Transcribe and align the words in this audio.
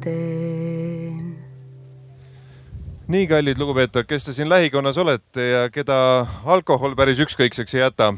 teen 0.00 1.36
nii 3.06 3.26
kallid 3.30 3.58
lugupeetavad, 3.58 4.06
kes 4.08 4.24
te 4.26 4.32
siin 4.34 4.48
lähikonnas 4.50 4.96
olete 4.98 5.44
ja 5.50 5.66
keda 5.70 5.96
alkohol 6.44 6.96
päris 6.98 7.20
ükskõikseks 7.22 7.76
ei 7.76 7.84
jäta. 7.84 8.12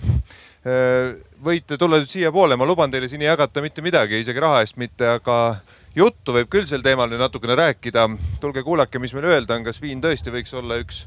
võite 1.44 1.76
tulla 1.78 2.00
nüüd 2.00 2.10
siiapoole, 2.10 2.56
ma 2.56 2.66
luban 2.66 2.90
teile 2.90 3.08
siin 3.08 3.22
ei 3.22 3.28
jagata 3.28 3.62
mitte 3.62 3.82
midagi, 3.84 4.18
isegi 4.20 4.40
raha 4.40 4.62
eest 4.64 4.76
mitte, 4.76 5.06
aga 5.20 5.60
juttu 5.96 6.32
võib 6.32 6.48
küll 6.50 6.66
sel 6.66 6.82
teemal 6.82 7.10
nüüd 7.10 7.20
natukene 7.20 7.54
rääkida. 7.54 8.08
tulge 8.40 8.62
kuulake, 8.62 8.98
mis 8.98 9.12
meil 9.14 9.28
öelda 9.28 9.54
on, 9.54 9.64
kas 9.64 9.80
viin 9.82 10.00
tõesti 10.00 10.32
võiks 10.32 10.54
olla 10.54 10.80
üks 10.80 11.04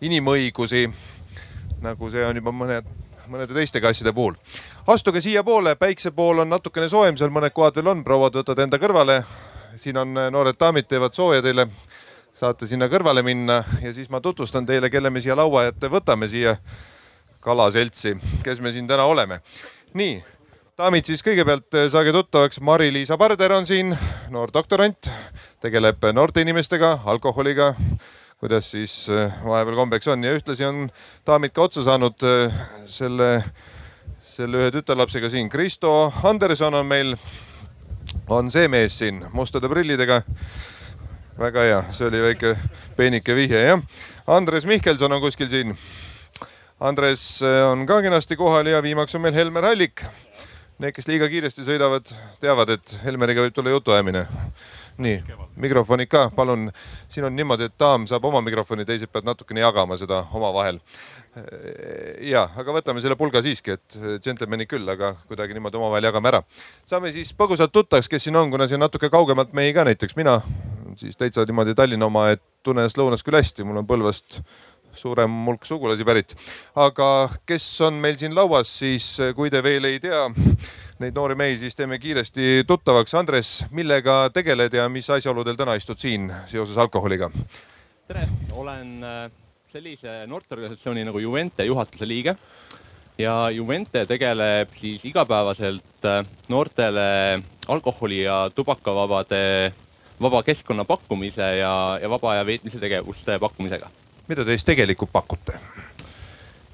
inimõigusi, 0.00 0.86
nagu 1.82 2.10
see 2.10 2.24
on 2.26 2.36
juba 2.36 2.52
mõned, 2.52 2.84
mõnede 3.32 3.54
teistega 3.56 3.88
asjade 3.88 4.12
puhul. 4.12 4.36
astuge 4.86 5.20
siiapoole, 5.20 5.76
päikse 5.76 6.10
pool 6.10 6.44
on 6.44 6.52
natukene 6.52 6.88
soojem, 6.88 7.16
seal 7.16 7.32
mõned 7.32 7.52
kohad 7.52 7.74
veel 7.74 7.94
on, 7.94 8.04
prouad 8.04 8.36
võtad 8.36 8.60
enda 8.60 8.78
kõrvale. 8.78 9.22
Siin 9.76 9.96
on 10.00 10.14
noored 10.30 10.58
daamid 10.60 10.88
teevad 10.88 11.14
sooja 11.14 11.42
teile 11.44 11.68
saate 12.36 12.68
sinna 12.68 12.90
kõrvale 12.92 13.22
minna 13.24 13.62
ja 13.80 13.92
siis 13.96 14.10
ma 14.12 14.20
tutvustan 14.20 14.66
teile, 14.68 14.90
kelle 14.92 15.10
me 15.10 15.22
siia 15.24 15.36
laua 15.38 15.66
ette 15.70 15.88
võtame 15.88 16.28
siia 16.28 16.56
kalaseltsi, 17.40 18.16
kes 18.44 18.60
me 18.60 18.72
siin 18.74 18.88
täna 18.90 19.06
oleme. 19.08 19.40
nii, 19.96 20.18
daamid 20.76 21.08
siis 21.08 21.22
kõigepealt 21.24 21.78
eh, 21.78 21.86
saage 21.92 22.12
tuttavaks, 22.12 22.60
Mari-Liisa 22.60 23.16
Parder 23.16 23.54
on 23.56 23.64
siin, 23.68 23.94
noor 24.34 24.52
doktorant, 24.52 25.08
tegeleb 25.64 26.04
noorte 26.12 26.44
inimestega, 26.44 26.98
alkoholiga, 27.08 27.70
kuidas 28.42 28.68
siis 28.74 28.98
eh, 29.08 29.32
vahepeal 29.44 29.78
kombeks 29.78 30.12
on 30.12 30.26
ja 30.26 30.34
ühtlasi 30.36 30.66
on 30.68 30.90
daamid 31.26 31.54
ka 31.56 31.64
otsa 31.70 31.86
saanud 31.86 32.26
eh, 32.28 32.60
selle, 32.90 33.30
selle 34.20 34.60
ühe 34.60 34.74
tütarlapsega 34.74 35.32
siin. 35.32 35.48
Kristo 35.48 35.94
Anderson 36.28 36.76
on 36.82 36.90
meil, 36.90 37.16
on 38.28 38.50
see 38.50 38.68
mees 38.68 38.98
siin 38.98 39.24
mustade 39.32 39.68
prillidega 39.70 40.22
väga 41.38 41.64
hea, 41.68 41.80
see 41.92 42.06
oli 42.08 42.22
väike 42.24 42.54
peenike 42.96 43.34
vihje, 43.36 43.60
jah. 43.68 43.82
Andres 44.26 44.66
Mihkelson 44.66 45.12
on 45.12 45.20
kuskil 45.20 45.50
siin. 45.52 45.76
Andres 46.80 47.42
äh, 47.44 47.62
on 47.70 47.86
ka 47.88 48.00
kenasti 48.04 48.36
kohal 48.36 48.66
ja 48.72 48.82
viimaks 48.84 49.14
on 49.14 49.24
meil 49.24 49.36
Helmer 49.36 49.64
Allik. 49.72 50.04
Need, 50.78 50.92
kes 50.92 51.06
liiga 51.08 51.28
kiiresti 51.32 51.64
sõidavad, 51.64 52.10
teavad, 52.40 52.74
et 52.76 52.96
Helmeriga 53.04 53.44
võib 53.44 53.54
tulla 53.56 53.72
jutuajamine. 53.72 54.26
Nii, 55.02 55.20
mikrofonid 55.60 56.08
ka, 56.08 56.26
palun. 56.36 56.70
siin 57.08 57.26
on 57.28 57.36
niimoodi, 57.36 57.68
et 57.68 57.74
daam 57.78 58.06
saab 58.08 58.24
oma 58.24 58.40
mikrofoni, 58.44 58.86
teised 58.88 59.10
peavad 59.12 59.32
natukene 59.32 59.60
jagama 59.64 59.96
seda 60.00 60.22
omavahel. 60.32 60.80
Ja, 62.24 62.46
aga 62.56 62.72
võtame 62.78 63.02
selle 63.04 63.16
pulga 63.20 63.42
siiski, 63.44 63.76
et 63.76 63.98
džentelmenid 64.24 64.70
küll, 64.70 64.88
aga 64.88 65.14
kuidagi 65.28 65.56
niimoodi 65.56 65.76
omavahel 65.76 66.08
jagame 66.08 66.32
ära. 66.32 66.42
saame 66.86 67.12
siis 67.12 67.34
põgusalt 67.36 67.72
tuttavaks, 67.72 68.08
kes 68.08 68.24
siin 68.28 68.36
on, 68.36 68.50
kuna 68.50 68.68
siin 68.68 68.80
natuke 68.80 69.10
kaugemalt 69.12 69.52
mehi 69.52 69.74
ka, 69.76 69.84
näiteks 69.84 70.16
mina 70.16 70.40
siis 70.96 71.16
täitsa 71.16 71.44
niimoodi 71.44 71.74
Tallinna 71.74 72.06
oma, 72.06 72.30
et 72.30 72.42
tunnen 72.62 72.84
ennast 72.84 72.98
lõunas 72.98 73.24
küll 73.24 73.36
hästi, 73.36 73.64
mul 73.64 73.82
on 73.82 73.86
Põlvast 73.88 74.40
suurem 74.96 75.32
hulk 75.46 75.66
sugulasi 75.66 76.04
pärit. 76.04 76.34
aga 76.74 77.28
kes 77.46 77.68
on 77.86 78.00
meil 78.02 78.18
siin 78.18 78.34
lauas, 78.34 78.70
siis 78.78 79.16
kui 79.36 79.50
te 79.50 79.62
veel 79.62 79.84
ei 79.84 80.00
tea 80.00 80.26
neid 80.98 81.16
noori 81.16 81.36
mehi, 81.36 81.56
siis 81.60 81.76
teeme 81.76 81.98
kiiresti 82.00 82.64
tuttavaks. 82.66 83.14
Andres, 83.14 83.64
millega 83.70 84.30
tegeled 84.32 84.74
ja 84.74 84.88
mis 84.88 85.08
asjaoludel 85.10 85.56
täna 85.56 85.76
istud 85.76 86.00
siin 86.00 86.30
seoses 86.46 86.76
alkoholiga? 86.78 87.30
tere, 88.06 88.22
olen 88.54 89.02
äh, 89.02 89.30
sellise 89.66 90.20
noorteorganisatsiooni 90.30 91.02
nagu 91.08 91.18
Juvente 91.18 91.64
juhatuse 91.66 92.06
liige 92.06 92.36
ja 93.18 93.50
Juvente 93.50 94.04
tegeleb 94.06 94.70
siis 94.76 95.04
igapäevaselt 95.10 96.06
äh, 96.06 96.22
noortele 96.48 97.42
alkoholi 97.68 98.22
ja 98.22 98.50
tubakavabade 98.54 99.72
vaba 100.22 100.42
keskkonna 100.42 100.84
pakkumise 100.84 101.56
ja, 101.58 101.98
ja 102.02 102.10
vaba 102.10 102.32
aja 102.32 102.46
veetmise 102.46 102.78
tegevuste 102.78 103.38
pakkumisega. 103.38 103.90
Mida 104.28 104.44
te 104.44 104.56
siis 104.56 104.66
tegelikult 104.68 105.12
pakute? 105.12 105.58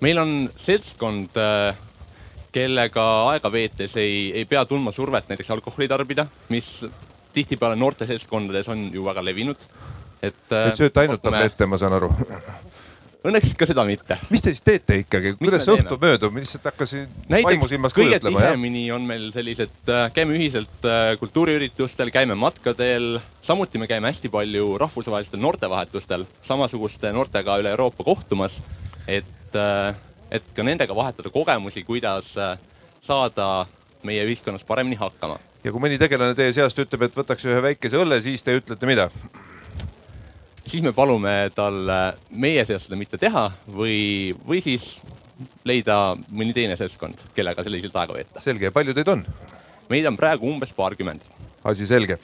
meil 0.03 0.19
on 0.19 0.35
seltskond, 0.59 1.37
äh, 1.39 1.77
kellega 2.53 3.05
aega 3.31 3.53
veetes 3.53 3.97
ei, 4.01 4.33
ei 4.35 4.45
pea 4.49 4.65
tundma 4.69 4.93
survet 4.93 5.31
näiteks 5.31 5.51
alkoholi 5.55 5.89
tarbida, 5.89 6.27
mis 6.53 6.75
tihtipeale 7.33 7.79
noorte 7.79 8.07
seltskondades 8.09 8.69
on 8.73 8.91
ju 8.95 9.05
väga 9.05 9.25
levinud. 9.25 9.69
et. 10.23 10.37
Te 10.49 10.67
äh, 10.69 10.75
sööte 10.77 11.01
ainult 11.01 11.23
tablette, 11.23 11.67
ma 11.67 11.79
saan 11.81 11.97
aru 11.99 12.13
Õnneks 13.23 13.53
ka 13.55 13.67
seda 13.71 13.85
mitte. 13.87 14.17
mis 14.33 14.43
te 14.43 14.51
siis 14.51 14.65
teete 14.67 14.97
ikkagi, 14.99 15.37
kuidas 15.39 15.63
see 15.63 15.77
õhtu 15.77 15.95
möödub, 16.03 16.35
lihtsalt 16.41 16.65
hakkasin 16.67 17.05
vaimusilmas 17.31 17.95
kujutlema? 17.95 18.41
kõige 18.41 18.49
tihemini 18.49 18.83
on 18.95 19.05
meil 19.07 19.29
sellised, 19.35 19.77
äh, 19.87 20.09
käime 20.17 20.35
ühiselt 20.35 20.89
äh, 20.89 21.13
kultuuriüritustel, 21.21 22.11
käime 22.15 22.35
matkadel, 22.39 23.21
samuti 23.45 23.79
me 23.79 23.87
käime 23.91 24.11
hästi 24.11 24.31
palju 24.33 24.75
rahvusvahelistel 24.83 25.39
noortevahetustel, 25.43 26.27
samasuguste 26.43 27.13
noortega 27.15 27.61
üle 27.63 27.71
Euroopa 27.77 28.03
kohtumas, 28.11 28.59
et, 29.07 29.55
äh, 29.55 29.95
et 30.35 30.51
ka 30.57 30.67
nendega 30.67 30.97
vahetada 30.99 31.31
kogemusi, 31.31 31.87
kuidas 31.87 32.35
saada 33.03 33.49
meie 34.03 34.27
ühiskonnas 34.27 34.67
paremini 34.67 34.99
hakkama. 34.99 35.39
ja 35.63 35.71
kui 35.71 35.79
mõni 35.79 36.03
tegelane 36.03 36.35
teie 36.35 36.51
seast 36.59 36.79
ütleb, 36.83 37.07
et 37.07 37.23
võtaks 37.23 37.47
ühe 37.47 37.63
väikese 37.71 38.03
õlle, 38.03 38.19
siis 38.25 38.43
te 38.43 38.59
ütlete 38.59 38.91
mida? 38.91 39.13
Siis 40.65 40.83
me 40.85 40.93
palume 40.97 41.51
tal 41.55 41.91
meie 42.31 42.65
seas 42.69 42.87
seda 42.87 42.99
mitte 42.99 43.19
teha 43.21 43.49
või, 43.67 44.33
või 44.47 44.63
siis 44.65 45.01
leida 45.67 46.15
mõni 46.31 46.55
teine 46.55 46.77
seltskond, 46.79 47.25
kellega 47.37 47.65
selliselt 47.65 47.97
aega 47.99 48.17
veeta. 48.17 48.43
selge, 48.45 48.71
palju 48.75 48.95
teid 48.95 49.11
on? 49.13 49.25
meid 49.91 50.07
on 50.09 50.17
praegu 50.17 50.49
umbes 50.49 50.73
paarkümmend. 50.77 51.27
asi 51.65 51.87
selge. 51.87 52.19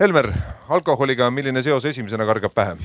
Helmer, 0.00 0.30
alkoholiga, 0.68 1.30
milline 1.30 1.62
seos 1.62 1.84
esimesena 1.90 2.26
kargab 2.26 2.54
pähe? 2.54 2.76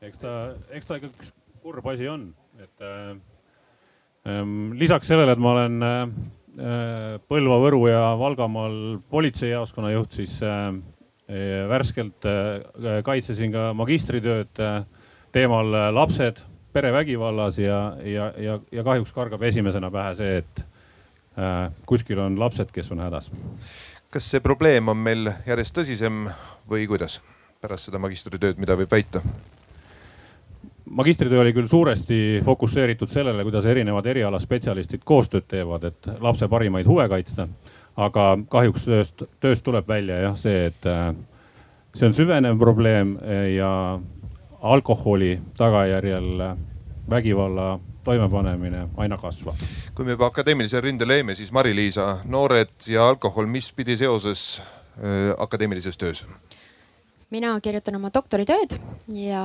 eks 0.00 0.20
ta, 0.22 0.36
eks 0.72 0.88
ta 0.88 0.98
ikka 1.00 1.10
üks 1.12 1.32
kurb 1.60 1.86
asi 1.92 2.08
on, 2.08 2.30
et 2.60 2.84
äh, 2.84 3.16
ähm, 4.28 4.72
lisaks 4.80 5.10
sellele, 5.10 5.36
et 5.36 5.42
ma 5.42 5.56
olen 5.56 5.82
äh, 5.84 6.04
Põlva, 7.30 7.60
Võru 7.62 7.84
ja 7.88 8.00
Valgamaal 8.18 8.98
politseijaoskonna 9.12 9.92
juht, 9.94 10.16
siis 10.18 10.40
äh, 10.42 10.72
värskelt 11.68 12.26
äh, 12.26 13.02
kaitsesin 13.06 13.52
ka 13.52 13.70
magistritööd 13.78 14.60
äh, 14.62 14.82
teemal 15.32 15.74
äh, 15.74 15.88
lapsed 15.94 16.40
perevägivallas 16.72 17.58
ja, 17.58 17.96
ja, 18.04 18.32
ja, 18.38 18.58
ja 18.72 18.84
kahjuks 18.86 19.12
kargab 19.14 19.42
esimesena 19.42 19.90
pähe 19.90 20.14
see, 20.18 20.36
et 20.42 20.66
kuskil 21.86 22.18
on 22.20 22.36
lapsed, 22.38 22.68
kes 22.74 22.90
on 22.92 23.00
hädas. 23.00 23.30
kas 24.10 24.26
see 24.30 24.42
probleem 24.42 24.90
on 24.92 24.98
meil 24.98 25.30
järjest 25.46 25.74
tõsisem 25.74 26.28
või 26.70 26.84
kuidas 26.90 27.20
pärast 27.62 27.88
seda 27.88 27.98
magistritööd, 28.02 28.58
mida 28.58 28.76
võib 28.78 28.90
väita? 28.92 29.22
magistritöö 30.90 31.40
oli 31.40 31.52
küll 31.56 31.70
suuresti 31.70 32.40
fokusseeritud 32.44 33.10
sellele, 33.10 33.42
kuidas 33.46 33.66
erinevad 33.66 34.06
erialaspetsialistid 34.06 35.02
koostööd 35.04 35.46
teevad, 35.48 35.84
et 35.90 36.10
lapse 36.20 36.48
parimaid 36.48 36.86
huve 36.86 37.08
kaitsta 37.08 37.48
aga 37.96 38.24
kahjuks 38.50 38.86
tööst, 38.86 39.22
tööst 39.40 39.64
tuleb 39.66 39.88
välja 39.88 40.20
jah 40.24 40.36
see, 40.38 40.66
et 40.70 40.88
äh, 40.88 41.12
see 41.94 42.08
on 42.08 42.16
süvenev 42.16 42.58
probleem 42.60 43.16
äh, 43.22 43.54
ja 43.56 44.00
alkoholi 44.60 45.38
tagajärjel 45.56 46.44
vägivalla 47.10 47.78
toimepanemine 48.04 48.88
aina 48.96 49.18
kasvab. 49.18 49.56
kui 49.94 50.04
me 50.04 50.16
juba 50.16 50.30
akadeemilisele 50.30 50.80
rindele 50.80 51.20
jäime, 51.20 51.34
siis 51.34 51.52
Mari-Liisa, 51.52 52.20
noored 52.24 52.76
ja 52.88 53.08
alkohol, 53.08 53.46
mis 53.46 53.72
pidi 53.72 53.96
seoses 53.96 54.60
äh, 54.60 55.34
akadeemilises 55.38 55.98
töös? 55.98 56.24
mina 57.30 57.54
kirjutan 57.60 57.96
oma 57.96 58.10
doktoritööd 58.14 58.78
ja 59.14 59.42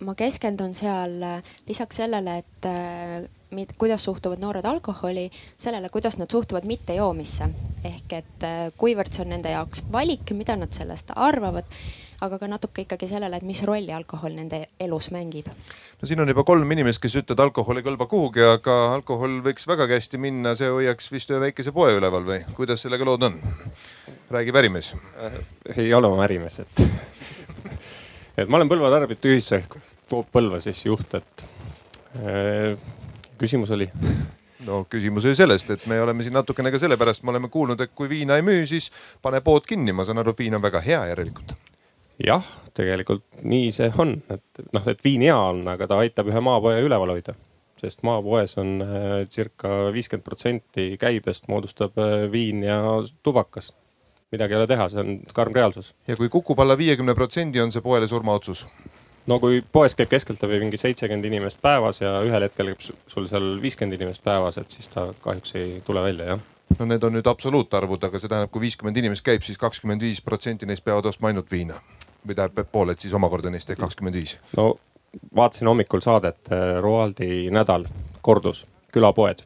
ma 0.00 0.14
keskendun 0.14 0.74
seal 0.74 1.20
lisaks 1.68 1.96
sellele, 1.96 2.40
et 2.40 3.30
kuidas 3.78 4.04
suhtuvad 4.04 4.38
noored 4.42 4.64
alkoholi, 4.64 5.30
sellele, 5.58 5.88
kuidas 5.88 6.18
nad 6.18 6.30
suhtuvad 6.30 6.64
mittejoomisse. 6.64 7.48
ehk 7.84 8.12
et 8.12 8.44
äh, 8.44 8.72
kuivõrd 8.76 9.12
see 9.12 9.24
on 9.24 9.34
nende 9.34 9.50
jaoks 9.50 9.82
valik, 9.92 10.32
mida 10.36 10.56
nad 10.56 10.72
sellest 10.72 11.12
arvavad, 11.16 11.64
aga 12.20 12.38
ka 12.38 12.48
natuke 12.48 12.84
ikkagi 12.84 13.08
sellele, 13.08 13.36
et 13.36 13.46
mis 13.46 13.62
rolli 13.64 13.92
alkohol 13.96 14.34
nende 14.36 14.66
elus 14.80 15.10
mängib. 15.10 15.48
no 16.00 16.08
siin 16.08 16.20
on 16.20 16.28
juba 16.28 16.44
kolm 16.44 16.70
inimest, 16.72 17.00
kes 17.02 17.16
ütlevad, 17.22 17.46
alkohol 17.48 17.80
ei 17.80 17.86
kõlba 17.86 18.06
kuhugi, 18.10 18.44
aga 18.44 18.76
alkohol 18.94 19.40
võiks 19.46 19.66
vägagi 19.68 19.96
hästi 19.98 20.20
minna, 20.20 20.54
see 20.54 20.68
hoiaks 20.68 21.10
vist 21.12 21.32
ühe 21.32 21.40
väikese 21.40 21.72
poe 21.72 21.94
üleval 21.96 22.26
või 22.26 22.42
kuidas 22.56 22.84
sellega 22.84 23.08
lood 23.08 23.28
on? 23.30 23.40
räägib 24.30 24.56
ärimees. 24.56 24.92
Äh, 25.18 25.40
ei 25.76 25.94
ole 25.94 26.08
ma 26.12 26.24
ärimees, 26.28 26.60
et 26.60 26.84
et 28.38 28.48
ma 28.48 28.60
olen 28.60 28.70
Põlva 28.70 28.92
Tarbijate 28.92 29.32
Ühise 29.32 29.64
Põlva 30.10 30.58
siis 30.62 30.84
juht, 30.84 31.14
et 31.14 31.44
äh, 32.18 32.74
küsimus 33.40 33.72
oli? 33.76 33.88
no 34.66 34.84
küsimus 34.90 35.26
oli 35.28 35.38
sellest, 35.38 35.72
et 35.72 35.86
me 35.90 36.00
oleme 36.02 36.24
siin 36.26 36.36
natukene 36.36 36.72
ka 36.72 36.80
sellepärast, 36.82 37.24
me 37.24 37.34
oleme 37.34 37.48
kuulnud, 37.52 37.80
et 37.80 37.94
kui 37.96 38.08
viina 38.10 38.36
ei 38.36 38.46
müü, 38.46 38.64
siis 38.68 38.90
pane 39.22 39.40
pood 39.44 39.66
kinni, 39.68 39.94
ma 39.96 40.04
saan 40.04 40.20
aru, 40.22 40.36
viin 40.38 40.56
on 40.58 40.64
väga 40.64 40.82
hea 40.84 41.04
järelikult. 41.12 41.54
jah, 42.26 42.46
tegelikult 42.76 43.24
nii 43.42 43.70
see 43.72 43.92
on, 43.98 44.18
et 44.30 44.66
noh, 44.76 44.90
et 44.92 45.04
viin 45.04 45.24
hea 45.24 45.36
on, 45.36 45.64
aga 45.72 45.88
ta 45.88 46.02
aitab 46.04 46.28
ühe 46.32 46.44
maapoe 46.44 46.82
üleval 46.84 47.16
hoida 47.16 47.36
sest 47.80 48.02
maapoes 48.04 48.58
on 48.60 48.80
äh, 48.84 49.26
circa 49.32 49.88
viiskümmend 49.94 50.24
protsenti 50.26 50.86
käibest 51.00 51.48
moodustab 51.48 51.98
äh, 51.98 52.26
viin 52.32 52.64
ja 52.66 52.80
tubakas. 53.22 53.72
midagi 54.30 54.54
ei 54.54 54.60
ole 54.60 54.66
teha, 54.70 54.88
see 54.88 55.00
on 55.00 55.16
karm 55.34 55.54
reaalsus. 55.56 55.94
ja 56.08 56.16
kui 56.16 56.28
kukub 56.28 56.60
alla 56.60 56.76
viiekümne 56.78 57.14
protsendi, 57.14 57.60
on 57.60 57.72
see 57.72 57.82
poele 57.82 58.08
surmaotsus? 58.08 58.66
No 59.26 59.40
kui 59.42 59.60
poes 59.72 59.94
käib 59.98 60.10
keskeltläbi 60.12 60.60
mingi 60.62 60.80
seitsekümmend 60.80 61.28
inimest 61.28 61.60
päevas 61.62 62.00
ja 62.00 62.20
ühel 62.26 62.46
hetkel 62.46 62.72
käib 62.72 62.86
sul 63.10 63.28
seal 63.30 63.52
viiskümmend 63.62 63.98
inimest 63.98 64.24
päevas, 64.24 64.58
et 64.58 64.70
siis 64.70 64.88
ta 64.88 65.10
kahjuks 65.20 65.54
ei 65.60 65.82
tule 65.86 66.02
välja, 66.06 66.34
jah 66.34 66.48
no 66.78 66.86
need 66.86 67.02
on 67.04 67.16
nüüd 67.18 67.26
absoluutarvud, 67.30 68.04
aga 68.06 68.20
see 68.20 68.30
tähendab, 68.30 68.52
kui 68.54 68.62
viiskümmend 68.64 69.00
inimest 69.00 69.24
käib 69.26 69.42
siis, 69.42 69.54
siis 69.54 69.62
kakskümmend 69.62 70.04
viis 70.06 70.22
protsenti 70.22 70.68
neist 70.68 70.84
peavad 70.86 71.08
ostma 71.10 71.32
ainult 71.32 71.50
viina. 71.50 71.80
või 72.26 72.36
tähendab, 72.36 72.68
pooled 72.72 73.00
siis 73.00 73.14
omakorda 73.16 73.50
neist 73.50 73.70
ehk 73.70 73.80
kakskümmend 73.80 74.16
viis. 74.16 74.38
no 74.56 74.74
vaatasin 75.36 75.68
hommikul 75.68 76.00
saadet 76.00 76.52
äh, 76.52 76.78
Roaldi 76.80 77.50
nädal 77.50 77.86
kordus, 78.22 78.66
külapoed. 78.92 79.44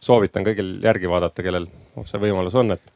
soovitan 0.00 0.44
kõigil 0.44 0.78
järgi 0.82 1.08
vaadata, 1.08 1.42
kellel 1.42 1.68
see 2.04 2.20
võimalus 2.20 2.54
on, 2.54 2.72
et 2.72 2.92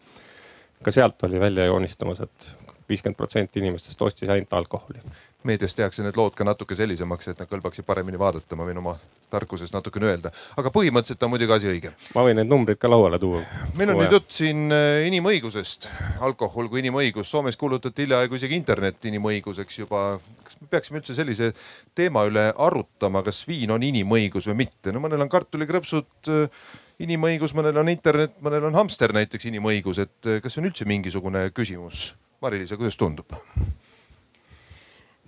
ka 0.82 0.90
sealt 0.90 1.22
oli 1.28 1.40
välja 1.40 1.64
joonistamas, 1.64 2.20
et 2.20 2.54
viiskümmend 2.88 3.16
protsenti 3.16 3.60
inimestest 3.60 4.02
ostis 4.02 4.28
ainult 4.28 4.52
alkoholi. 4.52 5.02
Meedias 5.44 5.74
tehakse 5.74 6.04
need 6.04 6.18
lood 6.18 6.36
ka 6.36 6.44
natuke 6.44 6.76
sellisemaks, 6.76 7.30
et 7.30 7.40
nad 7.40 7.48
kõlbaksid 7.50 7.86
paremini 7.88 8.18
vaadata, 8.20 8.58
ma 8.58 8.66
võin 8.68 8.80
oma 8.82 8.96
tarkusest 9.30 9.74
natukene 9.74 10.10
öelda, 10.10 10.32
aga 10.58 10.72
põhimõtteliselt 10.74 11.22
on 11.24 11.32
muidugi 11.32 11.54
asi 11.54 11.70
õige. 11.70 11.92
ma 12.16 12.24
võin 12.26 12.40
need 12.40 12.50
numbrid 12.50 12.80
ka 12.82 12.90
lauale 12.90 13.18
tuua. 13.22 13.42
meil 13.78 13.92
on 13.92 14.00
nüüd 14.02 14.16
jutt 14.16 14.34
siin 14.34 14.66
äh, 14.74 15.06
inimõigusest, 15.08 15.88
alkohol 16.26 16.68
kui 16.68 16.82
inimõigus. 16.82 17.30
Soomes 17.30 17.56
kuulutati 17.60 18.06
hiljaaegu 18.06 18.36
isegi 18.36 18.58
internet 18.58 19.10
inimõiguseks 19.10 19.82
juba. 19.82 20.04
kas 20.44 20.60
me 20.60 20.70
peaksime 20.70 21.00
üldse 21.00 21.14
sellise 21.14 21.52
teema 21.94 22.26
üle 22.28 22.50
arutama, 22.56 23.22
kas 23.26 23.44
viin 23.48 23.70
on 23.70 23.82
inimõigus 23.86 24.50
või 24.50 24.64
mitte? 24.64 24.92
no 24.92 25.02
mõnel 25.04 25.22
on 25.22 25.32
kartulikrõpsud 25.32 26.32
äh, 26.34 26.64
inimõigus, 27.00 27.54
mõnel 27.56 27.78
on 27.80 27.88
internet, 27.88 28.36
mõnel 28.44 28.66
on 28.68 28.76
hamster 28.76 29.14
näiteks 29.16 29.48
inimõigus, 29.52 30.02
et 30.02 30.26
äh, 30.26 30.42
kas 30.42 30.56
see 30.56 30.64
on 30.64 30.72
üldse 30.72 30.88
mingisugune 30.88 31.48
küsimus? 31.54 32.10
Mari-Liisa, 32.40 32.76
kuidas 32.80 32.96
tundub? 32.96 33.36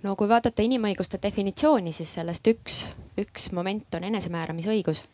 No 0.03 0.15
kui 0.19 0.29
vaadata 0.29 0.63
inimõiguste 0.65 1.19
definitsiooni, 1.23 1.93
siis 1.95 2.13
sellest 2.19 2.47
üks, 2.51 2.79
üks 3.19 3.51
moment 3.55 3.95
on 3.95 4.09
enesemääramisõigus. 4.09 5.07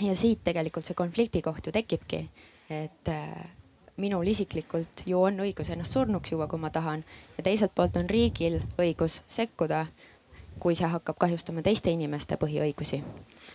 ja 0.00 0.16
siit 0.16 0.44
tegelikult 0.44 0.86
see 0.86 0.96
konfliktikoht 0.96 1.66
ju 1.66 1.72
tekibki, 1.72 2.22
et 2.70 3.08
äh, 3.08 3.50
minul 4.00 4.26
isiklikult 4.26 5.02
ju 5.06 5.20
on 5.22 5.42
õigus 5.44 5.70
ennast 5.72 5.92
surnuks 5.92 6.32
juua, 6.32 6.46
kui 6.48 6.58
ma 6.58 6.70
tahan 6.70 7.04
ja 7.36 7.44
teiselt 7.44 7.74
poolt 7.74 7.96
on 8.00 8.08
riigil 8.08 8.60
õigus 8.78 9.20
sekkuda 9.26 9.86
kui 10.60 10.76
see 10.78 10.88
hakkab 10.90 11.18
kahjustama 11.20 11.64
teiste 11.66 11.90
inimeste 11.90 12.36
põhiõigusi. 12.40 13.02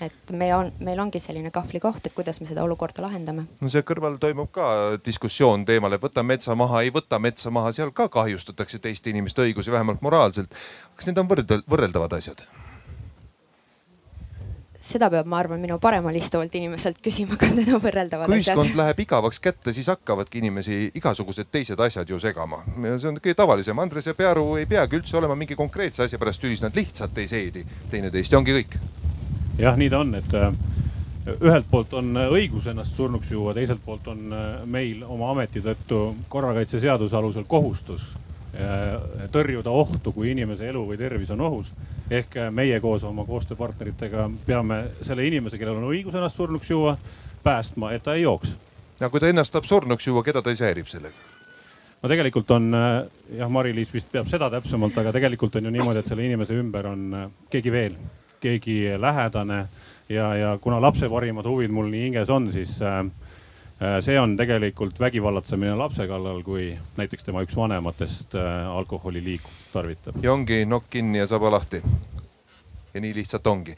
et 0.02 0.32
meil 0.32 0.54
on, 0.56 0.72
meil 0.84 1.00
ongi 1.00 1.22
selline 1.24 1.52
kahvlikoht, 1.56 2.08
et 2.08 2.14
kuidas 2.18 2.42
me 2.42 2.50
seda 2.50 2.64
olukorda 2.66 3.06
lahendame. 3.06 3.48
no 3.62 3.72
see 3.72 3.86
kõrval 3.88 4.20
toimub 4.20 4.52
ka 4.52 4.98
diskussioon 5.06 5.66
teemal, 5.66 5.94
et 5.94 6.04
võta 6.04 6.24
metsa 6.24 6.56
maha, 6.56 6.82
ei 6.84 6.92
võta 6.92 7.20
metsa 7.20 7.54
maha, 7.54 7.72
seal 7.72 7.94
ka 7.96 8.10
kahjustatakse 8.10 8.80
teiste 8.80 9.14
inimeste 9.14 9.46
õigusi, 9.46 9.72
vähemalt 9.72 10.02
moraalselt. 10.02 10.54
kas 10.96 11.08
need 11.12 11.22
on 11.22 11.30
võrdel-, 11.32 11.66
võrreldavad 11.70 12.18
asjad? 12.18 12.46
Seda 14.86 15.10
peab, 15.10 15.28
ma 15.30 15.40
arvan, 15.42 15.62
minu 15.64 15.78
paremal 15.82 16.16
istuvalt 16.18 16.54
inimeselt 16.58 17.00
küsima, 17.04 17.38
kas 17.42 17.56
need 17.58 17.72
on 17.74 17.82
võrreldavad 17.84 18.30
kui 18.30 18.38
asjad. 18.38 18.56
kui 18.58 18.68
ühiskond 18.68 18.80
läheb 18.80 19.02
igavaks 19.06 19.42
kätte, 19.42 19.74
siis 19.74 19.90
hakkavadki 19.92 20.42
inimesi 20.44 20.78
igasugused 21.00 21.50
teised 21.52 21.82
asjad 21.82 22.10
ju 22.10 22.20
segama. 22.22 22.62
see 22.76 23.10
on 23.10 23.18
kõige 23.18 23.38
tavalisem. 23.38 23.80
Andres 23.80 24.08
ja 24.08 24.14
Pearu 24.14 24.46
ei 24.62 24.70
peagi 24.70 25.00
üldse 25.00 25.18
olema 25.18 25.36
mingi 25.36 25.58
konkreetse 25.58 26.04
asja 26.06 26.20
pärast 26.22 26.42
tülis, 26.42 26.62
nad 26.62 26.76
lihtsalt 26.76 27.18
ei 27.18 27.28
seedi 27.28 27.66
teineteist 27.90 28.32
ja 28.32 28.38
ongi 28.38 28.60
kõik. 28.60 28.78
jah, 29.58 29.78
nii 29.78 29.90
ta 29.90 30.04
on, 30.04 30.16
et 30.16 30.38
äh, 30.38 30.54
ühelt 31.42 31.66
poolt 31.72 31.94
on 31.98 32.14
õigus 32.28 32.70
ennast 32.70 32.96
surnuks 32.96 33.32
juua, 33.32 33.56
teiselt 33.58 33.82
poolt 33.86 34.08
on 34.14 34.30
äh, 34.34 34.46
meil 34.66 35.04
oma 35.08 35.32
ameti 35.34 35.64
tõttu 35.66 36.06
korrakaitseseaduse 36.30 37.18
alusel 37.18 37.50
kohustus 37.50 38.12
äh, 38.54 39.28
tõrjuda 39.34 39.74
ohtu, 39.74 40.14
kui 40.14 40.30
inimese 40.36 40.70
elu 40.70 40.86
või 40.86 41.02
tervis 41.02 41.34
on 41.34 41.42
ohus 41.42 41.74
ehk 42.10 42.38
äh, 42.38 42.52
meie 42.52 42.80
koos 42.80 43.04
oma 43.04 43.26
koostööpartneritega 43.26 44.30
peame 44.46 44.82
selle 45.02 45.26
inimese, 45.28 45.58
kellel 45.58 45.80
on 45.80 45.90
õigus 45.90 46.16
ennast 46.16 46.38
surnuks 46.38 46.70
juua, 46.70 46.98
päästma, 47.44 47.92
et 47.96 48.04
ta 48.04 48.14
ei 48.14 48.26
jooks. 48.26 48.56
ja 49.00 49.10
kui 49.10 49.20
ta 49.20 49.30
ennast 49.30 49.54
tahab 49.54 49.66
surnuks 49.70 50.08
juua, 50.08 50.24
keda 50.24 50.42
ta 50.42 50.54
siis 50.54 50.66
häirib 50.68 50.92
sellega? 50.92 51.34
no 52.02 52.10
tegelikult 52.10 52.52
on 52.52 52.70
äh, 52.78 52.92
jah, 53.40 53.50
Mari-Liis 53.50 53.94
vist 53.94 54.12
peab 54.12 54.30
seda 54.30 54.50
täpsemalt, 54.54 54.98
aga 55.02 55.14
tegelikult 55.16 55.56
on 55.56 55.66
ju 55.66 55.74
niimoodi, 55.74 56.02
et 56.04 56.12
selle 56.12 56.26
inimese 56.26 56.58
ümber 56.60 56.92
on 56.92 57.06
äh, 57.14 57.28
keegi 57.50 57.74
veel, 57.74 57.98
keegi 58.44 58.80
lähedane 59.02 59.66
ja, 60.10 60.34
ja 60.38 60.58
kuna 60.62 60.82
lapse 60.82 61.10
parimad 61.10 61.48
huvid 61.50 61.74
mul 61.74 61.90
nii 61.90 62.10
hinges 62.10 62.30
on, 62.30 62.52
siis 62.54 62.78
äh, 62.86 63.02
see 64.02 64.16
on 64.20 64.38
tegelikult 64.40 65.00
vägivallatsemine 65.00 65.76
lapse 65.76 66.08
kallal, 66.08 66.42
kui 66.44 66.70
näiteks 66.98 67.28
tema 67.28 67.42
üks 67.44 67.58
vanematest 67.58 68.38
alkoholi 68.72 69.24
liiku 69.24 69.52
tarvitab. 69.74 70.22
ja 70.24 70.34
ongi 70.34 70.64
nokk 70.66 70.90
kinni 70.90 71.18
ja 71.18 71.28
saba 71.28 71.52
lahti. 71.52 71.82
ja 72.94 73.02
nii 73.02 73.16
lihtsalt 73.16 73.48
ongi. 73.48 73.76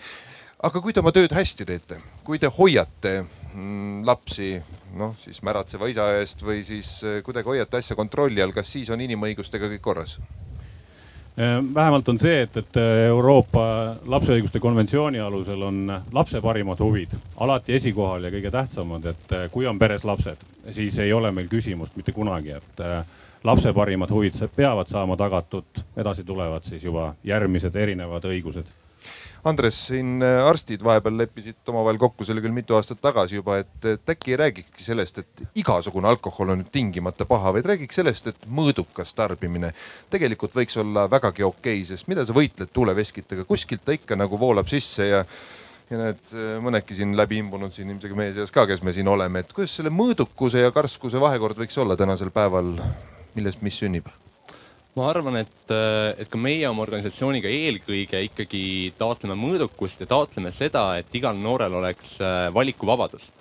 aga 0.63 0.81
kui 0.81 0.93
te 0.93 0.99
oma 0.99 1.11
tööd 1.11 1.33
hästi 1.33 1.65
teete, 1.65 2.01
kui 2.23 2.39
te 2.39 2.47
hoiate 2.47 3.23
mm, 3.53 4.05
lapsi 4.05 4.51
noh, 4.97 5.15
siis 5.19 5.41
märatseva 5.45 5.89
isa 5.91 6.07
eest 6.19 6.43
või 6.45 6.63
siis 6.67 6.91
eh, 7.03 7.21
kuidagi 7.25 7.51
hoiate 7.51 7.79
asja 7.79 7.97
kontrolli 7.97 8.41
all, 8.43 8.55
kas 8.55 8.69
siis 8.71 8.89
on 8.93 9.01
inimõigustega 9.03 9.69
kõik 9.73 9.83
korras? 9.83 10.17
Ehm, 11.37 11.73
vähemalt 11.73 12.09
on 12.09 12.19
see, 12.19 12.41
et, 12.41 12.57
et 12.57 12.77
Euroopa 13.07 13.63
lapse 14.09 14.33
õiguste 14.33 14.57
konventsiooni 14.59 15.19
alusel 15.21 15.61
on 15.61 15.83
lapse 16.11 16.41
parimad 16.41 16.79
huvid 16.81 17.13
alati 17.45 17.75
esikohal 17.77 18.25
ja 18.25 18.31
kõige 18.33 18.51
tähtsamad, 18.55 19.05
et 19.11 19.35
eh, 19.37 19.43
kui 19.53 19.67
on 19.69 19.77
peres 19.77 20.01
lapsed, 20.07 20.41
siis 20.73 20.97
ei 20.97 21.13
ole 21.13 21.29
meil 21.31 21.45
küsimust 21.51 21.93
mitte 21.93 22.15
kunagi, 22.15 22.55
et 22.57 22.81
eh, 22.81 23.21
lapse 23.45 23.69
parimad 23.73 24.09
huvid 24.09 24.39
peavad 24.55 24.89
saama 24.89 25.17
tagatud, 25.17 25.85
edasi 25.97 26.25
tulevad 26.25 26.65
siis 26.65 26.89
juba 26.89 27.11
järgmised 27.23 27.75
erinevad 27.85 28.25
õigused 28.25 28.73
Andres, 29.47 29.77
siin 29.89 30.21
äh, 30.25 30.41
arstid 30.43 30.83
vahepeal 30.83 31.17
leppisid 31.21 31.69
omavahel 31.71 31.99
kokku, 32.01 32.25
see 32.25 32.35
oli 32.35 32.43
küll 32.43 32.55
mitu 32.55 32.75
aastat 32.77 32.99
tagasi 33.03 33.37
juba, 33.39 33.59
et, 33.63 33.77
et 33.93 34.11
äkki 34.13 34.33
ei 34.33 34.39
räägikski 34.41 34.83
sellest, 34.83 35.21
et 35.23 35.43
igasugune 35.61 36.09
alkohol 36.09 36.53
on 36.53 36.61
nüüd 36.61 36.71
tingimata 36.73 37.27
paha, 37.29 37.53
vaid 37.55 37.69
räägiks 37.69 38.01
sellest, 38.01 38.31
et 38.33 38.49
mõõdukas 38.59 39.13
tarbimine 39.17 39.71
tegelikult 40.13 40.57
võiks 40.57 40.75
olla 40.81 41.07
vägagi 41.11 41.47
okei 41.47 41.79
okay,, 41.79 41.87
sest 41.87 42.11
mida 42.11 42.25
sa 42.27 42.35
võitled 42.35 42.73
tuuleveskitega, 42.73 43.47
kuskilt 43.47 43.85
ta 43.87 43.95
ikka 43.95 44.19
nagu 44.19 44.39
voolab 44.41 44.69
sisse 44.71 45.07
ja 45.11 45.23
ja 45.87 45.99
need 46.01 46.31
äh, 46.35 46.57
mõnedki 46.63 46.97
siin 46.97 47.15
läbi 47.15 47.39
imbunud 47.39 47.71
siin 47.71 47.91
ilmselt 47.93 48.17
meie 48.19 48.33
seas 48.35 48.51
ka, 48.51 48.67
kes 48.67 48.83
me 48.83 48.91
siin 48.95 49.07
oleme, 49.07 49.45
et 49.45 49.53
kuidas 49.55 49.77
selle 49.79 49.93
mõõdukuse 49.93 50.65
ja 50.65 50.73
karskuse 50.75 51.21
vahekord 51.23 51.59
võiks 51.63 51.79
olla 51.79 51.95
tänasel 51.99 52.33
päeval, 52.35 52.75
millest 53.37 53.63
mis 53.63 53.79
sünnib? 53.79 54.11
Ma 54.97 55.11
arvan, 55.11 55.37
et, 55.43 55.71
äh, 55.71 56.15
et 56.17 56.29
ka 56.31 56.39
meie 56.41 56.65
oma 56.69 56.81
organisatsiooniga 56.85 57.49
eelkõige 57.53 58.21
ikkagi 58.25 58.61
taotleme 58.97 59.37
mõõdukust 59.37 60.01
ja 60.01 60.09
taotleme 60.09 60.51
seda, 60.55 60.89
et 60.97 61.13
igal 61.15 61.37
noorel 61.37 61.77
oleks 61.77 62.17
äh, 62.21 62.47
valikuvabadus. 62.53 63.31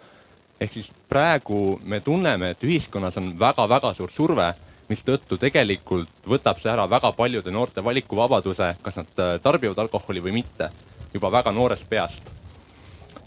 ehk 0.61 0.73
siis 0.73 0.93
praegu 1.09 1.79
me 1.85 2.01
tunneme, 2.01 2.51
et 2.51 2.63
ühiskonnas 2.65 3.17
on 3.21 3.35
väga-väga 3.39 3.93
suur 3.95 4.13
surve, 4.13 4.55
mistõttu 4.89 5.37
tegelikult 5.37 6.09
võtab 6.25 6.61
see 6.61 6.71
ära 6.73 6.87
väga 6.89 7.11
paljude 7.13 7.51
noorte 7.51 7.85
valikuvabaduse, 7.85 8.77
kas 8.83 8.97
nad 9.01 9.21
äh, 9.21 9.37
tarbivad 9.43 9.79
alkoholi 9.79 10.23
või 10.29 10.39
mitte, 10.41 10.71
juba 11.13 11.33
väga 11.33 11.53
noorest 11.53 11.89
peast. 11.89 12.33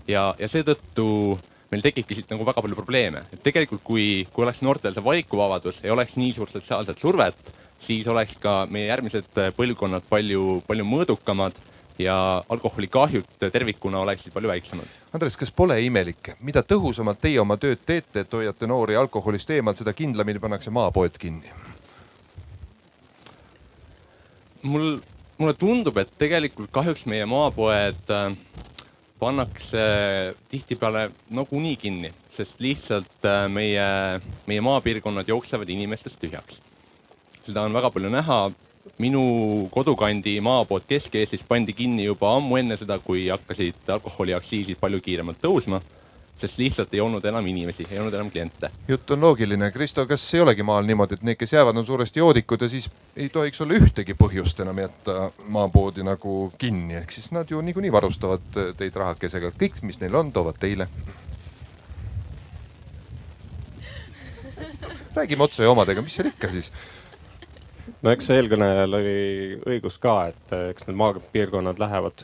ja, 0.07 0.33
ja 0.39 0.47
seetõttu 0.47 1.39
meil 1.71 1.81
tekibki 1.81 2.15
siit 2.17 2.29
nagu 2.29 2.45
väga 2.45 2.61
palju 2.61 2.77
probleeme, 2.77 3.25
et 3.33 3.41
tegelikult 3.43 3.81
kui, 3.83 4.27
kui 4.33 4.45
oleks 4.45 4.61
noortel 4.61 4.93
see 4.93 5.05
valikuvabadus, 5.05 5.81
ei 5.83 5.91
oleks 5.93 6.17
nii 6.17 6.33
suurt 6.33 6.53
sotsiaalset 6.53 6.97
survet 6.97 7.57
siis 7.79 8.07
oleks 8.07 8.37
ka 8.41 8.65
meie 8.69 8.89
järgmised 8.89 9.31
põlvkonnad 9.57 10.05
palju, 10.09 10.61
palju 10.67 10.85
mõõdukamad 10.85 11.57
ja 11.99 12.43
alkoholikahjud 12.49 13.49
tervikuna 13.51 13.99
oleksid 13.99 14.33
palju 14.33 14.51
väiksemad. 14.51 14.91
Andres, 15.13 15.35
kas 15.39 15.51
pole 15.51 15.75
imelik, 15.83 16.33
mida 16.39 16.63
tõhusamalt 16.63 17.19
teie 17.21 17.41
oma 17.41 17.57
tööd 17.59 17.81
teete, 17.85 18.23
et 18.23 18.33
hoiate 18.33 18.67
noori 18.67 18.95
alkoholist 18.99 19.51
eemal, 19.51 19.75
seda 19.75 19.93
kindlamini 19.93 20.39
pannakse 20.39 20.71
maapoed 20.71 21.19
kinni? 21.19 21.51
mul, 24.63 24.97
mulle 25.37 25.53
tundub, 25.55 25.97
et 26.01 26.09
tegelikult 26.19 26.71
kahjuks 26.75 27.05
meie 27.07 27.27
maapoed 27.29 28.11
äh, 28.11 28.33
pannakse 29.19 29.83
tihtipeale 30.51 31.09
nagunii 31.35 31.77
kinni, 31.79 32.11
sest 32.31 32.59
lihtsalt 32.63 33.27
äh, 33.27 33.45
meie, 33.51 33.85
meie 34.47 34.63
maapiirkonnad 34.63 35.31
jooksevad 35.31 35.71
inimestest 35.71 36.19
tühjaks 36.19 36.59
seda 37.45 37.67
on 37.67 37.73
väga 37.73 37.91
palju 37.91 38.09
näha. 38.09 38.41
minu 38.99 39.69
kodukandi 39.71 40.39
maapood 40.41 40.83
Kesk-Eestis 40.89 41.43
pandi 41.47 41.73
kinni 41.73 42.05
juba 42.05 42.33
ammu 42.35 42.57
enne 42.57 42.77
seda, 42.77 42.97
kui 42.99 43.27
hakkasid 43.29 43.87
alkoholiaktsiisid 43.95 44.79
palju 44.79 44.99
kiiremalt 45.01 45.37
tõusma 45.43 45.81
sest 46.39 46.57
lihtsalt 46.57 46.93
ei 46.93 47.01
olnud 47.03 47.25
enam 47.25 47.47
inimesi, 47.47 47.85
ei 47.91 47.99
olnud 47.99 48.13
enam 48.13 48.31
kliente. 48.31 48.69
jutt 48.87 49.11
on 49.11 49.21
loogiline. 49.21 49.71
Kristo, 49.71 50.05
kas 50.07 50.23
ei 50.33 50.41
olegi 50.41 50.63
maal 50.63 50.87
niimoodi, 50.87 51.19
et 51.19 51.23
need, 51.27 51.37
kes 51.39 51.53
jäävad, 51.53 51.77
on 51.77 51.85
suuresti 51.85 52.19
joodikud 52.19 52.61
ja 52.61 52.69
siis 52.69 52.89
ei 53.15 53.29
tohiks 53.29 53.61
olla 53.61 53.79
ühtegi 53.79 54.15
põhjust 54.19 54.63
enam 54.63 54.79
jätta 54.79 55.31
maapoodi 55.47 56.05
nagu 56.07 56.51
kinni, 56.57 56.95
ehk 57.01 57.11
siis 57.11 57.31
nad 57.35 57.51
ju 57.51 57.61
niikuinii 57.61 57.91
varustavad 57.91 58.61
teid 58.77 58.95
rahakesega, 58.95 59.51
kõik, 59.59 59.81
mis 59.83 59.99
neil 59.99 60.15
on, 60.15 60.31
toovad 60.31 60.59
teile 60.59 60.87
räägime 65.15 65.43
otse 65.43 65.67
omadega, 65.67 66.01
mis 66.01 66.15
seal 66.15 66.29
ikka 66.29 66.47
siis 66.53 66.71
no 68.01 68.13
eks 68.13 68.29
eelkõnelejal 68.35 68.97
oli 68.99 69.17
õigus 69.75 69.99
ka, 70.01 70.15
et 70.31 70.55
eks 70.71 70.87
need 70.87 70.97
maapiirkonnad 70.99 71.81
lähevad 71.81 72.23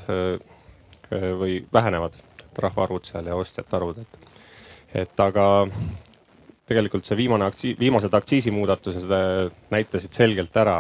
või 1.40 1.60
vähenevad, 1.74 2.18
rahvaarvud 2.58 3.06
seal 3.06 3.30
ja 3.30 3.38
ostjate 3.38 3.78
arvud, 3.78 4.02
et. 4.02 4.18
et 5.04 5.20
aga 5.22 5.46
tegelikult 6.66 7.06
see 7.06 7.18
viimane 7.20 7.46
aktsiis, 7.46 7.78
viimased 7.80 8.14
aktsiisimuudatused 8.18 9.12
näitasid 9.74 10.18
selgelt 10.18 10.58
ära, 10.58 10.80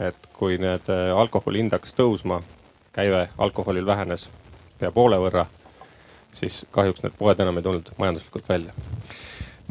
et 0.00 0.30
kui 0.36 0.56
need 0.60 0.88
alkoholi 0.90 1.60
hind 1.60 1.76
hakkas 1.76 1.96
tõusma, 1.96 2.40
käive 2.96 3.26
alkoholil 3.38 3.86
vähenes 3.86 4.30
pea 4.80 4.90
poole 4.92 5.18
võrra, 5.20 5.46
siis 6.36 6.64
kahjuks 6.72 7.04
need 7.04 7.16
poed 7.18 7.40
enam 7.40 7.60
ei 7.60 7.64
tulnud 7.64 7.92
majanduslikult 8.00 8.48
välja 8.48 8.72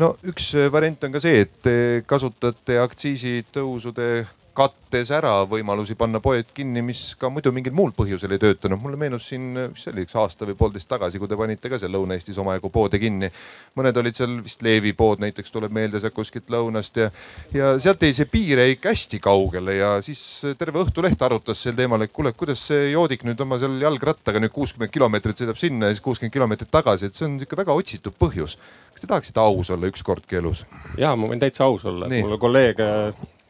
no 0.02 0.14
üks 0.28 0.52
variant 0.72 1.04
on 1.08 1.14
ka 1.16 1.22
see, 1.24 1.44
et 1.46 1.54
te 1.64 1.76
kasutate 2.08 2.80
aktsiisitõusude 2.84 4.10
kattes 4.56 5.12
ära 5.14 5.34
võimalusi 5.50 5.98
panna 6.00 6.22
poed 6.24 6.48
kinni, 6.56 6.82
mis 6.86 7.02
ka 7.20 7.30
muidu 7.34 7.52
mingil 7.56 7.74
muul 7.76 7.92
põhjusel 7.96 8.32
ei 8.36 8.42
töötanud. 8.42 8.80
mulle 8.82 8.98
meenus 9.00 9.28
siin, 9.30 9.50
mis 9.74 9.84
see 9.84 9.92
oli, 9.92 10.06
üks 10.08 10.16
aasta 10.20 10.48
või 10.48 10.56
poolteist 10.60 10.88
tagasi, 10.90 11.20
kui 11.20 11.28
te 11.28 11.38
panite 11.40 11.72
ka 11.72 11.80
seal 11.82 11.92
Lõuna-Eestis 11.96 12.40
omajagu 12.42 12.72
poode 12.72 13.00
kinni. 13.02 13.30
mõned 13.76 14.00
olid 14.00 14.16
seal 14.16 14.38
vist 14.46 14.64
Leevi 14.64 14.94
pood 14.94 15.20
näiteks 15.24 15.52
tuleb 15.52 15.76
meelde 15.76 16.00
sealt 16.00 16.16
kuskilt 16.16 16.50
lõunast 16.50 17.02
ja, 17.02 17.10
ja 17.54 17.74
sealt 17.80 18.02
jäi 18.02 18.14
see 18.16 18.30
piir 18.32 18.64
jäi 18.64 18.78
ikka 18.78 18.94
hästi 18.96 19.20
kaugele 19.20 19.76
ja 19.76 19.92
siis 20.06 20.24
terve 20.58 20.84
Õhtuleht 20.86 21.22
arutas 21.28 21.62
sel 21.62 21.76
teemal, 21.76 22.02
et 22.06 22.14
kuule, 22.16 22.32
kuidas 22.38 22.64
see 22.70 22.92
joodik 22.94 23.28
nüüd 23.28 23.42
oma 23.44 23.60
seal 23.60 23.76
jalgrattaga 23.82 24.40
nüüd 24.40 24.56
kuuskümmend 24.56 24.94
kilomeetrit 24.94 25.44
sõidab 25.44 25.60
sinna 25.60 25.92
ja 25.92 25.98
siis 25.98 26.04
kuuskümmend 26.06 26.34
kilomeetrit 26.34 26.72
tagasi, 26.72 27.10
et 27.10 27.18
see 27.18 27.28
on 27.28 27.40
ikka 27.44 27.60
väga 27.60 27.76
otsitud 27.76 28.16
põhjus. 28.20 28.58
kas 28.96 29.04
te 29.04 29.08
tahaksite 29.12 29.40
aus 29.44 29.70
olla 29.76 29.92
ükskordki 29.92 30.40
elus? 30.40 30.66
ja 30.98 31.16
ma 31.16 31.28
võin 31.28 31.44
täitsa 31.44 31.68
aus 31.68 31.84
olla, 31.86 32.08
mul 32.08 32.40
kolleeg 32.40 32.80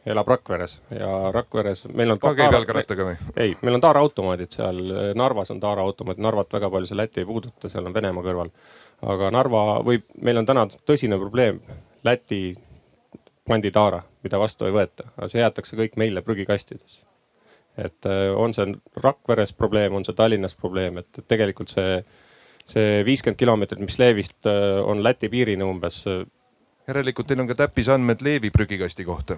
elab 0.06 0.28
Rakveres 0.28 0.76
ja 0.90 1.30
Rakveres 1.34 1.86
meil 1.94 2.14
on. 2.14 2.20
ka 2.22 2.34
käib 2.38 2.54
jalgrattaga 2.54 3.08
või? 3.08 3.16
ei, 3.42 3.56
meil 3.66 3.78
on 3.78 3.82
taaraautomaadid 3.82 4.54
seal, 4.54 4.82
Narvas 5.18 5.50
on 5.54 5.60
taaraautomaat, 5.62 6.20
Narvat 6.22 6.52
väga 6.58 6.70
palju 6.70 6.90
see 6.90 6.98
Läti 6.98 7.22
ei 7.22 7.28
puuduta, 7.28 7.70
seal 7.72 7.88
on 7.88 7.94
Venemaa 7.94 8.24
kõrval. 8.26 8.52
aga 9.14 9.32
Narva 9.34 9.64
võib, 9.86 10.06
meil 10.22 10.42
on 10.42 10.46
täna 10.46 10.66
tõsine 10.86 11.18
probleem, 11.20 11.58
Läti 12.06 12.40
panditaara, 13.48 14.02
mida 14.26 14.38
vastu 14.38 14.68
ei 14.68 14.74
võeta, 14.74 15.10
see 15.26 15.42
jäetakse 15.42 15.78
kõik 15.78 15.98
meile 16.00 16.22
prügikastides. 16.22 17.00
et 17.76 18.06
äh, 18.06 18.30
on 18.36 18.54
see 18.54 18.72
Rakveres 19.02 19.52
probleem, 19.52 19.94
on 19.94 20.04
see 20.04 20.14
Tallinnas 20.14 20.54
probleem, 20.54 21.02
et, 21.02 21.10
et 21.18 21.28
tegelikult 21.28 21.74
see, 21.74 21.98
see 22.64 23.02
viiskümmend 23.04 23.38
kilomeetrit, 23.38 23.82
mis 23.82 23.98
Leevist 23.98 24.46
äh, 24.46 24.80
on 24.86 25.02
Läti 25.02 25.28
piirini 25.28 25.66
umbes. 25.66 26.04
Äh, 26.06 26.24
järelikult 26.88 27.26
teil 27.26 27.42
on 27.42 27.50
ka 27.50 27.58
täppisandmed 27.58 28.22
Leevi 28.22 28.50
prügikasti 28.54 29.04
kohta 29.04 29.36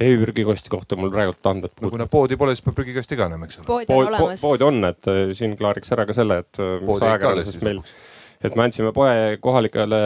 Leevi 0.00 0.18
prügikosti 0.26 0.70
kohta 0.72 0.96
mul 0.96 1.10
praegult 1.12 1.46
andmed 1.48 1.72
puuduvad. 1.72 1.86
no 1.86 1.92
kuna 1.94 2.06
poodi 2.12 2.36
pole, 2.36 2.52
siis 2.54 2.64
peab 2.66 2.76
prügikasti 2.76 3.16
ka 3.16 3.28
enam, 3.30 3.46
eks 3.46 3.62
ole. 3.62 3.66
pood 3.68 3.92
on 3.92 4.10
olemas. 4.10 4.42
pood 4.44 4.64
on, 4.66 4.82
et 4.90 5.08
äh, 5.08 5.22
siin 5.36 5.56
klaariks 5.56 5.92
ära 5.96 6.04
ka 6.08 6.16
selle, 6.16 6.42
et 6.44 6.60
äh, 6.60 6.74
mis 6.84 7.04
ajakirjanduses 7.06 7.64
meil, 7.64 7.80
et 8.44 8.58
me 8.58 8.66
andsime 8.66 8.92
poe 8.96 9.38
kohalikele 9.40 10.00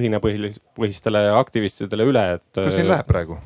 õhinapõhistele 0.00 1.22
aktivistidele 1.38 2.08
üle, 2.10 2.24
et. 2.38 2.48
kuidas 2.56 2.74
neil 2.80 2.88
äh, 2.88 2.94
läheb 2.96 3.12
praegu? 3.12 3.38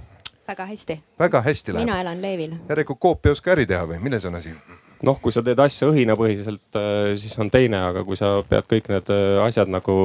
väga 0.49 0.69
hästi. 0.71 0.99
väga 1.21 1.45
hästi 1.45 1.77
läheb. 1.77 1.87
mina 1.87 2.01
elan 2.01 2.25
Leevil. 2.25 2.57
järelikult 2.71 3.03
Coop 3.05 3.29
ei 3.29 3.37
oska 3.37 3.53
äri 3.57 3.69
teha 3.69 3.85
või 3.93 4.01
milles 4.01 4.25
on 4.31 4.41
asi? 4.41 4.57
noh, 5.05 5.21
kui 5.21 5.35
sa 5.35 5.45
teed 5.45 5.61
asja 5.61 5.91
õhinapõhiselt, 5.93 6.81
siis 7.21 7.37
on 7.43 7.53
teine, 7.53 7.85
aga 7.91 8.05
kui 8.07 8.17
sa 8.17 8.39
pead 8.49 8.69
kõik 8.71 8.89
need 8.89 9.13
asjad 9.45 9.69
nagu 9.69 9.97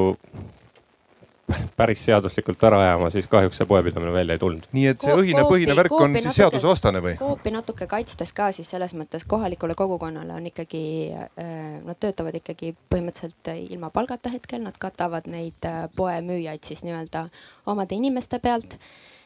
päris 1.75 2.01
seaduslikult 2.05 2.63
ära 2.67 2.79
ajama, 2.83 3.09
siis 3.11 3.27
kahjuks 3.31 3.61
see 3.61 3.67
poepidamine 3.69 4.11
välja 4.11 4.35
ei 4.35 4.41
tulnud. 4.41 4.67
nii 4.75 4.85
et 4.91 5.03
see 5.03 5.15
õhinapõhine 5.15 5.75
värk 5.79 5.95
on 5.95 6.15
siis 6.19 6.35
seadusevastane 6.41 7.01
või? 7.03 7.13
Coopi 7.19 7.53
natuke 7.55 7.87
kaitstes 7.87 8.33
ka 8.35 8.49
siis 8.55 8.69
selles 8.73 8.95
mõttes 8.99 9.23
kohalikule 9.27 9.75
kogukonnale 9.79 10.35
on 10.35 10.49
ikkagi, 10.51 10.83
äh, 11.15 11.51
nad 11.87 11.99
töötavad 12.03 12.35
ikkagi 12.41 12.73
põhimõtteliselt 12.91 13.51
ilma 13.55 13.91
palgata 13.95 14.31
hetkel, 14.33 14.65
nad 14.65 14.75
katavad 14.79 15.29
neid 15.31 15.69
äh, 15.69 15.85
poemüüjaid 15.95 16.67
siis 16.67 16.83
nii-öelda 16.87 17.27
omade 17.71 17.95
inimeste 17.95 18.41
pealt. 18.43 18.79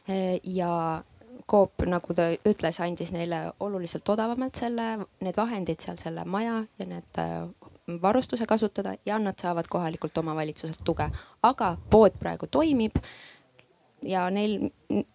Äh, 0.09 0.37
ja 0.43 1.01
Coop, 1.49 1.81
nagu 1.89 2.13
ta 2.15 2.29
ütles, 2.47 2.77
andis 2.85 3.09
neile 3.11 3.47
oluliselt 3.59 4.07
odavamalt 4.13 4.55
selle, 4.55 5.07
need 5.25 5.35
vahendid 5.35 5.81
seal, 5.81 5.97
selle 5.99 6.23
maja 6.29 6.61
ja 6.79 6.85
need 6.87 7.21
varustuse 8.01 8.45
kasutada 8.45 8.95
ja 9.05 9.19
nad 9.19 9.39
saavad 9.41 9.67
kohalikult 9.69 10.17
omavalitsuselt 10.17 10.81
tuge. 10.83 11.09
aga 11.43 11.77
pood 11.89 12.17
praegu 12.19 12.47
toimib 12.47 12.97
ja 14.03 14.29
neil, 14.29 14.69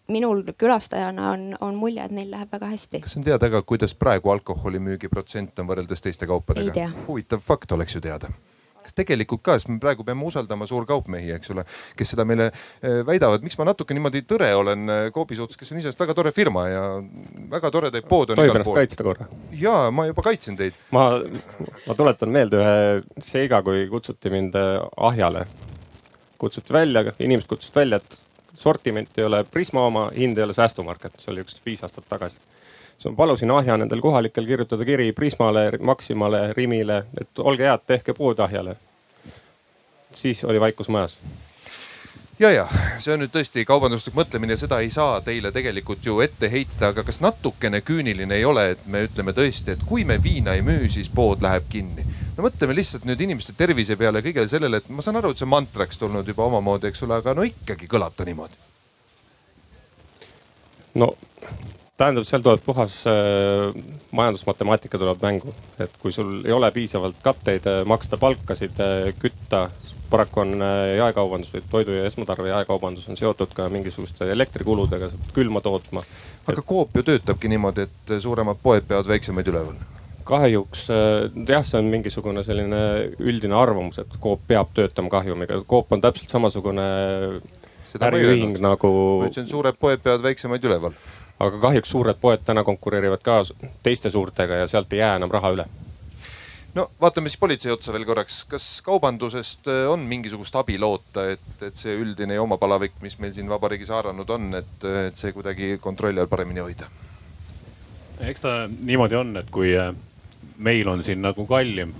minul 0.09 0.42
külastajana 0.59 1.30
on, 1.30 1.47
on 1.61 1.75
mulje, 1.75 2.04
et 2.04 2.14
neil 2.14 2.30
läheb 2.30 2.52
väga 2.52 2.73
hästi. 2.75 3.00
kas 3.00 3.16
on 3.16 3.25
teada 3.25 3.50
ka, 3.50 3.62
kuidas 3.62 3.95
praegu 3.95 4.30
alkoholimüügi 4.30 5.09
protsent 5.09 5.59
on 5.59 5.71
võrreldes 5.71 6.02
teiste 6.02 6.26
kaupadega? 6.26 6.90
huvitav 7.06 7.42
fakt 7.42 7.73
oleks 7.73 7.99
ju 7.99 8.04
teada 8.04 8.30
kas 8.87 8.97
tegelikult 8.97 9.43
ka, 9.45 9.59
sest 9.59 9.71
me 9.73 9.78
praegu 9.83 10.07
peame 10.07 10.25
usaldama 10.26 10.69
suurkaupmehi, 10.71 11.33
eks 11.37 11.52
ole, 11.55 11.66
kes 11.99 12.14
seda 12.14 12.26
meile 12.28 12.49
eh, 12.50 13.02
väidavad. 13.07 13.45
miks 13.47 13.59
ma 13.61 13.69
natuke 13.71 13.97
niimoodi 13.97 14.23
tõre 14.28 14.52
olen 14.57 14.87
eh, 14.93 15.05
Coopi 15.14 15.38
suhtes, 15.38 15.59
kes 15.61 15.73
on 15.73 15.81
iseenesest 15.81 16.02
väga 16.02 16.16
tore 16.16 16.33
firma 16.37 16.66
ja 16.71 16.83
väga 17.52 17.73
toredaid 17.75 18.09
poode 18.09 18.35
on. 18.35 18.40
tohib 18.40 18.55
ennast 18.55 18.75
kaitsta 18.76 19.07
korra? 19.07 19.28
ja 19.57 19.78
ma 19.95 20.07
juba 20.11 20.26
kaitsen 20.26 20.59
teid. 20.59 20.78
ma, 20.95 21.09
ma 21.87 21.99
tuletan 21.99 22.35
meelde 22.35 22.62
ühe 22.62 23.25
seiga, 23.25 23.62
kui 23.66 23.87
kutsuti 23.93 24.33
mind 24.33 24.59
eh, 24.61 24.76
ahjale. 25.11 25.47
kutsuti 26.38 26.76
välja, 26.76 27.05
inimesed 27.19 27.50
kutsusid 27.50 27.83
välja, 27.83 28.02
et 28.02 28.21
sortiment 28.57 29.19
ei 29.19 29.25
ole 29.26 29.43
Prisma 29.45 29.87
oma, 29.88 30.11
hind 30.16 30.38
ei 30.38 30.47
ole 30.47 30.55
säästumarket, 30.57 31.19
see 31.21 31.33
oli 31.33 31.45
üks 31.45 31.59
viis 31.64 31.83
aastat 31.85 32.07
tagasi 32.09 32.38
siis 32.98 33.12
ma 33.12 33.16
palusin 33.16 33.50
ahja 33.50 33.76
nendel 33.76 34.00
kohalikel 34.00 34.46
kirjutada 34.46 34.84
kiri 34.84 35.12
Prismale, 35.12 35.70
Maximale, 35.80 36.52
Rimile, 36.56 37.04
et 37.20 37.38
olge 37.38 37.68
head, 37.68 37.84
tehke 37.86 38.14
pood 38.14 38.38
ahjale. 38.38 38.76
siis 40.14 40.44
oli 40.44 40.60
vaikus 40.60 40.88
majas 40.88 41.18
ja, 42.38 42.50
ja 42.50 42.66
see 43.00 43.14
on 43.14 43.22
nüüd 43.22 43.32
tõesti 43.32 43.64
kaubanduslik 43.68 44.16
mõtlemine 44.16 44.56
seda 44.60 44.78
ei 44.84 44.90
saa 44.92 45.20
teile 45.24 45.52
tegelikult 45.54 46.04
ju 46.04 46.18
ette 46.24 46.50
heita, 46.52 46.90
aga 46.90 47.04
kas 47.06 47.20
natukene 47.24 47.80
küüniline 47.84 48.36
ei 48.36 48.44
ole, 48.44 48.68
et 48.74 48.86
me 48.92 49.04
ütleme 49.06 49.34
tõesti, 49.36 49.76
et 49.76 49.84
kui 49.88 50.04
me 50.04 50.18
viina 50.22 50.56
ei 50.56 50.64
müü, 50.66 50.90
siis 50.92 51.08
pood 51.12 51.44
läheb 51.44 51.68
kinni. 51.72 52.04
no 52.36 52.46
mõtleme 52.46 52.76
lihtsalt 52.76 53.06
nüüd 53.08 53.20
inimeste 53.24 53.56
tervise 53.56 53.96
peale, 53.96 54.22
kõigele 54.24 54.48
sellele, 54.52 54.82
et 54.82 54.88
ma 54.92 55.04
saan 55.04 55.20
aru, 55.20 55.32
et 55.32 55.40
see 55.40 55.48
mantraks 55.48 56.00
tulnud 56.02 56.28
juba 56.28 56.48
omamoodi, 56.50 56.90
eks 56.90 57.06
ole, 57.08 57.20
aga 57.20 57.34
no 57.34 57.46
ikkagi 57.46 57.88
kõlab 57.88 58.16
ta 58.16 58.28
niimoodi. 58.28 58.60
no 61.00 61.14
tähendab, 61.96 62.26
seal 62.28 62.44
tuleb 62.44 62.62
puhas 62.64 62.98
äh, 63.08 63.72
majandusmatemaatika 64.16 65.00
tuleb 65.00 65.22
mängu, 65.24 65.54
et 65.80 65.96
kui 66.02 66.12
sul 66.12 66.42
ei 66.44 66.52
ole 66.52 66.70
piisavalt 66.74 67.18
katteid 67.24 67.68
äh, 67.70 67.82
maksta 67.88 68.20
palkasid 68.20 68.80
äh,, 68.84 69.10
kütta, 69.20 69.66
paraku 70.12 70.44
on 70.44 70.54
äh, 70.60 70.94
jaekaubandus 71.00 71.54
või 71.54 71.64
toidu 71.72 71.96
ja 71.96 72.06
esmatarve 72.08 72.52
jaekaubandus 72.52 73.08
on 73.10 73.18
seotud 73.18 73.54
ka 73.56 73.70
mingisuguste 73.72 74.28
elektrikuludega, 74.32 75.10
sa 75.10 75.20
pead 75.22 75.36
külma 75.40 75.64
tootma. 75.64 76.04
aga 76.46 76.58
et... 76.60 76.66
Coop 76.68 76.96
ju 77.00 77.06
töötabki 77.06 77.50
niimoodi, 77.52 77.88
et 77.88 78.16
suuremad 78.22 78.60
poed 78.62 78.88
peavad 78.88 79.08
väiksemaid 79.14 79.52
üleval 79.54 79.78
kahjuks 80.26 80.88
äh, 80.90 81.44
jah, 81.48 81.64
see 81.64 81.78
on 81.80 81.88
mingisugune 81.90 82.42
selline 82.44 82.80
üldine 83.22 83.56
arvamus, 83.56 84.02
et 84.02 84.20
Coop 84.22 84.42
peab 84.50 84.72
töötama 84.74 85.12
kahjumiga. 85.12 85.62
Coop 85.70 85.94
on 85.94 86.02
täpselt 86.02 86.34
samasugune 86.34 86.86
äriühing 88.02 88.58
nagu. 88.58 88.90
ma 89.22 89.28
ütlesin, 89.30 89.46
suured 89.48 89.78
poed 89.78 90.02
peavad 90.02 90.26
väiksemaid 90.26 90.66
üleval 90.66 90.96
aga 91.38 91.59
kahjuks 91.61 91.90
suured 91.90 92.21
poed 92.21 92.45
täna 92.45 92.64
konkureerivad 92.64 93.25
ka 93.25 93.40
teiste 93.83 94.11
suurtega 94.11 94.62
ja 94.62 94.66
sealt 94.66 94.93
ei 94.93 95.02
jää 95.02 95.16
enam 95.16 95.31
raha 95.31 95.52
üle 95.57 95.66
no 96.76 96.90
vaatame 97.00 97.28
siis 97.28 97.40
politsei 97.40 97.73
otsa 97.73 97.93
veel 97.93 98.05
korraks, 98.09 98.43
kas 98.50 98.66
kaubandusest 98.85 99.69
äh, 99.73 99.85
on 99.90 100.05
mingisugust 100.09 100.57
abi 100.57 100.78
loota, 100.78 101.26
et, 101.37 101.62
et 101.62 101.76
see 101.76 101.95
üldine 101.97 102.37
joomapalavik, 102.37 102.99
mis 103.05 103.19
meil 103.23 103.33
siin 103.37 103.49
vabariigis 103.52 103.93
haaranud 103.95 104.31
on, 104.37 104.50
et, 104.61 104.88
et 105.09 105.16
see 105.16 105.33
kuidagi 105.37 105.76
kontrolli 105.83 106.21
all 106.21 106.33
paremini 106.33 106.64
hoida? 106.64 106.90
eks 108.21 108.45
ta 108.45 108.59
niimoodi 108.69 109.16
on, 109.16 109.37
et 109.40 109.49
kui 109.52 109.73
äh, 109.76 109.93
meil 110.57 110.88
on 110.88 111.05
siin 111.05 111.21
nagu 111.25 111.47
kallim 111.49 111.95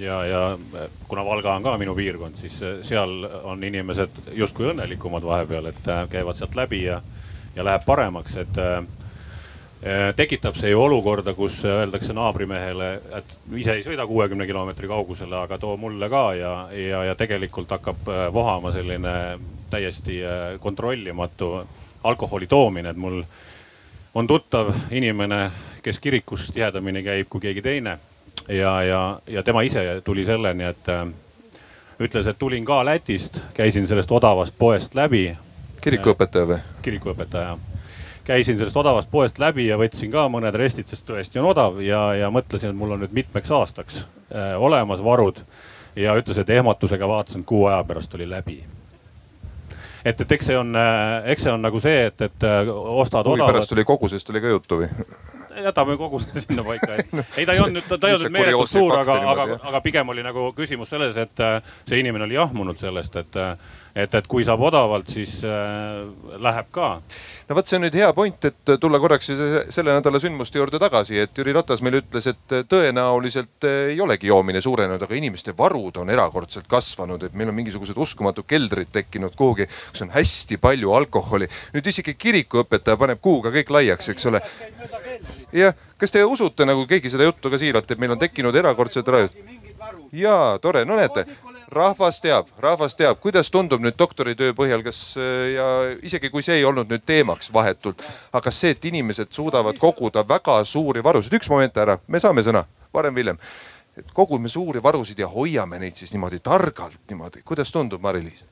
ja, 0.00 0.20
ja 0.28 0.42
äh, 0.56 0.90
kuna 1.08 1.24
Valga 1.24 1.56
on 1.56 1.64
ka 1.64 1.76
minu 1.80 1.96
piirkond, 1.96 2.36
siis 2.40 2.60
seal 2.88 3.16
on 3.42 3.64
inimesed 3.64 4.32
justkui 4.36 4.72
õnnelikumad 4.72 5.24
vahepeal, 5.24 5.72
et 5.72 5.92
käivad 6.12 6.40
sealt 6.40 6.56
läbi 6.56 6.84
ja 6.84 7.00
ja 7.58 7.64
läheb 7.64 7.82
paremaks, 7.86 8.36
et 8.36 8.58
äh, 8.58 8.76
äh, 8.78 10.14
tekitab 10.16 10.56
see 10.56 10.70
ju 10.70 10.82
olukorda, 10.82 11.34
kus 11.34 11.58
öeldakse 11.66 12.14
naabrimehele, 12.14 12.90
et 13.18 13.34
ise 13.58 13.74
ei 13.74 13.84
sõida 13.86 14.06
kuuekümne 14.06 14.46
kilomeetri 14.46 14.90
kaugusele, 14.90 15.36
aga 15.42 15.58
too 15.58 15.76
mulle 15.76 16.08
ka 16.08 16.24
ja, 16.38 16.52
ja, 16.72 17.02
ja 17.10 17.16
tegelikult 17.18 17.74
hakkab 17.74 18.08
äh, 18.08 18.24
vohama 18.32 18.72
selline 18.72 19.14
täiesti 19.70 20.22
kontrollimatu 20.60 21.50
alkoholi 22.08 22.46
toomine, 22.46 22.94
et 22.94 22.96
mul 22.96 23.18
on 24.14 24.26
tuttav 24.26 24.70
inimene, 24.90 25.50
kes 25.82 25.98
kirikus 26.00 26.46
tihedamini 26.54 27.02
käib 27.02 27.28
kui 27.28 27.42
keegi 27.42 27.62
teine 27.62 27.98
ja, 28.48 28.72
ja, 28.82 29.02
ja 29.26 29.42
tema 29.42 29.60
ise 29.66 29.82
tuli 30.04 30.24
selleni, 30.24 30.64
et 30.64 30.88
ütles, 32.00 32.30
et 32.30 32.38
tulin 32.38 32.64
ka 32.64 32.80
Lätist, 32.86 33.42
käisin 33.54 33.86
sellest 33.90 34.12
odavast 34.14 34.56
poest 34.58 34.94
läbi 34.94 35.26
kirikuõpetaja 35.80 36.48
või? 36.48 36.58
kirikuõpetaja. 36.82 37.58
käisin 38.24 38.58
sellest 38.58 38.76
odavast 38.76 39.10
poest 39.10 39.38
läbi 39.38 39.66
ja 39.66 39.78
võtsin 39.80 40.12
ka 40.12 40.28
mõned 40.28 40.54
restid, 40.54 40.86
sest 40.86 41.06
tõesti 41.08 41.40
on 41.40 41.50
odav 41.52 41.80
ja, 41.84 42.14
ja 42.14 42.30
mõtlesin, 42.30 42.70
et 42.70 42.76
mul 42.76 42.96
on 42.96 43.04
nüüd 43.04 43.14
mitmeks 43.16 43.50
aastaks 43.50 44.02
äh, 44.02 44.56
olemas 44.58 45.04
varud. 45.04 45.44
ja 45.96 46.16
ütles, 46.18 46.38
et 46.38 46.50
ehmatusega 46.50 47.08
vaatasin, 47.08 47.44
kuu 47.44 47.66
aja 47.66 47.84
pärast 47.84 48.14
oli 48.14 48.28
läbi 48.30 48.62
et, 50.04 50.20
et 50.20 50.32
eks 50.32 50.50
see 50.50 50.58
on, 50.58 50.76
äh, 50.76 51.32
eks 51.32 51.46
see 51.46 51.52
on 51.52 51.64
nagu 51.64 51.80
see, 51.82 52.06
et, 52.10 52.20
et 52.28 52.46
äh, 52.46 52.70
ostad 52.72 53.26
odavat. 53.26 53.52
pärast 53.52 53.72
tuli 53.72 53.84
kogusest 53.84 54.30
oli 54.30 54.44
ka 54.44 54.54
juttu 54.54 54.82
või? 54.82 54.90
jätame 55.68 55.96
koguse 55.96 56.40
sinna 56.40 56.64
paika. 56.64 56.92
ei, 57.36 57.46
ta 57.46 57.52
ei 57.52 57.60
olnud, 57.60 57.88
ta 57.88 58.08
ei 58.08 58.14
olnud 58.14 58.32
meeletult 58.34 58.70
suur, 58.70 58.94
aga, 58.98 59.18
aga, 59.32 59.48
aga 59.70 59.80
pigem 59.84 60.14
oli 60.14 60.22
nagu 60.26 60.52
küsimus 60.56 60.92
selles, 60.94 61.18
et 61.18 61.44
äh, 61.44 61.58
see 61.88 62.00
inimene 62.02 62.28
oli 62.28 62.38
jahmunud 62.38 62.78
sellest, 62.78 63.16
et 63.16 63.40
et, 63.94 64.14
et 64.14 64.26
kui 64.30 64.44
saab 64.46 64.62
odavalt, 64.68 65.08
siis 65.12 65.38
äh, 65.46 66.04
läheb 66.40 66.68
ka. 66.74 66.90
no 67.48 67.56
vot, 67.56 67.68
see 67.68 67.78
on 67.78 67.84
nüüd 67.86 67.96
hea 67.98 68.08
point, 68.16 68.48
et 68.48 68.72
tulla 68.80 69.00
korraks 69.02 69.30
selle 69.30 69.94
nädala 69.96 70.20
sündmuste 70.22 70.60
juurde 70.60 70.80
tagasi, 70.82 71.18
et 71.24 71.38
Jüri 71.38 71.54
Ratas 71.56 71.82
meile 71.84 72.02
ütles, 72.02 72.28
et 72.30 72.56
tõenäoliselt 72.70 73.66
äh, 73.68 73.92
ei 73.94 74.00
olegi 74.04 74.30
joomine 74.30 74.62
suurenenud, 74.64 75.02
aga 75.02 75.18
inimeste 75.18 75.54
varud 75.58 76.00
on 76.02 76.12
erakordselt 76.14 76.68
kasvanud, 76.70 77.28
et 77.28 77.36
meil 77.38 77.52
on 77.52 77.58
mingisugused 77.58 77.98
uskumatud 77.98 78.46
keldrid 78.48 78.92
tekkinud 78.94 79.36
kuhugi, 79.38 79.68
kus 79.92 80.06
on 80.06 80.14
hästi 80.14 80.60
palju 80.62 80.94
alkoholi. 80.98 81.48
nüüd 81.74 81.92
isegi 81.92 82.14
kirikuõpetaja 82.18 82.98
paneb 83.00 83.22
kuuga 83.22 83.52
kõik 83.54 83.72
laiaks, 83.74 84.12
eks 84.14 84.30
ole. 84.30 84.42
jah, 85.52 85.76
kas 85.98 86.14
te 86.14 86.24
usute 86.24 86.66
nagu 86.68 86.86
keegi 86.86 87.10
seda 87.10 87.28
juttu 87.28 87.50
ka 87.50 87.60
siiralt, 87.60 87.90
et 87.90 87.98
meil 87.98 88.16
on 88.16 88.20
tekkinud 88.20 88.56
erakordsed 88.56 89.08
rajud? 89.08 89.44
jaa, 90.12 90.58
tore, 90.62 90.84
no 90.84 90.96
näete 90.98 91.26
rahvas 91.68 92.20
teab, 92.20 92.48
rahvas 92.58 92.96
teab, 92.96 93.18
kuidas 93.20 93.50
tundub 93.52 93.82
nüüd 93.84 93.96
doktoritöö 93.98 94.54
põhjal, 94.56 94.82
kas 94.86 95.00
äh, 95.20 95.54
ja 95.54 95.66
isegi 96.02 96.30
kui 96.32 96.44
see 96.44 96.60
ei 96.60 96.66
olnud 96.68 96.90
nüüd 96.90 97.04
teemaks 97.06 97.52
vahetult, 97.52 98.04
aga 98.32 98.52
see, 98.54 98.72
et 98.76 98.88
inimesed 98.88 99.32
suudavad 99.34 99.78
koguda 99.80 100.24
väga 100.28 100.62
suuri 100.68 101.04
varusid, 101.04 101.36
üks 101.38 101.50
moment 101.52 101.76
ära, 101.76 101.98
me 102.08 102.20
saame 102.22 102.44
sõna 102.46 102.64
varem-hiljem. 102.94 103.38
et 103.98 104.12
kogume 104.14 104.48
suuri 104.48 104.82
varusid 104.82 105.18
ja 105.18 105.26
hoiame 105.26 105.78
neid 105.78 105.96
siis 105.98 106.12
niimoodi 106.14 106.38
targalt 106.38 107.00
niimoodi, 107.10 107.42
kuidas 107.44 107.72
tundub, 107.74 108.00
Mari-Liis? 108.00 108.44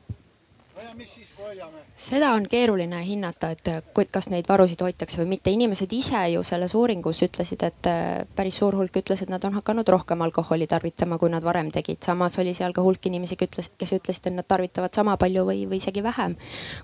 Seda 2.06 2.32
on 2.32 2.46
keeruline 2.50 3.00
hinnata, 3.06 3.50
et 3.54 3.70
kas 4.12 4.28
neid 4.32 4.48
varusid 4.48 4.82
hoitakse 4.82 5.20
või 5.22 5.36
mitte. 5.36 5.50
inimesed 5.50 5.92
ise 5.92 6.22
ju 6.32 6.42
selles 6.46 6.74
uuringus 6.74 7.22
ütlesid, 7.26 7.62
et 7.66 7.90
äh, 7.90 8.26
päris 8.36 8.60
suur 8.62 8.76
hulk 8.78 9.00
ütles, 9.02 9.22
et 9.22 9.32
nad 9.32 9.44
on 9.44 9.56
hakanud 9.58 9.88
rohkem 9.88 10.22
alkoholi 10.22 10.66
tarvitama, 10.70 11.18
kui 11.18 11.32
nad 11.32 11.44
varem 11.44 11.72
tegid. 11.74 12.02
samas 12.04 12.38
oli 12.38 12.54
seal 12.54 12.72
ka 12.76 12.82
hulk 12.82 13.06
inimesi, 13.06 13.36
kes 13.36 13.96
ütlesid, 13.98 14.30
et 14.30 14.38
nad 14.38 14.46
tarvitavad 14.46 14.94
sama 14.94 15.16
palju 15.16 15.48
või, 15.50 15.66
või 15.66 15.82
isegi 15.82 16.02
vähem, 16.02 16.36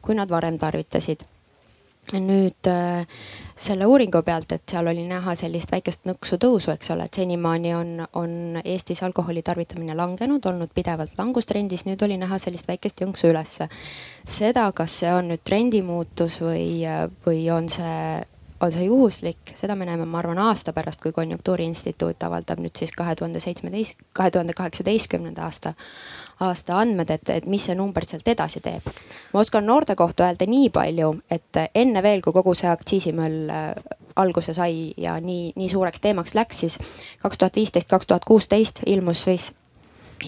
kui 0.03 0.19
nad 0.19 0.31
varem 0.31 0.59
tarvitasid 0.59 1.25
nüüd 2.13 2.67
äh, 2.67 3.07
selle 3.57 3.87
uuringu 3.87 4.23
pealt, 4.27 4.53
et 4.53 4.65
seal 4.69 4.91
oli 4.91 5.05
näha 5.07 5.37
sellist 5.39 5.71
väikest 5.73 6.09
nõksu 6.09 6.39
tõusu, 6.43 6.73
eks 6.75 6.91
ole, 6.95 7.07
et 7.07 7.21
senimaani 7.21 7.75
on, 7.79 7.93
on 8.19 8.35
Eestis 8.65 9.05
alkoholi 9.07 9.45
tarvitamine 9.47 9.95
langenud, 9.97 10.45
olnud 10.51 10.75
pidevalt 10.75 11.15
langustrendis, 11.19 11.87
nüüd 11.87 12.03
oli 12.03 12.19
näha 12.21 12.41
sellist 12.43 12.69
väikest 12.69 13.05
jõnksu 13.05 13.31
ülesse. 13.31 13.71
seda, 14.27 14.67
kas 14.75 14.99
see 15.03 15.15
on 15.15 15.31
nüüd 15.33 15.45
trendimuutus 15.47 16.41
või, 16.43 16.83
või 17.27 17.47
on 17.55 17.71
see 17.71 17.97
on 18.63 18.71
see 18.71 18.85
juhuslik, 18.87 19.53
seda 19.59 19.75
me 19.75 19.87
näeme, 19.89 20.05
ma 20.07 20.21
arvan, 20.21 20.39
aasta 20.39 20.73
pärast, 20.73 21.01
kui 21.03 21.11
Konjunktuuriinstituut 21.13 22.23
avaldab 22.23 22.61
nüüd 22.63 22.79
siis 22.79 22.93
kahe 22.95 23.17
tuhande 23.19 23.43
seitsmeteist, 23.43 23.99
kahe 24.15 24.31
tuhande 24.31 24.55
kaheksateistkümnenda 24.55 25.43
aasta 25.49 25.75
aasta 26.43 26.79
andmed, 26.83 27.11
et, 27.11 27.31
et 27.31 27.47
mis 27.47 27.65
see 27.69 27.77
number 27.79 28.07
sealt 28.09 28.29
edasi 28.29 28.61
teeb. 28.65 28.87
ma 29.33 29.41
oskan 29.41 29.67
noorte 29.67 29.97
kohta 29.97 30.27
öelda 30.27 30.49
nii 30.49 30.71
palju, 30.75 31.15
et 31.31 31.63
enne 31.75 32.03
veel, 32.03 32.23
kui 32.23 32.35
kogu 32.35 32.55
see 32.59 32.71
aktsiisimöll 32.71 33.51
äh, 33.51 33.99
alguse 34.17 34.55
sai 34.55 34.93
ja 34.97 35.17
nii, 35.21 35.53
nii 35.57 35.69
suureks 35.73 36.01
teemaks 36.01 36.35
läks, 36.35 36.65
siis 36.65 36.79
kaks 37.23 37.39
tuhat 37.39 37.57
viisteist, 37.57 37.89
kaks 37.89 38.07
tuhat 38.07 38.25
kuusteist 38.29 38.83
ilmus 38.87 39.25
siis 39.25 39.53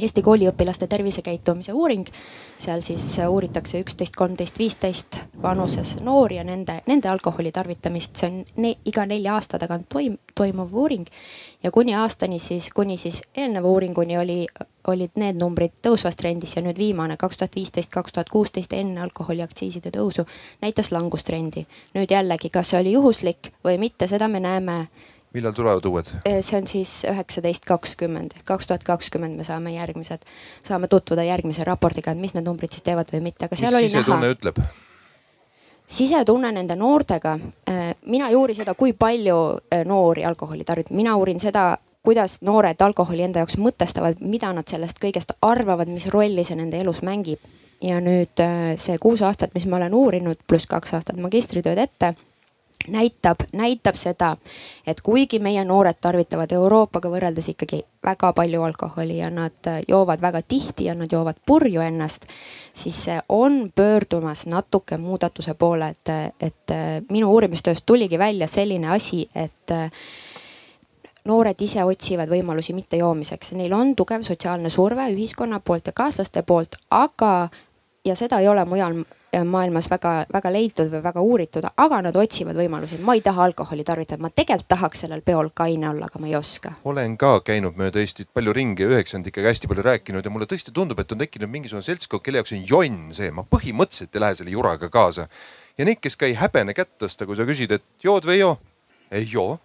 Eesti 0.03 0.23
kooliõpilaste 0.23 0.87
tervisekäitumise 0.87 1.73
uuring. 1.73 2.07
seal 2.59 2.81
siis 2.81 3.03
uuritakse 3.29 3.81
üksteist, 3.81 4.15
kolmteist, 4.17 4.59
viisteist 4.59 5.19
vanuses 5.43 5.97
noori 6.03 6.37
ja 6.37 6.45
nende, 6.45 6.81
nende 6.87 7.09
alkoholi 7.09 7.53
tarvitamist, 7.53 8.17
see 8.17 8.29
on 8.31 8.45
ne, 8.57 8.75
iga 8.85 9.07
nelja 9.07 9.35
aasta 9.35 9.59
tagant 9.59 9.89
toim, 9.89 10.19
toimuv 10.35 10.75
uuring. 10.75 11.07
ja 11.63 11.71
kuni 11.71 11.95
aastani 11.95 12.39
siis, 12.39 12.71
kuni 12.75 12.97
siis 12.97 13.23
eelneva 13.37 13.69
uuringuni 13.69 14.19
oli, 14.19 14.47
olid 14.87 15.11
need 15.17 15.41
numbrid 15.41 15.73
tõusvas 15.83 16.17
trendis 16.17 16.57
ja 16.57 16.63
nüüd 16.63 16.79
viimane 16.79 17.17
kaks 17.17 17.37
tuhat 17.37 17.57
viisteist, 17.57 17.91
kaks 17.91 18.13
tuhat 18.13 18.29
kuusteist 18.29 18.73
enne 18.73 19.01
alkoholiaktsiiside 19.01 19.91
tõusu 19.91 20.27
näitas 20.63 20.93
langustrendi. 20.93 21.67
nüüd 21.95 22.11
jällegi, 22.11 22.51
kas 22.51 22.71
see 22.71 22.81
oli 22.81 22.93
juhuslik 22.93 23.53
või 23.65 23.79
mitte, 23.79 24.07
seda 24.07 24.29
me 24.29 24.41
näeme 24.41 24.87
millal 25.35 25.53
tulevad 25.53 25.85
uued? 25.85 26.11
Äh, 26.29 26.39
see 26.47 26.59
on 26.59 26.67
siis 26.71 26.93
üheksateist, 27.11 27.67
kakskümmend, 27.69 28.37
kaks 28.47 28.71
tuhat 28.71 28.85
kakskümmend 28.87 29.37
me 29.39 29.47
saame 29.47 29.75
järgmised, 29.75 30.23
saame 30.67 30.89
tutvuda 30.89 31.27
järgmise 31.27 31.67
raportiga, 31.67 32.15
et 32.15 32.21
mis 32.21 32.35
need 32.37 32.47
numbrid 32.47 32.75
siis 32.75 32.85
teevad 32.87 33.11
või 33.15 33.25
mitte, 33.29 33.49
aga 33.49 33.59
seal 33.59 33.73
mis 33.73 33.81
oli 33.81 33.93
sisetunne 33.93 34.21
näha. 34.29 34.37
ütleb? 34.39 34.63
sisetunne 35.95 36.53
nende 36.55 36.77
noortega, 36.81 37.35
äh, 37.71 37.83
mina 38.07 38.31
ei 38.31 38.39
uuri 38.39 38.55
seda, 38.57 38.75
kui 38.79 38.95
palju 38.99 39.41
äh, 39.59 39.83
noori 39.85 40.25
alkoholi 40.25 40.65
tarvitab, 40.65 40.97
mina 40.97 41.17
uurin 41.21 41.43
seda, 41.43 41.75
kuidas 42.05 42.39
noored 42.45 42.81
alkoholi 42.85 43.27
enda 43.27 43.43
jaoks 43.43 43.59
mõtestavad, 43.59 44.21
mida 44.21 44.53
nad 44.53 44.69
sellest 44.71 45.01
kõigest 45.03 45.35
arvavad, 45.43 45.91
mis 45.91 46.07
rolli 46.13 46.45
see 46.45 46.57
nende 46.61 46.81
elus 46.81 47.03
mängib. 47.03 47.43
ja 47.85 47.99
nüüd 48.01 48.41
see 48.81 48.95
kuus 49.03 49.21
aastat, 49.23 49.51
mis 49.55 49.67
ma 49.67 49.77
olen 49.77 49.95
uurinud, 49.95 50.39
pluss 50.49 50.67
kaks 50.67 50.95
aastat 50.95 51.19
magistritööd 51.21 51.79
ette 51.79 52.15
näitab, 52.89 53.47
näitab 53.53 53.97
seda, 53.97 54.37
et 54.87 55.01
kuigi 55.01 55.39
meie 55.39 55.65
noored 55.65 55.99
tarvitavad 56.01 56.53
Euroopaga 56.53 57.09
võrreldes 57.13 57.49
ikkagi 57.55 57.83
väga 58.05 58.33
palju 58.37 58.63
alkoholi 58.63 59.19
ja 59.19 59.31
nad 59.31 59.71
joovad 59.89 60.21
väga 60.21 60.43
tihti 60.43 60.85
ja 60.91 60.95
nad 60.95 61.13
joovad 61.13 61.41
purju 61.47 61.81
ennast, 61.81 62.27
siis 62.73 63.05
see 63.07 63.19
on 63.29 63.73
pöördumas 63.75 64.47
natuke 64.47 64.99
muudatuse 65.01 65.55
poole, 65.55 65.95
et, 65.95 66.37
et 66.41 66.77
minu 67.11 67.33
uurimistööst 67.33 67.87
tuligi 67.87 68.19
välja 68.19 68.49
selline 68.51 68.93
asi, 68.93 69.25
et 69.35 69.73
noored 71.25 71.61
ise 71.65 71.85
otsivad 71.85 72.29
võimalusi 72.29 72.75
mittejoomiseks, 72.77 73.55
neil 73.57 73.73
on 73.73 73.95
tugev 73.97 74.25
sotsiaalne 74.27 74.71
surve 74.71 75.09
ühiskonna 75.15 75.61
poolt 75.65 75.89
ja 75.89 75.97
kaaslaste 75.97 76.43
poolt, 76.43 76.77
aga 76.91 77.49
ja 78.05 78.17
seda 78.17 78.41
ei 78.41 78.49
ole 78.49 78.65
mujal 78.69 79.05
maailmas 79.45 79.89
väga, 79.91 80.13
väga 80.33 80.53
leitud 80.53 80.91
või 80.93 81.03
väga 81.03 81.23
uuritud, 81.25 81.67
aga 81.77 82.01
nad 82.07 82.17
otsivad 82.17 82.57
võimalusi. 82.59 83.01
ma 83.03 83.15
ei 83.15 83.23
taha 83.25 83.45
alkoholi 83.45 83.85
tarvitada, 83.85 84.23
ma 84.23 84.31
tegelikult 84.31 84.69
tahaks 84.69 85.05
sellel 85.05 85.23
peol 85.27 85.51
kaine 85.55 85.89
olla, 85.89 86.07
aga 86.07 86.23
ma 86.23 86.31
ei 86.31 86.37
oska. 86.37 86.73
olen 86.85 87.17
ka 87.19 87.41
käinud 87.41 87.77
mööda 87.81 88.01
Eestit 88.01 88.29
palju 88.35 88.53
ringi, 88.53 88.87
üheksandikega 88.87 89.49
hästi 89.49 89.71
palju 89.71 89.83
rääkinud 89.83 90.25
ja 90.25 90.31
mulle 90.31 90.47
tõesti 90.47 90.73
tundub, 90.75 90.99
et 91.01 91.13
on 91.13 91.19
tekkinud 91.19 91.51
mingisugune 91.51 91.83
seltskond, 91.83 92.23
kelle 92.23 92.43
jaoks 92.43 92.55
on 92.55 92.65
jonn 92.69 93.13
see, 93.13 93.31
ma 93.35 93.43
põhimõtteliselt 93.43 94.15
ei 94.15 94.27
lähe 94.27 94.41
selle 94.41 94.55
juraga 94.55 94.89
kaasa. 94.89 95.29
ja 95.79 95.85
neid, 95.85 96.01
kes 96.01 96.17
ka 96.17 96.27
ei 96.27 96.39
häbene 96.39 96.75
kätt 96.75 96.95
tõsta, 96.99 97.27
kui 97.27 97.37
sa 97.37 97.49
küsid, 97.49 97.73
et 97.73 97.85
jood 98.03 98.27
või 98.29 98.39
ei 98.39 98.45
joo? 98.45 98.59
ei 99.11 99.29
joo 99.31 99.59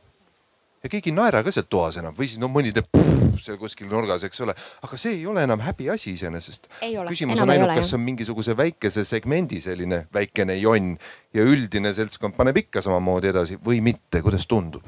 ja 0.83 0.91
keegi 0.91 1.11
ei 1.11 1.15
naera 1.15 1.41
ka 1.43 1.53
seal 1.53 1.67
toas 1.69 1.99
enam. 2.01 2.15
Või 2.17 2.29
siis 2.29 2.41
no 2.41 2.49
mõni 2.51 2.73
teeb 2.75 2.87
seal 3.43 3.59
kuskil 3.61 3.89
nurgas, 3.91 4.23
eks 4.27 4.45
ole, 4.45 4.55
aga 4.85 4.99
see 4.99 5.17
ei 5.17 5.25
ole 5.29 5.43
enam 5.47 5.63
häbiasi 5.63 6.13
iseenesest. 6.15 6.69
küsimus 7.09 7.43
on 7.43 7.53
ainult, 7.55 7.75
kas 7.79 7.93
on 7.97 8.03
mingisuguse 8.05 8.55
väikese 8.57 9.05
segmendi 9.07 9.61
selline 9.63 10.05
väikene 10.13 10.57
jonn 10.59 10.95
ja 11.35 11.45
üldine 11.45 11.93
seltskond 11.95 12.37
paneb 12.37 12.63
ikka 12.65 12.83
samamoodi 12.85 13.33
edasi 13.33 13.59
või 13.65 13.83
mitte, 13.85 14.23
kuidas 14.25 14.47
tundub? 14.49 14.87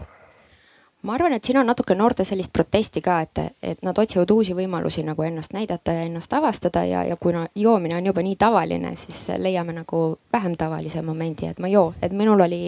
Ma 1.02 1.16
arvan, 1.16 1.34
et 1.34 1.44
siin 1.44 1.58
on 1.62 1.66
natuke 1.66 1.96
noorte 1.98 2.26
sellist 2.28 2.52
protesti 2.54 3.02
ka, 3.02 3.18
et, 3.26 3.42
et 3.64 3.82
nad 3.86 3.98
otsivad 3.98 4.30
uusi 4.32 4.54
võimalusi 4.58 5.04
nagu 5.06 5.26
ennast 5.26 5.56
näidata 5.56 5.96
ja 5.98 6.06
ennast 6.06 6.34
avastada 6.34 6.84
ja, 6.86 7.04
ja 7.08 7.18
kuna 7.18 7.48
joomine 7.56 7.98
on 7.98 8.12
juba 8.12 8.24
nii 8.26 8.38
tavaline, 8.40 8.94
siis 9.00 9.24
leiame 9.42 9.74
nagu 9.78 10.04
vähem 10.34 10.56
tavalise 10.58 11.02
momendi, 11.02 11.50
et 11.50 11.60
ma 11.60 11.72
ei 11.72 11.78
joo. 11.78 11.94
et 12.02 12.14
minul 12.14 12.46
oli 12.46 12.62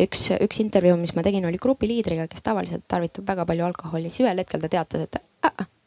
üks, 0.00 0.28
üks 0.36 0.60
intervjuu, 0.60 0.98
mis 1.00 1.14
ma 1.16 1.24
tegin, 1.26 1.48
oli 1.48 1.60
grupiliidriga, 1.62 2.28
kes 2.28 2.44
tavaliselt 2.44 2.84
tarvitab 2.88 3.28
väga 3.32 3.48
palju 3.48 3.68
alkoholi, 3.70 4.10
siis 4.10 4.26
ühel 4.26 4.44
hetkel 4.44 4.60
ta 4.60 4.72
teatas, 4.72 5.08
et 5.08 5.22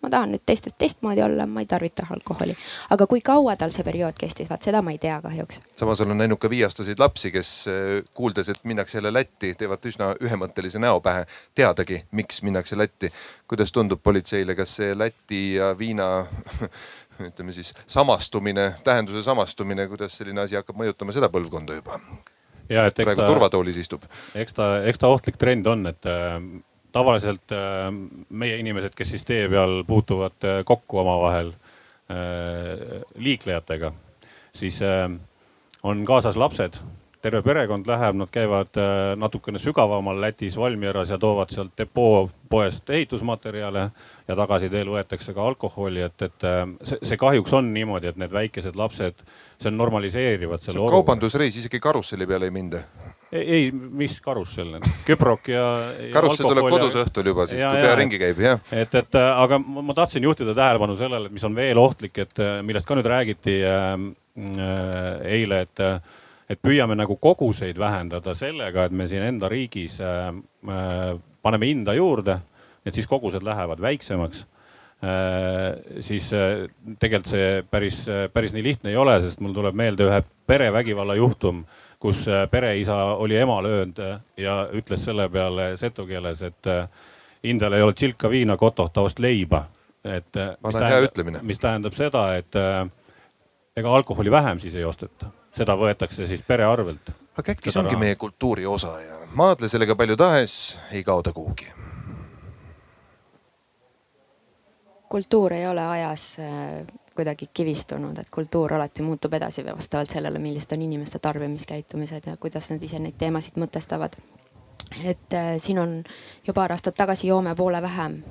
ma 0.03 0.09
tahan 0.11 0.33
nüüd 0.33 0.43
teistest 0.45 0.75
teistmoodi 0.77 1.23
olla, 1.23 1.45
ma 1.47 1.63
ei 1.63 1.67
tarvita 1.69 2.05
alkoholi. 2.11 2.55
aga 2.91 3.07
kui 3.07 3.21
kaua 3.23 3.55
tal 3.55 3.71
see 3.75 3.85
periood 3.87 4.17
kestis, 4.19 4.49
vaat 4.49 4.65
seda 4.67 4.81
ma 4.81 4.91
ei 4.91 4.99
tea 5.01 5.19
kahjuks. 5.23 5.61
samas 5.79 6.01
olen 6.01 6.17
näinud 6.17 6.39
ka 6.41 6.49
viieaastaseid 6.49 6.99
lapsi, 6.99 7.31
kes 7.31 7.51
eh, 7.71 8.03
kuuldes, 8.13 8.49
et 8.49 8.63
minnakse 8.63 8.97
jälle 8.97 9.13
Lätti, 9.13 9.53
teevad 9.57 9.85
üsna 9.87 10.11
ühemõttelise 10.19 10.81
näo 10.83 10.99
pähe, 11.01 11.25
teadagi, 11.55 12.03
miks 12.11 12.41
minnakse 12.43 12.77
Lätti. 12.77 13.13
kuidas 13.47 13.71
tundub 13.71 14.03
politseile, 14.03 14.55
kas 14.55 14.75
see 14.81 14.97
Läti 14.97 15.43
ja 15.55 15.71
viina 15.77 16.25
ütleme 17.29 17.53
siis 17.53 17.73
samastumine, 17.87 18.73
tähenduse 18.83 19.23
samastumine, 19.23 19.87
kuidas 19.87 20.17
selline 20.17 20.43
asi 20.43 20.59
hakkab 20.59 20.79
mõjutama 20.83 21.15
seda 21.15 21.31
põlvkonda 21.31 21.79
juba? 21.79 21.99
ja 22.69 22.85
et 22.87 22.99
eks 22.99 23.15
ta, 23.15 23.27
turvatoolis 23.27 23.77
istub. 23.77 24.03
eks 24.35 24.59
ta, 24.59 24.69
eks 24.83 24.99
ta 24.99 25.07
ohtlik 25.11 25.39
trend 25.39 25.67
on, 25.67 25.87
et 25.87 26.11
äh, 26.11 26.39
tavaliselt 26.93 27.51
äh, 27.51 27.91
meie 28.29 28.57
inimesed, 28.61 28.93
kes 28.95 29.15
siis 29.15 29.25
tee 29.27 29.47
peal 29.51 29.81
puutuvad 29.87 30.45
äh, 30.45 30.61
kokku 30.65 31.01
omavahel 31.01 31.53
äh, 31.53 33.01
liiklejatega, 33.17 33.93
siis 34.53 34.81
on 35.83 36.05
kaasas 36.05 36.37
lapsed. 36.37 36.77
Terve 37.23 37.39
perekond 37.39 37.87
läheb, 37.87 38.17
nad 38.19 38.27
käivad 38.27 38.75
natukene 39.15 39.59
sügavamal 39.59 40.17
Lätis 40.19 40.57
Valmieras 40.59 41.13
ja 41.13 41.15
toovad 41.17 41.53
sealt 41.55 41.71
depoo 41.79 42.25
poest 42.51 42.89
ehitusmaterjale 42.91 43.85
ja 44.27 44.35
tagasi 44.35 44.67
teel 44.69 44.91
võetakse 44.91 45.31
ka 45.31 45.45
alkoholi, 45.47 46.03
et, 46.03 46.25
et 46.27 46.45
see, 46.83 46.99
see 46.99 47.21
kahjuks 47.21 47.55
on 47.55 47.71
niimoodi, 47.71 48.11
et 48.11 48.19
need 48.19 48.35
väikesed 48.35 48.75
lapsed, 48.75 49.23
see 49.55 49.71
on 49.71 49.79
normaliseerivad 49.79 50.67
selle 50.67 50.83
kaubandusreis, 50.91 51.61
isegi 51.63 51.79
karusselli 51.79 52.27
peale 52.27 52.51
ei 52.51 52.57
minda 52.59 52.83
ei, 53.33 53.69
mis 53.73 54.19
karussell, 54.23 54.79
küprok 55.07 55.51
ja, 55.53 55.67
ja. 55.97 56.09
karussell 56.13 56.51
tuleb 56.51 56.69
kodus 56.75 56.97
õhtul 57.03 57.31
juba 57.33 57.47
siis, 57.49 57.61
kui 57.63 57.85
pea 57.85 57.93
ringi 57.99 58.19
käib, 58.21 58.41
jah. 58.45 58.59
et, 58.71 58.93
et 58.99 59.19
äh, 59.19 59.29
aga 59.45 59.59
ma 59.59 59.95
tahtsin 59.97 60.25
juhtida 60.25 60.55
tähelepanu 60.57 60.97
sellele, 60.99 61.31
et 61.31 61.37
mis 61.37 61.47
on 61.47 61.55
veel 61.57 61.81
ohtlik, 61.81 62.19
et 62.25 62.43
millest 62.65 62.89
ka 62.89 62.99
nüüd 62.99 63.09
räägiti 63.09 63.61
äh, 63.67 63.95
eile, 65.33 65.63
et 65.67 65.83
äh, 65.83 65.97
et 66.53 66.61
püüame 66.63 66.95
nagu 66.97 67.17
koguseid 67.21 67.77
vähendada 67.79 68.35
sellega, 68.37 68.87
et 68.87 68.95
me 68.95 69.07
siin 69.09 69.25
enda 69.25 69.49
riigis 69.51 69.99
äh, 70.03 70.31
äh, 70.67 71.13
paneme 71.43 71.69
hinda 71.69 71.95
juurde, 71.97 72.39
et 72.83 72.95
siis 72.95 73.07
kogused 73.09 73.45
lähevad 73.45 73.81
väiksemaks 73.83 74.43
äh,. 75.03 76.01
siis 76.03 76.29
äh, 76.35 76.67
tegelikult 76.99 77.31
see 77.31 77.47
päris, 77.69 78.03
päris 78.33 78.55
nii 78.55 78.65
lihtne 78.65 78.93
ei 78.93 78.99
ole, 78.99 79.19
sest 79.23 79.41
mul 79.43 79.55
tuleb 79.55 79.77
meelde 79.77 80.07
ühe 80.07 80.21
perevägivalla 80.47 81.15
juhtum, 81.19 81.63
kus 82.03 82.25
äh, 82.27 82.43
pereisa 82.51 82.95
oli 83.23 83.37
ema 83.39 83.61
löönud 83.63 83.99
ja 84.37 84.57
ütles 84.75 85.05
selle 85.07 85.29
peale 85.31 85.77
setu 85.79 86.05
keeles, 86.05 86.41
et 86.43 86.67
äh, 86.67 86.89
hindel 87.43 87.77
ei 87.77 87.85
ole 87.85 87.93
tšilka 87.95 88.29
viina, 88.29 88.57
kotoh 88.57 88.91
taost 88.91 89.19
leiba. 89.23 89.65
et 90.03 90.35
mis 90.35 90.75
tähendab, 90.75 91.43
mis 91.47 91.59
tähendab 91.59 91.93
seda, 91.95 92.25
et 92.35 92.55
ega 93.77 93.95
alkoholi 93.95 94.31
vähem 94.31 94.59
siis 94.59 94.75
ei 94.75 94.83
osteta 94.83 95.29
seda 95.57 95.75
võetakse 95.77 96.27
siis 96.29 96.43
pere 96.45 96.65
arvelt. 96.65 97.13
aga 97.37 97.55
äkki 97.55 97.71
see 97.71 97.81
ongi 97.81 97.95
raha. 97.95 98.03
meie 98.05 98.15
kultuuri 98.19 98.65
osa 98.65 98.93
ja 99.01 99.19
maadle 99.37 99.69
sellega 99.69 99.95
palju 99.97 100.17
tahes, 100.17 100.77
ei 100.91 101.03
kao 101.03 101.21
ta 101.21 101.33
kuhugi. 101.33 101.69
kultuur 105.09 105.53
ei 105.53 105.67
ole 105.69 105.85
ajas 105.85 106.25
äh, 106.41 106.85
kuidagi 107.15 107.49
kivistunud, 107.53 108.17
et 108.17 108.29
kultuur 108.29 108.73
alati 108.73 109.03
muutub 109.05 109.33
edasi 109.33 109.65
vastavalt 109.65 110.09
sellele, 110.09 110.39
millised 110.39 110.71
on 110.73 110.81
inimeste 110.81 111.19
tarbimiskäitumised 111.19 112.29
ja 112.31 112.37
kuidas 112.37 112.71
nad 112.71 112.83
ise 112.83 112.99
neid 112.99 113.17
teemasid 113.17 113.59
mõtestavad. 113.61 114.17
et 115.03 115.33
äh, 115.33 115.55
siin 115.57 115.79
on 115.79 116.03
ju 116.47 116.53
paar 116.53 116.71
aastat 116.71 116.95
tagasi 116.95 117.27
Joome 117.27 117.55
poole 117.55 117.81
vähem 117.81 118.23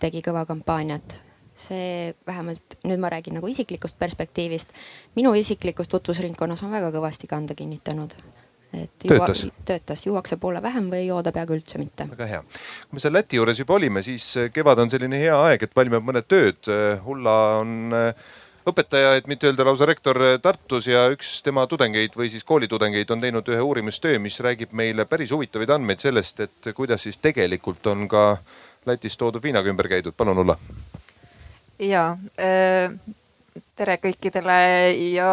tegi 0.00 0.22
kõva 0.22 0.44
kampaaniat 0.46 1.20
see 1.56 2.14
vähemalt 2.26 2.76
nüüd 2.84 3.00
ma 3.00 3.10
räägin 3.10 3.34
nagu 3.38 3.48
isiklikust 3.48 3.98
perspektiivist. 3.98 4.68
minu 5.16 5.34
isiklikus 5.34 5.88
tutvusringkonnas 5.88 6.62
on 6.62 6.70
väga 6.70 6.90
kõvasti 6.92 7.26
kanda 7.26 7.54
kinnitanud. 7.54 8.12
Et 8.76 9.04
juua, 9.04 9.26
töötas, 9.26 9.44
töötas, 9.68 10.06
juuakse 10.06 10.38
poole 10.40 10.62
vähem 10.62 10.88
või 10.92 11.04
ei 11.04 11.10
jooda 11.10 11.32
peaaegu 11.32 11.56
üldse 11.56 11.78
mitte. 11.80 12.08
väga 12.10 12.26
hea. 12.30 12.40
kui 12.42 12.98
me 12.98 13.02
seal 13.04 13.14
Läti 13.16 13.40
juures 13.40 13.60
juba 13.62 13.76
olime, 13.78 14.02
siis 14.02 14.26
eh, 14.36 14.50
kevad 14.52 14.82
on 14.84 14.90
selline 14.92 15.20
hea 15.20 15.36
aeg, 15.48 15.62
et 15.62 15.76
valmivad 15.76 16.04
mõned 16.04 16.28
tööd. 16.28 16.60
Eh, 16.68 17.08
Ulla 17.08 17.36
on 17.62 17.96
eh, 17.96 18.26
õpetaja, 18.66 19.14
et 19.16 19.28
mitte 19.30 19.48
öelda 19.48 19.64
lausa 19.66 19.86
rektor 19.88 20.18
Tartus 20.42 20.88
ja 20.90 21.06
üks 21.14 21.40
tema 21.46 21.66
tudengeid 21.70 22.16
või 22.18 22.30
siis 22.32 22.44
koolitudengeid 22.44 23.10
on 23.14 23.22
teinud 23.22 23.48
ühe 23.48 23.62
uurimustöö, 23.62 24.18
mis 24.22 24.40
räägib 24.44 24.74
meile 24.76 25.06
päris 25.06 25.32
huvitavaid 25.32 25.70
andmeid 25.78 26.02
sellest, 26.02 26.42
et 26.48 26.72
kuidas 26.74 27.06
siis 27.06 27.20
tegelikult 27.22 27.86
on 27.92 28.08
ka 28.10 28.28
Lätis 28.86 29.16
toodud 29.18 29.42
viinaga 29.42 29.70
ümber 29.70 29.88
käidud. 29.90 30.14
palun, 30.16 30.44
Ulla 30.44 30.58
ja 31.78 32.16
äh, 32.40 32.92
tere 33.76 33.96
kõikidele 34.00 34.58
ja 35.12 35.30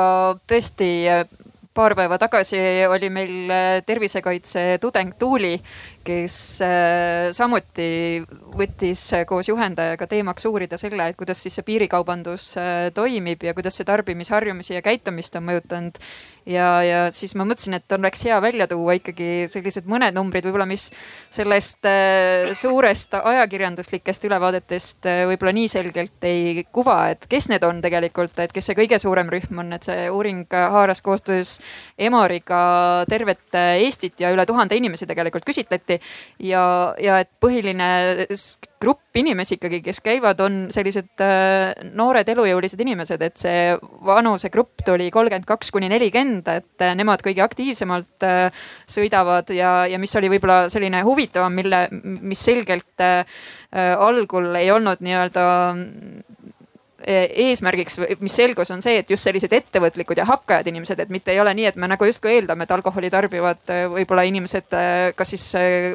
tõesti 0.47 0.89
paar 1.73 1.95
päeva 1.97 2.17
tagasi 2.21 2.59
oli 2.89 3.09
meil 3.09 3.51
äh, 3.51 3.81
tervisekaitse 3.85 4.77
tudeng 4.81 5.15
Tuuli, 5.19 5.55
kes 6.05 6.35
äh, 6.65 7.29
samuti 7.35 8.23
võttis 8.57 9.05
koos 9.29 9.49
juhendajaga 9.49 10.07
teemaks 10.11 10.45
uurida 10.49 10.79
selle, 10.81 11.07
et 11.09 11.19
kuidas 11.19 11.41
siis 11.43 11.57
see 11.57 11.67
piirikaubandus 11.67 12.53
toimib 12.93 13.43
ja 13.47 13.55
kuidas 13.57 13.79
see 13.79 13.87
tarbimisharjumusi 13.87 14.77
ja 14.77 14.85
käitumist 14.85 15.35
on 15.39 15.47
mõjutanud. 15.49 15.99
Ja, 16.43 16.83
ja 16.83 17.03
siis 17.15 17.37
ma 17.39 17.45
mõtlesin, 17.47 17.77
et 17.77 17.91
oleks 17.95 18.25
hea 18.27 18.35
välja 18.43 18.65
tuua 18.67 18.97
ikkagi 18.97 19.45
sellised 19.47 19.85
mõned 19.87 20.11
numbrid 20.17 20.43
võib-olla, 20.43 20.65
mis 20.67 20.89
sellest 21.31 21.87
äh, 21.87 22.51
suurest 22.57 23.15
ajakirjanduslikest 23.15 24.27
ülevaadetest 24.27 25.07
äh, 25.07 25.21
võib-olla 25.29 25.53
nii 25.55 25.69
selgelt 25.71 26.27
ei 26.27 26.65
kuva, 26.75 26.97
et 27.13 27.23
kes 27.31 27.47
need 27.47 27.63
on 27.63 27.79
tegelikult, 27.83 28.35
et 28.43 28.51
kes 28.51 28.67
see 28.67 28.75
kõige 28.75 28.99
suurem 28.99 29.31
rühm 29.31 29.63
on, 29.63 29.71
et 29.77 29.87
see 29.87 30.09
uuring 30.11 30.51
haaras 30.51 30.99
koostöös 31.05 31.55
Emoriga 31.95 32.63
tervet 33.07 33.55
Eestit 33.77 34.19
ja 34.19 34.33
üle 34.35 34.43
tuhande 34.49 34.75
inimese 34.75 35.07
tegelikult 35.07 35.47
küsitleti 35.47 35.92
ja, 36.43 36.63
ja 37.01 37.19
et 37.23 37.29
põhiline 37.43 37.89
grupp 38.83 39.17
inimesi 39.17 39.55
ikkagi, 39.57 39.79
kes 39.85 40.01
käivad, 40.03 40.41
on 40.43 40.57
sellised 40.73 41.23
äh, 41.23 41.71
noored 41.95 42.27
elujõulised 42.33 42.81
inimesed, 42.83 43.21
et 43.23 43.39
see 43.39 43.77
vanusegrupp 44.05 44.83
tuli 44.87 45.09
kolmkümmend 45.13 45.47
kaks 45.47 45.71
kuni 45.73 45.89
nelikümmend, 45.91 46.49
et 46.51 46.83
äh, 46.83 46.95
nemad 46.99 47.23
kõige 47.25 47.43
aktiivsemalt 47.45 48.27
äh, 48.27 48.65
sõidavad 48.89 49.53
ja, 49.55 49.83
ja 49.89 50.01
mis 50.01 50.15
oli 50.19 50.31
võib-olla 50.33 50.67
selline 50.73 51.03
huvitavam, 51.07 51.55
mille, 51.55 51.85
mis 52.03 52.43
selgelt 52.43 52.81
algul 53.73 54.53
ei 54.59 54.67
olnud 54.69 54.99
nii-öelda 55.01 55.43
eesmärgiks, 57.03 57.99
mis 58.23 58.35
selgus, 58.35 58.71
on 58.71 58.81
see, 58.83 58.97
et 59.01 59.09
just 59.11 59.25
sellised 59.25 59.53
ettevõtlikud 59.53 60.17
ja 60.19 60.25
hakkajad 60.27 60.67
inimesed, 60.71 60.99
et 61.03 61.11
mitte 61.13 61.33
ei 61.33 61.39
ole 61.41 61.53
nii, 61.57 61.67
et 61.71 61.79
me 61.79 61.89
nagu 61.91 62.07
justkui 62.07 62.37
eeldame, 62.37 62.65
et 62.65 62.73
alkoholi 62.75 63.09
tarbivad 63.13 63.73
eh, 63.73 63.85
võib-olla 63.91 64.25
inimesed 64.29 64.77
eh, 64.77 65.11
kas 65.17 65.33
siis 65.33 65.45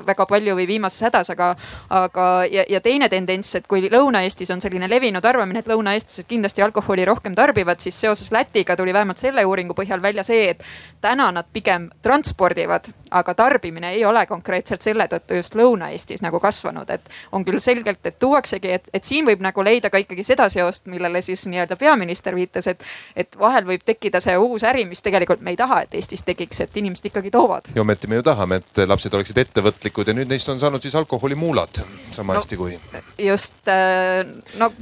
väga 0.06 0.26
palju 0.28 0.56
või 0.58 0.66
viimases 0.68 1.06
hädas, 1.08 1.32
aga, 1.34 1.50
aga 1.94 2.28
ja, 2.50 2.64
ja 2.68 2.80
teine 2.84 3.08
tendents, 3.12 3.54
et 3.58 3.66
kui 3.70 3.88
Lõuna-Eestis 3.88 4.52
on 4.54 4.62
selline 4.64 4.88
levinud 4.90 5.24
arvamine, 5.24 5.62
et 5.62 5.70
lõunaeestlased 5.70 6.28
kindlasti 6.28 6.64
alkoholi 6.64 7.06
rohkem 7.08 7.36
tarbivad, 7.38 7.80
siis 7.82 7.98
seoses 8.00 8.32
Lätiga 8.34 8.76
tuli 8.76 8.94
vähemalt 8.94 9.20
selle 9.20 9.44
uuringu 9.44 9.76
põhjal 9.78 10.02
välja 10.02 10.24
see, 10.26 10.50
et 10.52 10.64
täna 11.04 11.30
nad 11.34 11.48
pigem 11.52 11.88
transpordivad, 12.02 12.88
aga 13.10 13.34
tarbimine 13.34 13.92
ei 13.96 14.04
ole 14.04 14.26
konkreetselt 14.26 14.82
selle 14.82 15.06
tõttu 15.10 15.38
just 15.38 15.56
Lõuna-Eestis 15.58 16.22
nagu 16.24 16.40
kasvanud, 16.40 16.90
et 16.90 17.08
on 17.32 17.44
küll 17.46 17.60
selgelt, 17.62 18.04
et 18.06 18.18
tuuaksegi, 18.18 18.72
et, 18.78 18.90
et 18.94 19.04
siin 19.04 19.26
võib 19.28 19.42
nagu 19.44 19.64
leida 19.64 19.90
ka 19.90 20.00
ikkagi 20.02 20.24
seda 20.26 20.48
seost 20.52 20.86
millele 20.90 21.22
siis 21.22 21.46
nii-öelda 21.50 21.78
peaminister 21.80 22.36
viitas, 22.36 22.68
et, 22.70 22.84
et 23.16 23.38
vahel 23.38 23.66
võib 23.68 23.84
tekkida 23.86 24.20
see 24.24 24.36
uus 24.38 24.66
äri, 24.68 24.84
mis 24.88 25.02
tegelikult 25.04 25.42
me 25.44 25.54
ei 25.54 25.60
taha, 25.60 25.82
et 25.86 25.96
Eestis 25.98 26.24
tekiks, 26.26 26.60
et 26.64 26.76
inimesed 26.76 27.10
ikkagi 27.10 27.32
toovad. 27.34 27.72
ja 27.74 27.82
ometi 27.82 28.10
me 28.10 28.20
ju 28.20 28.26
tahame, 28.26 28.62
et 28.62 28.84
lapsed 28.86 29.14
oleksid 29.14 29.42
ettevõtlikud 29.44 30.08
ja 30.08 30.16
nüüd 30.16 30.30
neist 30.30 30.48
on 30.48 30.60
saanud 30.60 30.82
siis 30.82 30.96
alkoholimuulad 30.98 31.82
sama 32.10 32.34
no, 32.34 32.42
hästi 32.42 32.60
kui. 32.60 32.78
just, 33.18 33.60
äh, 33.68 34.24
no 34.58 34.72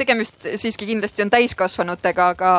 tegemist 0.00 0.48
siiski 0.60 0.88
kindlasti 0.88 1.24
on 1.24 1.32
täiskasvanutega, 1.32 2.30
aga, 2.34 2.52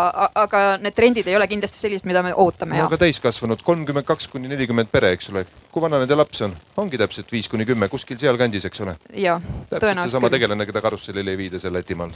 aga 0.43 0.63
need 0.81 0.95
trendid 0.97 1.29
ei 1.31 1.37
ole 1.39 1.47
kindlasti 1.51 1.81
sellised, 1.81 2.07
mida 2.09 2.23
me 2.25 2.35
ootame. 2.35 2.77
no 2.79 2.89
aga 2.89 3.01
täiskasvanud 3.05 3.65
kolmkümmend 3.65 4.07
kaks 4.07 4.29
kuni 4.31 4.51
nelikümmend 4.51 4.91
pere, 4.93 5.13
eks 5.17 5.31
ole. 5.33 5.45
kui 5.71 5.83
vana 5.83 6.01
nende 6.03 6.17
laps 6.17 6.45
on? 6.47 6.55
ongi 6.83 6.99
täpselt 7.01 7.31
viis 7.33 7.49
kuni 7.51 7.67
kümme, 7.69 7.89
kuskil 7.91 8.19
sealkandis, 8.21 8.69
eks 8.69 8.85
ole. 8.85 8.95
täpselt 9.11 10.05
seesama 10.05 10.31
tegelane, 10.33 10.69
keda 10.69 10.83
karussellile 10.85 11.35
ei 11.35 11.43
viida 11.45 11.61
seal 11.61 11.73
Lätimaal 11.75 12.15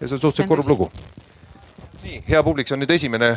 ja 0.00 0.08
see 0.08 0.14
on 0.14 0.20
suhteliselt 0.20 0.48
kurb 0.48 0.66
lugu. 0.68 0.90
nii, 2.02 2.22
hea 2.28 2.42
publik, 2.42 2.68
see 2.68 2.76
on 2.76 2.82
nüüd 2.84 2.92
esimene 2.94 3.30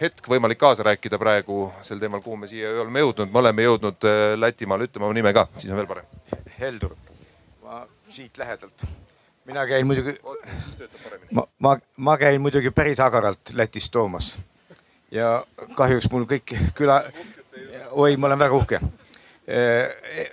hetk 0.00 0.30
võimalik 0.32 0.58
kaasa 0.60 0.86
rääkida 0.86 1.18
praegu 1.20 1.68
sel 1.86 2.00
teemal, 2.02 2.22
kuhu 2.24 2.38
me 2.40 2.48
siia 2.50 2.72
oleme 2.82 3.04
jõudnud. 3.04 3.30
me 3.32 3.38
oleme 3.42 3.68
jõudnud 3.68 4.08
äh, 4.08 4.24
Lätimaale, 4.40 4.88
ütleme 4.90 5.08
oma 5.08 5.16
nime 5.16 5.32
ka, 5.36 5.46
siis 5.58 5.72
on 5.72 5.80
veel 5.80 5.90
parem. 5.90 6.10
Heldur, 6.58 6.96
ma 7.62 7.84
siit 8.08 8.38
lähedalt. 8.40 8.86
Mina 9.50 9.66
käin 9.66 9.86
muidugi, 9.86 10.14
ma, 11.30 11.44
ma, 11.58 11.78
ma 11.96 12.16
käin 12.18 12.40
muidugi 12.40 12.70
päris 12.70 13.00
agaralt 13.00 13.52
Lätist 13.52 13.92
toomas. 13.92 14.38
ja 15.10 15.44
kahjuks 15.74 16.06
mul 16.10 16.24
kõik 16.30 16.54
küla, 16.74 17.02
oi, 17.90 18.16
ma 18.16 18.30
olen 18.30 18.38
väga 18.38 18.54
uhke 18.54 18.80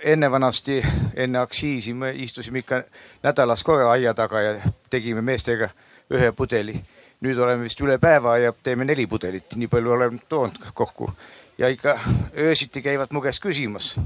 enne 0.04 0.30
vanasti, 0.30 0.78
enne 1.16 1.38
aktsiisi 1.38 1.94
me 1.94 2.12
istusime 2.14 2.62
ikka 2.62 2.82
nädalas 3.22 3.64
korra 3.66 3.90
aia 3.90 4.14
taga 4.14 4.40
ja 4.40 4.70
tegime 4.90 5.22
meestega 5.22 5.70
ühe 6.14 6.32
pudeli. 6.32 6.78
nüüd 7.18 7.38
oleme 7.42 7.64
vist 7.66 7.80
üle 7.82 7.96
päeva 7.98 8.36
ja 8.38 8.52
teeme 8.62 8.84
neli 8.86 9.06
pudelit, 9.10 9.56
nii 9.58 9.66
palju 9.66 9.90
oleme 9.90 10.18
toonud 10.28 10.70
kokku 10.74 11.10
ja 11.58 11.68
ikka 11.68 11.98
öösiti 12.38 12.82
käivad 12.82 13.10
mu 13.10 13.20
käest 13.20 13.42
küsimas. 13.42 13.96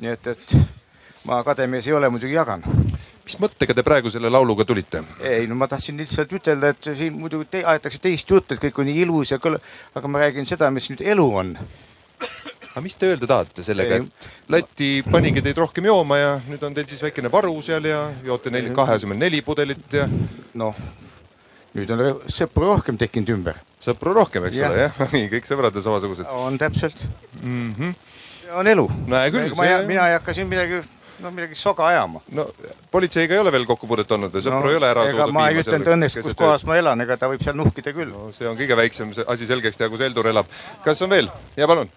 nii 0.00 0.10
et, 0.10 0.26
et 0.26 0.56
ma 1.26 1.42
kademees 1.44 1.86
ei 1.86 1.92
ole, 1.92 2.08
muidugi 2.08 2.36
jagan. 2.36 2.62
Mis 3.26 3.38
mõttega 3.42 3.74
te 3.74 3.82
praegu 3.86 4.10
selle 4.12 4.30
lauluga 4.30 4.64
tulite? 4.64 5.02
ei, 5.20 5.48
no 5.50 5.58
ma 5.58 5.68
tahtsin 5.70 5.98
lihtsalt 5.98 6.32
ütelda, 6.38 6.72
et 6.74 6.92
siin 6.94 7.16
muidugi 7.18 7.50
te, 7.56 7.64
aetakse 7.66 8.00
teist 8.02 8.30
juttu, 8.30 8.54
et 8.54 8.62
kõik 8.62 8.78
on 8.82 8.88
nii 8.90 9.02
ilus 9.06 9.34
ja 9.34 9.40
kõl-, 9.42 9.58
aga 9.98 10.10
ma 10.10 10.22
räägin 10.22 10.46
seda, 10.48 10.70
mis 10.74 10.88
nüüd 10.92 11.02
elu 11.14 11.26
on 11.42 11.56
aga 12.76 12.82
mis 12.84 12.96
te 13.00 13.08
öelda 13.08 13.28
tahate 13.30 13.64
sellega, 13.64 14.02
et 14.02 14.28
Läti 14.52 14.90
panigi 15.08 15.42
teid 15.42 15.58
rohkem 15.58 15.88
jooma 15.88 16.18
ja 16.20 16.32
nüüd 16.44 16.62
on 16.68 16.74
teil 16.76 16.86
siis 16.90 17.00
väikene 17.02 17.30
varu 17.32 17.54
seal 17.64 17.88
ja 17.88 18.02
joote 18.24 18.52
neil 18.52 18.68
kahe 18.76 18.98
asemel 19.00 19.18
neli 19.20 19.40
pudelit 19.44 19.96
ja? 19.96 20.04
noh, 20.60 20.76
nüüd 21.76 21.92
on 21.94 22.04
sõpru 22.32 22.68
rohkem 22.70 22.98
tekkinud 23.00 23.32
ümber. 23.32 23.62
sõpru 23.82 24.12
rohkem, 24.16 24.44
eks 24.50 24.60
Jah. 24.60 24.70
ole, 24.72 24.84
jah, 24.86 25.00
nii 25.16 25.30
kõik 25.32 25.48
sõbrad 25.48 25.80
on 25.80 25.86
samasugused 25.88 26.28
on 26.30 26.60
täpselt 26.60 27.00
mm. 27.40 27.72
-hmm. 27.78 27.96
see 28.42 28.52
on 28.60 28.72
elu. 28.74 28.86
mina 29.08 30.08
ei 30.10 30.18
hakka 30.18 30.36
siin 30.36 30.52
midagi, 30.52 30.82
no 31.20 31.30
midagi 31.30 31.54
soga 31.54 31.86
ajama. 31.86 32.20
no 32.32 32.48
politseiga 32.90 33.34
ei 33.34 33.40
ole 33.40 33.52
veel 33.52 33.66
kokkupuudet 33.66 34.12
olnud 34.12 34.34
või 34.34 34.44
sõpru 34.44 34.60
no, 34.64 34.70
ei 34.70 34.80
ole 34.80 34.90
ära 34.90 35.04
toodud 35.10 35.34
ma 35.36 35.48
ei 35.50 35.60
ütelnud 35.62 35.92
õnneks, 35.96 36.18
kus 36.22 36.38
kohas 36.38 36.66
ma 36.68 36.76
elan, 36.80 37.00
ega 37.04 37.16
ta 37.16 37.30
võib 37.30 37.44
seal 37.44 37.56
nuhkida 37.58 37.94
küll. 37.96 38.12
no 38.12 38.32
see 38.36 38.48
on 38.48 38.58
kõige 38.58 38.76
väiksem 38.76 39.12
asi 39.26 39.48
selgeks 39.48 39.80
teha, 39.80 39.90
kus 39.92 40.04
Heldur 40.04 40.28
elab. 40.32 40.50
kas 40.84 41.02
on 41.02 41.10
veel? 41.10 41.30
ja 41.56 41.68
palun. 41.68 41.90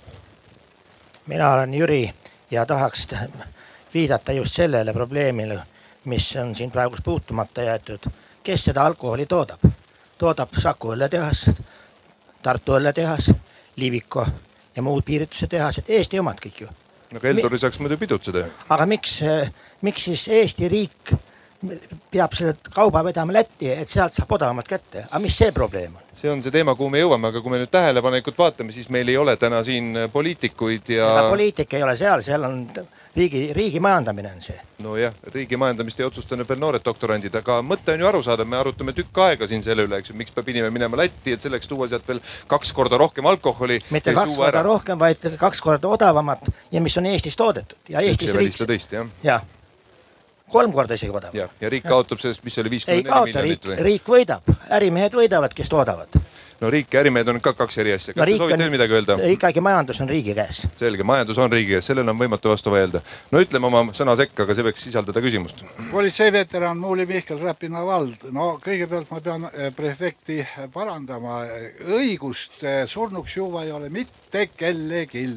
mina 1.28 1.54
olen 1.54 1.74
Jüri 1.74 2.04
ja 2.52 2.66
tahaks 2.66 3.08
viidata 3.94 4.32
just 4.32 4.56
sellele 4.56 4.94
probleemile, 4.94 5.60
mis 6.06 6.36
on 6.36 6.56
siin 6.56 6.72
praegu 6.72 6.96
puutumata 7.04 7.62
jäetud. 7.62 8.10
kes 8.44 8.64
seda 8.64 8.86
alkoholi 8.86 9.26
toodab? 9.26 9.60
toodab 10.18 10.50
Saku 10.58 10.94
õlletehas, 10.94 11.50
Tartu 12.42 12.76
õlletehas, 12.78 13.32
Liviko 13.76 14.26
ja 14.76 14.82
muud 14.82 15.04
piirituse 15.04 15.48
tehased, 15.48 15.84
Eesti 15.88 16.20
omad 16.20 16.40
kõik 16.44 16.62
ju. 16.62 16.68
No 17.14 17.24
Heldur 17.24 17.56
ei 17.56 17.64
saaks 17.64 17.80
muidu 17.84 17.98
pidutseda 18.02 18.46
aga 18.70 18.86
miks, 18.90 19.20
miks 19.86 20.08
siis 20.10 20.28
Eesti 20.42 20.70
riik 20.72 21.16
peab 22.12 22.36
selle 22.38 22.54
kauba 22.72 23.02
vedama 23.04 23.36
Lätti, 23.36 23.68
et 23.74 23.92
sealt 23.92 24.16
saab 24.16 24.32
odavamalt 24.38 24.68
kätte, 24.70 25.04
aga 25.10 25.20
mis 25.24 25.36
see 25.36 25.52
probleem 25.56 25.98
on? 25.98 26.06
see 26.16 26.32
on 26.32 26.44
see 26.44 26.54
teema, 26.56 26.76
kuhu 26.80 26.92
me 26.94 27.02
jõuame, 27.02 27.32
aga 27.34 27.42
kui 27.44 27.52
me 27.52 27.60
nüüd 27.60 27.72
tähelepanelikult 27.74 28.40
vaatame, 28.40 28.76
siis 28.76 28.88
meil 28.94 29.12
ei 29.12 29.18
ole 29.20 29.36
täna 29.40 29.60
siin 29.68 30.06
poliitikuid 30.14 30.94
ja 30.96 31.10
ega 31.18 31.28
poliitika 31.34 31.78
ei 31.78 31.84
ole 31.84 31.98
seal, 32.00 32.24
seal 32.24 32.48
on 32.48 32.62
riigi, 33.20 33.42
riigi 33.54 33.80
majandamine 33.84 34.32
on 34.36 34.42
see. 34.44 34.58
nojah, 34.84 35.14
riigi 35.34 35.58
majandamist 35.60 36.00
ei 36.00 36.08
otsusta 36.08 36.38
nüüd 36.40 36.50
veel 36.50 36.62
noored 36.62 36.86
doktorandid, 36.86 37.36
aga 37.42 37.60
mõte 37.66 37.94
on 37.96 38.04
ju 38.04 38.10
arusaadav, 38.10 38.48
me 38.48 38.60
arutame 38.60 38.96
tükk 38.98 39.22
aega 39.26 39.48
siin 39.50 39.64
selle 39.66 39.86
üle, 39.88 40.00
eks 40.00 40.14
ju, 40.14 40.18
miks 40.20 40.36
peab 40.36 40.50
inimene 40.54 40.74
minema 40.76 41.00
Lätti, 41.00 41.36
et 41.36 41.46
selleks 41.46 41.70
tuua 41.70 41.90
sealt 41.92 42.08
veel 42.08 42.24
kaks 42.52 42.74
korda 42.76 43.00
rohkem 43.02 43.28
alkoholi. 43.30 43.80
mitte 43.96 44.16
kaks 44.16 44.36
korda 44.40 44.64
rohkem, 44.66 45.00
vaid 45.00 45.30
kaks 45.40 45.64
korda 45.66 45.92
odavamat 45.92 46.52
ja 46.72 46.82
mis 46.82 46.98
on 46.98 47.10
Eestis 47.12 47.38
toodetud 47.40 47.92
ja 47.92 48.04
Eestis 48.06 48.36
riik 48.36 48.60
teist 48.70 48.96
jah, 48.96 49.08
jah, 49.24 49.46
kolm 50.50 50.74
korda 50.74 50.98
isegi 50.98 51.12
odavam. 51.12 51.38
ja, 51.38 51.48
ja 51.62 51.70
riik 51.70 51.88
kaotab 51.88 52.22
sellest, 52.22 52.44
mis 52.44 52.56
see 52.56 52.64
oli, 52.64 52.76
viiskümmend 52.78 53.10
neli 53.10 53.32
miljonit 53.32 53.50
riik, 53.50 53.70
või? 53.70 53.80
riik 53.90 54.12
võidab, 54.16 54.54
ärimehed 54.80 55.18
võidavad, 55.22 55.56
kes 55.56 55.72
toodavad. 55.72 56.20
No 56.62 56.70
riik 56.70 56.94
ja 56.94 57.00
ärimehed 57.00 57.28
on 57.28 57.40
ka 57.42 57.54
kaks 57.54 57.78
eri 57.78 57.94
asja, 57.94 58.14
kas 58.14 58.28
te 58.28 58.38
soovite 58.38 58.60
veel 58.62 58.74
midagi 58.74 58.96
öelda? 58.98 59.18
ikkagi 59.32 59.62
majandus 59.64 60.02
on 60.04 60.10
riigi 60.10 60.36
käes. 60.36 60.62
selge, 60.80 61.04
majandus 61.08 61.38
on 61.40 61.52
riigi 61.52 61.76
käes, 61.76 61.88
sellele 61.88 62.12
on 62.12 62.20
võimatu 62.20 62.52
vastu 62.52 62.74
vaielda. 62.74 63.02
no 63.32 63.42
ütleme 63.44 63.70
oma 63.70 63.84
sõna 63.96 64.16
sekka, 64.20 64.44
aga 64.44 64.56
see 64.58 64.68
võiks 64.68 64.84
sisaldada 64.88 65.24
küsimust. 65.24 65.64
politseiveteran 65.92 66.78
Muuli 66.78 67.06
Mihkel 67.10 67.40
Räpina 67.44 67.84
vald, 67.86 68.28
no 68.36 68.52
kõigepealt 68.64 69.12
ma 69.12 69.22
pean 69.24 69.48
eh, 69.54 69.70
prefekti 69.76 70.42
parandama, 70.74 71.42
õigust 72.00 72.64
eh, 72.64 72.82
surnuks 72.88 73.38
juua 73.38 73.64
ei 73.68 73.72
ole 73.72 73.90
mitte 73.90 74.50
kellelgi. 74.56 75.28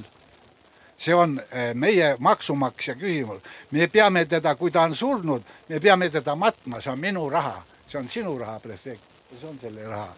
see 0.99 1.15
on 1.15 1.41
eh, 1.51 1.75
meie 1.75 2.17
maksumaksja 2.19 2.95
küsimus, 2.95 3.43
me 3.71 3.89
peame 3.89 4.25
teda, 4.27 4.55
kui 4.55 4.71
ta 4.71 4.83
on 4.83 4.95
surnud, 4.95 5.43
me 5.69 5.81
peame 5.81 6.11
teda 6.11 6.35
matma, 6.37 6.81
see 6.81 6.93
on 6.93 6.99
minu 6.99 7.29
raha, 7.31 7.63
see 7.87 7.99
on 7.99 8.09
sinu 8.09 8.39
raha, 8.39 8.59
prefekt, 8.61 9.07
see 9.39 9.49
on 9.49 9.59
selle 9.61 9.87
raha 9.87 10.11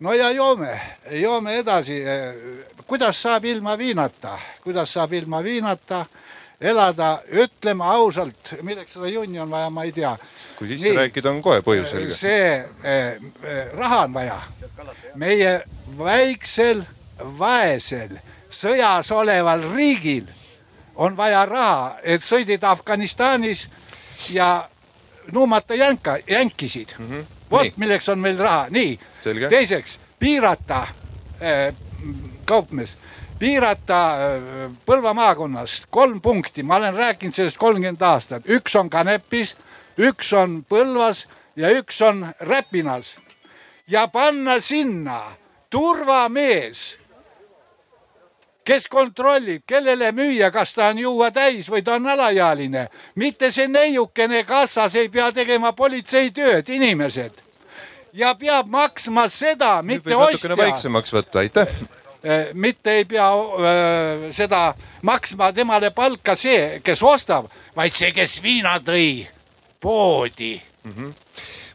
no 0.00 0.12
ja 0.12 0.30
joome, 0.30 0.80
joome 1.10 1.58
edasi. 1.58 2.02
kuidas 2.86 3.22
saab 3.22 3.44
ilma 3.44 3.78
viinata, 3.78 4.38
kuidas 4.62 4.92
saab 4.92 5.12
ilma 5.12 5.42
viinata 5.44 6.06
elada, 6.60 7.18
ütleme 7.30 7.84
ausalt, 7.84 8.54
milleks 8.62 8.96
seda 8.96 9.10
junni 9.12 9.40
on 9.40 9.50
vaja, 9.50 9.70
ma 9.70 9.84
ei 9.86 9.92
tea. 9.92 10.16
kui 10.58 10.68
sisse 10.68 10.94
rääkida, 10.96 11.30
on 11.30 11.42
kohe 11.42 11.60
põhjus 11.62 11.92
selge. 11.94 12.16
see 12.16 12.48
eh, 12.82 13.20
eh, 13.42 13.72
raha 13.78 14.02
on 14.06 14.14
vaja. 14.14 14.40
meie 15.14 15.52
väiksel, 15.98 16.82
vaesel, 17.38 18.18
sõjas 18.50 19.12
oleval 19.14 19.62
riigil 19.74 20.26
on 20.98 21.16
vaja 21.16 21.44
raha, 21.46 21.96
et 22.02 22.22
sõdida 22.26 22.72
Afganistanis 22.74 23.68
ja 24.34 24.68
nuumata 25.32 25.74
jänka, 25.74 26.18
jänkisid 26.26 26.94
mm. 26.98 27.10
-hmm. 27.10 27.37
Vot 27.50 27.76
milleks 27.76 28.08
on 28.08 28.18
meil 28.18 28.38
raha, 28.38 28.66
nii. 28.70 28.98
Teiseks 29.48 29.98
piirata 30.18 30.82
äh,, 31.42 31.74
kaupmees, 32.44 32.96
piirata 33.38 34.00
äh, 34.10 34.70
Põlva 34.86 35.14
maakonnas 35.14 35.82
kolm 35.90 36.20
punkti, 36.20 36.62
ma 36.62 36.76
olen 36.76 36.94
rääkinud 36.94 37.34
sellest 37.34 37.58
kolmkümmend 37.58 38.02
aastat, 38.02 38.48
üks 38.48 38.76
on 38.76 38.90
Kanepis, 38.90 39.56
üks 39.98 40.32
on 40.32 40.62
Põlvas 40.68 41.26
ja 41.56 41.72
üks 41.74 42.02
on 42.02 42.26
Räpinas. 42.40 43.16
Ja 43.88 44.08
panna 44.08 44.60
sinna 44.60 45.22
turvamees 45.70 46.97
kes 48.68 48.88
kontrollib, 48.92 49.62
kellele 49.66 50.10
müüa, 50.12 50.50
kas 50.52 50.74
ta 50.76 50.90
on 50.92 51.00
juua 51.00 51.30
täis 51.34 51.68
või 51.72 51.82
ta 51.84 51.96
on 51.96 52.06
alaealine. 52.12 52.88
mitte 53.14 53.50
see 53.50 53.68
neiukene 53.68 54.44
kassas 54.44 54.96
ei 54.96 55.08
pea 55.08 55.30
tegema 55.32 55.72
politseitööd, 55.72 56.68
inimesed. 56.68 57.40
ja 58.12 58.34
peab 58.34 58.68
maksma 58.68 59.28
seda, 59.28 59.78
mitte 59.82 60.10
võib 60.10 60.34
natukene 60.34 60.54
ostja. 60.54 60.64
väiksemaks 60.64 61.14
võtta, 61.14 61.38
aitäh. 61.38 61.68
mitte 62.52 62.92
ei 63.00 63.04
pea 63.04 63.28
öö, 63.32 64.32
seda 64.32 64.74
maksma 65.02 65.52
temale 65.52 65.90
palka 65.90 66.36
see, 66.36 66.80
kes 66.84 67.02
ostab, 67.02 67.48
vaid 67.76 67.94
see, 67.94 68.12
kes 68.12 68.42
viina 68.42 68.78
tõi 68.84 69.26
poodi. 69.80 70.60
Mhm. 70.84 71.14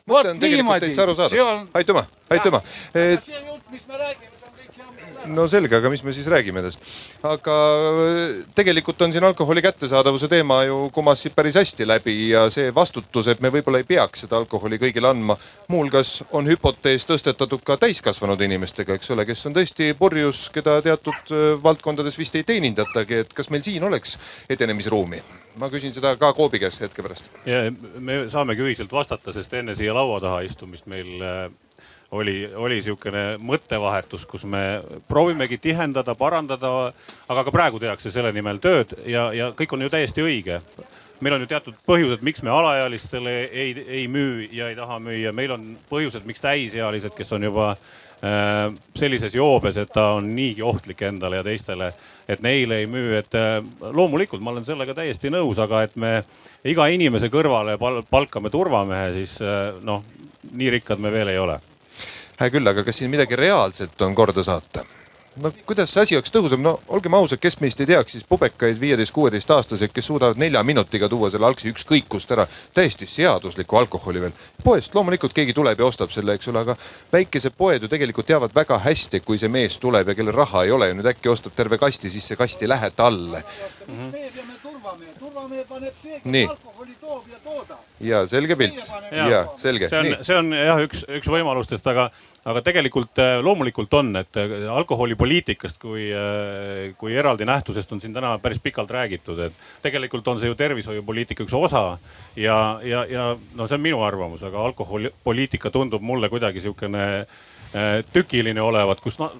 mõte 0.09 0.29
on 0.35 0.39
tegelikult 0.39 0.79
täitsa 0.83 1.07
arusaadav 1.07 1.47
on-. 1.47 1.69
aitüma, 1.73 2.05
aitüma. 2.29 2.61
see 2.93 3.17
jutt, 3.47 3.69
mis 3.71 3.87
me 3.87 3.97
räägime, 3.97 4.31
see 4.37 4.47
on 4.47 4.53
kõik 4.59 4.77
hea 4.77 4.89
mõte. 4.91 5.12
No 5.31 5.45
selge, 5.47 5.77
aga 5.77 5.89
mis 5.91 6.03
me 6.03 6.13
siis 6.15 6.27
räägime 6.31 6.59
endast. 6.61 6.83
aga 7.23 7.55
äh, 8.03 8.43
tegelikult 8.55 9.01
on 9.01 9.13
siin 9.13 9.23
alkoholi 9.23 9.61
kättesaadavuse 9.61 10.27
teema 10.31 10.63
ju 10.67 10.89
kumas 10.93 11.23
siit 11.23 11.35
päris 11.35 11.55
hästi 11.55 11.87
läbi 11.87 12.15
ja 12.29 12.47
see 12.53 12.73
vastutus, 12.75 13.27
et 13.27 13.41
me 13.41 13.51
võib-olla 13.53 13.81
ei 13.81 13.87
peaks 13.87 14.25
seda 14.25 14.37
alkoholi 14.37 14.79
kõigile 14.81 15.11
andma. 15.11 15.37
muuhulgas 15.67 16.23
on 16.31 16.47
hüpotees 16.49 17.07
tõstetatud 17.09 17.63
ka 17.63 17.77
täiskasvanud 17.77 18.41
inimestega, 18.41 18.97
eks 18.97 19.11
ole, 19.15 19.25
kes 19.25 19.45
on 19.47 19.55
tõesti 19.55 19.93
purjus, 19.99 20.49
keda 20.53 20.79
teatud 20.81 21.31
äh, 21.31 21.47
valdkondades 21.63 22.19
vist 22.19 22.35
ei 22.35 22.43
teenindatagi, 22.43 23.23
et 23.23 23.33
kas 23.33 23.49
meil 23.49 23.63
siin 23.63 23.83
oleks 23.83 24.17
edenemisruumi? 24.49 25.23
ma 25.55 25.69
küsin 25.69 25.93
seda 25.93 26.15
ka 26.17 26.31
Koobi 26.33 26.59
käest 26.59 26.81
hetke 26.81 27.03
pärast. 27.05 27.29
me 27.99 28.23
saamegi 28.29 28.65
ühiselt 28.65 28.91
vastata, 28.91 29.33
sest 29.33 29.53
enne 29.53 29.75
siia 29.77 29.93
laua 29.93 30.19
taha 30.21 30.41
istumist 30.47 30.87
meil 30.89 31.21
äh, 31.21 31.51
oli, 32.13 32.37
oli 32.55 32.77
niisugune 32.79 33.23
mõttevahetus, 33.41 34.25
kus 34.29 34.45
me 34.45 34.81
proovimegi 35.09 35.57
tihendada, 35.61 36.15
parandada, 36.15 36.91
aga 37.27 37.45
ka 37.47 37.53
praegu 37.53 37.81
tehakse 37.81 38.11
selle 38.13 38.33
nimel 38.35 38.61
tööd 38.63 38.95
ja, 39.09 39.31
ja 39.33 39.51
kõik 39.57 39.73
on 39.73 39.85
ju 39.85 39.93
täiesti 39.93 40.25
õige. 40.25 40.61
Meil 41.23 41.37
on 41.37 41.43
ju 41.45 41.49
teatud 41.49 41.75
põhjused, 41.87 42.23
miks 42.25 42.43
me 42.43 42.51
alaealistele 42.51 43.35
ei, 43.47 43.73
ei 43.87 44.07
müü 44.11 44.49
ja 44.51 44.69
ei 44.69 44.77
taha 44.77 44.99
müüa, 44.99 45.31
meil 45.33 45.55
on 45.55 45.67
põhjused, 45.89 46.25
miks 46.27 46.43
täisealised, 46.43 47.13
kes 47.15 47.31
on 47.33 47.47
juba 47.47 47.69
äh, 47.73 48.73
sellises 48.99 49.37
joobes, 49.37 49.79
et 49.79 49.93
ta 49.93 50.11
on 50.17 50.33
niigi 50.35 50.61
ohtlik 50.61 51.01
endale 51.07 51.39
ja 51.39 51.47
teistele, 51.47 51.93
et 52.27 52.43
neile 52.43 52.81
ei 52.83 52.89
müü, 52.91 53.15
et 53.21 53.39
äh, 53.39 53.57
loomulikult 53.81 54.43
ma 54.43 54.51
olen 54.51 54.67
sellega 54.67 54.97
täiesti 54.99 55.31
nõus, 55.33 55.61
aga 55.63 55.85
et 55.87 55.95
me 55.95 56.17
iga 56.67 56.89
inimese 56.91 57.31
kõrvale 57.33 57.79
pal 57.79 58.03
palkame 58.09 58.51
turvamehe, 58.53 59.13
siis 59.21 59.37
äh, 59.41 59.69
noh, 59.81 60.03
nii 60.51 60.75
rikkad 60.77 60.99
me 60.99 61.13
veel 61.13 61.31
ei 61.31 61.39
ole 61.39 61.61
hea 62.43 62.53
küll, 62.53 62.67
aga 62.73 62.83
kas 62.83 63.01
siin 63.01 63.13
midagi 63.13 63.39
reaalselt 63.39 64.01
on 64.05 64.15
korda 64.15 64.43
saata? 64.43 64.85
no 65.35 65.51
kuidas 65.65 65.93
see 65.93 66.03
asi 66.03 66.17
oleks 66.17 66.31
tõhusam, 66.33 66.61
no 66.61 66.73
olgem 66.93 67.15
ausad, 67.17 67.41
kes 67.41 67.57
meist 67.63 67.79
ei 67.81 67.87
teaks 67.89 68.15
siis 68.15 68.25
pubekaid 68.29 68.77
viieteist-kuueteistaastaseid, 68.81 69.91
kes 69.93 70.07
suudavad 70.11 70.39
nelja 70.41 70.61
minutiga 70.63 71.09
tuua 71.09 71.31
selle 71.33 71.47
algse 71.47 71.69
ükskõik 71.71 72.07
kust 72.11 72.31
ära 72.35 72.45
täiesti 72.73 73.07
seadusliku 73.09 73.79
alkoholi 73.81 74.21
veel. 74.21 74.35
poest 74.63 74.95
loomulikult 74.95 75.33
keegi 75.33 75.55
tuleb 75.57 75.79
ja 75.79 75.85
ostab 75.85 76.13
selle, 76.13 76.37
eks 76.37 76.51
ole, 76.53 76.65
aga 76.65 76.77
väikesed 77.13 77.57
poed 77.57 77.81
ju 77.81 77.89
tegelikult 77.89 78.29
teavad 78.29 78.53
väga 78.55 78.79
hästi, 78.85 79.23
kui 79.25 79.41
see 79.41 79.49
mees 79.49 79.77
tuleb 79.81 80.13
ja 80.13 80.15
kellel 80.15 80.37
raha 80.37 80.63
ei 80.67 80.71
ole 80.71 80.91
ja 80.91 80.97
nüüd 80.97 81.09
äkki 81.13 81.31
ostab 81.33 81.55
terve 81.55 81.81
kasti, 81.81 82.13
siis 82.13 82.27
see 82.27 82.37
kast 82.39 82.61
ei 82.61 82.69
lähe 82.69 82.91
talle. 82.95 83.43
meie 83.87 84.29
peame 84.35 84.59
turvamehe, 84.61 85.15
turvamehe 85.19 85.65
paneb 85.69 85.97
see, 86.01 86.19
kes 86.19 86.31
Nii. 86.31 86.45
alkoholi 86.49 86.95
toob 87.01 87.25
ja 87.31 87.39
toodab. 87.43 87.79
ja 87.99 88.27
selge 88.27 88.55
pilt 88.55 88.91
ja 89.11 89.47
selge, 89.57 89.89
see 89.89 89.99
on 89.99 90.13
see 90.21 90.37
on 90.37 90.53
jah, 90.53 90.85
üks, 90.85 91.05
üks 91.09 91.33
võimalustest, 91.37 91.89
aga, 91.89 92.11
aga 92.45 92.61
tegelikult 92.65 93.19
äh, 93.23 93.37
loomulikult 93.43 93.93
on, 93.99 94.15
et 94.19 94.39
äh, 94.39 94.55
alkoholipoliitikast 94.71 95.79
kui, 95.81 96.09
kui 96.97 97.15
eraldi 97.15 97.47
nähtusest 97.47 97.91
on 97.95 98.01
siin 98.01 98.13
täna 98.13 98.35
päris 98.43 98.59
pikalt 98.63 98.91
räägitud, 98.91 99.39
et 99.39 99.53
tegelikult 99.85 100.27
on 100.27 100.41
see 100.41 100.51
ju 100.51 100.59
tervishoiupoliitika 100.59 101.45
üks 101.45 101.55
osa 101.55 101.85
ja, 102.35 102.57
ja, 102.83 103.05
ja 103.09 103.29
no 103.55 103.67
see 103.67 103.79
on 103.79 103.87
minu 103.87 104.03
arvamus, 104.03 104.43
aga 104.43 104.65
alkoholipoliitika 104.71 105.71
tundub 105.71 106.03
mulle 106.03 106.29
kuidagi 106.29 106.61
sihukene 106.63 107.07
äh, 107.19 107.97
tükiline 108.13 108.61
olevat, 108.61 109.01
kus 109.03 109.19
no, 109.21 109.31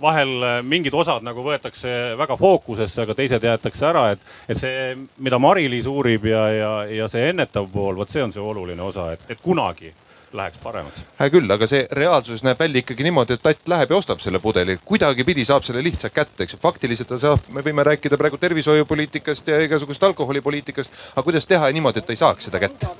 vahel 0.00 0.42
äh, 0.42 0.58
mingid 0.62 0.94
osad 0.94 1.24
nagu 1.26 1.42
võetakse 1.44 1.94
väga 2.18 2.36
fookusesse, 2.38 3.02
aga 3.02 3.16
teised 3.18 3.44
jäetakse 3.44 3.86
ära, 3.88 4.08
et, 4.14 4.26
et 4.48 4.58
see, 4.58 4.92
mida 5.22 5.38
Mari-Liis 5.42 5.88
uurib 5.90 6.28
ja, 6.30 6.44
ja, 6.54 6.74
ja 7.02 7.08
see 7.10 7.30
ennetav 7.32 7.70
pool, 7.72 7.96
vot 7.98 8.10
see 8.10 8.22
on 8.24 8.34
see 8.34 8.42
oluline 8.42 8.82
osa, 8.82 9.12
et, 9.14 9.26
et 9.34 9.42
kunagi 9.42 9.94
läheks 10.32 10.58
paremaks. 10.62 11.04
hea 11.20 11.30
küll, 11.30 11.50
aga 11.50 11.66
see 11.70 11.86
reaalsus 11.98 12.42
näeb 12.46 12.60
välja 12.60 12.82
ikkagi 12.82 13.06
niimoodi, 13.06 13.38
et 13.38 13.42
tatt 13.42 13.68
läheb 13.68 13.92
ja 13.92 14.00
ostab 14.00 14.20
selle 14.24 14.40
pudeli, 14.44 14.78
kuidagipidi 14.84 15.44
saab 15.48 15.66
selle 15.66 15.82
lihtsalt 15.84 16.14
kätte, 16.14 16.44
eks 16.44 16.56
ju. 16.56 16.60
faktiliselt 16.62 17.08
ta 17.08 17.18
saab, 17.18 17.46
me 17.52 17.64
võime 17.64 17.84
rääkida 17.86 18.18
praegu 18.20 18.40
tervishoiupoliitikast 18.40 19.48
ja 19.48 19.60
igasugust 19.64 20.02
alkoholipoliitikast, 20.10 21.00
aga 21.14 21.24
kuidas 21.24 21.46
teha 21.46 21.70
niimoodi, 21.72 22.02
et 22.02 22.10
ta 22.10 22.16
ei 22.16 22.22
saaks 22.24 22.50
seda 22.50 22.60
kätte? 22.62 22.90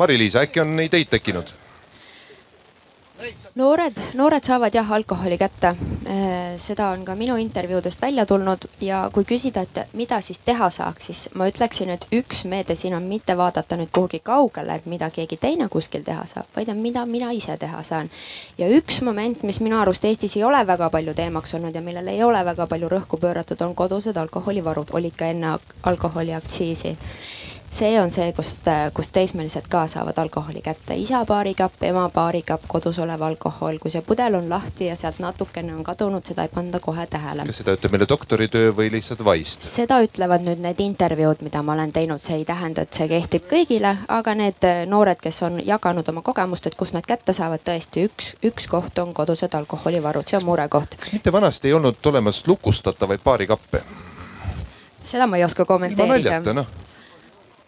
Mari-Liisa, 0.00 0.46
äkki 0.46 0.62
on 0.62 0.78
ideid 0.80 1.10
tekkinud? 1.10 1.50
Noored, 3.54 3.98
noored 4.14 4.44
saavad 4.44 4.74
jah 4.74 4.92
alkoholi 4.92 5.38
kätte. 5.38 5.74
seda 6.56 6.88
on 6.90 7.04
ka 7.04 7.14
minu 7.14 7.36
intervjuudest 7.36 8.02
välja 8.02 8.26
tulnud 8.26 8.64
ja 8.80 9.10
kui 9.12 9.24
küsida, 9.24 9.62
et 9.62 9.94
mida 9.94 10.20
siis 10.20 10.40
teha 10.44 10.70
saaks, 10.70 11.06
siis 11.06 11.28
ma 11.34 11.46
ütleksin, 11.48 11.90
et 11.90 12.06
üks 12.12 12.44
meede 12.44 12.74
siin 12.74 12.94
on 12.94 13.02
mitte 13.02 13.36
vaadata 13.36 13.76
nüüd 13.76 13.92
kuhugi 13.92 14.20
kaugele, 14.24 14.74
et 14.74 14.86
mida 14.86 15.10
keegi 15.10 15.36
teine 15.36 15.68
kuskil 15.68 16.02
teha 16.04 16.26
saab, 16.26 16.48
vaid 16.56 16.68
on 16.68 16.80
mida 16.82 17.06
mina 17.06 17.30
ise 17.32 17.56
teha 17.56 17.82
saan. 17.82 18.10
ja 18.58 18.68
üks 18.68 19.02
moment, 19.02 19.42
mis 19.42 19.60
minu 19.60 19.78
arust 19.80 20.04
Eestis 20.04 20.36
ei 20.36 20.44
ole 20.44 20.66
väga 20.66 20.90
palju 20.90 21.14
teemaks 21.14 21.54
olnud 21.54 21.74
ja 21.74 21.80
millele 21.80 22.10
ei 22.10 22.22
ole 22.22 22.44
väga 22.44 22.66
palju 22.66 22.88
rõhku 22.88 23.20
pööratud, 23.20 23.60
on 23.62 23.74
kodused 23.74 24.16
alkoholivarud, 24.16 24.90
olid 24.92 25.16
ka 25.16 25.30
enne 25.30 25.58
alkoholiaktsiisi 25.82 26.96
see 27.70 28.00
on 28.00 28.10
see, 28.10 28.32
kust, 28.32 28.66
kust 28.94 29.12
teismelised 29.12 29.68
ka 29.70 29.86
saavad 29.86 30.18
alkoholi 30.18 30.60
kätte. 30.62 30.94
isa 30.94 31.24
baarikapp, 31.26 31.82
ema 31.82 32.08
baarikapp, 32.10 32.64
kodus 32.68 32.98
olev 32.98 33.22
alkohol, 33.22 33.78
kui 33.78 33.90
see 33.90 34.02
pudel 34.02 34.34
on 34.34 34.48
lahti 34.50 34.86
ja 34.86 34.96
sealt 34.96 35.20
natukene 35.22 35.74
on 35.74 35.84
kadunud, 35.86 36.26
seda 36.26 36.42
ei 36.42 36.50
panda 36.54 36.80
kohe 36.80 37.06
tähele. 37.06 37.46
kas 37.46 37.62
seda 37.62 37.76
ütleb 37.78 37.94
meile 37.94 38.08
doktoritöö 38.08 38.72
või 38.76 38.90
lihtsalt 38.90 39.24
vaist? 39.24 39.62
seda 39.62 40.00
ütlevad 40.02 40.44
nüüd 40.46 40.64
need 40.66 40.82
intervjuud, 40.82 41.46
mida 41.46 41.62
ma 41.62 41.78
olen 41.78 41.94
teinud, 41.94 42.20
see 42.20 42.40
ei 42.42 42.44
tähenda, 42.44 42.82
et 42.82 42.92
see 42.92 43.08
kehtib 43.08 43.46
kõigile, 43.52 43.96
aga 44.08 44.34
need 44.34 44.68
noored, 44.90 45.22
kes 45.22 45.42
on 45.46 45.62
jaganud 45.64 46.08
oma 46.10 46.26
kogemust, 46.26 46.66
et 46.66 46.74
kust 46.74 46.96
nad 46.98 47.06
kätte 47.06 47.36
saavad, 47.36 47.62
tõesti 47.64 48.06
üks, 48.10 48.34
üks 48.50 48.66
koht 48.70 48.98
on 48.98 49.14
kodused 49.14 49.54
alkoholivarud, 49.54 50.26
see 50.26 50.42
on 50.42 50.48
murekoht. 50.50 50.98
kas 50.98 51.14
mitte 51.14 51.32
vanasti 51.32 51.70
ei 51.70 51.78
olnud 51.78 52.02
olemas 52.06 52.46
lukustatavaid 52.50 53.22
baarikappe? 53.24 53.86
seda 55.02 55.26
ma 55.26 55.38
ei 55.38 55.44
oska 55.44 55.64
kommenteerida. 55.64 56.16
ilma 56.16 56.30
naljata 56.30 56.60
noh 56.62 56.89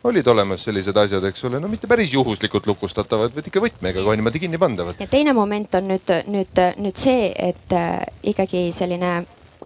olid 0.04 0.26
olemas 0.26 0.64
sellised 0.66 0.96
asjad, 0.96 1.24
eks 1.24 1.44
ole, 1.48 1.60
no 1.60 1.68
mitte 1.70 1.86
päris 1.90 2.12
juhuslikult 2.14 2.66
lukustatavad, 2.66 3.34
vaid 3.34 3.46
ikka 3.50 3.62
võtmega 3.62 4.02
kohe 4.02 4.16
niimoodi 4.18 4.42
kinni 4.42 4.58
pandavad. 4.58 4.98
ja 5.00 5.06
teine 5.06 5.32
moment 5.36 5.74
on 5.78 5.88
nüüd, 5.92 6.16
nüüd, 6.26 6.64
nüüd 6.82 6.98
see, 6.98 7.30
et 7.36 7.76
äh, 7.76 8.02
ikkagi 8.34 8.70
selline 8.74 9.14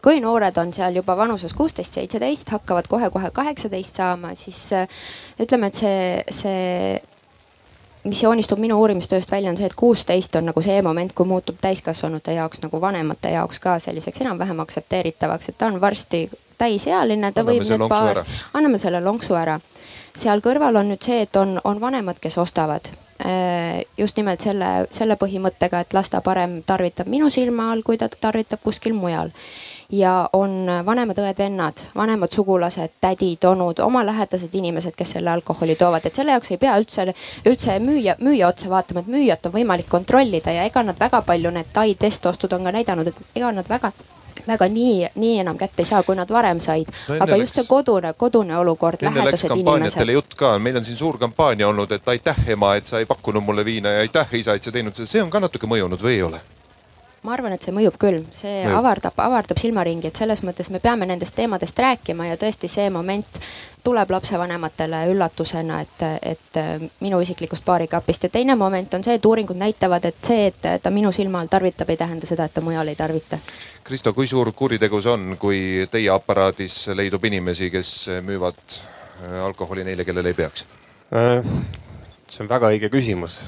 kui 0.04 0.20
noored 0.22 0.58
on 0.60 0.72
seal 0.76 1.00
juba 1.00 1.16
vanuses 1.18 1.54
kuusteist, 1.56 1.96
seitseteist, 1.96 2.50
hakkavad 2.52 2.86
kohe-kohe 2.90 3.32
kaheksateist 3.34 3.96
saama, 3.96 4.34
siis 4.38 4.60
äh, 4.76 4.88
ütleme, 5.42 5.72
et 5.72 5.80
see, 5.80 6.24
see 6.30 7.00
mis 8.06 8.22
joonistub 8.22 8.60
minu 8.62 8.78
uurimistööst 8.80 9.30
välja, 9.32 9.50
on 9.50 9.58
see, 9.58 9.66
et 9.66 9.74
kuusteist 9.74 10.36
on 10.38 10.46
nagu 10.50 10.62
see 10.62 10.76
moment, 10.84 11.14
kui 11.16 11.26
muutub 11.26 11.58
täiskasvanute 11.62 12.36
jaoks 12.36 12.62
nagu 12.62 12.80
vanemate 12.80 13.32
jaoks 13.34 13.58
ka 13.62 13.78
selliseks 13.82 14.22
enam-vähem 14.22 14.60
aktsepteeritavaks, 14.62 15.50
et 15.50 15.58
ta 15.58 15.70
on 15.72 15.80
varsti 15.82 16.26
täisealine, 16.60 17.32
ta 17.32 17.42
anname 17.42 17.56
võib 17.58 17.72
need 17.72 17.88
paar, 17.90 18.22
anname 18.54 18.78
selle 18.80 19.00
lonksu 19.04 19.34
ära 19.36 19.58
seal 20.16 20.42
kõrval 20.44 20.80
on 20.80 20.92
nüüd 20.92 21.02
see, 21.04 21.22
et 21.26 21.36
on, 21.36 21.58
on 21.64 21.80
vanemad, 21.80 22.20
kes 22.22 22.38
ostavad. 22.42 22.88
Äh, 23.24 23.86
just 23.96 24.18
nimelt 24.20 24.44
selle, 24.44 24.86
selle 24.92 25.16
põhimõttega, 25.16 25.80
et 25.80 25.94
las 25.96 26.10
ta 26.12 26.20
parem 26.20 26.58
tarvitab 26.68 27.08
minu 27.08 27.30
silma 27.32 27.70
all, 27.72 27.80
kui 27.86 27.96
ta 27.96 28.10
tarvitab 28.12 28.60
kuskil 28.64 28.96
mujal. 28.96 29.32
ja 29.90 30.28
on 30.34 30.66
vanemad 30.86 31.18
õed-vennad, 31.22 31.84
vanemad 31.94 32.32
sugulased, 32.34 32.96
tädid, 33.00 33.44
onud, 33.46 33.78
oma 33.84 34.02
lähedased 34.02 34.54
inimesed, 34.58 34.96
kes 34.98 35.12
selle 35.14 35.30
alkoholi 35.30 35.76
toovad, 35.78 36.08
et 36.08 36.18
selle 36.18 36.34
jaoks 36.34 36.50
ei 36.50 36.58
pea 36.58 36.74
üldse, 36.80 37.06
üldse 37.46 37.78
müüja, 37.78 38.16
müüja 38.18 38.48
otsa 38.48 38.70
vaatama, 38.72 39.04
et 39.04 39.12
müüjat 39.14 39.46
on 39.46 39.54
võimalik 39.54 39.88
kontrollida. 39.88 40.50
Ja 40.52 40.66
ega 40.66 40.82
nad 40.82 40.98
väga 41.00 41.22
palju, 41.22 41.54
need 41.54 41.70
Tai 41.72 41.94
testostud 41.94 42.52
on 42.52 42.66
ka 42.66 42.74
näidanud, 42.74 43.12
et 43.12 43.38
ega 43.38 43.52
nad 43.54 43.70
väga 43.70 43.92
väga 44.48 44.68
nii, 44.72 45.12
nii 45.14 45.38
enam 45.44 45.58
kätte 45.58 45.84
ei 45.84 45.90
saa, 45.90 46.02
kui 46.06 46.16
nad 46.16 46.30
varem 46.32 46.60
said 46.60 46.90
no. 47.08 47.18
aga 47.20 47.38
just 47.40 47.58
see 47.58 47.68
kodune, 47.68 48.12
kodune 48.16 48.56
olukord, 48.58 49.02
lähedased 49.02 49.56
inimesed. 49.56 50.14
jutt 50.16 50.34
ka, 50.34 50.56
meil 50.58 50.76
on 50.80 50.84
siin 50.84 50.98
suur 50.98 51.18
kampaania 51.18 51.68
olnud, 51.68 51.92
et 51.92 52.08
aitäh, 52.08 52.44
ema, 52.56 52.74
et 52.76 52.86
sa 52.86 53.02
ei 53.02 53.06
pakkunud 53.06 53.44
mulle 53.44 53.64
viina 53.64 53.96
ja 53.96 54.04
aitäh, 54.06 54.38
isa, 54.40 54.54
et 54.54 54.64
sa 54.64 54.72
teinud 54.72 54.94
seda, 54.94 55.10
see 55.10 55.22
on 55.22 55.30
ka 55.30 55.42
natuke 55.42 55.70
mõjunud 55.70 56.02
või 56.02 56.18
ei 56.18 56.22
ole? 56.26 56.42
Ma 57.26 57.34
arvan, 57.34 57.56
et 57.56 57.64
see 57.64 57.74
mõjub 57.74 57.96
küll, 58.00 58.22
see 58.34 58.62
mõjub. 58.62 58.78
avardab, 58.78 59.18
avardab 59.26 59.58
silmaringi, 59.60 60.10
et 60.10 60.20
selles 60.20 60.42
mõttes 60.46 60.70
me 60.70 60.80
peame 60.82 61.08
nendest 61.08 61.34
teemadest 61.36 61.78
rääkima 61.82 62.30
ja 62.30 62.38
tõesti 62.40 62.70
see 62.70 62.86
moment 62.94 63.40
tuleb 63.86 64.10
lapsevanematele 64.10 65.04
üllatusena, 65.12 65.80
et, 65.84 66.04
et 66.22 66.60
minu 67.04 67.20
isiklikust 67.22 67.64
baarikapist 67.66 68.26
ja 68.26 68.30
teine 68.34 68.56
moment 68.58 68.94
on 68.98 69.04
see, 69.06 69.18
et 69.18 69.28
uuringud 69.30 69.58
näitavad, 69.58 70.08
et 70.10 70.18
see, 70.26 70.48
et 70.50 70.70
ta 70.82 70.90
minu 70.90 71.12
silma 71.14 71.42
all 71.42 71.50
tarvitab, 71.50 71.90
ei 71.94 72.00
tähenda 72.00 72.26
seda, 72.26 72.48
et 72.48 72.54
ta 72.54 72.64
mujal 72.66 72.90
ei 72.90 72.98
tarvita. 72.98 73.38
Kristo, 73.86 74.14
kui 74.16 74.26
suur 74.26 74.50
kuritegu 74.56 75.02
see 75.02 75.14
on, 75.14 75.36
kui 75.38 75.60
teie 75.90 76.10
aparaadis 76.14 76.80
leidub 76.98 77.24
inimesi, 77.30 77.70
kes 77.74 77.92
müüvad 78.26 78.58
äh, 78.78 79.38
alkoholi 79.46 79.86
neile, 79.86 80.06
kellele 80.08 80.34
ei 80.34 80.40
peaks? 80.42 80.66
Äh, 81.14 81.46
see 82.26 82.42
on 82.42 82.50
väga 82.50 82.74
õige 82.74 82.90
küsimus 82.90 83.38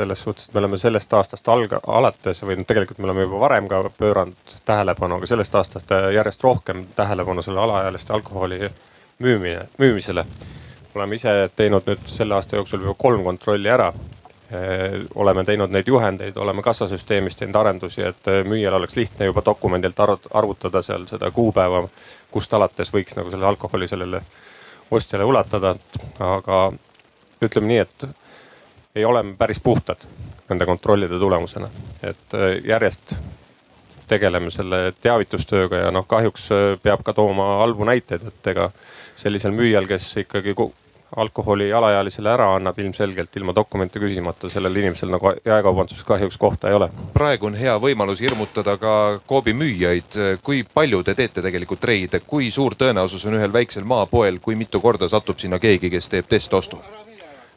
selles 0.00 0.22
suhtes, 0.22 0.48
et 0.48 0.54
me 0.54 0.62
oleme 0.62 0.78
sellest 0.80 1.12
aastast 1.16 1.48
alga-, 1.52 1.80
alates 1.86 2.40
või 2.46 2.56
tegelikult 2.66 3.00
me 3.00 3.08
oleme 3.10 3.26
juba 3.26 3.40
varem 3.44 3.68
ka 3.68 3.82
pööranud 3.98 4.54
tähelepanu, 4.68 5.18
aga 5.20 5.28
sellest 5.28 5.58
aastast 5.60 5.92
järjest 6.14 6.44
rohkem 6.46 6.86
tähelepanu 6.96 7.44
selle 7.44 7.60
alaealiste 7.60 8.16
alkoholi 8.16 8.70
müümine, 9.20 9.66
müümisele. 9.78 10.24
oleme 10.94 11.14
ise 11.14 11.50
teinud 11.56 11.86
nüüd 11.86 12.08
selle 12.10 12.34
aasta 12.34 12.56
jooksul 12.56 12.80
juba 12.82 12.94
kolm 12.98 13.24
kontrolli 13.24 13.68
ära. 13.68 13.92
oleme 15.14 15.44
teinud 15.44 15.70
neid 15.70 15.86
juhendeid, 15.86 16.36
oleme 16.36 16.62
kassasüsteemis 16.62 17.36
teinud 17.36 17.54
arendusi, 17.54 18.02
et 18.02 18.30
müüjal 18.44 18.74
oleks 18.74 18.96
lihtne 18.96 19.28
juba 19.28 19.44
dokumendilt 19.46 20.00
arvutada 20.30 20.82
seal 20.82 21.06
seda 21.06 21.30
kuupäeva, 21.30 21.84
kust 22.30 22.54
alates 22.54 22.90
võiks 22.90 23.14
nagu 23.16 23.30
selle 23.30 23.46
alkoholi 23.46 23.88
sellele 23.88 24.22
ostjale 24.90 25.24
ulatada. 25.24 25.76
aga 26.18 26.72
ütleme 27.42 27.66
nii, 27.66 27.78
et 27.78 28.08
ei 28.94 29.04
ole 29.04 29.24
päris 29.38 29.60
puhtad 29.60 30.06
nende 30.48 30.66
kontrollide 30.66 31.18
tulemusena, 31.18 31.68
et 32.02 32.34
äh, 32.34 32.58
järjest 32.64 33.14
tegeleme 34.10 34.50
selle 34.50 34.92
teavitustööga 35.02 35.84
ja 35.84 35.94
noh, 35.94 36.06
kahjuks 36.10 36.50
äh, 36.54 36.66
peab 36.82 37.04
ka 37.06 37.14
tooma 37.14 37.60
halbu 37.62 37.86
näiteid, 37.86 38.26
et 38.26 38.52
ega 38.52 38.70
sellisel 39.16 39.54
müüjal, 39.54 39.86
kes 39.86 40.08
ikkagi 40.24 40.56
alkoholi 41.16 41.72
alaealisele 41.74 42.30
ära 42.30 42.48
annab 42.54 42.78
ilmselgelt 42.78 43.36
ilma 43.36 43.54
dokumente 43.54 43.98
küsimata, 44.02 44.50
sellel 44.50 44.76
inimesel 44.78 45.10
nagu 45.10 45.32
jaekaubanduses 45.44 46.04
kahjuks 46.06 46.38
kohta 46.38 46.70
ei 46.70 46.78
ole. 46.78 46.90
praegu 47.14 47.46
on 47.46 47.58
hea 47.58 47.74
võimalus 47.82 48.22
hirmutada 48.22 48.76
ka 48.78 48.94
Coopi 49.28 49.54
müüjaid. 49.54 50.18
kui 50.42 50.62
palju 50.74 51.02
te 51.02 51.14
teete 51.14 51.42
tegelikult 51.42 51.84
reide, 51.84 52.22
kui 52.26 52.50
suur 52.50 52.74
tõenäosus 52.78 53.26
on 53.26 53.38
ühel 53.38 53.52
väiksel 53.52 53.84
maapoel, 53.84 54.38
kui 54.38 54.54
mitu 54.54 54.80
korda 54.80 55.08
satub 55.08 55.38
sinna 55.38 55.58
keegi, 55.58 55.90
kes 55.90 56.08
teeb 56.08 56.30
testostu? 56.30 56.78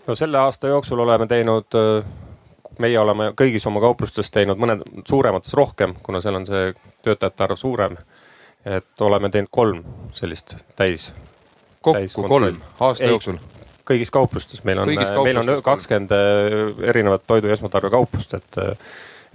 No 0.07 0.15
selle 0.15 0.37
aasta 0.37 0.67
jooksul 0.67 0.99
oleme 0.99 1.27
teinud, 1.27 1.77
äh, 1.77 2.05
meie 2.79 2.99
oleme 2.99 3.31
kõigis 3.39 3.67
oma 3.69 3.81
kauplustes 3.83 4.31
teinud 4.31 4.59
mõned 4.59 4.83
suuremates 5.07 5.53
rohkem, 5.53 5.95
kuna 6.03 6.21
seal 6.21 6.39
on 6.41 6.47
see 6.49 6.73
töötajate 7.05 7.43
arv 7.47 7.59
suurem. 7.59 7.97
et 8.65 9.01
oleme 9.01 9.29
teinud 9.29 9.49
kolm 9.51 9.83
sellist 10.15 10.55
täis. 10.75 11.13
kokku 11.81 12.27
kolm 12.27 12.61
aasta 12.79 13.03
Ei, 13.03 13.09
jooksul? 13.09 13.37
kõigis 13.83 14.11
kauplustes, 14.11 14.63
meil 14.63 14.79
on, 14.79 14.87
meil 14.87 15.37
on 15.37 15.49
kakskümmend 15.63 16.11
äh, 16.15 16.87
erinevat 16.89 17.27
toidu 17.27 17.47
ja 17.47 17.53
esmatarbekauplust, 17.53 18.33
et 18.33 18.57
äh, 18.57 18.77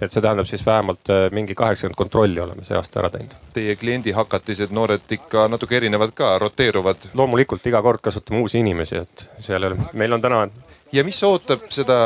et 0.01 0.13
see 0.13 0.23
tähendab 0.23 0.47
siis 0.47 0.63
vähemalt 0.65 1.11
äh, 1.11 1.27
mingi 1.35 1.55
kaheksakümmend 1.55 1.97
kontrolli 1.99 2.39
oleme 2.39 2.63
see 2.67 2.77
aasta 2.77 3.01
ära 3.01 3.11
teinud. 3.13 3.35
Teie 3.55 3.75
kliendihakatised 3.79 4.71
noored 4.75 5.11
ikka 5.17 5.47
natuke 5.51 5.77
erinevad 5.77 6.15
ka, 6.15 6.37
roteeruvad? 6.39 7.11
loomulikult 7.19 7.67
iga 7.67 7.81
kord 7.85 8.03
kasutame 8.03 8.39
uusi 8.43 8.63
inimesi, 8.63 9.03
et 9.03 9.27
seal 9.43 9.63
ei 9.63 9.73
ole, 9.73 9.89
meil 9.93 10.15
on 10.15 10.23
täna. 10.23 10.45
ja 10.95 11.03
mis 11.03 11.23
ootab 11.23 11.67
seda, 11.73 11.99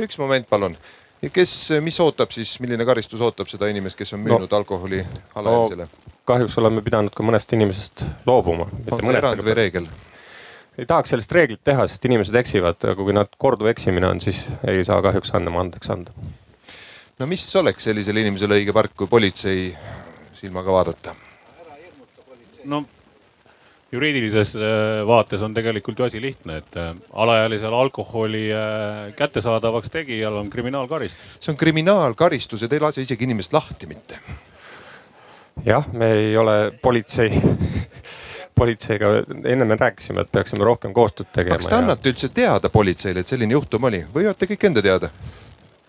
üks 0.00 0.18
moment, 0.22 0.48
palun 0.48 0.76
kes, 1.32 1.52
mis 1.84 2.00
ootab 2.02 2.32
siis, 2.34 2.56
milline 2.60 2.86
karistus 2.88 3.20
ootab 3.22 3.50
seda 3.50 3.68
inimest, 3.70 3.98
kes 3.98 4.16
on 4.16 4.24
müünud 4.24 4.48
no, 4.48 4.56
alkoholi 4.56 5.04
alaealisele 5.34 5.86
no,? 5.86 6.14
kahjuks 6.24 6.54
oleme 6.62 6.82
pidanud 6.86 7.14
ka 7.14 7.24
mõnest 7.26 7.52
inimesest 7.54 8.04
loobuma. 8.26 8.68
on 8.90 9.04
see 9.04 9.18
erand 9.20 9.44
või 9.44 9.58
reegel? 9.58 9.88
ei 10.78 10.88
tahaks 10.88 11.12
sellist 11.12 11.32
reeglit 11.36 11.60
teha, 11.64 11.86
sest 11.86 12.04
inimesed 12.08 12.34
eksivad, 12.40 12.80
aga 12.80 12.96
kui 13.04 13.14
nad 13.14 13.30
korduv 13.38 13.68
eksimine 13.70 14.08
on, 14.08 14.22
siis 14.24 14.46
ei 14.66 14.84
saa 14.88 15.02
kahjuks 15.04 15.34
andma 15.36 15.60
andeks 15.66 15.92
anda 15.92 16.14
no 17.18 17.26
mis 17.26 17.44
oleks 17.56 17.90
sellisele 17.90 18.24
inimesele 18.24 18.60
õige 18.60 18.74
park, 18.76 18.96
kui 18.96 19.10
politsei 19.10 19.70
silmaga 20.36 20.72
vaadata? 20.72 21.14
no 22.64 22.84
juriidilises 23.92 24.54
äh, 24.56 25.02
vaates 25.06 25.42
on 25.42 25.54
tegelikult 25.54 25.98
ju 25.98 26.06
asi 26.06 26.20
lihtne, 26.22 26.62
et 26.62 26.78
äh, 26.80 26.94
alaealisele 27.12 27.76
alkoholi 27.76 28.46
äh, 28.52 29.12
kättesaadavaks 29.16 29.90
tegijal 29.90 30.38
on 30.40 30.50
kriminaalkaristus. 30.50 31.36
see 31.40 31.52
on 31.52 31.60
kriminaalkaristus 31.60 32.62
ja 32.62 32.68
te 32.68 32.78
ei 32.78 32.84
lase 32.84 33.04
isegi 33.04 33.28
inimest 33.28 33.52
lahti 33.52 33.86
mitte. 33.86 34.20
jah, 35.64 35.92
me 35.92 36.12
ei 36.12 36.36
ole 36.36 36.72
politsei 36.82 37.42
politseiga 38.62 39.06
enne 39.44 39.64
me 39.64 39.76
rääkisime, 39.76 40.20
et 40.20 40.32
peaksime 40.32 40.64
rohkem 40.64 40.92
koostööd 40.92 41.28
tegema. 41.32 41.56
kas 41.56 41.68
te 41.68 41.76
annate 41.76 42.08
ja... 42.08 42.14
üldse 42.14 42.28
teada 42.28 42.72
politseile, 42.72 43.20
et 43.20 43.28
selline 43.28 43.58
juhtum 43.58 43.90
oli 43.90 44.04
või 44.14 44.28
olete 44.30 44.48
kõik 44.48 44.70
enda 44.70 44.82
teada 44.82 45.12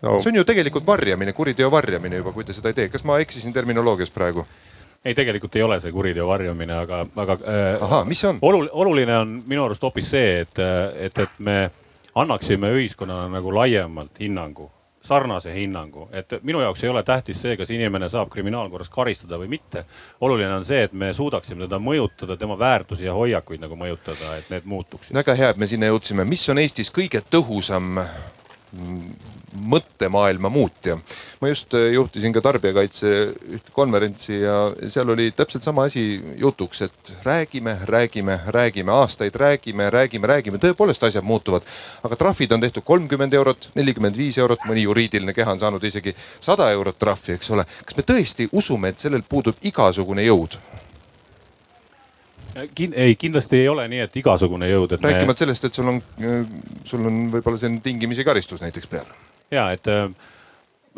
no.? 0.04 0.20
see 0.20 0.34
on 0.34 0.41
ju 0.41 0.45
tegelikult 0.47 0.86
varjamine, 0.88 1.34
kuriteo 1.34 1.72
varjamine 1.72 2.22
juba, 2.22 2.36
kui 2.36 2.45
te 2.45 2.54
seda 2.54 2.72
ei 2.74 2.78
tee. 2.78 2.89
kas 2.93 3.06
ma 3.08 3.20
eksisin 3.24 3.54
terminoloogias 3.54 4.12
praegu? 4.12 4.45
ei, 5.06 5.16
tegelikult 5.16 5.56
ei 5.56 5.64
ole 5.64 5.80
see 5.84 5.91
kuriteo 5.91 6.28
varjamine, 6.28 6.78
aga, 6.84 7.06
aga 7.16 7.39
äh,. 7.41 7.82
ahah, 7.82 8.06
mis 8.08 8.22
see 8.24 8.30
on? 8.30 8.39
olul-, 8.41 8.70
oluline 8.72 9.18
on 9.18 9.41
minu 9.47 9.66
arust 9.66 9.84
hoopis 9.84 10.12
see, 10.16 10.39
et, 10.45 10.64
et, 11.08 11.26
et 11.26 11.39
me 11.39 11.58
annaksime 12.16 12.72
ühiskonnana 12.78 13.28
nagu 13.34 13.54
laiemalt 13.56 14.20
hinnangu 14.22 14.70
sarnase 15.04 15.51
hinnangu, 15.51 16.08
et 16.16 16.32
minu 16.47 16.62
jaoks 16.64 16.84
ei 16.84 16.89
ole 16.89 17.04
tähtis 17.04 17.41
see, 17.43 17.58
kas 17.60 17.72
inimene 17.76 18.08
saab 18.10 18.30
kriminaalkorras 18.32 18.88
karistada 18.89 19.36
või 19.41 19.49
mitte. 19.51 19.84
oluline 20.22 20.54
on 20.56 20.66
see, 20.66 20.86
et 20.88 20.93
me 20.93 21.12
suudaksime 21.14 21.66
teda 21.66 21.80
mõjutada, 21.84 22.38
tema 22.39 22.56
väärtusi 22.60 23.10
ja 23.10 23.14
hoiakuid 23.14 23.60
nagu 23.66 23.76
mõjutada, 23.76 24.38
et 24.39 24.47
need 24.54 24.64
muutuksid. 24.64 25.16
väga 25.16 25.36
hea, 25.36 25.49
et 25.49 25.60
me 25.60 25.68
sinna 25.68 25.91
jõudsime. 25.91 26.24
mis 26.26 26.47
on 26.49 26.64
Eestis 26.64 26.91
kõige 26.91 27.20
tõhusam 27.20 27.99
mõttemaailma 29.54 30.50
muutja. 30.50 30.98
ma 31.42 31.48
just 31.48 31.74
äh, 31.74 31.92
juhtisin 31.94 32.34
ka 32.34 32.42
tarbijakaitse 32.42 33.10
ühte 33.58 33.72
konverentsi 33.76 34.40
ja 34.42 34.74
seal 34.90 35.10
oli 35.14 35.32
täpselt 35.32 35.64
sama 35.64 35.84
asi 35.84 36.22
jutuks, 36.38 36.82
et 36.82 37.14
räägime, 37.24 37.78
räägime, 37.86 38.40
räägime, 38.48 38.92
aastaid 38.92 39.36
räägime, 39.36 39.90
räägime, 39.90 40.28
räägime, 40.28 40.58
tõepoolest 40.58 41.06
asjad 41.06 41.24
muutuvad. 41.24 41.62
aga 42.04 42.16
trahvid 42.16 42.52
on 42.52 42.62
tehtud 42.62 42.84
kolmkümmend 42.84 43.34
eurot, 43.34 43.70
nelikümmend 43.76 44.18
viis 44.18 44.38
eurot, 44.38 44.66
mõni 44.66 44.88
juriidiline 44.88 45.34
keha 45.34 45.52
on 45.52 45.60
saanud 45.60 45.84
isegi 45.84 46.16
sada 46.40 46.72
eurot 46.72 47.00
trahvi, 47.00 47.38
eks 47.38 47.52
ole. 47.52 47.66
kas 47.86 47.98
me 47.98 48.04
tõesti 48.04 48.50
usume, 48.52 48.90
et 48.90 48.98
sellel 48.98 49.22
puudub 49.30 49.56
igasugune 49.62 50.26
jõud? 50.26 50.58
Kin-, 52.76 52.93
ei, 52.95 53.16
kindlasti 53.16 53.58
ei 53.58 53.68
ole 53.70 53.88
nii, 53.89 54.04
et 54.06 54.16
igasugune 54.22 54.70
jõud, 54.70 54.93
et 54.93 55.04
rääkimata 55.04 55.34
me... 55.34 55.41
sellest, 55.41 55.66
et 55.66 55.78
sul 55.80 55.89
on, 55.89 55.99
sul 56.86 57.10
on 57.10 57.20
võib-olla 57.34 57.58
selline 57.58 57.82
tingimisi 57.82 58.26
karistus 58.26 58.62
näiteks 58.62 58.89
peal. 58.91 59.10
ja 59.51 59.72
et 59.74 59.89
äh, 59.89 60.06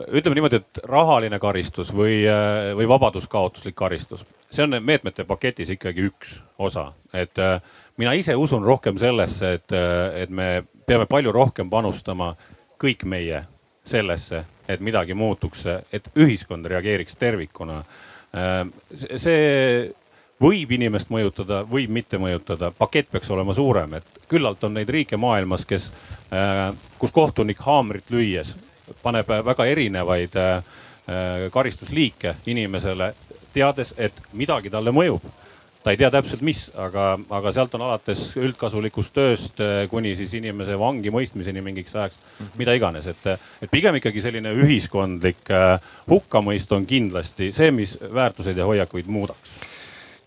ütleme 0.10 0.36
niimoodi, 0.36 0.60
et 0.60 0.82
rahaline 0.92 1.40
karistus 1.40 1.94
või, 1.96 2.26
äh, 2.28 2.74
või 2.76 2.90
vabaduskaotuslik 2.92 3.76
karistus, 3.76 4.26
see 4.52 4.68
on 4.68 4.76
meetmete 4.84 5.24
paketis 5.28 5.72
ikkagi 5.78 6.10
üks 6.10 6.38
osa, 6.60 6.90
et 7.16 7.40
äh, 7.40 7.62
mina 7.98 8.16
ise 8.20 8.36
usun 8.36 8.66
rohkem 8.68 9.00
sellesse, 9.00 9.56
et, 9.60 9.80
et 10.20 10.30
me 10.30 10.66
peame 10.86 11.08
palju 11.08 11.32
rohkem 11.32 11.72
panustama 11.72 12.34
kõik 12.82 13.08
meie 13.08 13.46
sellesse, 13.88 14.44
et 14.68 14.82
midagi 14.84 15.16
muutuks, 15.16 15.64
et 15.94 16.10
ühiskond 16.18 16.66
reageeriks 16.68 17.16
tervikuna. 17.22 17.84
see 19.16 19.94
võib 20.42 20.72
inimest 20.76 21.12
mõjutada, 21.14 21.62
võib 21.70 21.92
mitte 21.96 22.20
mõjutada, 22.20 22.72
pakett 22.76 23.12
peaks 23.12 23.32
olema 23.32 23.54
suurem, 23.56 23.98
et 24.00 24.28
küllalt 24.32 24.64
on 24.68 24.76
neid 24.76 24.90
riike 24.92 25.18
maailmas, 25.18 25.66
kes, 25.66 25.90
äh, 26.34 26.68
kus 27.00 27.14
kohtunik 27.16 27.62
haamrit 27.64 28.12
lüües 28.12 28.56
paneb 29.04 29.30
väga 29.46 29.66
erinevaid 29.66 30.36
äh, 30.38 30.58
äh, 31.08 31.48
karistusliike 31.54 32.36
inimesele, 32.46 33.14
teades, 33.56 33.96
et 33.98 34.14
midagi 34.34 34.70
talle 34.70 34.92
mõjub. 34.92 35.24
Ta 35.86 35.94
ei 35.94 36.00
tea 36.02 36.10
täpselt, 36.10 36.42
mis, 36.42 36.64
aga, 36.82 37.12
aga 37.38 37.52
sealt 37.54 37.76
on 37.78 37.84
alates 37.86 38.32
üldkasulikust 38.42 39.14
tööst 39.14 39.60
kuni 39.92 40.16
siis 40.18 40.32
inimese 40.34 40.74
vangi 40.82 41.12
mõistmiseni 41.14 41.62
mingiks 41.62 41.94
ajaks, 41.94 42.18
mida 42.58 42.74
iganes, 42.74 43.06
et, 43.12 43.28
et 43.62 43.70
pigem 43.70 44.00
ikkagi 44.00 44.24
selline 44.26 44.50
ühiskondlik 44.66 45.54
hukkamõist 46.10 46.74
on 46.74 46.90
kindlasti 46.90 47.52
see, 47.54 47.70
mis 47.70 47.94
väärtuseid 48.02 48.58
ja 48.58 48.66
hoiakuid 48.66 49.06
muudaks 49.06 49.54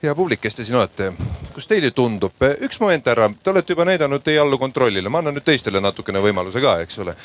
hea 0.03 0.15
publik, 0.15 0.39
kes 0.41 0.55
te 0.55 0.65
siin 0.65 0.77
olete, 0.79 1.09
kus 1.55 1.67
teile 1.67 1.91
tundub, 1.91 2.45
üks 2.63 2.79
moment, 2.79 3.09
härra, 3.11 3.27
te 3.43 3.51
olete 3.51 3.75
juba 3.75 3.87
näidanud, 3.89 4.23
te 4.23 4.31
ei 4.31 4.39
allu 4.39 4.59
kontrollile, 4.61 5.11
ma 5.11 5.19
annan 5.19 5.35
nüüd 5.35 5.47
teistele 5.49 5.83
natukene 5.83 6.23
võimaluse 6.23 6.63
ka, 6.63 6.77
eks 6.85 7.01
ole. 7.03 7.17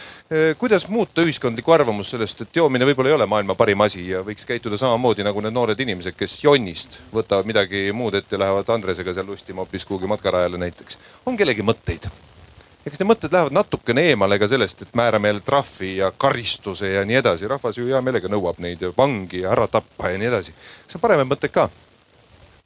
kuidas 0.57 0.87
muuta 0.89 1.21
ühiskondlikku 1.21 1.75
arvamust 1.75 2.15
sellest, 2.15 2.41
et 2.41 2.57
joomine 2.57 2.87
võib-olla 2.89 3.13
ei 3.13 3.17
ole 3.19 3.29
maailma 3.29 3.53
parim 3.59 3.85
asi 3.85 4.07
ja 4.09 4.23
võiks 4.25 4.49
käituda 4.49 4.79
samamoodi 4.81 5.25
nagu 5.27 5.45
need 5.45 5.53
noored 5.53 5.85
inimesed, 5.85 6.17
kes 6.17 6.39
jonnist 6.47 6.97
võtavad 7.13 7.49
midagi 7.49 7.85
muud 7.93 8.17
ette, 8.17 8.41
lähevad 8.41 8.73
Andresega 8.73 9.13
seal 9.13 9.29
lustima 9.29 9.61
hoopis 9.61 9.85
kuhugi 9.85 10.09
matkarajale 10.09 10.57
näiteks. 10.65 10.97
on 11.29 11.37
kellegi 11.37 11.61
mõtteid? 11.61 12.09
ja 12.09 12.89
kas 12.89 12.99
need 12.99 13.11
mõtted 13.13 13.37
lähevad 13.37 13.53
natukene 13.53 14.09
eemale 14.09 14.41
ka 14.41 14.49
sellest, 14.49 14.81
et 14.81 14.97
määrame 14.97 15.29
jälle 15.29 15.45
trahvi 15.45 15.93
ja 16.01 16.09
karistuse 16.17 16.89
ja 16.97 17.05
nii 17.05 17.21
edasi, 17.21 17.47
rahvas 17.47 17.77
ju 17.77 17.85
hea 17.85 18.01
meelega 18.01 18.33
nõuab 18.33 18.57
neid 18.65 18.81
vangi 18.97 19.45
ja 19.45 19.53
ära 19.53 19.69
tappa 19.69 20.09
ja 20.09 20.17
nii 20.17 20.33
edasi. 20.33 20.57
kas 20.87 20.97
on 20.97 21.05
paremaid 21.05 21.29
mõtteid 21.29 21.53
ka? 21.53 21.69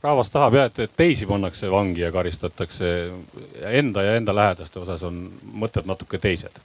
Rahvas 0.04 0.30
tahab 0.32 0.54
jah, 0.54 0.72
et, 0.72 0.92
teisi 0.98 1.26
pannakse 1.26 1.72
vangi 1.72 2.02
ja 2.02 2.12
karistatakse. 2.12 3.12
Enda 3.62 4.04
ja 4.04 4.16
enda 4.16 4.36
lähedaste 4.36 4.80
osas 4.80 5.04
on 5.04 5.30
mõtted 5.54 5.90
natuke 5.90 6.20
teised 6.22 6.62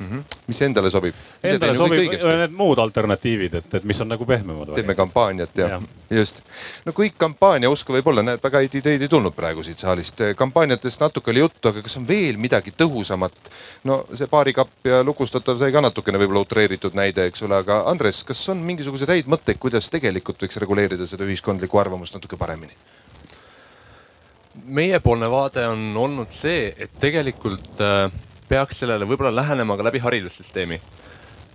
mm. 0.00 0.06
-hmm. 0.06 0.24
mis 0.46 0.62
endale 0.62 0.90
sobib? 0.90 1.14
Endale 1.42 1.76
sobib 1.76 2.12
need 2.40 2.54
muud 2.56 2.78
alternatiivid, 2.78 3.54
et, 3.54 3.74
et 3.74 3.84
mis 3.84 4.00
on 4.00 4.08
nagu 4.08 4.26
pehmemad. 4.26 4.74
teeme 4.74 4.94
kampaaniat 4.94 5.58
ja, 5.58 5.68
ja., 5.68 5.80
just. 6.10 6.42
no 6.84 6.92
kõik 6.92 7.16
kampaania 7.18 7.70
usku 7.70 7.92
võib-olla, 7.92 8.22
näed, 8.22 8.42
väga 8.42 8.62
häid 8.64 8.74
ideid 8.80 9.02
ei 9.02 9.08
tulnud 9.08 9.34
praegu 9.36 9.62
siit 9.62 9.78
saalist. 9.78 10.22
kampaaniatest 10.36 11.00
natuke 11.00 11.30
oli 11.30 11.44
juttu, 11.44 11.68
aga 11.68 11.82
kas 11.82 11.96
on 11.96 12.08
veel 12.08 12.36
midagi 12.36 12.72
tõhusamat? 12.76 13.52
no 13.84 14.04
see 14.14 14.26
baarikapp 14.26 14.86
ja 14.86 15.02
lukustatav 15.04 15.58
sai 15.58 15.72
ka 15.72 15.80
natukene 15.80 16.18
võib-olla 16.18 16.46
utreeritud 16.46 16.94
näide, 16.94 17.26
eks 17.30 17.42
ole, 17.42 17.60
aga 17.64 17.82
Andres, 17.90 18.24
kas 18.24 18.48
on 18.48 18.64
mingisuguseid 18.64 19.10
häid 19.16 19.28
mõtteid, 19.28 19.58
kuidas 19.58 19.90
tegelikult 19.90 20.42
võiks 20.42 20.56
reguleerida 20.56 21.06
seda 21.06 21.28
ühiskondlikku 21.28 21.78
arvamust 21.78 22.14
natuke 22.14 22.36
paremini? 22.36 22.74
meiepoolne 24.64 25.30
vaade 25.30 25.62
on 25.68 25.96
olnud 25.96 26.32
see, 26.34 26.74
et 26.78 26.90
tegelikult 27.00 27.80
äh, 27.80 28.10
peaks 28.50 28.82
sellele 28.82 29.06
võib-olla 29.06 29.32
lähenema 29.34 29.76
ka 29.78 29.86
läbi 29.86 30.02
haridussüsteemi. 30.02 30.80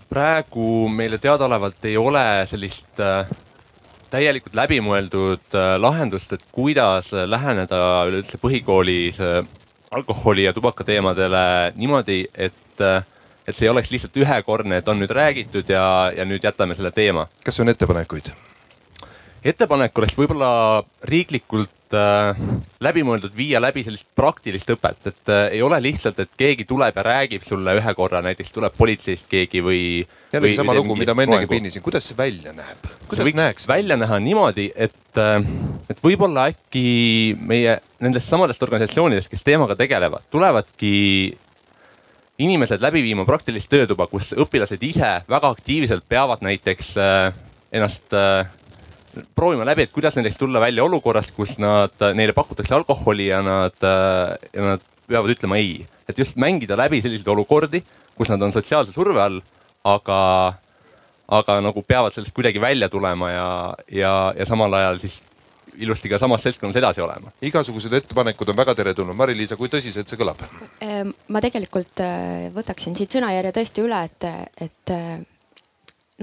praegu 0.10 0.88
meile 0.88 1.18
teadaolevalt 1.18 1.86
ei 1.86 1.98
ole 1.98 2.24
sellist 2.48 3.00
äh, 3.04 3.28
täielikult 4.10 4.56
läbimõeldud 4.56 5.58
äh, 5.58 5.76
lahendust, 5.82 6.34
et 6.34 6.46
kuidas 6.56 7.12
läheneda 7.12 7.80
üleüldse 8.08 8.40
põhikoolis 8.40 9.20
äh, 9.24 9.42
alkoholi 9.92 10.46
ja 10.46 10.54
tubaka 10.54 10.84
teemadele 10.88 11.74
niimoodi, 11.76 12.24
et 12.34 12.82
äh, 12.82 13.04
et 13.46 13.54
see 13.54 13.68
ei 13.68 13.70
oleks 13.70 13.92
lihtsalt 13.94 14.16
ühekordne, 14.18 14.80
et 14.82 14.88
on 14.90 14.98
nüüd 14.98 15.12
räägitud 15.14 15.70
ja, 15.70 16.10
ja 16.18 16.26
nüüd 16.26 16.44
jätame 16.44 16.74
selle 16.78 16.92
teema. 16.92 17.28
kas 17.46 17.60
on 17.60 17.70
ettepanekuid? 17.70 18.32
ettepanek 19.46 19.98
oleks 20.02 20.18
võib-olla 20.18 20.50
riiklikult 21.06 21.75
äh, 21.94 22.40
läbimõeldud 22.82 23.36
viia 23.38 23.62
läbi 23.62 23.84
sellist 23.86 24.08
praktilist 24.18 24.70
õpet, 24.74 25.02
et 25.12 25.32
äh, 25.32 25.46
ei 25.58 25.62
ole 25.66 25.78
lihtsalt, 25.84 26.20
et 26.24 26.32
keegi 26.38 26.66
tuleb 26.66 26.98
ja 26.98 27.06
räägib 27.06 27.46
sulle 27.46 27.76
ühe 27.78 27.94
korra, 27.98 28.24
näiteks 28.26 28.56
tuleb 28.56 28.74
politseist 28.78 29.30
keegi 29.30 29.62
või. 29.66 29.82
jällegi 30.34 30.58
sama 30.58 30.74
lugu, 30.74 30.98
mida 30.98 31.14
ma 31.14 31.28
ennegi 31.28 31.50
pinnisin, 31.52 31.84
kuidas 31.86 32.10
see 32.10 32.18
välja 32.18 32.54
näeb? 32.56 32.90
kuidas 33.08 33.34
näeks? 33.38 33.68
välja 33.68 33.98
näha 34.00 34.20
niimoodi, 34.20 34.72
et 34.76 35.22
äh,, 35.22 35.40
et 35.90 36.04
võib-olla 36.04 36.50
äkki 36.52 37.38
meie 37.40 37.80
nendest 38.00 38.30
samadest 38.32 38.64
organisatsioonidest, 38.64 39.30
kes 39.32 39.44
teemaga 39.46 39.78
tegelevad, 39.80 40.26
tulevadki 40.34 40.94
inimesed 42.42 42.82
läbi 42.84 43.04
viima 43.06 43.24
praktilist 43.28 43.70
töötuba, 43.72 44.08
kus 44.12 44.34
õpilased 44.36 44.82
ise 44.84 45.12
väga 45.30 45.52
aktiivselt 45.56 46.04
peavad 46.10 46.44
näiteks 46.44 46.96
äh, 47.00 47.34
ennast 47.76 48.14
äh, 48.16 48.48
proovima 49.36 49.66
läbi, 49.68 49.86
et 49.86 49.94
kuidas 49.96 50.16
näiteks 50.18 50.38
tulla 50.38 50.62
välja 50.64 50.84
olukorrast, 50.84 51.34
kus 51.36 51.58
nad, 51.62 51.96
neile 52.18 52.34
pakutakse 52.34 52.76
alkoholi 52.76 53.28
ja 53.28 53.42
nad, 53.46 53.78
ja 54.54 54.70
nad 54.72 54.84
peavad 55.08 55.36
ütlema 55.36 55.60
ei. 55.62 55.86
et 56.10 56.18
just 56.18 56.38
mängida 56.38 56.78
läbi 56.78 57.02
selliseid 57.02 57.28
olukordi, 57.34 57.82
kus 58.18 58.30
nad 58.30 58.42
on 58.42 58.54
sotsiaalse 58.54 58.94
surve 58.94 59.22
all, 59.22 59.40
aga, 59.86 60.20
aga 61.28 61.62
nagu 61.66 61.82
peavad 61.82 62.14
sellest 62.14 62.36
kuidagi 62.36 62.62
välja 62.62 62.90
tulema 62.90 63.32
ja, 63.32 63.48
ja, 63.92 64.12
ja 64.38 64.46
samal 64.46 64.74
ajal 64.74 65.02
siis 65.02 65.22
ilusti 65.78 66.10
ka 66.10 66.20
samas 66.22 66.44
seltskonnas 66.46 66.78
edasi 66.80 67.02
olema. 67.02 67.32
igasugused 67.42 67.94
ettepanekud 67.94 68.50
on 68.50 68.58
väga 68.58 68.76
teretulnud. 68.76 69.18
Mari-Liisa, 69.18 69.58
kui 69.60 69.68
tõsiselt 69.72 70.08
see 70.08 70.20
kõlab? 70.20 70.40
Ehm, 70.86 71.12
ma 71.28 71.42
tegelikult 71.44 72.04
äh, 72.06 72.48
võtaksin 72.56 72.96
siit 72.96 73.12
sõnajärje 73.16 73.52
tõesti 73.58 73.84
üle, 73.84 74.02
et, 74.08 74.30
et 74.70 74.96
äh, 74.96 75.20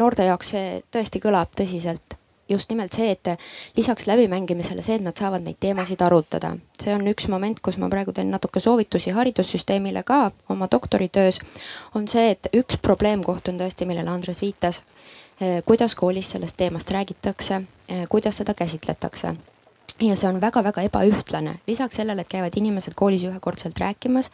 noorte 0.01 0.27
jaoks 0.29 0.55
see 0.55 0.81
tõesti 0.95 1.21
kõlab 1.23 1.53
tõsiselt 1.59 2.17
just 2.53 2.71
nimelt 2.71 2.93
see, 2.97 3.11
et 3.11 3.33
lisaks 3.77 4.07
läbimängimisele 4.07 4.83
see, 4.85 4.99
et 5.01 5.05
nad 5.05 5.17
saavad 5.19 5.45
neid 5.45 5.59
teemasid 5.61 6.03
arutada. 6.05 6.57
see 6.83 6.95
on 6.95 7.07
üks 7.11 7.29
moment, 7.29 7.61
kus 7.61 7.79
ma 7.79 7.89
praegu 7.93 8.13
teen 8.13 8.31
natuke 8.31 8.61
soovitusi 8.61 9.11
haridussüsteemile 9.11 10.03
ka 10.03 10.31
oma 10.49 10.69
doktoritöös. 10.71 11.41
on 11.95 12.09
see, 12.09 12.31
et 12.31 12.49
üks 12.57 12.81
probleemkoht 12.83 13.49
on 13.49 13.61
tõesti, 13.61 13.87
millele 13.87 14.11
Andres 14.11 14.43
viitas. 14.43 14.83
Kuidas 15.65 15.95
koolis 15.99 16.29
sellest 16.31 16.57
teemast 16.57 16.91
räägitakse, 16.91 17.63
kuidas 18.09 18.37
seda 18.37 18.55
käsitletakse 18.55 19.35
ja 20.01 20.17
see 20.17 20.29
on 20.29 20.41
väga-väga 20.41 20.83
ebaühtlane. 20.89 21.55
lisaks 21.67 21.97
sellele, 21.97 22.21
et 22.21 22.29
käivad 22.29 22.57
inimesed 22.57 22.95
koolis 22.97 23.25
ühekordselt 23.25 23.79
rääkimas, 23.81 24.31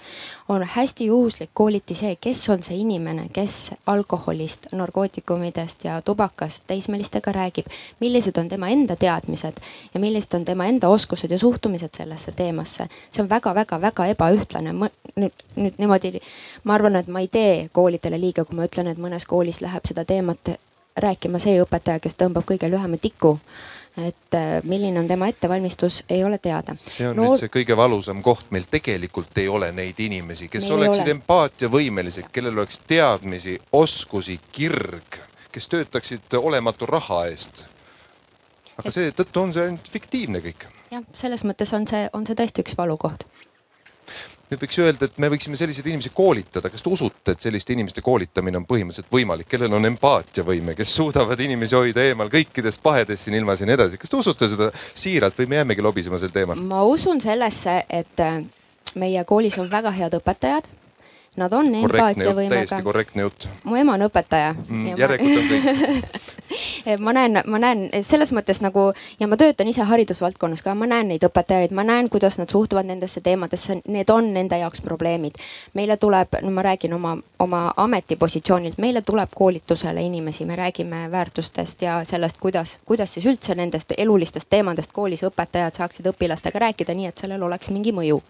on 0.49 0.63
hästi 0.63 1.07
juhuslik 1.07 1.51
kooliti 1.55 1.95
see, 1.95 2.17
kes 2.21 2.49
on 2.49 2.63
see 2.63 2.77
inimene, 2.77 3.29
kes 3.33 3.75
alkoholist, 3.87 4.67
narkootikumidest 4.73 5.85
ja 5.85 6.03
tubakast 6.03 6.65
teismelistega 6.67 7.33
räägib. 7.33 7.67
millised 8.01 8.39
on 8.39 8.49
tema 8.49 8.69
enda 8.69 8.97
teadmised 8.97 9.61
ja 9.95 10.01
millised 10.01 10.35
on 10.35 10.45
tema 10.45 10.67
enda 10.67 10.89
oskused 10.89 11.31
ja 11.31 11.39
suhtumised 11.39 11.91
sellesse 11.97 12.33
teemasse. 12.33 12.89
see 13.11 13.23
on 13.23 13.31
väga-väga-väga 13.31 14.07
ebaühtlane. 14.07 14.73
nüüd, 15.17 15.33
nüüd 15.57 15.75
niimoodi, 15.79 16.21
ma 16.65 16.75
arvan, 16.75 16.97
et 16.97 17.09
ma 17.09 17.21
ei 17.21 17.29
tee 17.29 17.69
koolidele 17.73 18.21
liiga, 18.21 18.45
kui 18.45 18.57
ma 18.57 18.65
ütlen, 18.65 18.87
et 18.87 18.99
mõnes 18.99 19.27
koolis 19.27 19.61
läheb 19.61 19.85
seda 19.87 20.05
teemat 20.05 20.59
rääkima 20.97 21.39
see 21.39 21.61
õpetaja, 21.63 22.01
kes 22.01 22.17
tõmbab 22.19 22.47
kõige 22.47 22.71
lühema 22.71 22.97
tiku 22.97 23.39
et 24.07 24.35
äh, 24.35 24.63
milline 24.63 25.01
on 25.01 25.09
tema 25.09 25.29
ettevalmistus, 25.29 26.05
ei 26.09 26.25
ole 26.25 26.39
teada. 26.39 26.75
see 26.77 27.09
on 27.09 27.17
Noor... 27.17 27.35
nüüd 27.35 27.43
see 27.43 27.53
kõige 27.53 27.77
valusam 27.77 28.23
koht, 28.23 28.51
meil 28.55 28.67
tegelikult 28.71 29.39
ei 29.39 29.49
ole 29.49 29.71
neid 29.73 30.01
inimesi, 30.01 30.49
kes 30.53 30.71
oleksid 30.71 31.09
empaatiavõimelised, 31.15 32.31
kellel 32.33 32.59
oleks 32.59 32.83
teadmisi, 32.87 33.59
oskusi, 33.73 34.39
kirg, 34.53 35.21
kes 35.53 35.69
töötaksid 35.69 36.39
olematu 36.39 36.87
raha 36.87 37.25
eest. 37.33 37.65
aga 38.77 38.89
et... 38.89 38.95
seetõttu 38.95 39.43
on 39.43 39.57
see 39.57 39.71
ainult 39.71 39.91
fiktiivne 39.91 40.45
kõik. 40.45 40.69
jah, 40.93 41.05
selles 41.13 41.45
mõttes 41.49 41.75
on 41.75 41.89
see, 41.91 42.07
on 42.13 42.27
see 42.27 42.39
tõesti 42.39 42.67
üks 42.67 42.79
valukoht 42.79 43.27
nüüd 44.49 44.63
võiks 44.65 44.79
öelda, 44.81 45.09
et 45.09 45.19
me 45.21 45.31
võiksime 45.33 45.59
selliseid 45.61 45.87
inimesi 45.91 46.13
koolitada. 46.15 46.71
kas 46.71 46.85
te 46.85 46.91
usute, 46.93 47.35
et 47.35 47.45
selliste 47.45 47.75
inimeste 47.75 48.03
koolitamine 48.05 48.61
on 48.61 48.67
põhimõtteliselt 48.69 49.13
võimalik, 49.13 49.49
kellel 49.51 49.77
on 49.77 49.89
empaatiavõime, 49.91 50.75
kes 50.79 50.95
suudavad 50.97 51.41
inimesi 51.41 51.77
hoida 51.77 52.05
eemal 52.05 52.33
kõikidest 52.33 52.83
pahedest 52.83 53.27
siin 53.27 53.37
ilmas 53.41 53.61
ja 53.61 53.69
nii 53.69 53.77
edasi. 53.79 54.01
kas 54.01 54.11
te 54.11 54.17
usute 54.17 54.49
seda 54.49 54.71
siiralt 54.95 55.39
või 55.39 55.49
me 55.53 55.61
jäämegi 55.61 55.85
lobisema 55.85 56.19
sel 56.19 56.33
teemal? 56.35 56.61
ma 56.61 56.83
usun 56.89 57.21
sellesse, 57.21 57.83
et 57.89 58.25
äh, 58.25 58.43
meie 58.95 59.25
koolis 59.25 59.59
on 59.59 59.71
väga 59.71 59.93
head 59.95 60.17
õpetajad 60.21 60.78
Nad 61.39 61.53
on 61.55 61.71
empaatiavõimega. 61.75 62.65
täiesti 62.67 62.83
korrektne 62.83 63.29
jutt. 63.29 63.49
mu 63.65 63.77
ema 63.79 63.95
on 63.99 64.09
õpetaja 64.09 64.55
mm,. 64.55 64.99
järelikult 64.99 65.39
on 65.39 65.49
kõik 65.53 66.37
ma 66.99 67.13
näen, 67.13 67.41
ma 67.47 67.59
näen 67.59 67.89
selles 68.03 68.33
mõttes 68.33 68.61
nagu 68.65 68.93
ja 69.21 69.29
ma 69.29 69.37
töötan 69.37 69.69
ise 69.69 69.85
haridusvaldkonnas 69.89 70.63
ka, 70.65 70.75
ma 70.75 70.89
näen 70.89 71.11
neid 71.13 71.25
õpetajaid, 71.27 71.75
ma 71.77 71.85
näen, 71.87 72.09
kuidas 72.13 72.39
nad 72.41 72.51
suhtuvad 72.51 72.89
nendesse 72.89 73.21
teemadesse, 73.25 73.81
need 73.87 74.11
on 74.11 74.33
nende 74.35 74.59
jaoks 74.59 74.81
probleemid. 74.85 75.39
meile 75.75 75.97
tuleb, 75.97 76.41
no 76.43 76.51
ma 76.51 76.63
räägin 76.63 76.95
oma, 76.95 77.17
oma 77.39 77.63
ametipositsioonilt, 77.77 78.79
meile 78.79 79.03
tuleb 79.03 79.31
koolitusele 79.35 80.03
inimesi, 80.03 80.45
me 80.45 80.57
räägime 80.57 81.11
väärtustest 81.11 81.83
ja 81.83 82.01
sellest, 82.05 82.39
kuidas, 82.41 82.79
kuidas 82.85 83.15
siis 83.15 83.27
üldse 83.27 83.55
nendest 83.55 83.93
elulistest 83.99 84.51
teemadest 84.51 84.93
koolis 84.93 85.23
õpetajad 85.23 85.77
saaksid 85.77 86.07
õpilastega 86.07 86.59
rääkida, 86.59 86.95
nii 86.95 87.13
et 87.13 87.19
sellel 87.19 87.43
oleks 87.43 87.71
mingi 87.71 87.93
mõju 87.93 88.23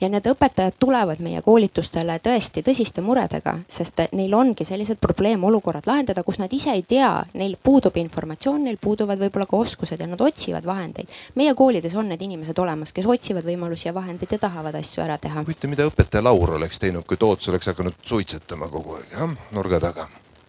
ja 0.00 0.08
need 0.08 0.26
õpetajad 0.26 0.76
tulevad 0.78 1.20
meie 1.24 1.42
koolitustele 1.42 2.18
tõesti 2.22 2.62
tõsiste 2.64 3.02
muredega, 3.04 3.56
sest 3.68 4.00
neil 4.12 4.34
ongi 4.34 4.64
sellised 4.64 5.00
probleemolukorrad 5.02 5.86
lahendada, 5.86 6.22
kus 6.22 6.38
nad 6.42 6.52
ise 6.52 6.72
ei 6.74 6.84
tea, 6.88 7.10
neil 7.34 7.56
puudub 7.62 7.96
informatsioon, 8.00 8.64
neil 8.66 8.78
puuduvad 8.80 9.20
võib-olla 9.20 9.48
ka 9.50 9.56
oskused 9.56 10.00
ja 10.00 10.08
nad 10.08 10.20
otsivad 10.20 10.66
vahendeid. 10.66 11.10
meie 11.34 11.54
koolides 11.54 11.94
on 11.94 12.08
need 12.08 12.22
inimesed 12.22 12.58
olemas, 12.58 12.92
kes 12.92 13.06
otsivad 13.06 13.46
võimalusi 13.46 13.88
ja 13.88 13.94
vahendeid 13.94 14.32
ja 14.32 14.38
tahavad 14.38 14.74
asju 14.80 15.04
ära 15.04 15.18
teha. 15.18 15.44
huvitav, 15.44 15.70
mida 15.70 15.86
õpetaja 15.86 16.24
Laur 16.24 16.56
oleks 16.58 16.78
teinud, 16.78 17.06
kui 17.06 17.16
Toots 17.16 17.48
oleks 17.48 17.66
hakanud 17.66 17.94
suitsetama 18.02 18.68
kogu 18.68 18.98
aeg, 18.98 19.12
jah, 19.12 19.38
nurga 19.54 19.80
taga. 19.80 20.08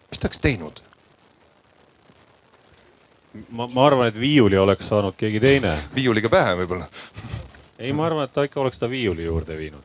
mis 0.10 0.20
ta 0.20 0.28
oleks 0.28 0.40
teinud? 0.40 0.84
ma, 3.50 3.68
ma 3.68 3.86
arvan, 3.88 4.08
et 4.08 4.20
viiuli 4.20 4.58
oleks 4.58 4.88
saanud 4.88 5.18
keegi 5.18 5.40
teine. 5.40 5.74
viiuliga 5.96 6.30
pähe 6.30 6.56
võib-olla 6.62 6.90
ei, 7.80 7.94
ma 7.94 8.06
arvan, 8.06 8.28
et 8.28 8.34
ta 8.34 8.46
ikka 8.46 8.62
oleks 8.62 8.80
ta 8.80 8.90
viiuli 8.90 9.26
juurde 9.26 9.58
viinud. 9.58 9.84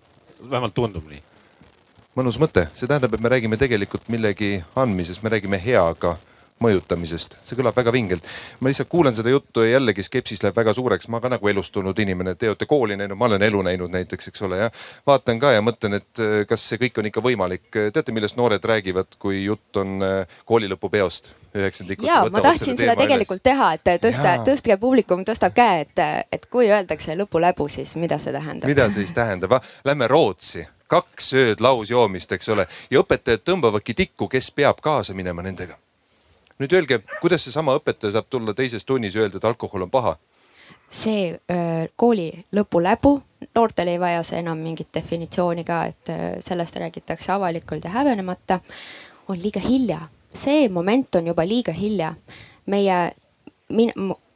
vähemalt 0.50 0.74
tundub 0.74 1.06
nii. 1.08 1.22
mõnus 2.16 2.38
mõte, 2.38 2.68
see 2.74 2.86
tähendab, 2.86 3.14
et 3.14 3.20
me 3.20 3.28
räägime 3.28 3.56
tegelikult 3.56 4.08
millegi 4.08 4.64
andmisest, 4.76 5.22
me 5.22 5.30
räägime 5.30 5.60
heaga 5.64 6.16
mõjutamisest, 6.62 7.38
see 7.46 7.58
kõlab 7.58 7.76
väga 7.76 7.92
vingelt. 7.94 8.28
ma 8.60 8.68
lihtsalt 8.70 8.88
kuulan 8.88 9.16
seda 9.16 9.30
juttu 9.30 9.62
ja 9.62 9.76
jällegi 9.76 10.02
skepsis 10.02 10.42
läheb 10.42 10.56
väga 10.56 10.74
suureks, 10.74 11.08
ma 11.08 11.20
ka 11.20 11.30
nagu 11.32 11.48
elust 11.48 11.72
tulnud 11.72 11.98
inimene, 11.98 12.34
te 12.34 12.50
olete 12.50 12.66
kooli 12.66 12.96
näinud, 12.96 13.18
ma 13.18 13.30
olen 13.30 13.42
elu 13.42 13.62
näinud 13.62 13.92
näiteks, 13.94 14.28
eks 14.28 14.42
ole, 14.42 14.58
jah. 14.64 14.86
vaatan 15.06 15.38
ka 15.38 15.52
ja 15.52 15.64
mõtlen, 15.64 15.98
et 16.00 16.22
äh, 16.24 16.44
kas 16.48 16.68
see 16.68 16.80
kõik 16.82 16.98
on 16.98 17.10
ikka 17.10 17.24
võimalik. 17.24 17.68
teate, 17.92 18.12
millest 18.12 18.36
noored 18.36 18.64
räägivad, 18.64 19.18
kui 19.18 19.44
jutt 19.44 19.76
on 19.76 20.00
äh, 20.02 20.40
koolilõpupeost? 20.44 21.34
üheksandlikud. 21.54 22.06
ja 22.06 22.26
ma 22.30 22.40
tahtsin 22.40 22.76
seda 22.76 22.96
tegelikult 22.96 23.40
üles. 23.40 23.46
teha, 23.46 23.72
et 23.78 24.02
tõsta, 24.02 24.34
tõstke 24.46 24.76
publikum, 24.80 25.24
tõstab 25.24 25.54
käe, 25.56 25.86
et, 25.86 26.02
et 26.32 26.46
kui 26.52 26.68
öeldakse 26.68 27.16
lõpuläbu, 27.18 27.68
siis 27.72 27.96
mida 27.96 28.18
see 28.18 28.34
tähendab? 28.34 28.68
mida 28.68 28.88
see 28.90 29.06
siis 29.06 29.16
tähendab? 29.16 29.56
Lähme 29.84 30.08
Rootsi, 30.08 30.66
kaks 30.86 31.32
ööd 31.38 31.64
lausjoomist, 31.64 32.32
eks 32.36 32.54
ole, 32.54 32.68
ja 32.90 33.02
õpetajad 33.02 33.44
tõmbavadki 33.48 33.96
tikku, 33.96 34.28
kes 34.28 34.52
peab 34.54 34.82
kaasa 34.84 35.16
minema 35.16 35.44
nendega 35.46 35.78
nüüd 36.58 36.72
öelge, 36.72 37.00
kuidas 37.22 37.44
seesama 37.46 37.76
õpetaja 37.78 38.16
saab 38.16 38.26
tulla 38.30 38.54
teises 38.54 38.84
tunnis 38.84 39.14
ja 39.14 39.24
öelda, 39.24 39.38
et 39.38 39.48
alkohol 39.48 39.86
on 39.86 39.90
paha? 39.90 40.16
see 40.90 41.32
öö, 41.50 41.86
kooli 41.96 42.30
lõpuläbu, 42.56 43.10
noortel 43.54 43.90
ei 43.92 44.00
vaja 44.00 44.22
see 44.24 44.38
enam 44.40 44.58
mingit 44.64 44.88
definitsiooni 44.94 45.64
ka, 45.64 45.82
et 45.84 46.12
öö, 46.12 46.30
sellest 46.40 46.76
räägitakse 46.80 47.32
avalikult 47.32 47.84
ja 47.84 47.92
häbenemata, 47.92 48.60
on 49.28 49.42
liiga 49.42 49.60
hilja. 49.60 50.00
see 50.34 50.68
moment 50.68 51.14
on 51.14 51.26
juba 51.26 51.44
liiga 51.46 51.72
hilja. 51.72 52.14
meie, 52.66 53.12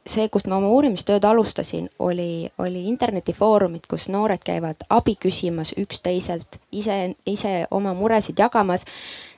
see, 0.05 0.29
kust 0.29 0.47
ma 0.47 0.57
oma 0.57 0.69
uurimistööd 0.73 1.25
alustasin, 1.25 1.89
oli, 1.99 2.49
oli 2.57 2.87
internetifoorumid, 2.89 3.87
kus 3.89 4.09
noored 4.09 4.41
käivad 4.45 4.85
abi 4.89 5.15
küsimas 5.15 5.73
üksteiselt, 5.77 6.59
ise, 6.71 7.15
ise 7.25 7.67
oma 7.71 7.93
muresid 7.93 8.39
jagamas 8.39 8.85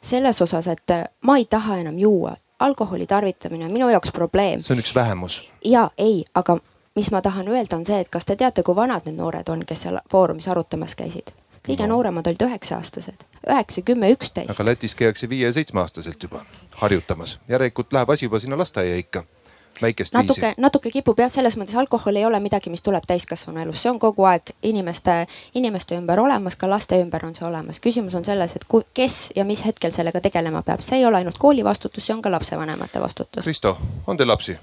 selles 0.02 0.42
osas, 0.42 0.68
et 0.68 0.96
ma 1.22 1.38
ei 1.38 1.46
taha 1.46 1.80
enam 1.84 2.00
juua, 2.00 2.36
alkoholi 2.66 3.08
tarvitamine 3.08 3.66
on 3.66 3.74
minu 3.74 3.90
jaoks 3.90 4.12
probleem. 4.12 4.62
see 4.62 4.76
on 4.76 4.84
üks 4.84 4.96
vähemus. 4.96 5.40
ja 5.64 5.90
ei, 5.98 6.24
aga 6.36 6.58
mis 6.96 7.12
ma 7.12 7.22
tahan 7.22 7.48
öelda, 7.48 7.76
on 7.76 7.86
see, 7.86 8.00
et 8.00 8.10
kas 8.10 8.26
te 8.26 8.36
teate, 8.40 8.64
kui 8.64 8.76
vanad 8.76 9.06
need 9.06 9.18
noored 9.20 9.50
on, 9.52 9.66
kes 9.68 9.88
seal 9.88 10.00
foorumis 10.12 10.48
arutamas 10.48 10.96
käisid? 10.96 11.34
kõige 11.66 11.88
no. 11.88 11.96
nooremad 11.96 12.28
olid 12.30 12.44
üheksa-aastased, 12.46 13.24
üheksa, 13.50 13.82
kümme, 13.86 14.12
üksteist. 14.14 14.52
aga 14.54 14.66
Lätis 14.66 14.96
käiakse 14.96 15.30
viie 15.30 15.48
ja 15.48 15.54
seitsmeaastaselt 15.54 16.24
juba 16.24 16.44
harjutamas, 16.82 17.40
järelikult 17.50 17.94
läheb 17.94 18.14
asi 18.14 18.30
juba 18.30 18.40
sinna 18.40 18.58
lasteaia 18.58 19.00
ikka 19.02 19.26
väikest 19.82 20.14
natuke, 20.14 20.42
viisi. 20.42 20.62
natuke 20.62 20.92
kipub 20.92 21.20
jah, 21.20 21.32
selles 21.32 21.58
mõttes 21.58 21.78
alkohol 21.80 22.16
ei 22.16 22.26
ole 22.26 22.40
midagi, 22.44 22.70
mis 22.74 22.84
tuleb 22.86 23.08
täiskasvanu 23.08 23.62
elus, 23.64 23.82
see 23.84 23.92
on 23.92 24.00
kogu 24.00 24.28
aeg 24.30 24.54
inimeste, 24.64 25.26
inimeste 25.56 25.98
ümber 26.00 26.20
olemas, 26.20 26.56
ka 26.60 26.70
laste 26.70 27.00
ümber 27.02 27.26
on 27.26 27.36
see 27.36 27.48
olemas. 27.48 27.82
küsimus 27.84 28.16
on 28.16 28.26
selles, 28.26 28.56
et 28.56 28.66
kes 28.94 29.20
ja 29.36 29.46
mis 29.46 29.66
hetkel 29.66 29.92
sellega 29.96 30.22
tegelema 30.22 30.64
peab, 30.64 30.86
see 30.86 31.00
ei 31.02 31.06
ole 31.06 31.24
ainult 31.24 31.38
kooli 31.38 31.64
vastutus, 31.64 32.06
see 32.06 32.16
on 32.16 32.22
ka 32.22 32.32
lapsevanemate 32.32 33.02
vastutus. 33.02 33.44
Kristo, 33.44 33.78
on 34.08 34.18
teil 34.18 34.30
lapsi? 34.30 34.58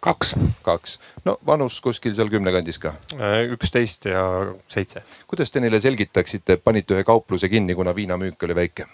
kaks. 0.00 0.34
kaks, 0.62 0.98
no 1.24 1.38
vanus 1.46 1.80
kuskil 1.80 2.14
seal 2.14 2.30
kümne 2.30 2.52
kandis 2.54 2.78
ka? 2.82 2.94
Äh, 3.16 3.40
üksteist 3.56 4.06
ja 4.10 4.22
seitse. 4.68 5.02
kuidas 5.26 5.50
te 5.50 5.60
neile 5.60 5.80
selgitaksite, 5.80 6.56
panite 6.56 6.94
ühe 6.94 7.04
kaupluse 7.04 7.48
kinni, 7.48 7.74
kuna 7.74 7.94
viinamüük 7.94 8.42
oli 8.42 8.54
väike? 8.54 8.86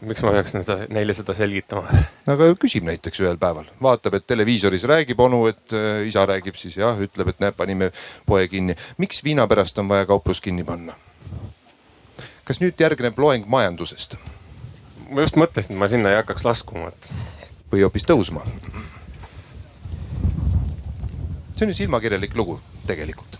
Miks 0.00 0.22
ma 0.22 0.32
peaks 0.34 0.54
seda, 0.54 0.78
neile 0.94 1.14
seda 1.16 1.34
selgitama? 1.34 2.00
no 2.26 2.36
aga 2.36 2.48
küsib 2.60 2.86
näiteks 2.86 3.22
ühel 3.24 3.38
päeval, 3.40 3.68
vaatab, 3.82 4.18
et 4.18 4.26
televiisoris 4.30 4.86
räägib 4.88 5.20
onu, 5.24 5.44
et 5.50 5.74
äh, 5.76 6.04
isa 6.08 6.24
räägib 6.28 6.58
siis 6.60 6.78
jah, 6.78 6.98
ütleb, 7.02 7.32
et 7.32 7.42
näe, 7.42 7.54
panime 7.56 7.90
poe 8.26 8.46
kinni. 8.50 8.76
miks 8.98 9.22
viina 9.24 9.46
pärast 9.50 9.78
on 9.78 9.90
vaja 9.90 10.06
kauplus 10.06 10.42
kinni 10.44 10.66
panna? 10.68 10.96
kas 12.48 12.62
nüüd 12.62 12.78
järgneb 12.80 13.18
loeng 13.18 13.48
majandusest? 13.50 14.18
ma 15.10 15.24
just 15.24 15.40
mõtlesin, 15.40 15.74
et 15.74 15.82
ma 15.82 15.90
sinna 15.90 16.14
ei 16.14 16.20
hakkaks 16.20 16.46
laskuma, 16.46 16.92
et. 16.92 17.10
või 17.72 17.84
hoopis 17.86 18.06
tõusma. 18.08 18.46
see 21.56 21.66
on 21.66 21.74
ju 21.74 21.82
silmakirjalik 21.82 22.38
lugu 22.38 22.60
tegelikult 22.86 23.37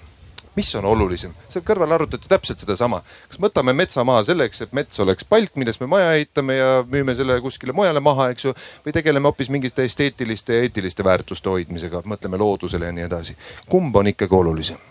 mis 0.59 0.75
on 0.75 0.89
olulisem, 0.91 1.35
seal 1.53 1.63
kõrval 1.67 1.95
arutati 1.95 2.31
täpselt 2.31 2.63
sedasama. 2.63 3.01
kas 3.31 3.39
võtame 3.43 3.75
metsa 3.77 4.05
maha 4.07 4.25
selleks, 4.27 4.65
et 4.65 4.75
mets 4.75 5.01
oleks 5.05 5.27
palk, 5.29 5.55
millest 5.61 5.83
me 5.85 5.87
maja 5.91 6.13
ehitame 6.19 6.59
ja 6.59 6.71
müüme 6.83 7.15
selle 7.15 7.39
kuskile 7.45 7.75
mujale 7.77 8.03
maha, 8.03 8.31
eks 8.35 8.49
ju. 8.49 8.55
või 8.87 8.95
tegeleme 8.97 9.31
hoopis 9.31 9.53
mingite 9.55 9.87
esteetiliste 9.87 10.57
ja 10.57 10.67
eetiliste 10.67 11.07
väärtuste 11.07 11.53
hoidmisega, 11.53 12.03
mõtleme 12.05 12.41
loodusele 12.43 12.91
ja 12.91 12.97
nii 12.97 13.07
edasi. 13.07 13.37
kumb 13.69 13.97
on 13.97 14.11
ikkagi 14.15 14.35
olulisem? 14.35 14.83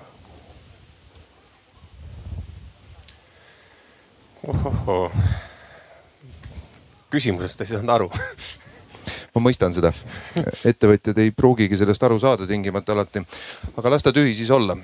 ohohoo, 4.47 5.11
küsimusest 7.11 7.61
ei 7.61 7.73
saanud 7.73 7.95
aru 7.97 8.11
ma 9.37 9.43
mõistan 9.49 9.75
seda. 9.75 9.93
ettevõtjad 10.65 11.21
ei 11.21 11.31
pruugigi 11.31 11.77
sellest 11.77 12.03
aru 12.03 12.19
saada 12.19 12.49
tingimata 12.49 12.97
alati. 12.97 13.23
aga 13.77 13.93
las 13.93 14.03
ta 14.03 14.13
tühi 14.15 14.35
siis 14.35 14.51
olla 14.51 14.77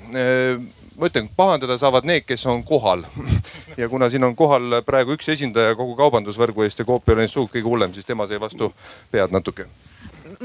ma 0.97 1.09
ütlen, 1.09 1.29
pahandada 1.35 1.77
saavad 1.77 2.05
need, 2.05 2.25
kes 2.27 2.45
on 2.49 2.63
kohal. 2.63 3.05
ja 3.81 3.89
kuna 3.89 4.09
siin 4.13 4.23
on 4.23 4.35
kohal 4.37 4.81
praegu 4.85 5.17
üks 5.17 5.31
esindaja 5.33 5.75
kogu 5.79 5.97
kaubandusvõrgu 5.99 6.67
eest 6.67 6.83
ja 6.83 6.85
Coop 6.85 7.09
ei 7.09 7.15
ole 7.15 7.25
neist 7.25 7.37
sugugi 7.37 7.57
kõige 7.57 7.73
hullem, 7.73 7.95
siis 7.95 8.05
tema 8.05 8.27
sai 8.29 8.41
vastu 8.41 8.71
pead 9.11 9.33
natuke 9.33 9.67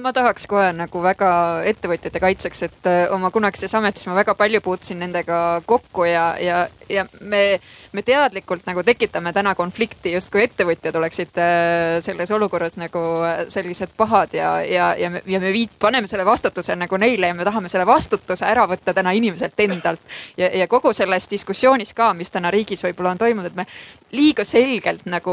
ma 0.02 0.12
tahaks 0.12 0.46
kohe 0.50 0.70
nagu 0.76 1.00
väga 1.02 1.28
ettevõtjate 1.70 2.20
kaitseks, 2.22 2.62
et 2.66 2.88
äh, 2.90 2.98
oma 3.14 3.30
kunagises 3.34 3.74
ametis 3.78 4.06
ma 4.08 4.16
väga 4.18 4.34
palju 4.38 4.60
puutusin 4.64 5.00
nendega 5.02 5.60
kokku 5.66 6.04
ja, 6.08 6.24
ja, 6.42 6.58
ja 6.92 7.06
me, 7.20 7.60
me 7.92 8.02
teadlikult 8.02 8.66
nagu 8.68 8.82
tekitame 8.84 9.32
täna 9.32 9.54
konflikti, 9.58 10.12
justkui 10.12 10.44
ettevõtjad 10.44 10.96
oleksid 11.00 11.40
äh, 11.40 11.98
selles 12.04 12.30
olukorras 12.34 12.76
nagu 12.80 13.02
äh, 13.26 13.44
sellised 13.48 13.94
pahad 13.96 14.34
ja, 14.36 14.58
ja, 14.64 14.90
ja 14.98 15.10
me, 15.10 15.22
ja 15.26 15.40
me 15.40 15.52
viit-, 15.54 15.76
paneme 15.80 16.08
selle 16.10 16.26
vastutuse 16.28 16.76
nagu 16.76 17.00
neile 17.00 17.32
ja 17.32 17.36
me 17.36 17.46
tahame 17.48 17.70
selle 17.72 17.86
vastutuse 17.88 18.46
ära 18.48 18.66
võtta 18.68 18.94
täna 18.94 19.12
inimeselt 19.16 19.60
endalt. 19.60 20.00
ja, 20.36 20.50
ja 20.58 20.68
kogu 20.68 20.92
selles 20.92 21.30
diskussioonis 21.30 21.94
ka, 21.94 22.12
mis 22.14 22.30
täna 22.30 22.50
riigis 22.50 22.84
võib-olla 22.84 23.14
on 23.16 23.22
toimunud, 23.22 23.50
et 23.50 23.56
me 23.56 23.66
liiga 24.12 24.44
selgelt 24.44 25.06
nagu 25.08 25.32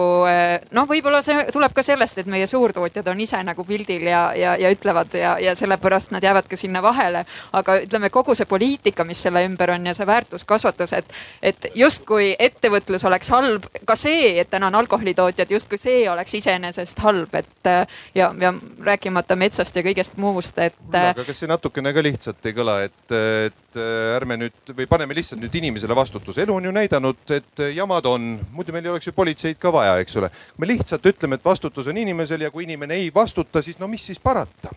noh, 0.76 0.88
võib-olla 0.88 1.22
see 1.24 1.46
tuleb 1.54 1.74
ka 1.76 1.84
sellest, 1.84 2.20
et 2.20 2.30
meie 2.32 2.48
suurtootjad 2.48 3.08
on 3.08 3.22
ise 3.24 3.40
nagu 3.48 3.64
pildil 3.68 4.04
ja, 4.10 4.26
ja, 4.36 4.56
ja 4.60 4.72
ütlevad 4.74 5.16
ja, 5.16 5.36
ja 5.40 5.56
sellepärast 5.56 6.12
nad 6.12 6.24
jäävad 6.24 6.50
ka 6.52 6.60
sinna 6.60 6.82
vahele. 6.84 7.26
aga 7.54 7.78
ütleme, 7.84 8.10
kogu 8.10 8.36
see 8.36 8.46
poliitika, 8.46 9.04
mis 9.08 9.22
selle 9.24 9.46
ümber 9.48 9.72
on 9.76 9.86
ja 9.88 9.94
see 9.94 10.08
väärtuskasvatus, 10.08 10.94
et, 10.94 11.14
et 11.42 11.70
justkui 11.76 12.34
ettevõtlus 12.46 13.06
oleks 13.08 13.30
halb, 13.34 13.68
ka 13.88 13.98
see, 14.00 14.36
et 14.42 14.50
täna 14.52 14.70
on 14.72 14.80
alkoholitootjad, 14.82 15.52
justkui 15.52 15.80
see 15.82 16.06
oleks 16.12 16.38
iseenesest 16.40 17.02
halb, 17.06 17.36
et 17.36 17.70
ja, 18.16 18.32
ja 18.42 18.54
rääkimata 18.86 19.38
metsast 19.40 19.76
ja 19.76 19.84
kõigest 19.86 20.20
muust, 20.22 20.58
et. 20.62 20.78
aga 20.92 21.26
kas 21.26 21.44
see 21.44 21.52
natukene 21.52 21.94
ka 21.96 22.04
lihtsalt 22.06 22.50
ei 22.50 22.58
kõla, 22.58 22.80
et, 22.88 23.16
et 23.50 23.80
ärme 24.16 24.38
nüüd 24.40 24.74
või 24.76 24.88
paneme 24.90 25.18
lihtsalt 25.18 25.42
nüüd 25.44 25.56
inimesele 25.62 25.96
vastutuse, 25.98 26.44
elu 26.46 26.56
on 26.56 26.70
ju 26.70 26.76
näidanud, 26.76 27.24
et 27.36 27.66
jamad 27.76 28.08
on, 28.10 28.36
muidu 28.56 28.76
meil 28.76 28.88
ei 28.88 28.94
oleks 28.96 29.10
ju 29.10 29.16
politseid 29.16 29.60
ka 29.62 29.74
vaja, 29.74 29.98
eks 30.04 30.20
ole. 30.22 30.32
me 30.58 30.70
lihtsalt 30.70 31.06
ütleme, 31.12 31.40
et 31.40 31.46
vastutus 31.46 31.90
on 31.92 31.98
inimesel 31.98 32.48
ja 32.48 32.52
kui 32.52 32.68
inimene 32.68 33.00
ei 33.02 33.12
vastuta, 33.16 33.62
siis 33.66 33.80
no 33.80 33.90
mis 33.92 34.06
siis 34.06 34.20
parata? 34.20 34.74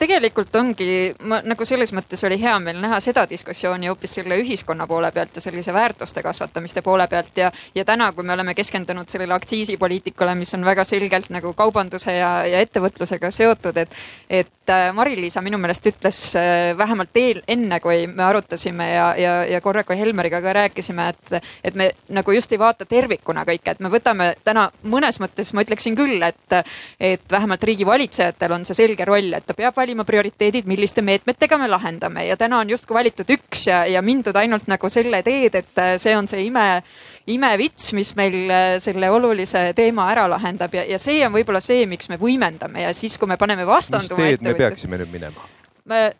Tegelikult 0.00 0.54
ongi, 0.56 1.12
ma 1.28 1.40
nagu 1.44 1.66
selles 1.68 1.92
mõttes 1.92 2.22
oli 2.24 2.38
hea 2.40 2.54
meel 2.62 2.78
näha 2.80 2.98
seda 3.04 3.26
diskussiooni 3.28 3.90
hoopis 3.90 4.14
selle 4.16 4.38
ühiskonna 4.40 4.86
poole 4.88 5.10
pealt 5.12 5.36
ja 5.36 5.42
sellise 5.44 5.74
väärtuste 5.76 6.22
kasvatamiste 6.24 6.80
poole 6.82 7.04
pealt 7.10 7.36
ja, 7.36 7.50
ja 7.76 7.84
täna, 7.84 8.08
kui 8.16 8.24
me 8.24 8.32
oleme 8.32 8.54
keskendunud 8.56 9.12
sellele 9.12 9.36
aktsiisipoliitikale, 9.36 10.34
mis 10.40 10.54
on 10.56 10.64
väga 10.64 10.86
selgelt 10.88 11.28
nagu 11.34 11.52
kaubanduse 11.56 12.14
ja, 12.16 12.30
ja 12.48 12.62
ettevõtlusega 12.64 13.28
seotud, 13.34 13.76
et, 13.82 13.98
et 14.40 14.72
äh, 14.72 14.86
Mari-Liisa 14.96 15.42
minu 15.44 15.60
meelest 15.60 15.90
ütles 15.92 16.22
äh, 16.38 16.70
vähemalt 16.78 17.20
eel, 17.20 17.42
enne, 17.48 17.80
kui 17.84 18.06
me 18.08 18.24
arutasime 18.24 18.88
ja, 18.94 19.10
ja, 19.20 19.36
ja 19.52 19.60
korra, 19.60 19.84
kui 19.84 20.00
Helmeriga 20.00 20.40
ka 20.40 20.56
rääkisime, 20.62 21.10
et, 21.12 21.52
et 21.64 21.76
me 21.76 21.90
nagu 22.08 22.32
just 22.38 22.56
ei 22.56 22.62
vaata 22.62 22.88
tervikuna 22.88 23.44
kõike, 23.48 23.76
et 23.76 23.84
me 23.84 23.92
võtame 23.92 24.32
täna 24.48 24.70
mõnes 24.80 25.20
mõttes, 25.20 25.52
ma 25.52 25.66
ütleksin 25.68 25.98
küll, 25.98 26.24
et, 26.24 26.58
et 26.96 27.28
vähemalt 27.36 27.68
riigi 27.68 27.84
valitsejatel 27.84 28.56
on 28.56 28.64
see 28.64 28.80
selge 28.80 29.04
roll, 29.04 29.36
et 29.36 29.44
ta 29.44 29.58
peab 29.58 29.76
valima 29.76 29.89
valima 29.90 30.04
prioriteedid, 30.06 30.68
milliste 30.70 31.02
meetmetega 31.02 31.58
me 31.58 31.66
lahendame 31.68 32.22
ja 32.28 32.36
täna 32.38 32.60
on 32.62 32.70
justkui 32.70 32.94
valitud 32.94 33.30
üks 33.34 33.66
ja, 33.66 33.82
ja 33.90 34.02
mindud 34.02 34.36
ainult 34.38 34.68
nagu 34.70 34.88
selle 34.92 35.22
teed, 35.26 35.56
et 35.58 35.80
äh, 35.82 35.96
see 35.98 36.14
on 36.16 36.28
see 36.30 36.44
ime, 36.46 36.82
imevits, 37.26 37.90
mis 37.98 38.12
meil 38.18 38.38
äh, 38.46 38.74
selle 38.78 39.10
olulise 39.10 39.72
teema 39.74 40.06
ära 40.12 40.28
lahendab 40.30 40.74
ja, 40.78 40.86
ja 40.86 40.98
see 41.02 41.24
on 41.26 41.34
võib-olla 41.34 41.62
see, 41.64 41.88
miks 41.90 42.10
me 42.12 42.20
võimendame 42.20 42.86
ja 42.86 42.94
siis, 42.94 43.18
kui 43.18 43.30
me 43.30 43.38
paneme 43.40 43.66
vastanduma. 43.66 44.22
mis 44.22 44.38
teed 44.38 44.46
me 44.46 44.54
peaksime 44.54 45.02
nüüd 45.02 45.18
minema? 45.18 45.50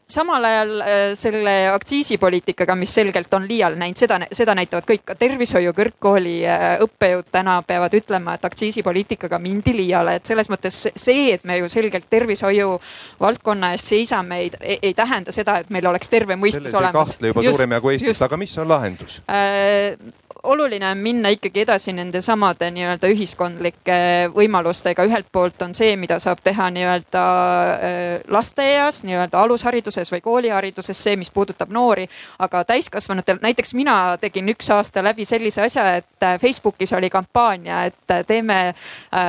Samal 0.07 0.45
ajal 0.45 0.73
äh, 0.81 1.01
selle 1.19 1.55
aktsiisipoliitikaga, 1.73 2.75
mis 2.79 2.95
selgelt 2.95 3.35
on 3.35 3.47
liiale 3.49 3.79
näinud, 3.79 3.99
seda, 3.99 4.19
seda 4.35 4.55
näitavad 4.59 4.87
kõik 4.89 5.05
ka 5.11 5.17
tervishoiu 5.19 5.73
kõrgkooli 5.77 6.37
äh, 6.49 6.67
õppejõud 6.85 7.31
täna 7.33 7.61
peavad 7.67 7.95
ütlema, 7.99 8.35
et 8.37 8.47
aktsiisipoliitikaga 8.49 9.39
mindi 9.43 9.75
liiale, 9.77 10.19
et 10.21 10.31
selles 10.31 10.51
mõttes 10.53 10.83
see, 10.95 11.31
et 11.35 11.45
me 11.49 11.61
ju 11.61 11.71
selgelt 11.73 12.09
tervishoiu 12.11 12.79
valdkonna 13.21 13.75
eest 13.77 13.95
seisame, 13.95 14.43
ei, 14.45 14.79
ei 14.83 14.95
tähenda 14.95 15.35
seda, 15.35 15.61
et 15.63 15.71
meil 15.71 15.87
oleks 15.91 16.11
terve 16.11 16.39
mõistus 16.41 16.75
olemas. 16.75 17.15
kahtle 17.15 17.35
juba 17.35 17.47
suurem 17.47 17.79
jagu 17.79 17.95
Eestis, 17.95 18.23
aga 18.27 18.41
mis 18.41 18.57
on 18.59 18.69
lahendus 18.71 19.21
äh,? 19.29 19.97
Oluline 20.43 20.91
on 20.91 20.99
minna 20.99 21.29
ikkagi 21.29 21.61
edasi 21.65 21.93
nende 21.93 22.21
samade 22.21 22.71
nii-öelda 22.71 23.09
ühiskondlike 23.13 23.97
võimalustega. 24.35 25.05
ühelt 25.09 25.27
poolt 25.33 25.63
on 25.63 25.75
see, 25.75 25.97
mida 25.97 26.19
saab 26.19 26.41
teha 26.45 26.71
nii-öelda 26.71 27.25
äh, 27.73 28.25
lasteaias, 28.29 29.03
nii-öelda 29.05 29.41
alushariduses 29.41 30.13
või 30.13 30.21
koolihariduses, 30.25 31.03
see, 31.03 31.17
mis 31.17 31.31
puudutab 31.31 31.73
noori. 31.73 32.09
aga 32.39 32.65
täiskasvanutel, 32.65 33.39
näiteks 33.43 33.75
mina 33.75 34.17
tegin 34.21 34.49
üks 34.49 34.71
aasta 34.71 35.05
läbi 35.05 35.25
sellise 35.25 35.63
asja, 35.63 35.87
et 36.01 36.25
äh, 36.27 36.39
Facebookis 36.41 36.93
oli 36.93 37.11
kampaania, 37.11 37.85
et 37.85 38.11
äh, 38.11 38.25
teeme 38.27 38.75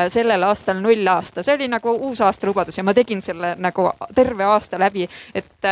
sellel 0.09 0.43
aastal 0.43 0.79
null 0.81 1.07
aasta. 1.07 1.43
see 1.43 1.55
oli 1.55 1.67
nagu 1.67 1.91
uusaasta 1.91 2.47
lubadus 2.47 2.77
ja 2.77 2.83
ma 2.83 2.93
tegin 2.93 3.21
selle 3.21 3.55
nagu 3.57 3.89
terve 4.15 4.43
aasta 4.43 4.79
läbi. 4.79 5.07
et 5.35 5.67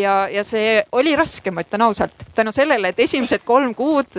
ja, 0.00 0.28
ja 0.28 0.44
see 0.44 0.82
oli 0.92 1.16
raske, 1.16 1.50
ma 1.50 1.62
ütlen 1.62 1.82
ausalt, 1.82 2.26
tänu 2.34 2.52
sellele, 2.52 2.88
et 2.88 3.00
esimesed 3.00 3.44
kolm 3.44 3.74
kuud 3.74 4.16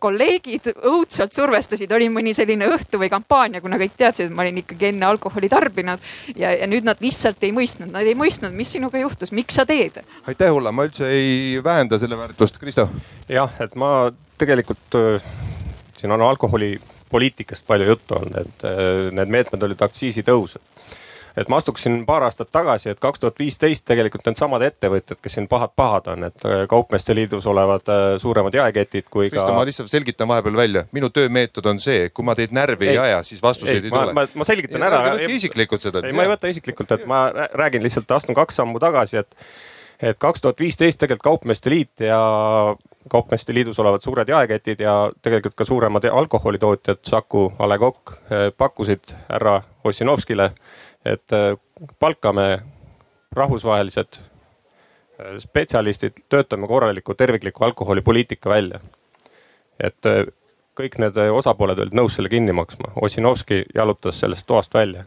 kolleegid 0.00 0.70
õudselt 0.88 1.34
survestasid, 1.36 1.92
oli 1.92 2.08
mõni 2.12 2.34
selline 2.36 2.68
õhtu 2.72 3.00
või 3.00 3.10
kampaania, 3.12 3.60
kuna 3.64 3.78
kõik 3.80 3.96
teadsid, 3.98 4.30
et 4.30 4.36
ma 4.36 4.44
olin 4.44 4.62
ikkagi 4.62 4.90
enne 4.90 5.06
alkoholi 5.06 5.50
tarbinud. 5.52 6.02
ja, 6.36 6.52
ja 6.56 6.66
nüüd 6.70 6.86
nad 6.86 7.00
lihtsalt 7.00 7.42
ei 7.46 7.52
mõistnud, 7.56 7.92
nad 7.92 8.06
ei 8.06 8.16
mõistnud, 8.18 8.54
mis 8.56 8.72
sinuga 8.76 9.00
juhtus, 9.00 9.32
miks 9.32 9.58
sa 9.58 9.66
teed. 9.66 10.02
aitäh, 10.26 10.52
Ulla, 10.54 10.72
ma 10.72 10.86
üldse 10.88 11.08
ei 11.10 11.60
vähenda 11.64 11.98
selle 11.98 12.18
väärtust, 12.18 12.58
Kristo. 12.58 12.88
jah, 13.28 13.52
et 13.60 13.74
ma 13.74 14.10
tegelikult 14.38 14.98
äh, 14.98 15.26
siin 15.96 16.12
on 16.12 16.22
alkoholipoliitikast 16.22 17.66
palju 17.66 17.90
juttu 17.92 18.18
olnud, 18.18 18.40
et 18.40 18.64
äh, 18.68 19.12
need 19.16 19.32
meetmed 19.32 19.62
olid 19.68 19.82
aktsiisitõus 19.86 20.58
et 21.36 21.50
ma 21.52 21.58
astuksin 21.60 21.98
paar 22.08 22.24
aastat 22.26 22.48
tagasi, 22.52 22.90
et 22.90 23.00
kaks 23.00 23.20
tuhat 23.20 23.38
viisteist 23.38 23.84
tegelikult 23.88 24.24
needsamad 24.28 24.64
ettevõtjad, 24.66 25.20
kes 25.22 25.36
siin 25.36 25.48
pahad-pahad 25.50 26.10
on, 26.14 26.26
et 26.30 26.48
äh, 26.48 26.64
kaupmeeste 26.70 27.14
liidus 27.16 27.46
olevad 27.50 27.92
äh, 27.92 28.06
suuremad 28.22 28.56
jaeketid 28.56 29.10
kui 29.10 29.28
Kristo, 29.30 29.50
ka. 29.50 29.58
ma 29.58 29.66
lihtsalt 29.68 29.92
selgitan 29.92 30.30
vahepeal 30.30 30.56
välja, 30.56 30.86
minu 30.96 31.10
töömeetod 31.12 31.68
on 31.72 31.80
see, 31.82 32.08
kui 32.14 32.26
ma 32.26 32.36
teid 32.38 32.56
närvi 32.56 32.90
ei, 32.90 32.96
ei 32.96 33.02
aja, 33.04 33.22
siis 33.26 33.44
vastuseid 33.44 33.84
ei, 33.84 33.90
ei 33.90 33.94
tule. 33.94 34.16
ma, 34.16 34.26
ma 34.34 34.48
selgitan 34.48 34.82
ja, 34.82 34.90
ära. 34.90 35.04
võtke 35.10 35.30
isiklikult 35.36 35.88
seda. 35.88 36.04
ei, 36.06 36.16
ma 36.16 36.26
ei 36.26 36.32
võta 36.32 36.52
isiklikult, 36.52 36.96
et 36.96 37.08
ma 37.10 37.26
räägin 37.52 37.84
lihtsalt, 37.84 38.10
astun 38.16 38.38
kaks 38.38 38.62
sammu 38.62 38.82
tagasi, 38.82 39.24
et 39.24 39.48
et 40.02 40.18
kaks 40.20 40.42
tuhat 40.44 40.60
viisteist 40.60 40.98
tegelikult 41.00 41.24
Kaupmeeste 41.24 41.70
Liit 41.72 42.02
ja 42.04 42.18
Kaupmeeste 43.08 43.54
Liidus 43.54 43.78
olevad 43.80 44.02
suured 44.04 44.28
jaeketid 44.28 44.80
ja 44.80 44.96
tegelikult 45.22 45.54
ka 45.56 45.64
suuremad 45.64 46.04
alkoholitootjad, 46.04 47.00
Saku, 47.06 47.52
A 47.58 47.68
Le 47.68 47.78
Coq 47.78 48.12
äh, 48.12 48.50
pakkusid 48.58 49.14
härra 49.28 49.62
Ossinovskile 49.84 50.50
et 51.06 51.32
äh, 51.32 51.56
palkame 51.98 52.58
rahvusvahelised 53.36 54.18
äh, 54.18 55.36
spetsialistid, 55.38 56.24
töötame 56.28 56.66
korraliku 56.66 57.14
tervikliku 57.14 57.64
alkoholipoliitika 57.64 58.50
välja. 58.50 58.80
et 59.80 60.06
äh, 60.06 60.26
kõik 60.76 60.98
need 60.98 61.16
osapooled 61.32 61.78
olid 61.80 61.94
nõus 61.96 62.16
selle 62.16 62.28
kinni 62.28 62.52
maksma. 62.52 62.90
Ossinovski 63.00 63.62
jalutas 63.74 64.20
sellest 64.20 64.46
toast 64.46 64.74
välja. 64.74 65.04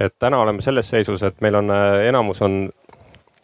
et 0.00 0.14
täna 0.18 0.38
oleme 0.38 0.62
selles 0.62 0.90
seisus, 0.90 1.22
et 1.22 1.40
meil 1.40 1.54
on 1.54 1.70
enamus 2.04 2.42
on, 2.42 2.70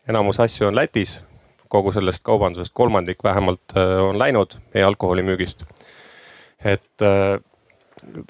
enamus 0.09 0.40
asju 0.40 0.68
on 0.68 0.76
Lätis, 0.76 1.22
kogu 1.68 1.92
sellest 1.92 2.22
kaubandusest 2.22 2.74
kolmandik 2.74 3.24
vähemalt 3.24 3.74
on 4.09 4.18
läinud 4.18 4.59
meie 4.74 4.84
alkoholimüügist. 4.84 5.64
et 6.64 7.07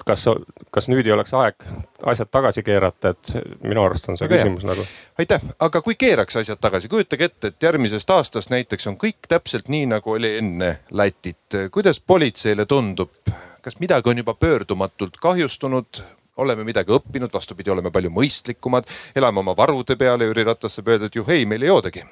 kas, 0.05 0.25
kas 0.73 0.87
nüüd 0.91 1.07
ei 1.07 1.13
oleks 1.13 1.33
aeg 1.37 1.65
asjad 2.11 2.29
tagasi 2.31 2.63
keerata, 2.65 3.13
et 3.13 3.31
minu 3.63 3.83
arust 3.85 4.09
on 4.09 4.17
see 4.19 4.27
Väga 4.29 4.41
küsimus 4.41 4.65
hea. 4.65 4.71
nagu. 4.71 4.85
aitäh, 5.23 5.47
aga 5.67 5.81
kui 5.85 5.95
keeraks 5.99 6.39
asjad 6.41 6.61
tagasi, 6.61 6.89
kujutage 6.91 7.29
ette, 7.29 7.53
et 7.53 7.67
järgmisest 7.67 8.09
aastast 8.13 8.53
näiteks 8.53 8.89
on 8.91 8.97
kõik 9.01 9.29
täpselt 9.29 9.71
nii, 9.73 9.85
nagu 9.93 10.15
oli 10.17 10.37
enne 10.41 10.71
Lätit. 10.91 11.59
kuidas 11.71 11.99
politseile 11.99 12.65
tundub, 12.65 13.33
kas 13.61 13.79
midagi 13.79 14.09
on 14.09 14.23
juba 14.23 14.33
pöördumatult 14.33 15.19
kahjustunud? 15.21 16.03
oleme 16.37 16.61
midagi 16.61 16.93
õppinud, 16.93 17.31
vastupidi, 17.33 17.71
oleme 17.73 17.89
palju 17.89 18.11
mõistlikumad, 18.13 18.85
elame 19.17 19.41
oma 19.41 19.55
varude 19.57 19.95
peale, 19.97 20.27
Jüri 20.29 20.43
Ratas 20.45 20.75
saab 20.77 20.91
öelda, 20.93 21.09
et 21.09 21.15
juh 21.17 21.29
ei, 21.33 21.47
meil 21.49 21.65
ei 21.65 21.71
joodagi. 21.71 22.03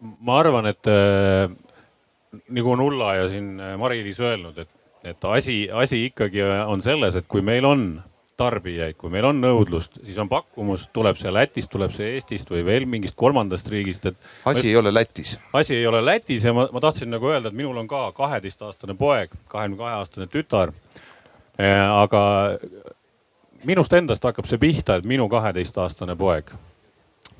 ma 0.00 0.38
arvan, 0.38 0.66
et 0.66 0.88
äh, 0.88 1.50
nagu 2.48 2.72
on 2.72 2.80
Ulla 2.80 3.14
ja 3.14 3.28
siin 3.28 3.58
Mari-Liis 3.76 4.20
öelnud, 4.24 4.58
et 4.58 4.70
et 5.12 5.26
asi, 5.30 5.56
asi 5.72 6.04
ikkagi 6.08 6.44
on 6.66 6.82
selles, 6.84 7.16
et 7.18 7.26
kui 7.28 7.42
meil 7.44 7.66
on 7.68 7.88
tarbijaid, 8.38 8.94
kui 9.00 9.10
meil 9.10 9.26
on 9.26 9.40
nõudlust, 9.42 9.98
siis 10.06 10.18
on 10.22 10.28
pakkumus, 10.30 10.86
tuleb 10.94 11.18
see 11.18 11.32
Lätist, 11.34 11.70
tuleb 11.72 11.90
see 11.94 12.12
Eestist 12.14 12.50
või 12.52 12.62
veel 12.66 12.86
mingist 12.86 13.16
kolmandast 13.18 13.66
riigist, 13.72 14.06
et. 14.06 14.18
asi 14.44 14.62
ma, 14.62 14.70
ei 14.70 14.76
ole 14.78 14.94
Lätis. 14.94 15.34
asi 15.58 15.74
ei 15.74 15.86
ole 15.90 16.04
Lätis 16.04 16.46
ja 16.46 16.54
ma, 16.54 16.68
ma 16.72 16.82
tahtsin 16.84 17.10
nagu 17.10 17.32
öelda, 17.32 17.50
et 17.50 17.58
minul 17.58 17.76
on 17.82 17.90
ka 17.90 18.06
kaheteistaastane 18.14 18.94
poeg, 18.98 19.34
kahekümne 19.50 19.80
kahe 19.80 19.98
aastane 19.98 20.30
tütar. 20.30 20.72
Eh, 21.58 21.82
aga 21.90 22.22
minust 23.66 23.92
endast 23.98 24.22
hakkab 24.22 24.46
see 24.46 24.60
pihta, 24.62 25.00
et 25.00 25.08
minu 25.08 25.26
kaheteistaastane 25.32 26.14
poeg 26.16 26.54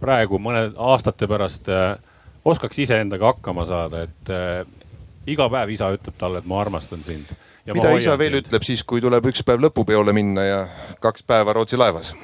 praegu 0.00 0.38
mõned 0.42 0.76
aastate 0.78 1.28
pärast 1.30 1.68
äh, 1.72 1.98
oskaks 2.44 2.78
iseendaga 2.78 3.32
hakkama 3.32 3.66
saada, 3.68 4.04
et 4.06 4.32
äh, 4.32 4.62
iga 5.26 5.48
päev 5.52 5.74
isa 5.74 5.90
ütleb 5.94 6.16
talle, 6.18 6.42
et 6.42 6.48
ma 6.48 6.60
armastan 6.62 7.02
sind 7.06 7.30
mida 7.76 7.94
isa 7.98 8.16
veel 8.18 8.36
sind. 8.36 8.46
ütleb 8.46 8.66
siis, 8.66 8.84
kui 8.84 9.02
tuleb 9.04 9.26
üks 9.30 9.42
päev 9.46 9.60
lõpupeole 9.66 10.14
minna 10.16 10.44
ja 10.46 10.60
kaks 11.04 11.24
päeva 11.28 11.52
Rootsi 11.56 11.76
laevas? 11.80 12.14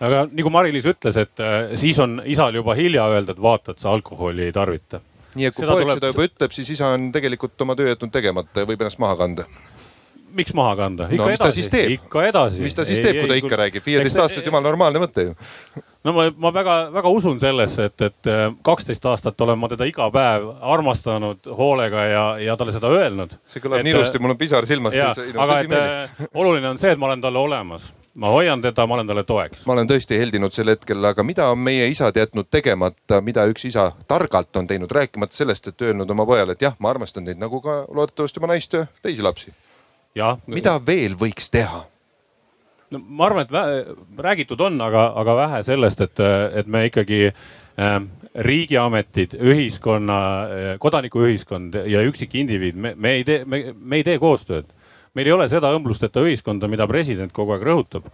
aga 0.00 0.24
nagu 0.32 0.52
Mari-Liis 0.52 0.88
ütles, 0.88 1.16
et 1.20 1.42
äh, 1.44 1.74
siis 1.80 1.98
on 2.00 2.20
isal 2.24 2.54
juba 2.56 2.74
hilja 2.78 3.06
öelda, 3.12 3.36
et 3.36 3.42
vaata, 3.42 3.74
et 3.74 3.82
sa 3.82 3.92
alkoholi 3.92 4.48
ei 4.48 4.52
tarvita. 4.56 5.02
nii 5.34 5.50
et 5.50 5.54
kui 5.54 5.66
poeg 5.66 5.84
tuleb- 5.84 6.00
seda 6.00 6.12
juba 6.14 6.28
ütleb, 6.28 6.54
siis 6.56 6.70
isa 6.76 6.94
on 6.96 7.10
tegelikult 7.12 7.60
oma 7.66 7.76
töö 7.78 7.92
jätnud 7.92 8.12
tegemata 8.14 8.64
ja 8.64 8.70
võib 8.70 8.80
ennast 8.80 9.02
maha 9.02 9.18
kanda. 9.20 9.46
Miks 10.34 10.54
maha 10.56 10.76
kanda? 10.76 11.08
no 11.16 11.28
ta 11.38 11.50
siis 11.54 11.70
teeb? 11.72 11.96
ikka 11.98 12.24
edasi. 12.28 12.62
mis 12.64 12.74
ta 12.74 12.84
siis 12.88 13.00
teeb, 13.02 13.22
kui 13.22 13.30
ta 13.30 13.38
ikka 13.38 13.60
räägib? 13.64 13.86
viieteist-aastaselt 13.86 14.46
jumala 14.46 14.68
normaalne 14.68 15.02
mõte 15.02 15.26
ju. 15.28 15.36
no 16.04 16.14
ma, 16.16 16.26
ma 16.36 16.52
väga-väga 16.54 17.12
usun 17.12 17.40
sellesse, 17.42 17.90
et, 17.90 18.06
et 18.08 18.30
äh, 18.30 18.46
kaksteist 18.66 19.06
aastat 19.10 19.40
olen 19.46 19.58
ma 19.60 19.70
teda 19.72 19.88
iga 19.88 20.10
päev 20.14 20.50
armastanud 20.60 21.50
hoolega 21.58 22.04
ja, 22.08 22.26
ja 22.46 22.58
talle 22.60 22.74
seda 22.76 22.92
öelnud. 22.94 23.36
see 23.46 23.62
kõlab 23.64 23.84
nii 23.84 23.96
ilusti, 23.96 24.22
mul 24.22 24.36
on 24.36 24.40
pisar 24.40 24.68
silmast. 24.68 24.98
aga 25.36 25.62
et 25.64 25.78
äh, 25.78 26.28
oluline 26.34 26.74
on 26.74 26.80
see, 26.80 26.92
et 26.94 27.00
ma 27.00 27.10
olen 27.10 27.24
talle 27.24 27.42
olemas, 27.42 27.90
ma 28.14 28.32
hoian 28.34 28.62
teda, 28.62 28.86
ma 28.86 28.94
olen 28.94 29.06
talle 29.06 29.24
toeks. 29.24 29.64
ma 29.66 29.76
olen 29.76 29.90
tõesti 29.90 30.18
heldinud 30.20 30.54
sel 30.54 30.72
hetkel, 30.72 31.04
aga 31.12 31.24
mida 31.26 31.50
on 31.52 31.60
meie 31.62 31.88
isad 31.92 32.16
jätnud 32.16 32.50
tegemata, 32.50 33.20
mida 33.24 33.46
üks 33.50 33.66
isa 33.68 33.90
targalt 34.08 34.56
on 34.56 34.70
teinud, 34.70 34.90
rääkimata 34.90 35.36
sellest, 35.36 35.70
et 35.70 35.88
öelnud 35.88 36.10
oma 36.10 36.26
pojale, 36.26 36.56
et 36.56 36.68
jah, 36.68 36.76
ma 36.78 36.94
armastan 36.94 37.28
teid 37.28 37.40
nagu 37.40 37.60
ka 37.64 37.84
loodetavasti 37.88 38.42
oma 38.42 38.54
naist 38.54 38.76
ja 38.76 38.86
teisi 39.02 39.22
lapsi. 39.22 39.54
Mida 40.50 40.78
veel 40.86 41.16
võiks 41.18 41.50
teha? 41.52 41.84
no 42.90 43.02
ma 43.06 43.28
arvan, 43.28 43.46
et 43.46 43.52
vä 43.54 44.24
räägitud 44.26 44.60
on, 44.66 44.80
aga, 44.82 45.12
aga 45.20 45.36
vähe 45.44 45.62
sellest, 45.66 46.00
et, 46.00 46.22
et 46.58 46.66
me 46.66 46.86
ikkagi 46.88 47.28
äh, 47.30 48.00
riigiametid, 48.34 49.36
ühiskonna, 49.42 50.18
kodanikuühiskond 50.82 51.80
ja 51.90 52.02
üksikindiviid, 52.06 52.76
me, 52.78 52.94
me 52.96 53.14
ei 53.18 53.24
tee, 53.26 53.44
me, 53.44 53.62
me 53.74 54.00
ei 54.00 54.06
tee 54.06 54.18
koostööd. 54.22 54.68
meil 55.14 55.26
ei 55.26 55.32
ole 55.32 55.48
seda 55.50 55.72
õmblusteta 55.74 56.22
ühiskonda, 56.22 56.68
mida 56.70 56.86
president 56.86 57.32
kogu 57.32 57.52
aeg 57.52 57.62
rõhutab. 57.66 58.04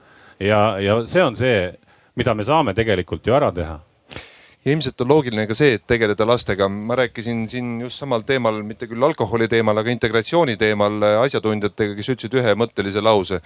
ja, 0.41 0.79
ja 0.81 1.03
see 1.07 1.23
on 1.23 1.37
see, 1.37 1.75
mida 2.17 2.35
me 2.35 2.45
saame 2.45 2.75
tegelikult 2.75 3.27
ju 3.27 3.35
ära 3.37 3.53
teha 3.53 3.81
ja 4.67 4.73
ilmselt 4.73 5.01
on 5.01 5.09
loogiline 5.13 5.47
ka 5.47 5.55
see, 5.55 5.77
et 5.79 5.85
tegeleda 5.87 6.27
lastega. 6.27 6.69
ma 6.69 6.97
rääkisin 6.99 7.49
siin 7.49 7.81
just 7.81 8.03
samal 8.03 8.25
teemal, 8.27 8.63
mitte 8.67 8.89
küll 8.91 9.03
alkoholi 9.03 9.47
teemal, 9.49 9.79
aga 9.79 9.93
integratsiooni 9.95 10.57
teemal 10.59 11.03
asjatundjatega, 11.23 11.95
kes 11.95 12.09
ütlesid 12.15 12.35
ühemõttelise 12.41 13.03
lause. 13.03 13.41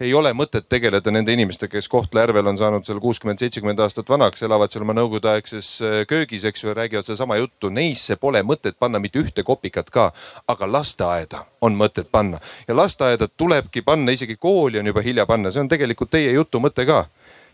ei 0.00 0.10
ole 0.14 0.32
mõtet 0.36 0.66
tegeleda 0.68 1.10
nende 1.10 1.32
inimestega, 1.32 1.70
kes 1.72 1.88
Kohtla-Järvel 1.88 2.50
on 2.50 2.58
saanud 2.58 2.84
seal 2.84 2.98
kuuskümmend, 3.00 3.38
seitsekümmend 3.38 3.78
aastat 3.80 4.10
vanaks, 4.10 4.42
elavad 4.42 4.72
seal 4.72 4.82
oma 4.84 4.92
nõukogudeaegses 4.98 5.68
köögis, 6.10 6.44
eks 6.44 6.64
ju, 6.64 6.68
ja 6.68 6.74
räägivad 6.76 7.06
sedasama 7.06 7.38
juttu. 7.38 7.70
Neisse 7.70 8.18
pole 8.20 8.42
mõtet 8.42 8.76
panna 8.78 8.98
mitte 9.00 9.22
ühte 9.22 9.46
kopikat 9.46 9.88
ka, 9.90 10.10
aga 10.48 10.68
lasteaeda 10.72 11.46
on 11.62 11.78
mõtet 11.78 12.10
panna 12.12 12.42
ja 12.68 12.76
lasteaeda 12.76 13.28
tulebki 13.28 13.86
panna, 13.86 14.12
isegi 14.12 14.36
kooli 14.36 14.82
on 14.82 14.92
juba 14.92 15.00
hilja 15.00 15.26
panna, 15.26 15.54
see 15.54 15.62
on 15.62 15.70
tegelikult 15.70 16.10
teie 16.10 16.34
jutu 16.34 16.60
mõte 16.60 16.84
ka 16.84 17.06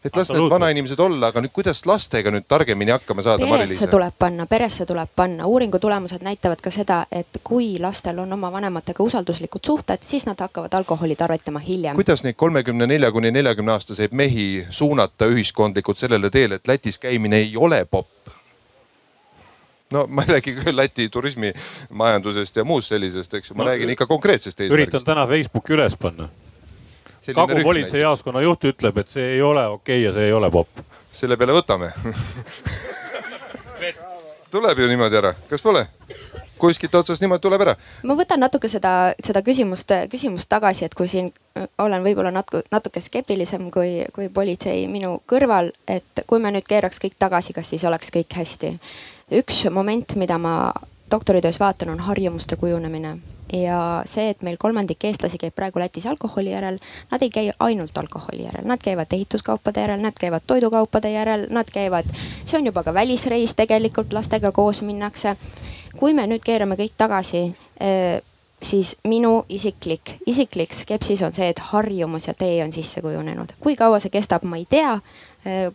et 0.05 0.17
las 0.17 0.31
need 0.31 0.51
vanainimesed 0.51 0.99
olla, 1.01 1.31
aga 1.31 1.43
nüüd 1.45 1.53
kuidas 1.55 1.85
lastega 1.87 2.33
nüüd 2.35 2.47
targemini 2.51 2.95
hakkama 2.95 3.23
saada, 3.23 3.47
peresse 3.47 3.87
tuleb 3.91 4.17
panna, 4.19 4.47
peresse 4.51 4.87
tuleb 4.87 5.11
panna, 5.17 5.47
uuringu 5.47 5.79
tulemused 5.83 6.25
näitavad 6.27 6.63
ka 6.63 6.73
seda, 6.75 7.05
et 7.13 7.41
kui 7.45 7.77
lastel 7.83 8.19
on 8.19 8.33
oma 8.33 8.51
vanematega 8.53 9.05
usalduslikud 9.05 9.63
suhted, 9.67 10.03
siis 10.07 10.27
nad 10.27 10.41
hakkavad 10.43 10.75
alkoholi 10.75 11.17
tarvitama 11.17 11.63
hiljem. 11.63 11.97
kuidas 11.97 12.25
neid 12.27 12.37
kolmekümne 12.37 12.87
nelja 12.87 13.13
kuni 13.13 13.31
neljakümne 13.31 13.73
aastaseid 13.73 14.13
mehi 14.13 14.67
suunata 14.71 15.31
ühiskondlikult 15.31 15.99
sellele 15.99 16.31
teele, 16.31 16.59
et 16.59 16.69
Lätis 16.69 16.99
käimine 16.99 17.37
ei 17.37 17.57
ole 17.57 17.85
popp? 17.85 18.11
no 19.93 20.07
ma 20.09 20.23
ei 20.23 20.35
räägi 20.35 20.55
küll 20.57 20.77
Läti 20.77 21.09
turismimajandusest 21.09 22.57
ja 22.57 22.65
muust 22.65 22.89
sellisest, 22.89 23.35
eks 23.35 23.51
ju, 23.51 23.57
ma 23.57 23.65
no, 23.65 23.71
räägin 23.71 23.93
ikka 23.95 24.07
konkreetsest 24.07 24.61
eesmärgist. 24.61 24.89
üritan 24.89 25.05
täna 25.05 25.27
Facebooki 25.27 25.77
üles 25.77 25.97
panna. 26.01 26.29
Kagu 27.23 27.61
politseijaoskonna 27.63 28.41
juht 28.43 28.65
ütleb, 28.73 28.97
et 28.99 29.09
see 29.13 29.37
ei 29.37 29.43
ole 29.43 29.67
okei 29.67 30.01
okay 30.01 30.07
ja 30.09 30.13
see 30.17 30.27
ei 30.31 30.33
ole 30.33 30.51
popp. 30.51 30.83
selle 31.13 31.37
peale 31.37 31.53
võtame 31.55 31.93
tuleb 34.53 34.79
ju 34.79 34.89
niimoodi 34.89 35.17
ära, 35.17 35.35
kas 35.49 35.63
pole? 35.65 35.87
kuskilt 36.63 36.95
otsast 36.95 37.23
niimoodi 37.23 37.43
tuleb 37.43 37.65
ära. 37.65 37.73
ma 38.07 38.15
võtan 38.19 38.43
natuke 38.43 38.69
seda, 38.71 39.15
seda 39.25 39.43
küsimust, 39.43 39.91
küsimust 40.13 40.51
tagasi, 40.53 40.85
et 40.87 40.95
kui 40.95 41.09
siin 41.11 41.33
olen 41.83 42.05
võib-olla 42.05 42.31
natuke, 42.35 42.63
natuke 42.71 43.03
skeptilisem 43.03 43.71
kui, 43.75 44.05
kui 44.15 44.29
politsei 44.29 44.87
minu 44.93 45.17
kõrval, 45.31 45.73
et 45.91 46.23
kui 46.31 46.43
me 46.43 46.53
nüüd 46.55 46.69
keeraks 46.69 47.03
kõik 47.03 47.17
tagasi, 47.19 47.57
kas 47.57 47.73
siis 47.73 47.85
oleks 47.89 48.13
kõik 48.15 48.39
hästi. 48.39 48.77
üks 49.41 49.65
moment, 49.75 50.15
mida 50.21 50.39
ma 50.39 50.55
doktoritöös 51.13 51.61
vaatan, 51.61 51.95
on 51.95 52.01
harjumuste 52.01 52.57
kujunemine 52.57 53.19
ja 53.53 54.03
see, 54.09 54.31
et 54.33 54.43
meil 54.43 54.57
kolmandik 54.59 55.05
eestlasi 55.05 55.39
käib 55.39 55.55
praegu 55.55 55.81
Lätis 55.81 56.07
alkoholi 56.07 56.53
järel, 56.53 56.79
nad 57.11 57.23
ei 57.23 57.31
käi 57.31 57.51
ainult 57.61 57.99
alkoholi 57.99 58.47
järel, 58.47 58.65
nad 58.67 58.81
käivad 58.83 59.13
ehituskaupade 59.13 59.81
järel, 59.81 60.01
nad 60.01 60.17
käivad 60.21 60.47
toidukaupade 60.47 61.11
järel, 61.13 61.47
nad 61.51 61.69
käivad, 61.73 62.09
see 62.45 62.59
on 62.59 62.67
juba 62.67 62.83
ka 62.83 62.95
välisreis 62.95 63.55
tegelikult, 63.55 64.13
lastega 64.13 64.53
koos 64.53 64.83
minnakse. 64.83 65.37
kui 65.97 66.15
me 66.17 66.25
nüüd 66.27 66.41
keerame 66.41 66.75
kõik 66.81 66.95
tagasi, 66.97 67.53
siis 68.63 68.97
minu 69.05 69.45
isiklik, 69.49 70.15
isiklik 70.27 70.73
skepsis 70.73 71.23
on 71.23 71.35
see, 71.35 71.51
et 71.53 71.59
harjumus 71.59 72.27
ja 72.27 72.35
tee 72.35 72.65
on 72.65 72.73
sisse 72.73 73.03
kujunenud. 73.03 73.53
kui 73.61 73.77
kaua 73.77 74.01
see 74.01 74.11
kestab, 74.11 74.43
ma 74.45 74.57
ei 74.57 74.67
tea. 74.69 74.99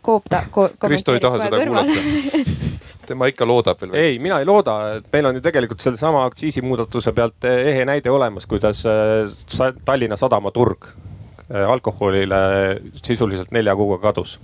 Coop 0.01 0.29
ta 0.29 0.45
ko. 0.51 0.69
Kristo 0.79 1.13
ei 1.13 1.19
taha 1.19 1.39
seda 1.43 1.57
kuulata 1.59 1.91
tema 3.07 3.29
ikka 3.31 3.47
loodab 3.47 3.81
veel. 3.81 3.95
ei, 3.97 4.19
mina 4.23 4.39
ei 4.41 4.47
looda, 4.47 4.77
et 4.99 5.09
meil 5.13 5.29
on 5.29 5.39
ju 5.39 5.43
tegelikult 5.45 5.83
sellesama 5.83 6.25
aktsiisimuudatuse 6.27 7.13
pealt 7.17 7.47
ehe 7.49 7.85
näide 7.87 8.11
olemas, 8.11 8.45
kuidas 8.49 8.83
Tallinna 9.85 10.19
Sadama 10.19 10.51
turg 10.55 10.89
alkoholile 11.67 12.37
sisuliselt 12.99 13.51
nelja 13.55 13.75
kuuga 13.75 14.01
kadus. 14.09 14.37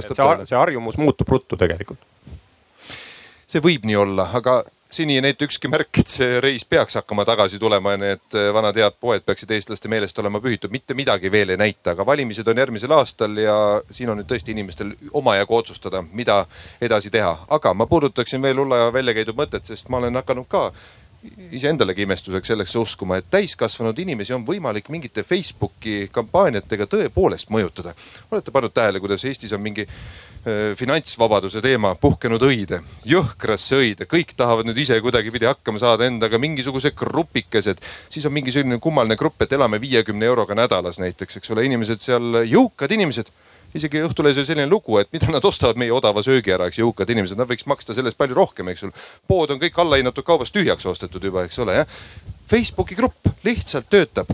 see, 0.00 0.14
see 0.44 0.56
harjumus 0.56 0.96
muutub 0.98 1.28
ruttu 1.28 1.56
tegelikult. 1.56 2.00
see 3.46 3.62
võib 3.62 3.84
nii 3.86 3.96
olla, 3.96 4.30
aga 4.34 4.62
seni 4.90 5.14
ei 5.14 5.20
näita 5.20 5.44
ükski 5.44 5.68
märk, 5.68 5.98
et 5.98 6.10
see 6.10 6.40
reis 6.40 6.64
peaks 6.64 6.94
hakkama 6.98 7.24
tagasi 7.26 7.58
tulema 7.58 7.96
ja 7.96 8.00
need 8.00 8.36
vanad 8.54 8.76
head 8.78 8.98
poed 9.00 9.24
peaksid 9.26 9.50
eestlaste 9.56 9.88
meelest 9.88 10.18
olema 10.18 10.40
pühitud. 10.40 10.70
mitte 10.70 10.94
midagi 10.94 11.30
veel 11.32 11.54
ei 11.54 11.56
näita, 11.56 11.90
aga 11.90 12.06
valimised 12.06 12.46
on 12.48 12.58
järgmisel 12.58 12.92
aastal 12.96 13.36
ja 13.36 13.56
siin 13.90 14.10
on 14.10 14.20
nüüd 14.20 14.30
tõesti 14.30 14.54
inimestel 14.54 14.92
omajagu 15.12 15.56
otsustada, 15.56 16.02
mida 16.12 16.44
edasi 16.80 17.10
teha. 17.10 17.46
aga 17.48 17.74
ma 17.74 17.86
puudutaksin 17.86 18.42
veel 18.42 18.58
Ulla 18.58 18.92
välja 18.92 19.14
käidud 19.14 19.36
mõtet, 19.36 19.66
sest 19.66 19.88
ma 19.88 19.98
olen 19.98 20.14
hakanud 20.14 20.46
ka 20.48 20.70
iseendalegi 21.50 22.04
imestuseks 22.06 22.52
selleks 22.52 22.76
uskuma, 22.76 23.16
et 23.16 23.28
täiskasvanud 23.30 23.98
inimesi 23.98 24.34
on 24.36 24.44
võimalik 24.46 24.88
mingite 24.92 25.22
Facebooki 25.26 26.08
kampaaniatega 26.12 26.86
tõepoolest 26.86 27.50
mõjutada. 27.50 27.94
olete 28.30 28.50
pannud 28.50 28.74
tähele, 28.74 29.00
kuidas 29.00 29.24
Eestis 29.24 29.52
on 29.52 29.60
mingi 29.60 29.86
finantsvabaduse 30.78 31.60
teema 31.64 31.94
puhkenud 31.98 32.42
õide, 32.46 32.78
jõhkrasse 33.08 33.80
õide, 33.80 34.06
kõik 34.10 34.34
tahavad 34.38 34.68
nüüd 34.68 34.78
ise 34.78 34.98
kuidagipidi 35.02 35.48
hakkama 35.48 35.80
saada 35.82 36.06
endaga, 36.06 36.38
mingisugused 36.38 36.94
grupikesed. 36.98 37.82
siis 38.10 38.26
on 38.26 38.32
mingi 38.32 38.54
selline 38.54 38.78
kummaline 38.78 39.16
grupp, 39.16 39.42
et 39.42 39.52
elame 39.52 39.80
viiekümne 39.82 40.26
euroga 40.26 40.54
nädalas 40.54 41.00
näiteks, 41.02 41.40
eks 41.40 41.50
ole, 41.50 41.66
inimesed 41.66 42.00
seal, 42.00 42.44
jõukad 42.46 42.94
inimesed 42.94 43.32
isegi 43.74 44.00
Õhtulehes 44.06 44.38
oli 44.40 44.48
selline 44.48 44.68
lugu, 44.70 44.98
et 45.00 45.10
mida 45.12 45.28
nad 45.32 45.44
ostavad 45.44 45.78
meie 45.80 45.92
odava 45.92 46.22
söögi 46.24 46.54
ära, 46.54 46.68
eks 46.70 46.80
jõukad 46.80 47.10
inimesed, 47.12 47.38
nad 47.38 47.50
võiks 47.50 47.66
maksta 47.68 47.96
sellest 47.96 48.18
palju 48.18 48.38
rohkem, 48.38 48.70
eks 48.72 48.86
ju. 48.86 48.92
pood 49.28 49.52
on 49.52 49.60
kõik 49.62 49.78
allahinnatud 49.82 50.24
kaubast 50.26 50.54
tühjaks 50.56 50.86
ostetud 50.86 51.24
juba, 51.24 51.44
eks 51.46 51.58
ole, 51.64 51.80
jah. 51.82 52.00
Facebooki 52.50 52.94
grupp 52.94 53.32
lihtsalt 53.44 53.90
töötab. 53.90 54.30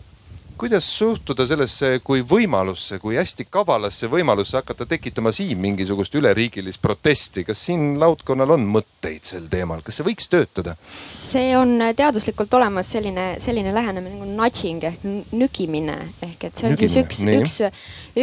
Kuidas 0.62 0.86
suhtuda 0.94 1.42
sellesse 1.50 1.96
kui 2.06 2.20
võimalusse, 2.22 3.00
kui 3.02 3.16
hästi 3.18 3.48
kavalasse 3.50 4.06
võimalusse 4.06 4.60
hakata 4.60 4.86
tekitama 4.86 5.32
siin 5.34 5.58
mingisugust 5.58 6.14
üleriigilist 6.14 6.78
protesti, 6.82 7.42
kas 7.48 7.64
siin 7.66 7.96
laudkonnal 7.98 8.54
on 8.54 8.68
mõtteid 8.76 9.26
sel 9.26 9.48
teemal, 9.50 9.82
kas 9.82 9.98
see 9.98 10.06
võiks 10.06 10.30
töötada? 10.30 10.76
see 11.10 11.50
on 11.58 11.82
teaduslikult 11.98 12.54
olemas 12.60 12.92
selline, 12.94 13.26
selline 13.42 13.74
lähenemine 13.74 14.20
nagu 14.20 14.30
nudging 14.38 14.86
ehk 14.86 15.02
nügimine 15.34 15.98
ehk 16.28 16.46
et 16.46 16.62
see 16.62 16.70
on 16.70 16.76
nügimine. 16.76 16.94
siis 16.94 17.02
üks, 17.02 17.58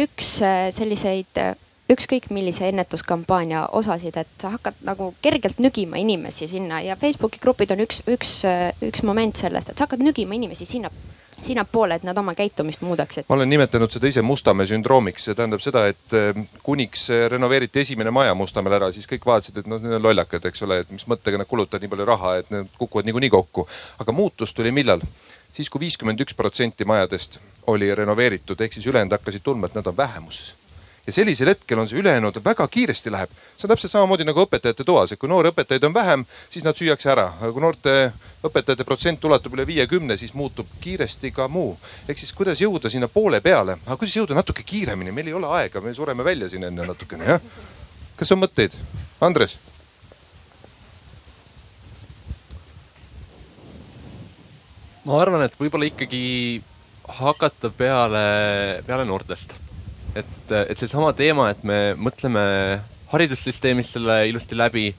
üks 0.06 0.32
selliseid 0.80 1.44
ükskõik 1.92 2.32
millise 2.32 2.70
ennetuskampaania 2.70 3.66
osasid, 3.76 4.16
et 4.16 4.32
sa 4.40 4.54
hakkad 4.56 4.80
nagu 4.86 5.12
kergelt 5.20 5.60
nügima 5.60 6.00
inimesi 6.00 6.48
sinna 6.48 6.80
ja 6.86 6.96
Facebooki 6.96 7.42
grupid 7.42 7.76
on 7.76 7.84
üks, 7.84 8.00
üks, 8.08 8.38
üks 8.80 9.04
moment 9.04 9.36
sellest, 9.36 9.68
et 9.68 9.76
sa 9.76 9.84
hakkad 9.84 10.08
nügima 10.08 10.40
inimesi 10.40 10.64
sinna 10.64 10.88
sinnapoole, 11.42 11.98
et 11.98 12.06
nad 12.06 12.18
oma 12.18 12.34
käitumist 12.34 12.84
muudaksid. 12.86 13.24
ma 13.28 13.36
olen 13.36 13.50
nimetanud 13.50 13.90
seda 13.92 14.10
ise 14.10 14.22
Mustamäe 14.22 14.68
sündroomiks, 14.70 15.24
see 15.28 15.34
tähendab 15.38 15.64
seda, 15.64 15.86
et 15.90 16.16
kuniks 16.62 17.08
renoveeriti 17.32 17.80
esimene 17.84 18.10
maja 18.14 18.34
Mustamäel 18.34 18.78
ära, 18.80 18.92
siis 18.92 19.08
kõik 19.10 19.26
vaatasid, 19.26 19.62
et 19.62 19.70
noh, 19.70 19.80
need 19.82 19.98
on 19.98 20.06
lollakad, 20.08 20.46
eks 20.50 20.66
ole, 20.68 20.80
et 20.84 20.94
mis 20.94 21.06
mõttega 21.10 21.40
nad 21.40 21.48
kulutavad 21.50 21.84
nii 21.84 21.92
palju 21.94 22.08
raha, 22.12 22.36
et 22.42 22.54
need 22.54 22.70
kukuvad 22.78 23.08
niikuinii 23.08 23.32
kokku. 23.32 23.66
aga 23.98 24.12
muutus 24.12 24.54
tuli 24.54 24.72
millal? 24.72 25.04
siis 25.52 25.70
kui 25.70 25.80
viiskümmend 25.82 26.20
üks 26.22 26.36
protsenti 26.38 26.86
majadest 26.86 27.40
oli 27.66 27.94
renoveeritud, 27.94 28.60
ehk 28.60 28.72
siis 28.72 28.86
ülejäänud 28.86 29.18
hakkasid 29.18 29.42
tundma, 29.42 29.66
et 29.66 29.74
nad 29.74 29.86
on 29.86 29.96
vähemuses 29.96 30.59
ja 31.10 31.14
sellisel 31.14 31.50
hetkel 31.50 31.78
on 31.82 31.88
see 31.90 31.98
ülejäänud 31.98 32.38
väga 32.44 32.66
kiiresti 32.68 33.10
läheb. 33.10 33.30
see 33.56 33.66
on 33.66 33.74
täpselt 33.74 33.92
samamoodi 33.92 34.24
nagu 34.24 34.44
õpetajate 34.44 34.84
toas, 34.86 35.12
et 35.12 35.18
kui 35.18 35.28
noori 35.28 35.50
õpetajaid 35.50 35.86
on 35.88 35.94
vähem, 35.94 36.24
siis 36.50 36.64
nad 36.64 36.78
süüakse 36.78 37.10
ära, 37.10 37.26
aga 37.40 37.50
kui 37.52 37.62
noorte 37.64 37.94
õpetajate 38.46 38.86
protsent 38.86 39.24
ulatub 39.24 39.56
üle 39.58 39.66
viiekümne, 39.66 40.16
siis 40.16 40.34
muutub 40.34 40.70
kiiresti 40.80 41.32
ka 41.34 41.48
muu. 41.48 41.78
ehk 42.08 42.18
siis 42.18 42.32
kuidas 42.32 42.62
jõuda 42.62 42.90
sinna 42.90 43.08
poole 43.08 43.40
peale, 43.40 43.78
aga 43.86 43.96
kuidas 43.96 44.16
jõuda 44.16 44.38
natuke 44.38 44.62
kiiremini, 44.62 45.12
meil 45.12 45.32
ei 45.32 45.34
ole 45.34 45.50
aega, 45.58 45.80
me 45.80 45.94
sureme 45.94 46.24
välja 46.24 46.48
siin 46.48 46.64
enne 46.64 46.86
natukene 46.86 47.24
jah. 47.24 47.40
kas 48.16 48.32
on 48.32 48.44
mõtteid? 48.44 48.78
Andres 49.20 49.58
ma 55.04 55.18
arvan, 55.20 55.42
et 55.42 55.56
võib-olla 55.58 55.88
ikkagi 55.88 56.62
hakata 57.18 57.72
peale, 57.74 58.22
peale 58.86 59.04
noortest. 59.08 59.56
Et, 60.14 60.52
et 60.52 60.78
seesama 60.78 61.12
teema, 61.16 61.50
et 61.52 61.62
me 61.66 61.78
mõtleme 61.98 62.42
haridussüsteemis 63.10 63.92
selle 63.96 64.22
ilusti 64.30 64.58
läbi. 64.58 64.94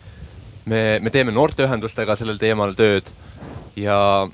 me, 0.65 0.99
me 1.01 1.09
teeme 1.09 1.31
noorteühendustega 1.31 2.15
sellel 2.15 2.37
teemal 2.37 2.75
tööd 2.77 3.07
ja 3.75 4.27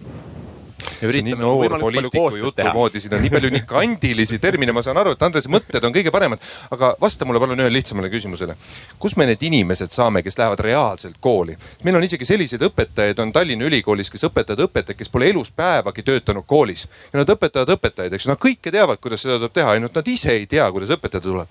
see 1.00 1.08
on 1.08 1.28
nii 1.28 1.36
noor 1.38 1.78
poliitiku 1.80 2.38
jutu 2.38 2.68
moodi, 2.74 3.00
siin 3.00 3.16
on 3.18 3.22
nii 3.22 3.32
palju 3.34 3.52
nii 3.54 3.64
kandilisi 3.70 4.40
termine, 4.40 4.74
ma 4.76 4.82
saan 4.86 4.98
aru, 5.02 5.14
et 5.16 5.24
Andrese 5.26 5.52
mõtted 5.52 5.84
on 5.86 5.94
kõige 5.96 6.12
paremad. 6.14 6.42
aga 6.72 6.94
vasta 7.02 7.26
mulle 7.26 7.40
palun 7.40 7.60
ühele 7.60 7.74
lihtsamale 7.74 8.10
küsimusele. 8.14 8.56
kus 9.00 9.18
me 9.18 9.26
need 9.30 9.44
inimesed 9.44 9.94
saame, 9.94 10.24
kes 10.24 10.38
lähevad 10.38 10.60
reaalselt 10.60 11.18
kooli? 11.20 11.58
meil 11.84 11.96
on 11.96 12.04
isegi 12.04 12.26
selliseid 12.26 12.62
õpetajaid 12.70 13.20
on 13.22 13.34
Tallinna 13.34 13.66
Ülikoolis, 13.66 14.12
kes 14.12 14.28
õpetavad 14.30 14.68
õpetajaid, 14.68 14.98
kes 14.98 15.10
pole 15.14 15.30
elus 15.30 15.52
päevagi 15.52 16.04
töötanud 16.04 16.46
koolis. 16.48 16.88
ja 17.14 17.22
nad 17.22 17.30
õpetavad 17.30 17.76
õpetajaid, 17.78 18.14
eks 18.14 18.28
nad 18.28 18.42
kõike 18.42 18.72
teavad, 18.72 19.02
kuidas 19.02 19.22
seda 19.26 19.38
tuleb 19.38 19.54
teha, 19.54 19.76
ainult 19.78 19.96
nad 19.96 20.08
ise 20.08 20.34
ei 20.34 20.48
tea, 20.48 20.72
kuidas 20.72 20.94
õpetada 20.98 21.24
tuleb. 21.24 21.48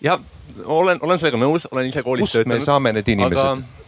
ja 0.00 0.18
olen, 0.64 0.98
olen 1.00 1.18
sellega 1.18 1.38
nõus, 1.38 1.68
olen 1.70 1.86
ise 1.86 2.02
koolis 2.02 2.26
Kust 2.26 2.40
töötanud. 2.40 2.58
kust 2.58 2.66
me 2.66 2.72
saame 2.72 2.92
need 2.92 3.08
inimesed 3.08 3.81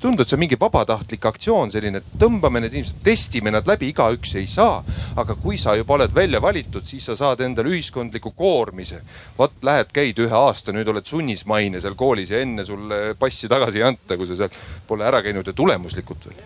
kas 0.00 0.08
ei 0.08 0.08
tundu, 0.08 0.22
et 0.22 0.28
see 0.28 0.36
on 0.36 0.40
mingi 0.40 0.58
vabatahtlik 0.60 1.26
aktsioon, 1.26 1.70
selline, 1.72 2.00
et 2.00 2.18
tõmbame 2.18 2.60
need 2.60 2.74
inimesed, 2.74 3.02
testime 3.04 3.50
nad 3.50 3.66
läbi, 3.68 3.90
igaüks 3.92 4.34
ei 4.36 4.46
saa. 4.46 4.82
aga 5.16 5.34
kui 5.34 5.58
sa 5.58 5.74
juba 5.76 5.94
oled 5.94 6.14
välja 6.14 6.40
valitud, 6.40 6.84
siis 6.84 7.04
sa 7.04 7.16
saad 7.16 7.40
endale 7.40 7.68
ühiskondliku 7.68 8.32
koormise. 8.36 9.02
vot 9.38 9.52
lähed, 9.62 9.92
käid 9.92 10.18
ühe 10.18 10.32
aasta, 10.34 10.72
nüüd 10.72 10.88
oled 10.88 11.06
sunnismaine 11.06 11.80
seal 11.80 11.94
koolis 11.94 12.30
ja 12.30 12.40
enne 12.40 12.64
sulle 12.64 13.14
passi 13.18 13.48
tagasi 13.48 13.78
ei 13.78 13.84
anta, 13.84 14.16
kui 14.16 14.26
sa 14.26 14.36
seal 14.36 14.50
pole 14.86 15.04
ära 15.04 15.22
käinud 15.22 15.46
ja 15.46 15.52
tulemuslikult 15.52 16.30
veel 16.30 16.40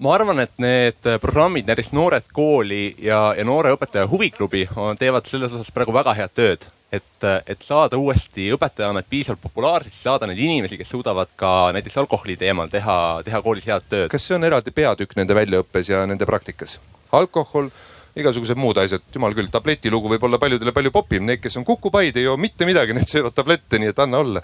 ma 0.00 0.14
arvan, 0.14 0.40
et 0.40 0.56
need 0.56 1.04
programmid, 1.20 1.66
näiteks 1.68 1.92
Noored 1.92 2.30
Kooli 2.32 2.96
ja, 3.04 3.34
ja 3.36 3.44
Noore 3.44 3.74
Õpetaja 3.76 4.08
Huviklubi 4.08 4.66
teevad 4.98 5.28
selles 5.28 5.52
osas 5.52 5.70
praegu 5.70 5.92
väga 5.92 6.14
head 6.16 6.32
tööd 6.34 6.70
et, 6.92 7.26
et 7.46 7.62
saada 7.62 7.98
uuesti 7.98 8.48
õpetajaamet 8.54 9.06
piisavalt 9.10 9.42
populaarseks, 9.42 10.02
saada 10.02 10.26
neid 10.30 10.40
inimesi, 10.42 10.78
kes 10.80 10.90
suudavad 10.90 11.30
ka 11.38 11.70
näiteks 11.76 12.00
alkoholi 12.02 12.36
teemal 12.40 12.70
teha, 12.72 12.96
teha 13.26 13.42
koolis 13.44 13.68
head 13.70 13.86
tööd. 13.88 14.08
kas 14.12 14.26
see 14.26 14.36
on 14.36 14.46
eraldi 14.46 14.74
peatükk 14.74 15.16
nende 15.18 15.36
väljaõppes 15.38 15.92
ja 15.92 16.02
nende 16.10 16.26
praktikas? 16.28 16.80
alkohol, 17.14 17.70
igasugused 18.18 18.58
muud 18.58 18.78
asjad, 18.82 19.02
jumal 19.14 19.34
küll, 19.34 19.50
tabletilugu 19.50 20.12
võib 20.12 20.26
olla 20.26 20.38
paljudele 20.38 20.74
palju 20.74 20.92
popim, 20.94 21.24
need, 21.26 21.40
kes 21.42 21.58
on 21.58 21.66
kukupaid, 21.66 22.16
ei 22.16 22.26
joo 22.26 22.36
mitte 22.38 22.66
midagi, 22.68 22.94
need 22.94 23.10
söövad 23.10 23.34
tablette, 23.34 23.80
nii 23.82 23.90
et 23.90 24.02
anna 24.02 24.20
olla. 24.22 24.42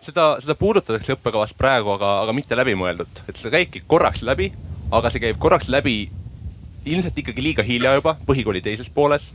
Seda, 0.00 0.30
seda 0.40 0.56
puudutatakse 0.56 1.12
õppekavas 1.18 1.52
praegu, 1.56 1.92
aga, 1.92 2.14
aga 2.24 2.32
mitte 2.36 2.56
läbimõeldult, 2.56 3.20
et 3.28 3.36
see 3.36 3.52
käibki 3.52 3.84
korraks 3.88 4.24
läbi, 4.24 4.48
aga 4.96 5.12
see 5.12 5.20
käib 5.20 5.40
korraks 5.40 5.68
läbi 5.72 5.98
ilmselt 6.88 7.18
ikkagi 7.20 7.44
liiga 7.44 7.64
hilja 7.64 7.92
juba 7.98 8.14
põhikooli 8.24 8.62
teises 8.64 8.88
pooles 8.88 9.28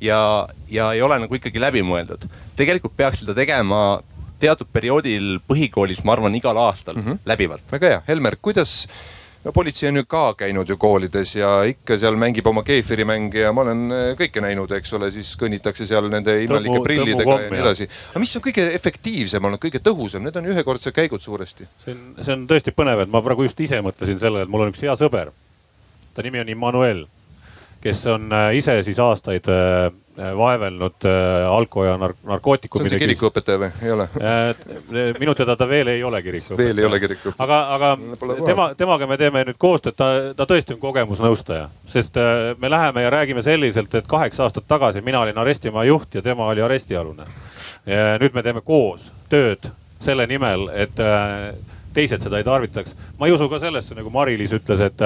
ja, 0.00 0.48
ja 0.70 0.92
ei 0.92 1.02
ole 1.02 1.18
nagu 1.18 1.34
ikkagi 1.34 1.60
läbimõeldud. 1.60 2.28
tegelikult 2.56 2.96
peaks 2.96 3.24
seda 3.24 3.34
tegema 3.34 4.00
teatud 4.38 4.68
perioodil 4.72 5.38
põhikoolis, 5.50 6.04
ma 6.06 6.14
arvan, 6.14 6.34
igal 6.38 6.56
aastal 6.56 6.96
mm 6.96 7.04
-hmm. 7.04 7.18
läbivalt. 7.26 7.64
väga 7.72 7.88
hea, 7.88 8.02
Helmer, 8.08 8.36
kuidas 8.42 8.86
no 9.44 9.52
politsei 9.52 9.88
on 9.88 9.96
ju 9.96 10.04
ka 10.04 10.34
käinud 10.34 10.68
ju 10.68 10.76
koolides 10.76 11.36
ja 11.36 11.62
ikka 11.64 11.98
seal 11.98 12.16
mängib 12.16 12.46
oma 12.46 12.62
keefirimänge 12.62 13.40
ja 13.40 13.52
ma 13.52 13.62
olen 13.62 13.92
äh, 13.92 14.06
kõike 14.18 14.42
näinud, 14.44 14.72
eks 14.76 14.92
ole, 14.98 15.10
siis 15.14 15.34
kõnnitakse 15.40 15.86
seal 15.86 16.08
nende 16.10 16.34
imelike 16.44 16.80
prillidega 16.84 17.40
ja 17.40 17.50
nii 17.50 17.60
edasi. 17.60 17.88
aga 18.10 18.20
mis 18.20 18.36
on 18.36 18.42
kõige 18.42 18.66
efektiivsem 18.74 19.44
olnud, 19.44 19.62
kõige 19.62 19.82
tõhusam, 19.84 20.26
need 20.26 20.36
on 20.36 20.46
ühekordsed 20.46 20.94
käigud 20.96 21.20
suuresti. 21.24 21.68
see 21.84 21.94
on, 21.94 22.02
see 22.22 22.34
on 22.34 22.48
tõesti 22.50 22.74
põnev, 22.74 23.04
et 23.04 23.12
ma 23.12 23.22
praegu 23.22 23.46
just 23.46 23.60
ise 23.60 23.80
mõtlesin 23.84 24.18
sellele, 24.18 24.42
et 24.42 24.52
mul 24.52 24.66
on 24.66 24.74
üks 24.74 24.82
hea 24.82 24.96
sõber. 24.98 25.32
ta 26.14 26.22
nimi 26.22 26.40
on 26.40 26.48
Immanuel 26.48 27.06
kes 27.80 28.06
on 28.06 28.32
äh, 28.32 28.56
ise 28.56 28.82
siis 28.82 28.98
aastaid 28.98 29.46
äh, 29.48 29.92
äh, 30.18 30.36
vaevelnud 30.36 31.06
alko 31.48 31.84
ja 31.84 31.96
nark 31.96 32.16
narkootikumide. 32.26 32.88
see 32.88 32.96
on 32.96 32.98
see 32.98 33.06
kirikuõpetaja 33.06 33.60
või, 33.62 33.70
ei 33.82 33.92
ole? 33.94 34.08
minu 35.20 35.34
teada 35.38 35.56
ta 35.56 35.68
veel 35.68 35.92
ei 35.92 36.02
ole 36.04 36.22
kirikuõpetaja. 36.22 36.66
veel 36.66 36.82
ei 36.82 36.88
ole 36.88 37.00
kirikuõpetaja. 37.00 37.44
aga, 37.46 37.60
aga 37.76 38.42
tema, 38.46 38.68
temaga 38.74 39.06
me 39.06 39.18
teeme 39.20 39.44
nüüd 39.46 39.60
koostööd, 39.62 39.94
ta, 39.98 40.10
ta 40.36 40.48
tõesti 40.50 40.74
on 40.74 40.82
kogemusnõustaja, 40.82 41.68
sest 41.92 42.18
me 42.58 42.70
läheme 42.70 43.06
ja 43.06 43.14
räägime 43.14 43.46
selliselt, 43.46 43.94
et 43.94 44.10
kaheksa 44.10 44.48
aastat 44.48 44.66
tagasi 44.68 45.04
mina 45.06 45.22
olin 45.22 45.38
arestimaja 45.38 45.92
juht 45.92 46.18
ja 46.18 46.22
tema 46.22 46.50
oli 46.50 46.62
arestialune. 46.62 47.30
nüüd 48.18 48.34
me 48.34 48.42
teeme 48.42 48.60
koos 48.60 49.12
tööd 49.30 49.70
selle 50.02 50.26
nimel, 50.26 50.68
et 50.74 50.98
teised 51.94 52.22
seda 52.22 52.38
ei 52.38 52.44
tarvitaks. 52.44 52.94
ma 53.18 53.26
ei 53.26 53.32
usu 53.32 53.48
ka 53.48 53.58
sellesse, 53.62 53.94
nagu 53.94 54.10
Mari-Liis 54.10 54.52
ütles, 54.58 54.82
et 54.82 55.02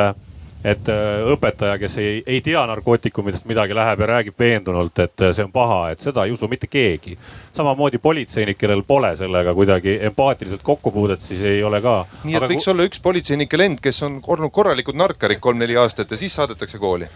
et 0.64 0.88
äh, 0.88 1.22
õpetaja, 1.32 1.76
kes 1.82 1.96
ei, 1.98 2.22
ei 2.26 2.40
tea 2.44 2.62
narkootikumidest 2.70 3.46
midagi, 3.50 3.74
läheb 3.74 4.02
ja 4.04 4.08
räägib 4.12 4.38
veendunult, 4.38 4.98
et 5.02 5.24
äh, 5.24 5.34
see 5.34 5.46
on 5.46 5.52
paha, 5.54 5.80
et 5.92 6.04
seda 6.04 6.26
ei 6.26 6.34
usu 6.34 6.48
mitte 6.50 6.70
keegi. 6.70 7.18
samamoodi 7.52 7.98
politseinik, 7.98 8.56
kellel 8.58 8.82
pole 8.86 9.10
sellega 9.16 9.54
kuidagi 9.54 9.98
empaatiliselt 10.08 10.62
kokkupuudet, 10.62 11.20
siis 11.22 11.42
ei 11.42 11.62
ole 11.62 11.82
ka. 11.82 12.06
nii 12.24 12.36
et 12.36 12.42
Aga 12.42 12.54
võiks 12.54 12.68
olla 12.70 12.86
üks 12.88 13.02
politseinike 13.02 13.58
lend, 13.58 13.80
kes 13.82 14.02
on 14.06 14.20
olnud 14.26 14.52
korralikud 14.54 14.96
narkarid 14.96 15.40
kolm-neli 15.40 15.76
aastat 15.76 16.10
ja 16.10 16.16
siis 16.16 16.34
saadetakse 16.34 16.78
kooli 16.78 17.10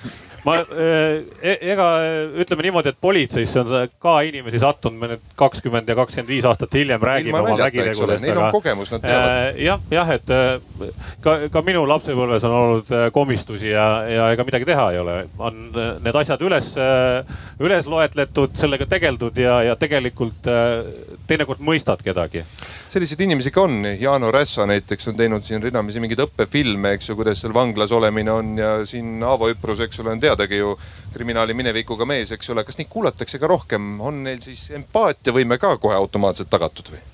ma 0.47 0.61
äh, 0.61 1.24
e, 1.42 1.55
ega 1.72 1.86
ütleme 2.38 2.66
niimoodi, 2.68 2.92
et 2.92 2.99
politseisse 3.03 3.62
on 3.64 3.88
ka 4.03 4.20
inimesi 4.28 4.61
sattunud, 4.62 4.99
me 5.01 5.09
nüüd 5.14 5.24
kakskümmend 5.38 5.88
ja 5.90 5.97
kakskümmend 5.99 6.30
viis 6.30 6.47
aastat 6.47 6.74
hiljem 6.76 7.03
räägime 7.03 7.40
oma 7.40 7.57
vägitegudest. 7.59 8.22
Neil 8.22 8.38
on 8.38 8.53
kogemus, 8.55 8.92
nad 8.94 9.03
teavad. 9.03 9.59
jah, 9.59 9.82
jah, 9.90 10.12
et 10.14 10.30
ka, 11.24 11.34
ka 11.51 11.64
minu 11.66 11.82
lapsepõlves 11.90 12.47
on 12.47 12.55
olnud 12.61 12.94
komisjon 13.16 13.36
unistusi 13.37 13.70
ja, 13.70 13.87
ja 14.09 14.28
ega 14.32 14.45
midagi 14.47 14.66
teha 14.68 14.87
ei 14.93 14.99
ole. 14.99 15.16
on 15.39 15.59
äh, 15.76 15.91
need 16.03 16.16
asjad 16.16 16.43
üles, 16.45 16.72
äh, 16.80 17.37
üles 17.61 17.89
loetletud, 17.91 18.57
sellega 18.59 18.87
tegeldud 18.89 19.37
ja, 19.41 19.59
ja 19.66 19.76
tegelikult 19.76 20.49
äh, 20.51 20.89
teinekord 21.28 21.61
mõistad 21.61 22.03
kedagi. 22.05 22.45
selliseid 22.89 23.24
inimesi 23.26 23.53
ka 23.53 23.66
on, 23.66 23.82
Jaano 24.01 24.30
Rässa 24.32 24.66
näiteks 24.68 25.12
on 25.12 25.18
teinud 25.18 25.45
siin 25.45 25.62
ridamisi 25.62 26.01
mingeid 26.01 26.24
õppefilme, 26.26 26.95
eks 26.97 27.11
ju, 27.11 27.18
kuidas 27.18 27.43
seal 27.45 27.55
vanglas 27.55 27.93
olemine 27.93 28.32
on 28.32 28.55
ja 28.59 28.72
siin 28.89 29.20
Aavo 29.26 29.51
Üprus, 29.53 29.82
eks 29.84 30.01
ole, 30.05 30.16
on 30.16 30.22
teadagi 30.22 30.62
ju 30.62 30.76
kriminaali 31.14 31.55
minevikuga 31.57 32.09
mees, 32.09 32.32
eks 32.32 32.55
ole. 32.55 32.64
kas 32.64 32.80
neid 32.80 32.91
kuulatakse 32.93 33.41
ka 33.43 33.51
rohkem, 33.51 33.99
on 34.01 34.24
neil 34.26 34.41
siis 34.45 34.70
empaatiavõime 34.76 35.61
ka 35.61 35.76
kohe 35.82 35.97
automaatselt 35.99 36.51
tagatud 36.53 36.95
või? 36.95 37.05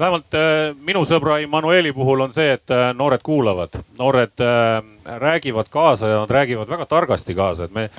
Vähemalt 0.00 0.34
äh, 0.34 0.72
minu 0.80 1.04
sõbra 1.08 1.38
Immanueli 1.44 1.92
puhul 1.92 2.24
on 2.24 2.34
see, 2.34 2.54
et 2.56 2.72
äh, 2.72 2.90
noored 2.96 3.22
kuulavad, 3.26 3.80
noored 3.98 4.42
äh, 4.44 4.80
räägivad 5.20 5.70
kaasa 5.70 6.08
ja 6.08 6.18
nad 6.22 6.30
räägivad 6.30 6.68
väga 6.68 6.86
targasti 6.86 7.34
kaasa, 7.34 7.68
et 7.68 7.72
me 7.74 7.90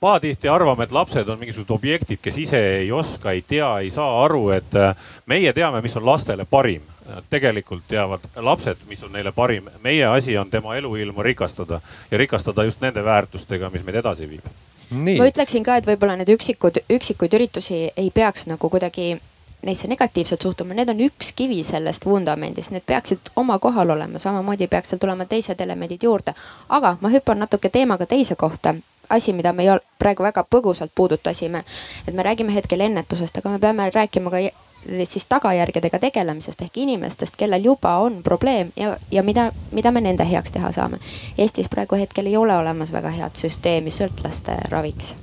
pahatihti 0.00 0.48
arvame, 0.48 0.84
et 0.84 0.92
lapsed 0.92 1.28
on 1.28 1.38
mingisugused 1.38 1.74
objektid, 1.74 2.18
kes 2.22 2.38
ise 2.40 2.60
ei 2.78 2.92
oska, 2.92 3.34
ei 3.36 3.42
tea, 3.42 3.68
ei 3.84 3.90
saa 3.92 4.22
aru, 4.24 4.48
et 4.56 4.72
meie 5.28 5.52
teame, 5.52 5.82
mis 5.84 5.96
on 6.00 6.06
lastele 6.06 6.46
parim. 6.48 6.82
tegelikult 7.30 7.82
teavad 7.88 8.20
lapsed, 8.36 8.76
mis 8.88 9.02
on 9.04 9.12
neile 9.12 9.32
parim. 9.32 9.68
meie 9.82 10.04
asi 10.06 10.38
on 10.38 10.50
tema 10.50 10.76
eluilma 10.76 11.22
rikastada 11.22 11.80
ja 12.10 12.18
rikastada 12.18 12.64
just 12.64 12.80
nende 12.80 13.04
väärtustega, 13.04 13.70
mis 13.70 13.84
meid 13.84 13.96
edasi 13.96 14.28
viib. 14.30 14.44
ma 14.90 15.26
ütleksin 15.28 15.64
ka, 15.64 15.76
et 15.76 15.86
võib-olla 15.86 16.16
need 16.16 16.28
üksikud, 16.28 16.80
üksikuid 16.90 17.34
üritusi 17.34 17.90
ei 17.96 18.10
peaks 18.10 18.46
nagu 18.46 18.70
kuidagi 18.70 19.20
neisse 19.62 19.88
negatiivselt 19.88 20.42
suhtuma, 20.42 20.74
need 20.74 20.88
on 20.88 21.00
üks 21.04 21.32
kivi 21.36 21.62
sellest 21.64 22.06
vundamendist, 22.06 22.70
need 22.70 22.86
peaksid 22.86 23.32
oma 23.36 23.58
kohal 23.58 23.90
olema, 23.90 24.18
samamoodi 24.18 24.66
peaks 24.66 24.92
seal 24.92 25.00
tulema 25.02 25.24
teised 25.24 25.60
elemendid 25.60 26.02
juurde. 26.02 26.34
aga 26.68 26.96
ma 27.00 27.10
hüppan 27.12 27.38
natuke 27.38 27.68
teemaga 27.68 28.06
teise 28.06 28.36
kohta 28.36 28.74
asi, 29.10 29.32
mida 29.32 29.52
me 29.52 29.64
praegu 29.98 30.22
väga 30.22 30.44
põgusalt 30.54 30.90
puudutasime. 30.94 31.64
et 32.08 32.14
me 32.14 32.22
räägime 32.22 32.54
hetkel 32.54 32.80
ennetusest, 32.80 33.36
aga 33.38 33.50
me 33.50 33.58
peame 33.58 33.90
rääkima 33.90 34.30
ka 34.30 34.36
siis 35.04 35.26
tagajärgedega 35.26 35.98
tegelemisest 35.98 36.62
ehk 36.62 36.76
inimestest, 36.76 37.36
kellel 37.36 37.64
juba 37.64 37.96
on 37.98 38.22
probleem 38.22 38.72
ja, 38.76 38.96
ja 39.10 39.22
mida, 39.22 39.52
mida 39.72 39.90
me 39.90 40.00
nende 40.00 40.24
heaks 40.30 40.50
teha 40.50 40.72
saame. 40.72 40.98
Eestis 41.38 41.68
praegu 41.68 41.96
hetkel 41.96 42.26
ei 42.26 42.36
ole 42.36 42.56
olemas 42.56 42.92
väga 42.92 43.10
head 43.10 43.36
süsteemi 43.36 43.90
sõltlaste 43.90 44.56
raviks. 44.70 45.16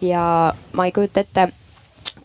ja 0.00 0.54
ma 0.72 0.86
ei 0.86 0.92
kujuta 0.92 1.20
ette 1.20 1.48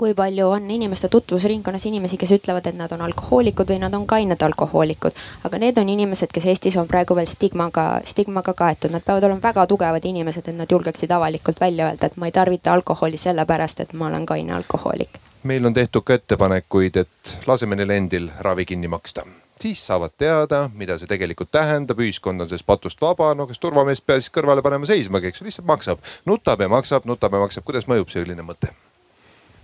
kui 0.02 0.16
palju 0.18 0.47
on 0.49 0.72
inimeste 0.72 1.10
tutvusringkonnas 1.14 1.84
inimesi, 1.86 2.18
kes 2.18 2.32
ütlevad, 2.34 2.66
et 2.66 2.78
nad 2.78 2.89
on 2.95 3.04
alkohoolikud 3.06 3.70
või 3.70 3.78
nad 3.84 3.93
on 3.93 4.08
kained 4.10 4.41
alkohoolikud. 4.41 5.20
aga 5.45 5.60
need 5.62 5.78
on 5.78 5.91
inimesed, 5.93 6.34
kes 6.34 6.47
Eestis 6.49 6.78
on 6.82 6.88
praegu 6.89 7.14
veel 7.16 7.30
stigmaga, 7.30 7.84
stigmaga 8.10 8.56
kaetud, 8.58 8.89
nad 8.95 9.06
peavad 9.06 9.30
olema 9.30 9.43
väga 9.43 9.68
tugevad 9.70 10.08
inimesed, 10.10 10.49
et 10.49 10.58
nad 10.58 10.74
julgeksid 10.74 11.14
avalikult 11.14 11.62
välja 11.62 11.91
öelda, 11.91 12.10
et 12.10 12.18
ma 12.18 12.26
ei 12.26 12.34
tarvita 12.39 12.74
alkoholi 12.74 13.22
sellepärast, 13.28 13.86
et 13.86 13.93
ma 13.93 14.10
olen 14.10 14.26
kaine 14.26 14.58
alkohoolik. 14.58 15.22
meil 15.43 15.66
on 15.66 15.74
tehtud 15.74 16.02
ka 16.02 16.18
ettepanekuid, 16.18 16.97
et 16.97 17.38
laseme 17.45 17.76
neil 17.76 17.89
endil 17.89 18.30
ravi 18.39 18.66
kinni 18.66 18.88
maksta. 18.88 19.22
Siis 19.62 19.88
saavad 19.88 20.18
teada, 20.18 20.70
mida 20.74 20.97
see 20.97 21.08
tegelikult 21.08 21.52
tähendab, 21.52 22.02
ühiskond 22.02 22.41
on 22.41 22.49
sellest 22.49 22.66
patust 22.66 23.02
vaba, 23.02 23.36
no 23.36 23.45
kas 23.47 23.62
turvamees 23.62 24.02
pea 24.02 24.18
siis 24.18 24.34
kõrvale 24.34 24.66
panema 24.66 24.89
seismagi, 24.89 25.30
eks 25.30 25.41
ju, 25.41 25.45
lihtsalt 25.45 25.68
maksab, 25.68 26.14
nutab 26.26 26.62
ja 26.62 26.70
maksab, 26.70 27.06
nutab 27.06 27.38
ja 27.38 27.45
maksab, 27.45 27.70
kuidas 27.70 27.86
mõjub 27.86 28.10
selline 28.10 28.41
mõte? 28.41 28.74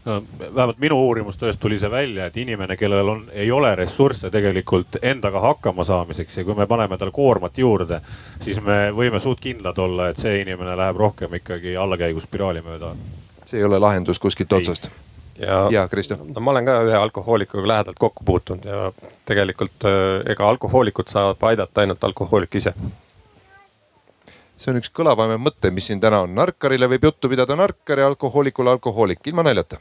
No 0.07 0.17
vähemalt 0.39 0.79
minu 0.81 0.99
uurimustööst 1.07 1.59
tuli 1.59 1.79
see 1.79 1.91
välja, 1.91 2.29
et 2.29 2.37
inimene, 2.39 2.77
kellel 2.79 3.13
on, 3.13 3.25
ei 3.33 3.51
ole 3.51 3.73
ressursse 3.75 4.31
tegelikult 4.33 4.99
endaga 5.01 5.41
hakkama 5.43 5.83
saamiseks 5.87 6.39
ja 6.39 6.45
kui 6.47 6.55
me 6.55 6.67
paneme 6.67 6.97
talle 6.97 7.15
koormat 7.15 7.57
juurde, 7.57 7.99
siis 8.41 8.61
me 8.63 8.87
võime 8.95 9.19
suht 9.23 9.43
kindlad 9.43 9.77
olla, 9.83 10.11
et 10.11 10.23
see 10.23 10.39
inimene 10.41 10.77
läheb 10.79 11.03
rohkem 11.03 11.35
ikkagi 11.41 11.75
allakäiguspiraali 11.77 12.63
mööda. 12.65 12.95
see 13.45 13.59
ei 13.59 13.67
ole 13.67 13.79
lahendus 13.79 14.19
kuskilt 14.19 14.53
otsast 14.53 14.89
ja, 15.39 15.67
ja 15.71 15.87
Kristo? 15.87 16.17
no 16.35 16.41
ma 16.41 16.51
olen 16.51 16.65
ka 16.65 16.77
ühe 16.87 16.95
alkohoolikuga 16.97 17.67
lähedalt 17.67 17.99
kokku 17.99 18.23
puutunud 18.25 18.65
ja 18.65 18.91
tegelikult 19.25 19.85
äh, 19.85 20.31
ega 20.31 20.49
alkohoolikud 20.49 21.11
saavad 21.11 21.43
aidata 21.51 21.81
ainult 21.81 22.03
alkohoolik 22.03 22.55
ise. 22.55 22.73
see 24.57 24.71
on 24.73 24.81
üks 24.81 24.89
kõlavamaid 24.99 25.41
mõte, 25.43 25.71
mis 25.71 25.87
siin 25.89 26.01
täna 26.01 26.23
on. 26.25 26.35
narkarile 26.35 26.89
võib 26.89 27.09
juttu 27.11 27.29
pidada 27.29 27.55
narkar 27.55 27.99
ja 27.99 28.07
alkohoolikule 28.07 28.73
alkohoolik, 28.77 29.21
ilma 29.27 29.45
naljata. 29.45 29.79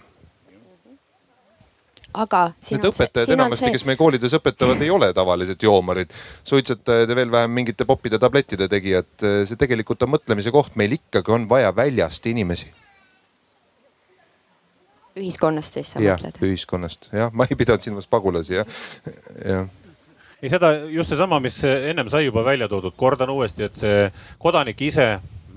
Aga. 2.24 2.42
Need 2.70 2.88
õpetajad 2.90 3.34
enamasti 3.36 3.66
see..., 3.66 3.74
kes 3.76 3.86
meie 3.88 4.00
koolides 4.00 4.34
õpetavad, 4.38 4.80
ei 4.84 4.90
ole 4.92 5.12
tavalised 5.16 5.62
joomarid, 5.62 6.14
suitsetajad 6.46 7.12
ja 7.12 7.18
veel 7.18 7.30
vähem 7.32 7.54
mingite 7.60 7.86
popide, 7.88 8.20
tablettide 8.22 8.68
tegijad. 8.72 9.12
see 9.20 9.60
tegelikult 9.60 10.02
on 10.06 10.14
mõtlemise 10.16 10.52
koht, 10.54 10.76
meil 10.76 10.96
ikkagi 10.98 11.32
on 11.36 11.48
vaja 11.50 11.72
väljast 11.76 12.26
inimesi 12.32 12.72
ühiskonnast 15.16 15.78
siis 15.78 15.94
sa 15.94 16.02
ja, 16.02 16.18
mõtled? 16.20 16.38
ühiskonnast 16.44 17.08
jah, 17.16 17.32
ma 17.32 17.46
ei 17.48 17.56
pidanud 17.56 17.80
silmas 17.80 18.08
pagulasi 18.10 18.58
jah, 18.58 18.78
jah 19.40 19.68
ei, 20.42 20.50
seda 20.52 20.72
just 20.92 21.12
seesama, 21.12 21.40
mis 21.40 21.56
ennem 21.64 22.10
sai 22.12 22.26
juba 22.26 22.44
välja 22.44 22.68
toodud, 22.68 22.94
kordan 22.96 23.32
uuesti, 23.32 23.66
et 23.70 23.80
see 23.80 24.02
kodanik 24.42 24.80
ise, 24.84 25.06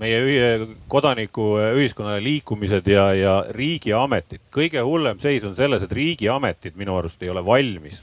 meie 0.00 0.68
kodaniku 0.88 1.52
ühiskonna 1.76 2.16
liikumised 2.24 2.86
ja, 2.88 3.10
ja 3.14 3.34
riigiametid, 3.52 4.46
kõige 4.52 4.82
hullem 4.84 5.20
seis 5.20 5.44
on 5.44 5.56
selles, 5.58 5.84
et 5.84 5.92
riigiametid 5.92 6.78
minu 6.80 6.96
arust 6.96 7.22
ei 7.22 7.32
ole 7.32 7.44
valmis 7.44 8.00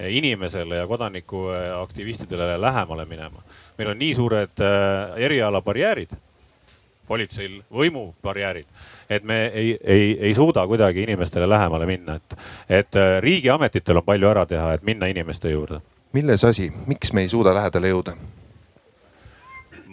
inimesele 0.00 0.76
ja 0.76 0.86
kodanikuaktivistidele 0.86 2.60
lähemale 2.60 3.04
minema. 3.04 3.42
meil 3.78 3.90
on 3.90 3.98
nii 3.98 4.14
suured 4.14 4.60
äh, 4.60 5.16
erialabarjäärid 5.16 6.16
politseil 7.10 7.56
võimubarjäärid, 7.74 8.66
et 9.10 9.24
me 9.26 9.46
ei, 9.46 9.78
ei, 9.84 10.18
ei 10.20 10.34
suuda 10.34 10.66
kuidagi 10.66 11.02
inimestele 11.02 11.48
lähemale 11.48 11.86
minna, 11.86 12.14
et, 12.14 12.36
et 12.68 12.96
äh, 12.96 13.16
riigiametitel 13.18 13.98
on 13.98 14.06
palju 14.06 14.28
ära 14.30 14.46
teha, 14.46 14.72
et 14.72 14.86
minna 14.86 15.10
inimeste 15.10 15.50
juurde. 15.50 15.80
milles 16.12 16.44
asi, 16.44 16.72
miks 16.86 17.12
me 17.12 17.26
ei 17.26 17.28
suuda 17.28 17.54
lähedale 17.54 17.90
jõuda? 17.90 18.14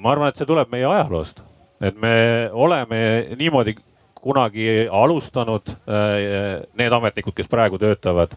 Ma 0.08 0.14
arvan, 0.16 0.32
et 0.32 0.40
see 0.40 0.48
tuleb 0.48 0.72
meie 0.72 0.88
ajaloost, 0.88 1.44
et 1.84 2.00
me 2.00 2.16
oleme 2.56 3.02
niimoodi 3.36 3.76
kunagi 4.18 4.88
alustanud, 4.92 5.68
äh, 5.88 6.64
need 6.80 6.96
ametnikud, 6.96 7.36
kes 7.36 7.52
praegu 7.52 7.80
töötavad 7.82 8.34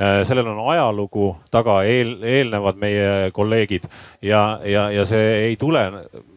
Äh, 0.00 0.24
sellel 0.26 0.48
on 0.50 0.58
ajalugu 0.72 1.28
taga, 1.54 1.76
eel, 1.86 2.16
eelnevad 2.26 2.78
meie 2.82 3.28
kolleegid 3.30 3.84
ja, 4.26 4.58
ja, 4.66 4.88
ja 4.90 5.04
see 5.06 5.28
ei 5.44 5.54
tule, 5.56 5.84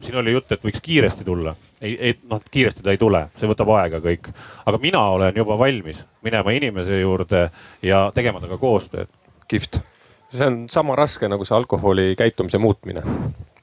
siin 0.06 0.20
oli 0.22 0.36
jutt, 0.36 0.52
et 0.54 0.62
võiks 0.62 0.78
kiiresti 0.86 1.26
tulla. 1.26 1.56
ei, 1.82 1.96
ei 1.98 2.14
noh, 2.30 2.44
kiiresti 2.54 2.86
ta 2.86 2.94
ei 2.94 3.02
tule, 3.02 3.24
see 3.42 3.50
võtab 3.50 3.72
aega 3.74 3.98
kõik, 4.04 4.30
aga 4.62 4.78
mina 4.84 5.02
olen 5.16 5.42
juba 5.42 5.58
valmis 5.58 6.04
minema 6.22 6.54
inimese 6.54 7.00
juurde 7.00 7.48
ja 7.82 8.04
tegema 8.14 8.44
temaga 8.44 8.62
koostööd. 8.62 9.10
kihvt. 9.48 9.82
see 10.30 10.46
on 10.46 10.60
sama 10.70 10.94
raske 10.96 11.26
nagu 11.26 11.46
see 11.46 11.58
alkoholi 11.58 12.14
käitumise 12.16 12.62
muutmine. 12.62 13.02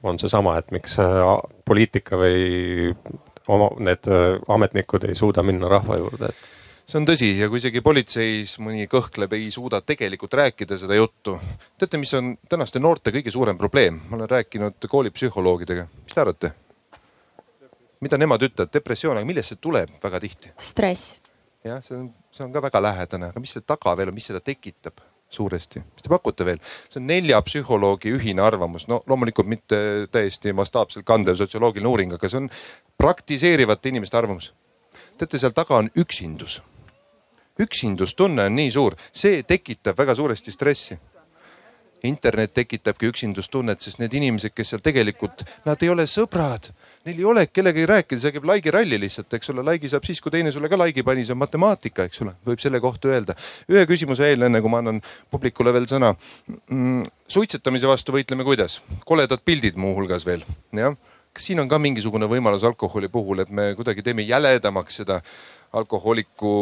On 0.05 0.19
seesama, 0.21 0.57
et 0.61 0.73
miks 0.75 0.99
äh, 1.01 1.21
poliitika 1.65 2.19
või 2.19 2.91
oma, 3.47 3.69
need 3.83 4.09
äh, 4.11 4.35
ametnikud 4.55 5.07
ei 5.09 5.17
suuda 5.17 5.43
minna 5.45 5.69
rahva 5.71 5.97
juurde, 6.01 6.31
et 6.31 6.53
see 6.85 6.99
on 6.99 7.07
tõsi 7.09 7.31
ja 7.39 7.47
kui 7.49 7.59
isegi 7.61 7.81
politseis 7.85 8.55
mõni 8.61 8.85
kõhkleb, 8.89 9.33
ei 9.33 9.49
suuda 9.53 9.81
tegelikult 9.81 10.35
rääkida 10.37 10.77
seda 10.77 10.97
juttu. 10.97 11.39
teate, 11.77 11.97
mis 11.97 12.13
on 12.13 12.35
tänaste 12.49 12.79
noorte 12.79 13.13
kõige 13.15 13.33
suurem 13.33 13.57
probleem? 13.57 14.01
ma 14.09 14.19
olen 14.19 14.29
rääkinud 14.29 14.87
koolipsühholoogidega, 14.89 15.87
mis 16.03 16.13
te 16.13 16.21
arvate? 16.21 16.53
mida 18.05 18.17
nemad 18.21 18.43
ütlevad, 18.45 18.73
depressioon, 18.73 19.17
aga 19.17 19.25
millest 19.25 19.53
see 19.53 19.61
tuleb 19.61 19.97
väga 20.03 20.21
tihti? 20.21 20.53
stress. 20.61 21.15
jah, 21.65 21.81
see 21.81 21.97
on, 21.97 22.11
see 22.31 22.45
on 22.45 22.53
ka 22.53 22.61
väga 22.69 22.81
lähedane, 22.85 23.33
aga 23.33 23.41
mis 23.41 23.57
selle 23.57 23.65
taga 23.65 23.97
veel 23.97 24.13
on, 24.13 24.17
mis 24.17 24.29
seda 24.29 24.43
tekitab? 24.43 25.01
Suuresti, 25.35 25.81
mis 25.83 26.05
te 26.05 26.11
pakute 26.11 26.47
veel? 26.47 26.61
see 26.89 27.01
on 27.01 27.09
nelja 27.09 27.41
psühholoogi 27.45 28.13
ühine 28.15 28.43
arvamus, 28.45 28.87
no 28.91 29.01
loomulikult 29.07 29.49
mitte 29.51 29.79
täiesti 30.11 30.53
mastaapselt 30.55 31.05
kandev 31.07 31.37
sotsioloogiline 31.39 31.91
uuring, 31.91 32.15
aga 32.15 32.29
see 32.31 32.43
on 32.43 32.51
praktiseerivate 32.97 33.91
inimeste 33.91 34.17
arvamus. 34.17 34.53
teate, 35.17 35.41
seal 35.41 35.55
taga 35.55 35.81
on 35.83 35.91
üksindus 35.95 36.61
üksindustunne 37.59 38.49
on 38.49 38.55
nii 38.55 38.71
suur, 38.71 38.95
see 39.15 39.43
tekitab 39.47 39.97
väga 39.97 40.15
suuresti 40.15 40.51
stressi 40.51 40.97
internet 42.05 42.53
tekitabki 42.53 43.09
üksindustunnet, 43.09 43.81
sest 43.81 44.01
need 44.01 44.13
inimesed, 44.13 44.53
kes 44.55 44.73
seal 44.73 44.83
tegelikult, 44.85 45.45
nad 45.65 45.81
ei 45.83 45.89
ole 45.89 46.05
sõbrad. 46.09 46.71
Neil 47.05 47.19
ei 47.21 47.25
ole 47.29 47.41
kellegagi 47.53 47.85
rääkida, 47.85 48.17
see 48.17 48.33
käib 48.33 48.47
laigi 48.49 48.71
ralli 48.73 48.97
lihtsalt, 48.97 49.29
eks 49.37 49.51
ole, 49.53 49.61
laigi 49.67 49.91
saab 49.91 50.07
siis, 50.07 50.17
kui 50.25 50.31
teine 50.33 50.49
sulle 50.49 50.71
ka 50.71 50.79
laigi 50.79 51.03
pani, 51.05 51.21
see 51.27 51.35
on 51.35 51.41
matemaatika, 51.43 52.07
eks 52.09 52.23
ole, 52.25 52.33
võib 52.49 52.63
selle 52.63 52.79
kohta 52.81 53.11
öelda. 53.13 53.35
ühe 53.69 53.83
küsimuse 53.85 54.25
veel, 54.25 54.47
enne 54.47 54.61
kui 54.63 54.73
ma 54.73 54.79
annan 54.81 55.01
publikule 55.29 55.73
veel 55.75 55.85
sõna 55.91 56.15
mm,. 56.15 57.03
suitsetamise 57.29 57.85
vastu 57.91 58.15
võitleme 58.15 58.47
kuidas? 58.47 58.79
koledad 59.05 59.45
pildid 59.45 59.77
muuhulgas 59.77 60.25
veel, 60.25 60.41
jah. 60.73 60.97
kas 61.29 61.45
siin 61.51 61.61
on 61.61 61.69
ka 61.69 61.77
mingisugune 61.77 62.25
võimalus 62.31 62.65
alkoholi 62.65 63.11
puhul, 63.13 63.45
et 63.45 63.53
me 63.53 63.67
kuidagi 63.77 64.01
teeme 64.01 64.25
jäledamaks 64.25 65.03
seda 65.03 65.21
alkohooliku 65.77 66.55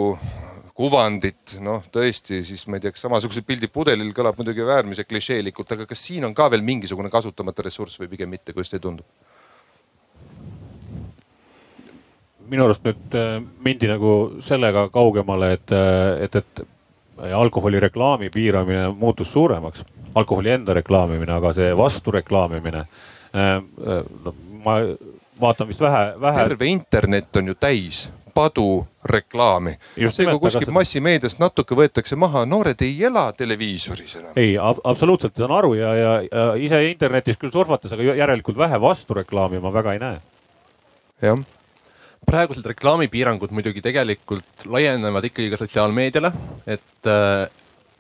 kuvandit, 0.76 1.60
noh 1.64 1.88
tõesti, 1.88 2.42
siis 2.44 2.68
ma 2.68 2.82
ei 2.82 2.84
tea, 2.84 2.92
kas 2.92 3.08
samasugused 3.08 3.48
pildid 3.48 3.72
pudelil 3.72 4.12
kõlab 4.12 4.36
muidugi 4.42 4.68
äärmiselt 4.68 5.08
klišeelikult, 5.08 5.72
aga 5.78 5.88
kas 5.88 6.04
siin 6.10 6.28
on 6.28 6.36
ka 6.36 6.52
veel 6.52 6.68
mingisugune 6.68 7.14
kasutamata 7.14 7.64
ressurss 7.64 8.02
või 8.04 8.12
pigem 8.12 8.36
mitte, 8.36 8.52
kuidas 8.52 8.74
teile 8.74 8.90
tundub? 8.90 9.32
Minu 12.54 12.68
arust 12.68 12.86
nüüd 12.86 13.18
äh, 13.18 13.36
mindi 13.66 13.90
nagu 13.90 14.14
sellega 14.44 14.88
kaugemale, 14.94 15.54
et, 15.58 15.74
äh, 15.74 16.24
et, 16.28 16.40
et 16.42 17.34
alkoholireklaami 17.34 18.30
piiramine 18.34 18.88
muutus 18.98 19.34
suuremaks, 19.34 19.84
alkoholi 20.16 20.54
enda 20.54 20.76
reklaamimine, 20.78 21.34
aga 21.34 21.54
see 21.58 21.72
vastureklaamimine. 21.78 22.88
Äh, 23.34 23.56
no 24.26 24.36
ma 24.64 24.80
vaatan 25.42 25.68
vist 25.68 25.82
vähe, 25.82 26.12
vähe. 26.22 26.44
terve 26.44 26.70
internet 26.70 27.42
on 27.42 27.48
ju 27.48 27.56
täis 27.60 28.06
padu 28.34 28.86
reklaami. 29.06 29.76
see, 30.10 30.26
kui 30.26 30.40
kuskilt 30.40 30.72
massimeediast 30.74 31.42
natuke 31.42 31.76
võetakse 31.78 32.18
maha, 32.18 32.46
noored 32.50 32.82
ei 32.82 32.96
ela 33.06 33.28
televiisoris 33.38 34.16
enam. 34.22 34.32
ei 34.36 34.56
ab, 34.58 34.82
absoluutselt 34.84 35.38
saan 35.38 35.54
aru 35.54 35.74
ja, 35.78 35.94
ja, 35.96 36.14
ja 36.26 36.46
ise 36.58 36.82
internetis 36.90 37.38
küll 37.42 37.54
surfates, 37.54 37.94
aga 37.94 38.16
järelikult 38.18 38.58
vähe 38.58 38.82
vastureklaami 38.82 39.62
ma 39.62 39.74
väga 39.74 39.94
ei 39.94 40.02
näe. 40.02 40.22
jah 41.22 41.44
praegused 42.28 42.66
reklaamipiirangud 42.74 43.52
muidugi 43.56 43.82
tegelikult 43.84 44.68
laienevad 44.70 45.28
ikkagi 45.30 45.52
ka 45.54 45.60
sotsiaalmeediale, 45.62 46.32
et, 46.68 47.10
äh, 47.10 47.48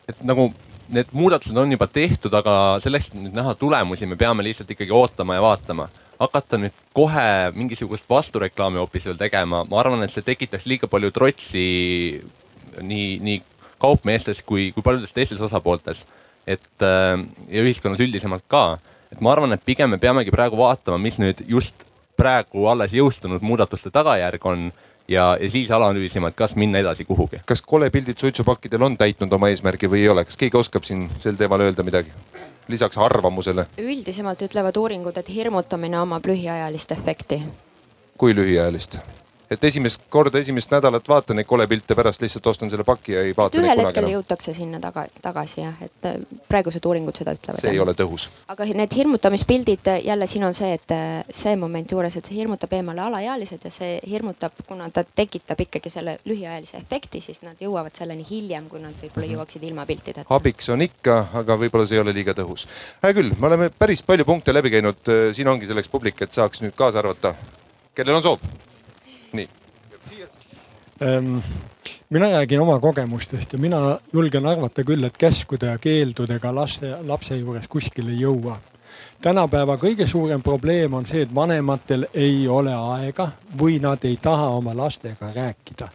et 0.09 0.23
nagu 0.25 0.51
need 0.93 1.11
muudatused 1.15 1.57
on 1.57 1.71
juba 1.71 1.87
tehtud, 1.87 2.33
aga 2.35 2.77
selleks, 2.83 3.11
et 3.11 3.19
nüüd 3.19 3.35
näha 3.35 3.55
tulemusi, 3.59 4.07
me 4.09 4.19
peame 4.19 4.45
lihtsalt 4.45 4.71
ikkagi 4.75 4.93
ootama 4.93 5.37
ja 5.37 5.45
vaatama 5.45 5.89
hakata 6.23 6.59
nüüd 6.61 6.75
kohe 6.95 7.51
mingisugust 7.55 8.07
vastureklaami 8.09 8.79
hoopis 8.81 9.07
veel 9.09 9.19
tegema, 9.19 9.63
ma 9.69 9.79
arvan, 9.81 10.03
et 10.05 10.13
see 10.13 10.25
tekitaks 10.25 10.67
liiga 10.69 10.89
palju 10.91 11.11
trotsi 11.15 11.65
nii, 12.81 13.07
nii 13.23 13.39
kaupmeestes 13.81 14.43
kui, 14.45 14.71
kui 14.75 14.85
paljudes 14.85 15.13
teistes 15.15 15.41
osapooltes. 15.41 16.05
et 16.47 16.83
äh, 16.83 17.21
ja 17.47 17.61
ühiskonnas 17.63 18.01
üldisemalt 18.03 18.43
ka, 18.51 18.77
et 19.11 19.21
ma 19.23 19.31
arvan, 19.31 19.53
et 19.55 19.61
pigem 19.63 19.93
me 19.93 19.97
peamegi 19.97 20.31
praegu 20.33 20.57
vaatama, 20.59 20.97
mis 20.99 21.15
nüüd 21.21 21.39
just 21.47 21.85
praegu 22.17 22.67
alles 22.67 22.93
jõustunud 22.93 23.41
muudatuste 23.41 23.91
tagajärg 23.91 24.45
on 24.45 24.71
ja, 25.07 25.37
ja 25.41 25.49
siis 25.49 25.71
analüüsima, 25.71 26.29
et 26.29 26.35
kas 26.35 26.55
minna 26.55 26.79
edasi 26.79 27.05
kuhugi. 27.05 27.41
kas 27.45 27.61
kolepildid 27.61 28.17
suitsupakkidel 28.17 28.81
on 28.81 28.97
täitnud 28.97 29.33
oma 29.33 29.49
eesmärgi 29.49 29.89
või 29.89 30.03
ei 30.03 30.09
ole, 30.09 30.25
kas 30.25 30.37
keegi 30.37 30.57
oskab 30.57 30.83
siin 30.87 31.09
sel 31.19 31.39
teemal 31.39 31.61
öelda 31.61 31.83
midagi? 31.83 32.13
lisaks 32.67 32.97
arvamusele? 32.97 33.65
üldisemalt 33.77 34.41
ütlevad 34.41 34.77
uuringud, 34.77 35.17
et 35.17 35.29
hirmutamine 35.29 35.99
omab 35.99 36.25
lühiajalist 36.25 36.91
efekti. 36.91 37.43
kui 38.17 38.35
lühiajalist? 38.35 38.99
Et 39.53 39.63
esimest 39.69 40.03
korda, 40.09 40.39
esimest 40.39 40.71
nädalat 40.73 41.07
vaatan 41.09 41.39
neid 41.39 41.47
kolepilte, 41.49 41.95
pärast 41.97 42.21
lihtsalt 42.23 42.47
ostan 42.51 42.71
selle 42.71 42.85
paki 42.87 43.15
ja 43.15 43.23
ei 43.23 43.35
vaata 43.37 43.57
neid 43.57 43.67
ühel 43.67 43.77
kunagi 43.77 43.87
hetkel 43.89 44.03
enam. 44.03 44.13
jõutakse 44.17 44.55
sinna 44.57 44.79
taga, 44.83 45.05
tagasi 45.21 45.61
jah, 45.61 45.81
et 45.85 46.09
äh, 46.09 46.17
praegused 46.49 46.85
uuringud 46.89 47.17
seda 47.19 47.35
ütlevad. 47.37 47.59
see 47.59 47.73
ei 47.73 47.81
ole 47.83 47.95
tõhus. 47.97 48.29
aga 48.53 48.67
need 48.81 48.95
hirmutamispildid 48.97 49.91
jälle 50.05 50.27
siin 50.29 50.47
on 50.47 50.57
see, 50.57 50.73
et 50.79 50.95
äh, 50.95 51.23
see 51.31 51.55
moment 51.59 51.95
juures, 51.95 52.17
et 52.17 52.29
see 52.29 52.37
hirmutab 52.39 52.73
eemale 52.77 53.05
alaealised 53.05 53.67
ja 53.67 53.71
see 53.73 53.95
hirmutab, 54.09 54.57
kuna 54.67 54.89
ta 54.93 55.03
tekitab 55.03 55.61
ikkagi 55.67 55.91
selle 55.93 56.17
lühiajalise 56.25 56.77
efekti, 56.81 57.21
siis 57.21 57.43
nad 57.45 57.61
jõuavad 57.61 57.95
selleni 57.97 58.25
hiljem, 58.29 58.69
kui 58.71 58.81
nad 58.83 58.97
võib-olla 59.01 59.29
jõuaksid 59.35 59.63
ilma 59.69 59.87
piltideta. 59.89 60.27
abiks 60.33 60.69
on 60.73 60.85
ikka, 60.85 61.19
aga 61.43 61.57
võib-olla 61.65 61.87
see 61.89 61.99
ei 61.99 62.05
ole 62.05 62.15
liiga 62.15 62.35
tõhus. 62.37 62.67
hea 63.03 63.17
küll, 63.17 63.33
me 63.39 63.51
oleme 63.51 63.69
päris 63.69 64.03
palju 64.03 64.25
punkte 64.25 64.53
läbi 64.53 64.73
käinud, 64.73 65.15
siin 65.33 65.47
ongi 65.47 65.69
selleks 65.69 65.91
publik, 65.91 66.21
et 66.21 66.31
saaks 66.35 66.63
nüüd 66.63 66.75
kaasa 66.77 67.03
arvata, 67.03 67.35
kellel 67.95 68.19
on 68.19 68.23
soov. 68.25 68.71
Nii. 69.33 69.49
Ehm, 71.01 71.37
mina 72.09 72.29
räägin 72.31 72.61
oma 72.61 72.79
kogemustest 72.79 73.53
ja 73.53 73.59
mina 73.59 73.99
julgen 74.13 74.45
arvata 74.45 74.83
küll, 74.83 75.03
et 75.03 75.17
käskude 75.17 75.71
ja 75.71 75.77
keeldudega 75.77 76.55
laste, 76.55 76.95
lapse 77.01 77.37
juures 77.37 77.67
kuskile 77.67 78.11
ei 78.11 78.21
jõua. 78.21 78.59
tänapäeva 79.21 79.77
kõige 79.77 80.07
suurem 80.07 80.41
probleem 80.41 80.93
on 80.93 81.05
see, 81.05 81.21
et 81.21 81.35
vanematel 81.35 82.07
ei 82.13 82.47
ole 82.47 82.73
aega 82.73 83.31
või 83.57 83.79
nad 83.81 84.05
ei 84.05 84.17
taha 84.21 84.47
oma 84.47 84.77
lastega 84.77 85.31
rääkida 85.35 85.89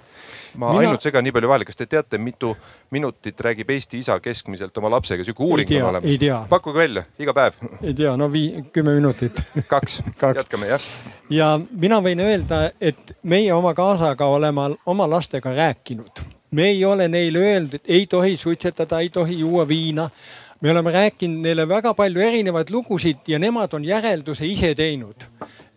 ma 0.55 0.73
Mina... 0.73 0.81
ainult 0.81 1.05
segan 1.05 1.25
nii 1.27 1.35
palju 1.35 1.51
vahele, 1.51 1.67
kas 1.69 1.79
te 1.79 1.87
teate, 1.91 2.19
mitu 2.23 2.55
minutit 2.95 3.41
räägib 3.41 3.71
Eesti 3.75 4.01
isa 4.03 4.19
keskmiselt 4.21 4.79
oma 4.79 4.91
lapsega, 4.97 5.25
sihuke 5.27 5.45
uuring 5.45 5.69
tea, 5.69 5.83
on 5.85 5.91
olemas. 5.91 6.49
pakkuge 6.49 6.79
välja, 6.79 7.05
iga 7.19 7.35
päev. 7.35 7.61
ei 7.83 7.95
tea, 7.95 8.17
no 8.17 8.31
vii-, 8.33 8.65
kümme 8.73 8.95
minutit. 8.97 9.43
kaks, 9.69 10.03
kaks., 10.21 10.43
jätkame 10.43 10.73
jah. 10.73 10.89
ja 11.31 11.53
mina 11.71 12.01
võin 12.05 12.25
öelda, 12.25 12.71
et 12.81 13.17
meie 13.23 13.53
oma 13.55 13.75
kaasaga 13.75 14.27
oleme 14.27 14.75
oma 14.87 15.11
lastega 15.11 15.55
rääkinud. 15.55 16.25
me 16.51 16.69
ei 16.73 16.85
ole 16.85 17.09
neile 17.09 17.39
öelnud, 17.39 17.81
et 17.81 17.95
ei 18.01 18.07
tohi 18.07 18.37
suitsetada, 18.37 19.01
ei 19.01 19.11
tohi 19.11 19.39
juua 19.41 19.69
viina 19.69 20.11
me 20.61 20.71
oleme 20.71 20.91
rääkinud 20.91 21.45
neile 21.45 21.69
väga 21.69 21.95
palju 21.95 22.21
erinevaid 22.21 22.71
lugusid 22.71 23.27
ja 23.27 23.39
nemad 23.39 23.75
on 23.75 23.85
järelduse 23.85 24.47
ise 24.47 24.75
teinud 24.75 25.29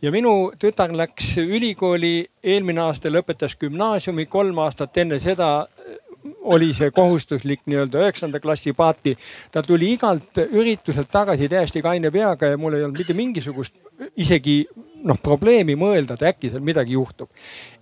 ja 0.02 0.12
minu 0.12 0.52
tütar 0.60 0.94
läks 0.98 1.36
ülikooli, 1.42 2.26
eelmine 2.44 2.82
aasta 2.82 3.10
lõpetas 3.10 3.58
gümnaasiumi, 3.60 4.26
kolm 4.26 4.60
aastat 4.64 4.98
enne 4.98 5.20
seda 5.22 5.52
äh, 5.62 6.00
oli 6.42 6.72
see 6.74 6.92
kohustuslik 6.94 7.62
nii-öelda 7.70 8.02
üheksanda 8.02 8.40
klassi 8.40 8.74
paati. 8.74 9.18
ta 9.52 9.64
tuli 9.64 9.94
igalt 9.94 10.38
ürituselt 10.52 11.10
tagasi 11.12 11.50
täiesti 11.50 11.82
kaine 11.82 12.12
peaga 12.12 12.54
ja 12.54 12.58
mul 12.58 12.78
ei 12.78 12.84
olnud 12.84 13.00
mitte 13.00 13.14
mingisugust 13.14 13.76
isegi 14.18 14.66
noh 15.04 15.18
probleemi 15.22 15.76
mõelda, 15.76 16.14
et 16.14 16.28
äkki 16.34 16.50
seal 16.50 16.62
midagi 16.66 16.94
juhtub. 16.94 17.30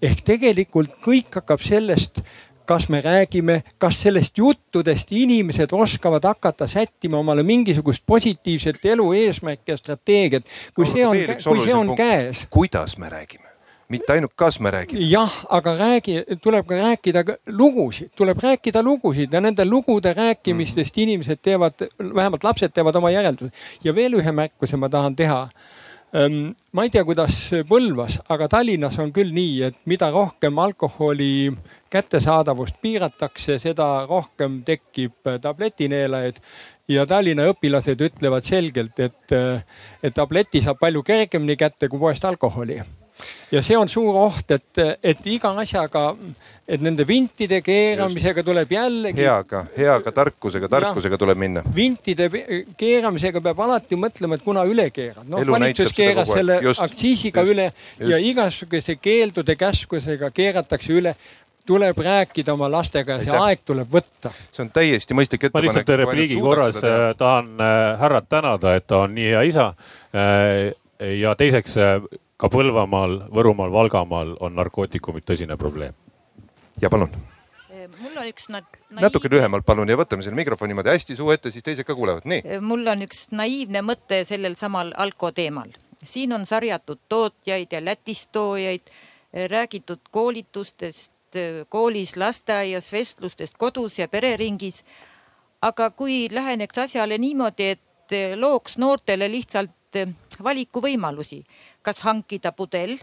ehk 0.01 0.23
tegelikult 0.25 0.99
kõik 1.03 1.41
hakkab 1.41 1.61
sellest 1.63 2.23
kas 2.69 2.89
me 2.89 3.01
räägime, 3.01 3.61
kas 3.81 4.01
sellest 4.03 4.37
juttudest 4.37 5.11
inimesed 5.11 5.73
oskavad 5.73 6.23
hakata 6.23 6.67
sättima 6.67 7.17
omale 7.17 7.43
mingisugust 7.43 8.03
positiivset 8.05 8.85
elu 8.85 9.07
eesmärki 9.13 9.73
ja 9.73 9.77
strateegiat, 9.77 10.45
kui 10.77 10.85
see 10.85 11.05
on, 11.07 11.17
kui 11.43 11.63
see 11.65 11.75
on 11.75 11.95
käes. 11.97 12.45
kuidas 12.49 12.97
me 12.97 13.09
räägime? 13.09 13.49
mitte 13.89 14.13
ainult, 14.13 14.35
kas 14.35 14.59
me 14.59 14.71
räägime. 14.71 15.01
jah, 15.09 15.33
aga 15.49 15.75
räägi, 15.77 16.21
tuleb 16.41 16.67
ka 16.69 16.77
rääkida 16.77 17.25
lugusid, 17.47 18.13
tuleb 18.15 18.37
rääkida 18.43 18.83
lugusid 18.85 19.33
ja 19.33 19.41
nende 19.41 19.65
lugude 19.65 20.13
rääkimistest 20.13 20.95
mm. 20.95 21.03
inimesed 21.03 21.41
teevad, 21.41 21.89
vähemalt 21.97 22.43
lapsed 22.43 22.73
teevad 22.73 22.95
oma 22.95 23.09
järeldused. 23.09 23.53
ja 23.83 23.95
veel 23.95 24.21
ühe 24.21 24.31
märkuse 24.31 24.77
ma 24.77 24.89
tahan 24.89 25.15
teha 25.15 25.47
ma 26.71 26.83
ei 26.83 26.89
tea, 26.89 27.03
kuidas 27.05 27.35
Põlvas, 27.69 28.17
aga 28.33 28.47
Tallinnas 28.49 28.97
on 29.01 29.11
küll 29.13 29.29
nii, 29.33 29.59
et 29.67 29.75
mida 29.85 30.09
rohkem 30.09 30.57
alkoholi 30.57 31.51
kättesaadavust 31.89 32.79
piiratakse, 32.81 33.59
seda 33.59 34.05
rohkem 34.09 34.61
tekib 34.65 35.31
tabletineelajaid. 35.41 36.39
ja 36.87 37.05
Tallinna 37.05 37.45
õpilased 37.51 38.01
ütlevad 38.01 38.45
selgelt, 38.45 38.99
et, 38.99 39.35
et 40.03 40.13
tableti 40.13 40.61
saab 40.61 40.79
palju 40.79 41.03
kergemini 41.03 41.55
kätte 41.55 41.87
kui 41.87 41.99
poest 41.99 42.25
alkoholi 42.25 42.81
ja 43.51 43.61
see 43.65 43.77
on 43.77 43.89
suur 43.89 44.15
oht, 44.19 44.51
et, 44.53 44.81
et 45.03 45.27
iga 45.31 45.51
asjaga, 45.61 46.03
et 46.69 46.81
nende 46.83 47.05
vintide 47.07 47.59
keeramisega 47.65 48.43
tuleb 48.45 48.71
jällegi. 48.73 49.23
heaga, 49.23 49.63
heaga 49.77 50.13
tarkusega, 50.15 50.69
tarkusega 50.71 51.17
ja, 51.17 51.21
tuleb 51.23 51.41
minna. 51.41 51.63
vintide 51.75 52.29
keeramisega 52.79 53.41
peab 53.49 53.63
alati 53.65 53.99
mõtlema, 53.99 54.37
et 54.37 54.45
kuna 54.45 54.63
üle 54.69 54.89
keerad. 54.95 55.27
noh, 55.27 55.43
valitsus 55.49 55.93
keeras 55.95 56.31
selle 56.31 56.59
just, 56.65 56.83
aktsiisiga 56.85 57.43
just, 57.45 57.55
üle 57.55 57.67
just. 57.71 58.09
ja 58.13 58.21
igasuguse 58.31 58.97
keeldude 59.01 59.57
käskudega 59.59 60.31
keeratakse 60.35 60.95
üle 61.01 61.15
tuleb 61.69 61.97
rääkida 61.97 62.53
oma 62.53 62.71
lastega 62.71 63.17
ja 63.17 63.23
see 63.23 63.31
Aitäh. 63.31 63.45
aeg 63.45 63.65
tuleb 63.65 63.91
võtta. 63.93 64.31
see 64.51 64.63
on 64.65 64.71
täiesti 64.73 65.17
mõistlik 65.17 65.43
ettepanek. 65.45 65.69
ma 65.69 65.77
lihtsalt 65.77 66.01
repliigi 66.01 66.37
korras 66.41 66.77
äh, 66.81 67.01
tahan 67.17 67.51
äh, 67.61 67.99
härrat 68.01 68.29
tänada, 68.29 68.73
et 68.79 68.87
ta 68.89 69.03
on 69.05 69.13
nii 69.13 69.27
hea 69.35 69.43
isa. 69.51 69.67
Äh, 70.17 70.73
ja 71.21 71.35
teiseks 71.37 71.75
ka 72.39 72.49
Põlvamaal, 72.51 73.19
Võrumaal, 73.35 73.71
Valgamaal 73.71 74.33
on 74.39 74.55
narkootikumid 74.57 75.27
tõsine 75.29 75.57
probleem. 75.61 75.93
ja 76.81 76.89
palun. 76.89 77.11
mul 77.99 78.17
on 78.17 78.27
üks 78.31 78.49
na 78.49 78.61
natuke 79.01 79.29
lühemalt 79.31 79.65
palun 79.65 79.89
ja 79.89 79.97
võtame 79.97 80.25
selle 80.25 80.35
mikrofoni 80.39 80.73
niimoodi 80.73 80.89
hästi 80.89 81.15
suu 81.15 81.31
ette, 81.31 81.51
siis 81.51 81.63
teised 81.63 81.85
ka 81.85 81.95
kuulevad, 81.95 82.25
nii. 82.25 82.59
mul 82.61 82.87
on 82.87 83.05
üks 83.05 83.27
naiivne 83.31 83.85
mõte 83.85 84.23
sellel 84.25 84.57
samal 84.57 84.91
alko 84.97 85.31
teemal. 85.31 85.69
siin 86.01 86.33
on 86.33 86.49
sarjatud 86.49 87.05
tootjaid 87.09 87.77
ja 87.77 87.85
Lätist 87.85 88.31
toojaid, 88.31 88.89
räägitud 89.53 90.01
koolitustest 90.11 91.11
koolis, 91.69 92.15
lasteaias, 92.17 92.91
vestlustest 92.91 93.57
kodus 93.57 93.99
ja 93.99 94.07
pereringis. 94.07 94.83
aga 95.61 95.89
kui 95.91 96.27
läheneks 96.31 96.77
asjale 96.77 97.17
niimoodi, 97.17 97.63
et 97.63 98.35
looks 98.35 98.77
noortele 98.77 99.27
lihtsalt 99.31 99.71
valikuvõimalusi 100.43 101.43
kas 101.81 102.01
hankida 102.05 102.51
pudel 102.55 102.97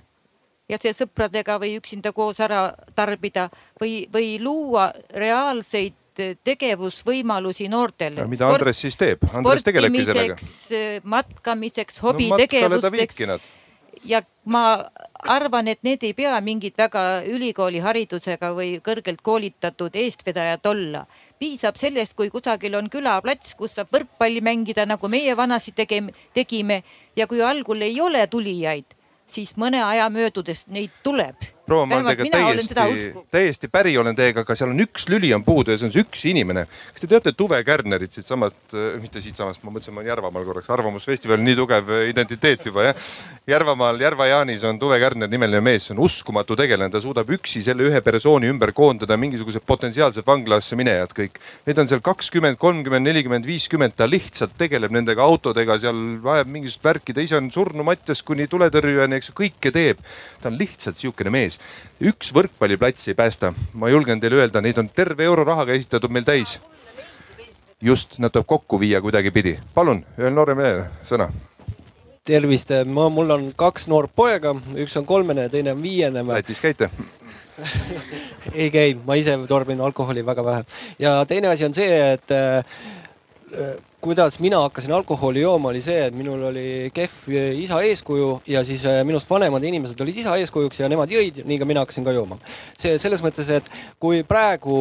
ja 0.70 0.78
see 0.82 0.94
sõpradega 0.96 1.58
või 1.62 1.76
üksinda 1.78 2.12
koos 2.16 2.40
ära 2.42 2.68
tarbida 2.96 3.48
või, 3.80 4.06
või 4.12 4.36
luua 4.42 4.90
reaalseid 5.14 5.94
tegevusvõimalusi 6.16 7.68
noortele. 7.68 8.24
mida 8.30 8.48
Andres 8.48 8.80
siis 8.80 8.96
teeb? 8.96 9.26
Andres 9.36 9.66
tegelebki 9.66 10.04
sellega. 10.08 10.38
matkamiseks, 11.04 12.00
hobitegevusteks 12.02 13.20
no,. 13.28 13.38
Ja 14.04 14.20
ma 14.44 14.84
arvan, 15.22 15.68
et 15.68 15.82
need 15.82 16.04
ei 16.06 16.14
pea 16.14 16.36
mingid 16.40 16.76
väga 16.78 17.22
ülikooliharidusega 17.26 18.52
või 18.56 18.76
kõrgelt 18.84 19.22
koolitatud 19.22 19.96
eestvedajad 19.96 20.66
olla. 20.66 21.06
Piisab 21.38 21.76
sellest, 21.76 22.14
kui 22.16 22.30
kusagil 22.32 22.76
on 22.78 22.88
külaplats, 22.92 23.54
kus 23.58 23.76
saab 23.76 23.92
võrkpalli 23.92 24.40
mängida, 24.40 24.86
nagu 24.86 25.08
meie 25.08 25.36
vanasti 25.36 25.74
tegime, 25.76 26.14
tegime. 26.34 26.82
Ja 27.16 27.26
kui 27.26 27.42
algul 27.42 27.82
ei 27.82 28.00
ole 28.00 28.26
tulijaid, 28.26 28.96
siis 29.26 29.56
mõne 29.56 29.82
aja 29.84 30.08
möödudes 30.12 30.66
neid 30.72 30.94
tuleb 31.02 31.55
proua, 31.66 31.86
ma 31.86 31.98
olen 31.98 32.16
teiega 32.16 32.30
täiesti, 32.70 33.24
täiesti 33.32 33.68
päri 33.72 33.96
olen 33.98 34.16
teiega, 34.16 34.44
aga 34.46 34.54
seal 34.58 34.70
on 34.72 34.82
üks 34.84 35.08
lüli 35.10 35.32
on 35.34 35.42
puudu 35.46 35.74
ja 35.74 35.80
see 35.80 35.88
on 35.88 35.94
see 35.94 36.04
üks 36.04 36.22
inimene. 36.30 36.66
kas 36.94 37.02
te 37.02 37.10
teate 37.10 37.32
Tuve 37.36 37.58
Kärnerit 37.66 38.14
siitsamast, 38.14 38.60
äh, 38.74 38.94
mitte 39.02 39.20
siitsamast, 39.22 39.62
ma 39.66 39.74
mõtlesin, 39.74 39.94
ma 39.96 40.02
olen 40.02 40.10
Järvamaal 40.12 40.46
korraks, 40.46 40.70
Arvamusfestival, 40.72 41.42
nii 41.42 41.56
tugev 41.58 41.90
äh, 41.90 42.04
identiteet 42.12 42.68
juba 42.70 42.88
jah. 42.88 43.08
Järvamaal, 43.50 43.98
Järva-Jaanis 44.00 44.64
on 44.68 44.78
Tuve 44.80 44.98
Kärner 45.02 45.30
nimeline 45.30 45.62
mees, 45.64 45.88
see 45.88 45.96
on 45.96 46.04
uskumatu 46.06 46.56
tegelane, 46.58 46.92
ta 46.92 47.02
suudab 47.02 47.30
üksi 47.36 47.62
selle 47.66 47.88
ühe 47.90 48.02
persooni 48.04 48.50
ümber 48.52 48.72
koondada 48.76 49.18
mingisugused 49.20 49.66
potentsiaalsed 49.66 50.26
vanglasse 50.26 50.78
minejad 50.78 51.14
kõik. 51.16 51.40
Neid 51.66 51.82
on 51.82 51.90
seal 51.90 52.04
kakskümmend, 52.06 52.60
kolmkümmend, 52.62 53.06
nelikümmend, 53.10 53.46
viiskümmend, 53.48 53.96
ta 53.98 54.08
lihtsalt 54.10 54.54
tegeleb 54.58 54.94
nendega 54.94 55.26
autodega, 55.26 55.78
seal 55.82 55.98
ajab 56.36 56.54
mingisugust 56.54 56.86
värki, 56.86 57.16
ta 57.16 57.24
ise 57.24 57.38
on 57.40 57.50
surnumatjas 57.54 58.22
kuni 58.26 58.46
tuletõrjujani, 58.50 59.18
eks 59.18 59.34
kõike 59.36 59.74
teeb. 59.74 60.00
ta 60.40 60.50
on 60.50 60.58
lihtsalt 60.58 60.98
sihukene 60.98 61.30
mees 61.32 61.55
sees. 61.56 62.12
üks 62.12 62.32
võrkpalliplats 62.36 63.08
ei 63.08 63.18
päästa, 63.18 63.52
ma 63.74 63.90
julgen 63.90 64.20
teile 64.20 64.42
öelda, 64.42 64.62
neid 64.62 64.78
on 64.78 64.88
terve 64.88 65.24
eurorahaga 65.24 65.72
esitatud 65.72 66.12
meil 66.12 66.24
täis. 66.24 66.60
just, 67.82 68.18
nad 68.18 68.32
tuleb 68.32 68.46
kokku 68.46 68.80
viia 68.80 69.00
kuidagipidi. 69.00 69.58
palun, 69.74 70.04
ühel 70.18 70.34
noorel 70.34 70.56
mehel 70.56 70.82
sõna 71.04 71.30
tervist, 72.26 72.72
ma, 72.90 73.08
mul 73.08 73.30
on 73.30 73.50
kaks 73.54 73.86
noort 73.88 74.10
poega, 74.16 74.54
üks 74.74 74.96
on 74.98 75.06
kolmene 75.06 75.46
ja 75.46 75.48
teine 75.48 75.76
on 75.76 75.82
viiene. 75.82 76.24
Lätis 76.26 76.58
käite 76.60 76.90
ei 78.60 78.70
käinud, 78.70 79.04
ma 79.06 79.14
ise 79.16 79.36
tarbin 79.48 79.80
alkoholi 79.80 80.26
väga 80.26 80.44
vähe 80.44 80.64
ja 80.98 81.24
teine 81.28 81.48
asi 81.48 81.64
on 81.64 81.74
see, 81.74 82.00
et 82.12 82.34
äh, 82.34 82.64
kuidas 84.06 84.40
mina 84.40 84.60
hakkasin 84.60 84.92
alkoholi 84.92 85.40
jooma, 85.40 85.68
oli 85.68 85.80
see, 85.82 86.04
et 86.06 86.14
minul 86.14 86.44
oli 86.46 86.90
kehv 86.94 87.24
isa 87.58 87.80
eeskuju 87.82 88.28
ja 88.46 88.60
siis 88.64 88.84
äh, 88.86 89.00
minust 89.04 89.30
vanemad 89.30 89.64
inimesed 89.66 89.98
olid 90.04 90.20
isa 90.22 90.36
eeskujuks 90.38 90.78
ja 90.78 90.90
nemad 90.92 91.10
jõid, 91.10 91.40
nii 91.42 91.58
ka 91.58 91.66
mina 91.66 91.82
hakkasin 91.82 92.06
ka 92.06 92.14
jooma. 92.14 92.38
see 92.78 92.94
selles 93.02 93.24
mõttes, 93.24 93.50
et 93.50 93.66
kui 93.98 94.22
praegu 94.28 94.76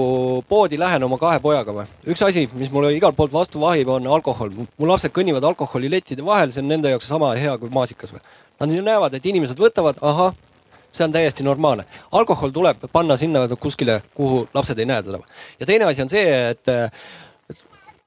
poodi 0.49 0.77
lähen 0.77 1.07
oma 1.07 1.17
kahe 1.17 1.41
pojaga 1.41 1.73
või, 1.73 1.87
üks 2.13 2.21
asi, 2.27 2.45
mis 2.53 2.69
mulle 2.73 2.93
igalt 2.93 3.17
poolt 3.17 3.33
vastu 3.33 3.63
vahib, 3.65 3.89
on 3.95 4.05
alkohol. 4.19 4.53
mu 4.53 4.91
lapsed 4.91 5.15
kõnnivad 5.15 5.49
alkoholilettide 5.49 6.25
vahel, 6.25 6.53
see 6.53 6.61
on 6.61 6.69
nende 6.75 6.93
jaoks 6.93 7.09
sama 7.09 7.33
hea 7.33 7.57
kui 7.57 7.73
maasikas 7.73 8.13
või. 8.13 8.21
Nad 8.61 8.77
ju 8.77 8.85
näevad, 8.85 9.17
et 9.17 9.25
inimesed 9.25 9.57
võtavad, 9.59 9.97
ahah, 10.05 10.37
see 10.93 11.03
on 11.03 11.11
täiesti 11.11 11.43
normaalne. 11.43 11.89
alkohol 12.11 12.53
tuleb 12.53 12.85
panna 12.93 13.17
sinna 13.17 13.47
kuskile, 13.57 14.01
kuhu 14.13 14.45
lapsed 14.53 14.79
ei 14.79 14.85
näe 14.85 15.03
teda. 15.03 15.19
ja 15.59 15.65
teine 15.65 15.89
asi 15.89 16.05
on 16.05 16.09
see, 16.09 16.49
et 16.49 16.75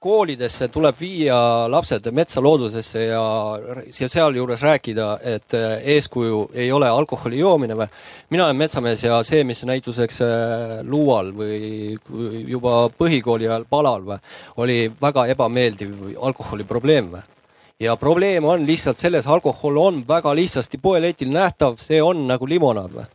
koolidesse 0.08 0.70
tuleb 0.72 0.96
viia 0.96 1.36
lapsed 1.68 2.06
metsa 2.16 2.40
loodusesse 2.44 3.04
ja, 3.10 3.22
ja 4.00 4.08
sealjuures 4.08 4.62
rääkida, 4.64 5.08
et 5.36 5.56
eeskuju 5.96 6.46
ei 6.54 6.70
ole 6.72 6.88
alkoholi 6.88 7.42
joomine 7.42 7.76
või. 7.76 7.88
mina 8.30 8.46
olen 8.46 8.56
metsamees 8.56 9.04
ja 9.04 9.20
see, 9.26 9.44
mis 9.44 9.60
näituseks 9.68 10.22
äh, 10.24 10.78
Luual 10.88 11.32
või 11.36 11.96
juba 12.48 12.88
põhikooli 12.98 13.50
ajal 13.50 13.66
Palal 13.68 14.06
või, 14.06 14.22
oli 14.64 14.78
väga 15.00 15.26
ebameeldiv 15.34 16.16
alkoholiprobleem 16.30 17.12
või 17.12 17.26
ja 17.80 17.96
probleem 17.96 18.48
on 18.48 18.66
lihtsalt 18.66 18.96
selles, 18.96 19.26
alkohol 19.26 19.76
on 19.82 20.02
väga 20.08 20.32
lihtsasti 20.34 20.80
poeletil 20.82 21.30
nähtav, 21.34 21.76
see 21.82 22.00
on 22.02 22.24
nagu 22.30 22.48
limonaad 22.48 22.96
või 22.96 23.06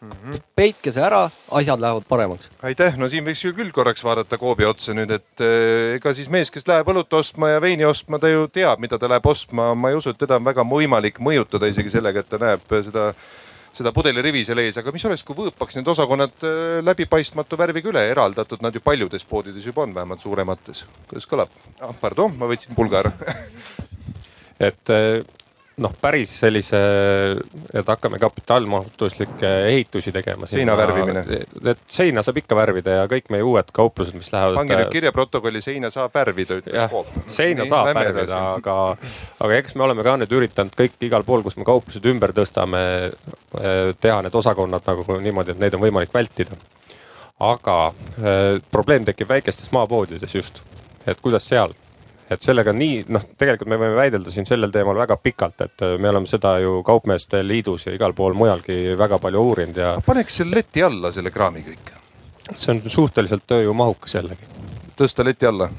mm. 0.00 0.10
-hmm. 0.10 0.42
peitke 0.56 0.92
see 0.92 1.02
ära, 1.04 1.24
asjad 1.50 1.80
lähevad 1.80 2.06
paremaks. 2.08 2.50
aitäh, 2.62 2.96
no 2.98 3.08
siin 3.08 3.24
võiks 3.26 3.44
ju 3.44 3.52
küll 3.56 3.72
korraks 3.72 4.04
vaadata 4.04 4.38
Koobi 4.38 4.64
otsa 4.68 4.94
nüüd, 4.94 5.10
et 5.10 5.44
eh, 5.44 5.96
ega 5.96 6.14
siis 6.14 6.30
mees, 6.30 6.50
kes 6.50 6.66
läheb 6.68 6.88
õlut 6.88 7.18
ostma 7.18 7.54
ja 7.54 7.60
veini 7.60 7.84
ostma, 7.88 8.18
ta 8.18 8.30
ju 8.30 8.48
teab, 8.52 8.80
mida 8.80 8.98
ta 8.98 9.08
läheb 9.08 9.26
ostma. 9.26 9.74
ma 9.74 9.90
ei 9.90 9.98
usu, 9.98 10.10
et 10.10 10.18
teda 10.18 10.36
on 10.36 10.44
väga 10.44 10.64
võimalik 10.64 11.20
mõjutada 11.20 11.68
isegi 11.68 11.90
sellega, 11.90 12.20
et 12.20 12.28
ta 12.28 12.38
näeb 12.38 12.78
seda 12.82 13.12
seda 13.78 13.92
pudelirivi 13.94 14.42
seal 14.46 14.58
ees, 14.62 14.78
aga 14.80 14.92
mis 14.94 15.04
oleks, 15.06 15.22
kui 15.26 15.36
võõpaks 15.38 15.76
need 15.78 15.88
osakonnad 15.92 16.46
eh, 16.46 16.78
läbipaistmatu 16.82 17.58
värviga 17.60 17.92
üle 17.92 18.04
eraldatud, 18.10 18.62
nad 18.64 18.74
ju 18.74 18.82
paljudes 18.84 19.26
poodides 19.28 19.66
juba 19.66 19.84
on, 19.84 19.94
vähemalt 19.94 20.24
suuremates. 20.24 20.86
kuidas 21.08 21.28
kõlab? 21.30 21.52
ah, 21.80 21.94
pardon, 22.00 22.34
ma 22.38 22.48
võtsin 22.50 22.74
pulga 22.74 23.04
ära 23.04 23.12
et 24.68 24.94
eh, 24.94 25.22
noh, 25.78 25.92
päris 26.00 26.32
sellise, 26.40 26.78
et 27.74 27.88
hakkame 27.88 28.18
kapitaalmahutuslikke 28.18 29.50
ehitusi 29.68 30.12
tegema. 30.12 30.46
seina 30.46 30.76
värvimine. 30.76 31.24
et 31.70 31.82
seina 31.90 32.22
saab 32.22 32.40
ikka 32.42 32.56
värvida 32.58 32.96
ja 33.00 33.06
kõik 33.10 33.30
meie 33.34 33.46
uued 33.46 33.70
kauplused, 33.74 34.16
mis 34.18 34.30
lähevad. 34.32 34.58
pange 34.58 34.78
nüüd 34.80 34.92
kirja 34.92 35.12
protokolli, 35.14 35.62
seina 35.62 35.90
saab 35.94 36.14
värvida, 36.14 36.58
ütles 36.62 36.90
Coop. 36.90 37.12
seina 37.26 37.64
Nii, 37.64 37.70
saab 37.70 37.92
värvida, 37.94 38.40
aga, 38.56 38.78
aga 39.46 39.60
eks 39.60 39.76
me 39.78 39.86
oleme 39.86 40.06
ka 40.06 40.16
nüüd 40.22 40.34
üritanud 40.40 40.78
kõik 40.78 40.98
igal 41.08 41.26
pool, 41.28 41.44
kus 41.46 41.58
me 41.60 41.66
kauplused 41.68 42.06
ümber 42.10 42.34
tõstame, 42.36 42.82
eh, 43.60 43.92
teha 44.00 44.22
need 44.26 44.34
osakonnad 44.42 44.86
nagu 44.86 45.20
niimoodi, 45.22 45.54
et 45.54 45.62
neid 45.62 45.78
on 45.78 45.86
võimalik 45.86 46.14
vältida. 46.14 46.58
aga 47.38 47.92
eh, 48.18 48.58
probleem 48.70 49.04
tekib 49.06 49.28
väikestes 49.28 49.70
maapoodides 49.72 50.34
just, 50.34 50.62
et 51.06 51.20
kuidas 51.22 51.46
seal 51.46 51.74
et 52.30 52.44
sellega 52.44 52.72
nii 52.76 53.04
noh, 53.14 53.24
tegelikult 53.40 53.70
me 53.72 53.78
võime 53.80 53.96
väidelda 53.96 54.32
siin 54.32 54.46
sellel 54.48 54.72
teemal 54.74 54.98
väga 55.00 55.16
pikalt, 55.22 55.60
et 55.64 55.84
äh, 55.84 55.96
me 56.00 56.10
oleme 56.12 56.28
seda 56.30 56.56
ju 56.62 56.82
Kaupmeeste 56.86 57.42
Liidus 57.46 57.88
ja 57.88 57.94
igal 57.96 58.14
pool 58.16 58.36
mujalgi 58.38 58.96
väga 58.98 59.20
palju 59.22 59.44
uurinud 59.50 59.80
ja. 59.80 59.94
paneks 60.06 60.42
selle 60.42 60.60
leti 60.60 60.84
alla 60.84 61.12
selle 61.14 61.32
kraami 61.34 61.64
kõik. 61.66 61.94
see 62.54 62.74
on 62.74 62.82
suhteliselt 62.86 63.46
tööjõumahukas 63.48 64.18
jällegi. 64.18 64.48
tõsta 64.98 65.24
leti 65.24 65.48
alla, 65.48 65.70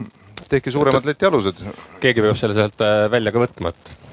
tehke 0.49 0.71
suuremad 0.73 1.05
letialused. 1.05 1.65
keegi 1.99 2.25
peab 2.25 2.37
selle 2.39 2.57
sealt 2.57 2.85
äh, 2.85 3.05
välja 3.11 3.35
ka 3.35 3.45
võtma, 3.45 3.73
et 3.75 4.08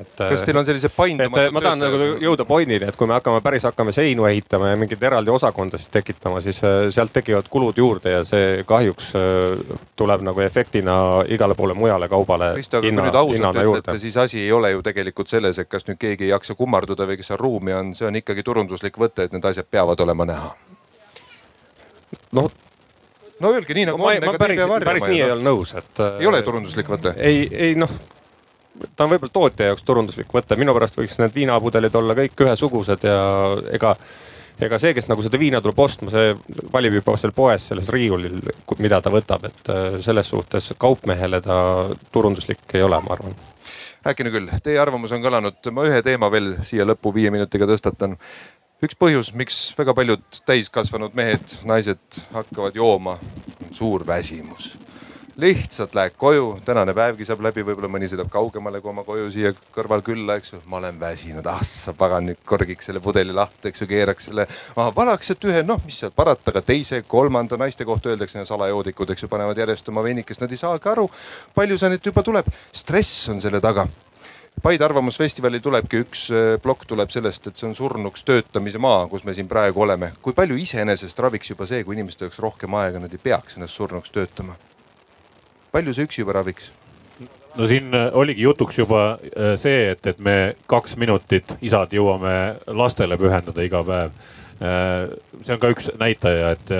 et. 0.00 0.12
kas 0.18 0.44
teil 0.46 0.58
on 0.60 0.66
sellised 0.66 0.92
paindumatud? 0.96 1.54
ma 1.54 1.62
tahan 1.64 1.82
nagu 1.82 1.98
jõuda 2.22 2.46
pointini, 2.48 2.88
et 2.88 2.96
kui 2.98 3.08
me 3.10 3.16
hakkame 3.16 3.40
päris 3.44 3.66
hakkame 3.68 3.94
seinu 3.96 4.26
ehitama 4.28 4.72
ja 4.72 4.78
mingeid 4.80 5.02
eraldi 5.10 5.32
osakondasid 5.34 5.92
tekitama, 5.94 6.40
siis 6.44 6.62
äh, 6.64 6.86
sealt 6.94 7.12
tekivad 7.16 7.50
kulud 7.50 7.78
juurde 7.80 8.14
ja 8.14 8.22
see 8.28 8.62
kahjuks 8.68 9.12
äh, 9.18 9.76
tuleb 9.98 10.24
nagu 10.26 10.44
efektina 10.44 10.96
igale 11.28 11.56
poole 11.58 11.74
mujale 11.74 12.08
kaubale. 12.12 12.52
Kristo, 12.58 12.80
aga 12.80 12.88
kui 12.88 12.96
nüüd 13.00 13.20
ausalt 13.22 13.60
ütlete, 13.64 13.98
siis 14.02 14.16
asi 14.20 14.44
ei 14.44 14.52
ole 14.52 14.72
ju 14.74 14.82
tegelikult 14.86 15.32
selles, 15.32 15.58
et 15.62 15.70
kas 15.70 15.86
nüüd 15.88 16.00
keegi 16.00 16.28
ei 16.28 16.34
jaksa 16.34 16.56
kummarduda 16.58 17.08
või 17.10 17.20
kes 17.20 17.32
seal 17.32 17.40
ruumi 17.40 17.76
on, 17.76 17.94
see 17.98 18.08
on 18.08 18.18
ikkagi 18.20 18.46
turunduslik 18.46 18.98
võte, 19.00 19.26
et 19.26 19.36
need 19.36 19.46
asjad 19.52 19.68
peavad 19.70 20.00
olema 20.06 20.28
näha. 20.32 20.54
noh 22.36 22.50
no 23.40 23.50
öelge 23.54 23.74
nii 23.74 23.88
nagu 23.88 23.98
no, 23.98 24.08
on, 24.08 24.16
ega 24.16 24.32
te 24.36 24.52
ei 24.52 24.56
pea 24.56 24.68
varjama. 24.68 24.86
päris 24.90 25.06
nii 25.08 25.20
ei 25.20 25.34
ole 25.34 25.44
nõus, 25.44 25.74
et. 25.78 26.02
ei 26.20 26.28
ole 26.28 26.42
turunduslik 26.46 26.90
võte? 26.90 27.14
ei, 27.16 27.46
ei 27.50 27.76
noh 27.78 27.92
ta 28.96 29.04
on 29.04 29.12
võib-olla 29.14 29.32
tootja 29.32 29.70
jaoks 29.70 29.86
turunduslik 29.86 30.32
võte, 30.34 30.56
minu 30.60 30.74
pärast 30.76 30.98
võiks 30.98 31.18
need 31.20 31.34
viinapudelid 31.34 31.96
olla 32.00 32.16
kõik 32.18 32.44
ühesugused 32.46 33.06
ja 33.06 33.20
ega 33.76 33.96
ega 34.60 34.78
see, 34.80 34.92
kes 34.96 35.08
nagu 35.08 35.24
seda 35.24 35.40
viina 35.40 35.60
tuleb 35.64 35.78
ostma, 35.80 36.10
see 36.12 36.34
valib 36.72 36.98
juba 36.98 37.16
seal 37.20 37.32
poes 37.36 37.68
selles 37.70 37.88
riiulil, 37.94 38.40
mida 38.82 39.00
ta 39.00 39.12
võtab, 39.12 39.46
et 39.48 39.72
äh, 39.72 39.96
selles 40.04 40.28
suhtes 40.32 40.72
kaupmehele 40.80 41.40
ta 41.44 41.56
turunduslik 42.12 42.76
ei 42.76 42.84
ole, 42.84 43.00
ma 43.04 43.14
arvan. 43.16 43.36
äkki 44.06 44.28
küll, 44.28 44.50
teie 44.64 44.80
arvamus 44.82 45.14
on 45.16 45.24
kõlanud, 45.24 45.72
ma 45.76 45.86
ühe 45.88 46.02
teema 46.04 46.30
veel 46.32 46.54
siia 46.66 46.86
lõppu 46.88 47.14
viie 47.16 47.32
minutiga 47.32 47.68
tõstatan. 47.70 48.18
üks 48.84 48.96
põhjus, 49.00 49.32
miks 49.36 49.62
väga 49.78 49.94
paljud 49.96 50.42
täiskasvanud 50.46 51.16
mehed, 51.16 51.56
naised 51.64 52.22
hakkavad 52.32 52.76
jooma, 52.76 53.18
suur 53.76 54.06
väsimus 54.06 54.74
lihtsalt 55.40 55.94
lähed 55.94 56.16
koju, 56.20 56.60
tänane 56.64 56.94
päevgi 56.94 57.24
saab 57.28 57.42
läbi, 57.44 57.62
võib-olla 57.66 57.88
mõni 57.92 58.08
sõidab 58.10 58.28
kaugemale 58.32 58.80
kui 58.80 58.90
oma 58.92 59.04
koju 59.06 59.30
siia 59.32 59.52
kõrval 59.74 60.02
külla, 60.04 60.36
eks 60.40 60.54
ju. 60.54 60.60
ma 60.70 60.78
olen 60.80 61.00
väsinud, 61.00 61.46
ah 61.50 61.62
sa 61.66 61.94
pagan, 61.96 62.28
nüüd 62.30 62.42
korgiks 62.46 62.90
selle 62.90 63.02
pudeli 63.04 63.34
lahti, 63.36 63.70
eks 63.70 63.84
ju, 63.84 63.88
keeraks 63.90 64.28
selle 64.30 64.46
maha, 64.76 64.92
valaks 64.96 65.32
sealt 65.32 65.48
ühe, 65.48 65.62
noh, 65.66 65.80
mis 65.86 66.02
seal 66.02 66.12
parata, 66.16 66.52
aga 66.52 66.62
teise, 66.66 67.02
kolmanda 67.08 67.58
naiste 67.60 67.86
kohta 67.88 68.12
öeldakse, 68.12 68.44
salajoodikud, 68.48 69.14
eks 69.14 69.26
ju, 69.26 69.32
panevad 69.32 69.58
järjest 69.58 69.88
oma 69.92 70.04
veinikest, 70.06 70.44
nad 70.44 70.52
ei 70.52 70.60
saagi 70.60 70.92
aru, 70.92 71.08
palju 71.56 71.80
see 71.80 71.92
nüüd 71.94 72.12
juba 72.12 72.24
tuleb. 72.26 72.54
stress 72.72 73.28
on 73.32 73.40
selle 73.40 73.60
taga 73.60 73.88
Paide 74.60 74.84
Arvamusfestivalil 74.84 75.62
tulebki 75.64 76.00
üks 76.02 76.24
äh, 76.34 76.48
plokk 76.60 76.82
tuleb 76.90 77.08
sellest, 77.14 77.46
et 77.48 77.56
see 77.56 77.68
on 77.68 77.76
surnuks 77.78 78.26
töötamise 78.28 78.82
maa, 78.82 79.06
kus 79.08 79.24
me 79.24 79.32
siin 79.32 79.48
praegu 79.48 79.86
oleme. 79.86 80.12
kui 80.20 80.36
palju 80.36 80.58
iseenesest 80.60 81.22
raviks 81.24 81.54
juba 81.54 81.68
see, 81.70 81.84
kui 81.84 81.96
inimestel 81.96 82.28
oleks 82.28 82.42
rohkem 82.44 82.74
aega, 82.76 83.00
nad 83.00 83.14
ei 83.14 83.22
peaks 83.22 83.56
ennast 83.56 83.78
surnuks 83.78 84.12
töötama 84.12 84.58
palju 85.72 85.94
see 85.94 86.08
üksi 86.08 86.22
juba 86.24 86.38
raviks? 86.40 86.70
no 87.54 87.66
siin 87.66 87.94
äh, 87.94 88.10
oligi 88.12 88.42
jutuks 88.42 88.78
juba 88.78 89.02
äh, 89.12 89.54
see, 89.60 89.90
et, 89.90 90.06
et 90.06 90.18
me 90.18 90.54
kaks 90.70 90.96
minutit, 91.00 91.56
isad, 91.62 91.92
jõuame 91.94 92.34
lastele 92.66 93.18
pühendada 93.18 93.64
iga 93.66 93.82
päev. 93.86 94.14
Äh, 94.60 95.10
see 95.42 95.56
on 95.56 95.62
ka 95.62 95.70
üks 95.72 95.90
näitaja, 95.98 96.54
et 96.56 96.72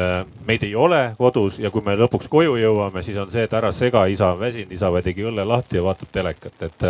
meid 0.46 0.64
ei 0.66 0.74
ole 0.76 1.00
kodus 1.18 1.58
ja 1.62 1.72
kui 1.72 1.84
me 1.84 1.96
lõpuks 1.98 2.28
koju 2.30 2.58
jõuame, 2.60 3.02
siis 3.06 3.18
on 3.20 3.30
see, 3.32 3.46
et 3.48 3.56
ära 3.56 3.72
sega, 3.74 4.04
isa 4.12 4.34
on 4.34 4.40
väsinud, 4.42 4.72
isa 4.76 4.92
tegi 5.02 5.26
õlle 5.26 5.46
lahti 5.48 5.80
ja 5.80 5.84
vaatab 5.86 6.12
telekat, 6.12 6.66
et 6.68 6.86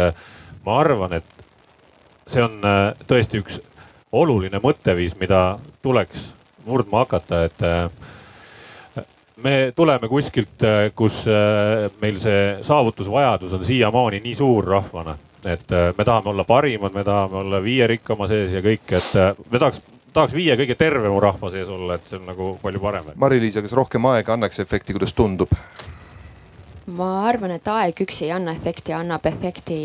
ma 0.66 0.78
arvan, 0.80 1.14
et 1.20 1.46
see 2.26 2.42
on 2.42 2.58
tõesti 3.06 3.38
üks 3.40 3.60
oluline 4.12 4.58
mõtteviis, 4.62 5.14
mida 5.20 5.60
tuleks 5.82 6.32
murdma 6.66 7.04
hakata, 7.04 7.44
et 7.46 7.62
me 9.42 9.72
tuleme 9.76 10.08
kuskilt, 10.08 10.62
äh, 10.62 10.92
kus 10.94 11.24
äh, 11.28 11.90
meil 12.00 12.18
see 12.20 12.58
saavutusvajadus 12.66 13.52
on 13.52 13.64
siiamaani 13.64 14.20
nii 14.24 14.34
suur 14.34 14.64
rahvana, 14.64 15.16
et 15.44 15.72
äh, 15.72 15.90
me 15.98 16.04
tahame 16.04 16.30
olla 16.30 16.44
parimad, 16.44 16.94
me 16.94 17.04
tahame 17.04 17.36
olla 17.36 17.62
viie 17.62 17.86
rikkama 17.86 18.28
sees 18.30 18.52
ja 18.52 18.62
kõik, 18.64 18.86
et 18.96 19.10
me 19.50 19.58
tahaks 19.58 19.82
tahaks 20.12 20.34
viie 20.34 20.56
kõige 20.58 20.74
tervema 20.74 21.20
rahva 21.22 21.50
sees 21.52 21.68
olla, 21.70 21.96
et 21.96 22.08
see 22.10 22.18
on 22.18 22.26
nagu 22.26 22.52
palju 22.62 22.80
parem. 22.82 23.12
Mari-Liisa, 23.14 23.62
kas 23.62 23.74
rohkem 23.78 24.08
aega 24.10 24.34
annaks 24.34 24.58
efekti, 24.62 24.96
kuidas 24.96 25.14
tundub? 25.14 25.54
ma 26.90 27.10
arvan, 27.28 27.52
et 27.54 27.68
aeg 27.70 28.00
üksi 28.02 28.24
ei 28.26 28.32
anna 28.34 28.50
efekti, 28.56 28.92
annab 28.92 29.26
efekti 29.30 29.76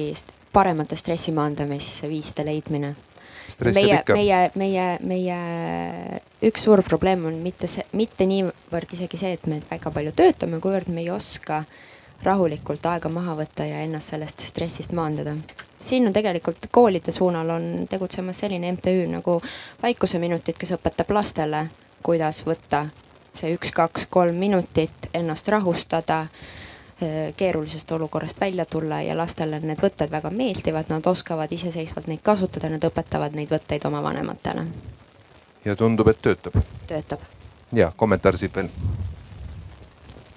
paremate 0.54 0.96
stressi 0.98 1.32
maandamisviiside 1.36 2.46
leidmine 2.48 2.96
meie, 3.74 4.04
meie, 4.14 4.40
meie, 4.56 4.86
meie 5.02 5.40
üks 6.46 6.66
suur 6.68 6.82
probleem 6.86 7.26
on 7.30 7.38
mitte 7.44 7.70
see, 7.72 7.86
mitte 7.98 8.28
niivõrd 8.30 8.96
isegi 8.98 9.20
see, 9.20 9.36
et 9.38 9.46
me 9.50 9.62
väga 9.70 9.92
palju 9.94 10.14
töötame, 10.18 10.60
kuivõrd 10.64 10.90
me 10.94 11.04
ei 11.06 11.12
oska 11.14 11.64
rahulikult 12.26 12.86
aega 12.90 13.10
maha 13.12 13.36
võtta 13.38 13.68
ja 13.68 13.82
ennast 13.86 14.14
sellest 14.14 14.42
stressist 14.42 14.94
maandada. 14.96 15.36
siin 15.80 16.08
on 16.08 16.14
tegelikult 16.14 16.70
koolide 16.72 17.12
suunal 17.12 17.50
on 17.50 17.88
tegutsemas 17.90 18.40
selline 18.40 18.72
MTÜ 18.72 19.08
nagu 19.12 19.42
Vaikuseminutid, 19.84 20.58
kes 20.58 20.74
õpetab 20.78 21.12
lastele, 21.14 21.68
kuidas 22.04 22.42
võtta 22.46 22.88
see 23.36 23.54
üks, 23.56 23.72
kaks, 23.76 24.08
kolm 24.10 24.40
minutit, 24.40 25.10
ennast 25.14 25.48
rahustada 25.52 26.26
keerulisest 27.38 27.92
olukorrast 27.92 28.42
välja 28.42 28.66
tulla 28.66 29.02
ja 29.02 29.18
lastele 29.18 29.60
need 29.60 29.82
võtted 29.84 30.12
väga 30.12 30.30
meeldivad, 30.32 30.86
nad 30.90 31.08
oskavad 31.08 31.52
iseseisvalt 31.52 32.08
neid 32.08 32.24
kasutada, 32.24 32.70
nad 32.72 32.84
õpetavad 32.88 33.36
neid 33.36 33.52
võtteid 33.52 33.88
oma 33.88 34.04
vanematele. 34.04 34.66
ja 35.66 35.76
tundub, 35.76 36.08
et 36.08 36.22
töötab. 36.22 36.56
töötab. 36.88 37.20
ja 37.74 37.92
kommentaar 37.96 38.38
siit 38.38 38.56
veel 38.56 38.70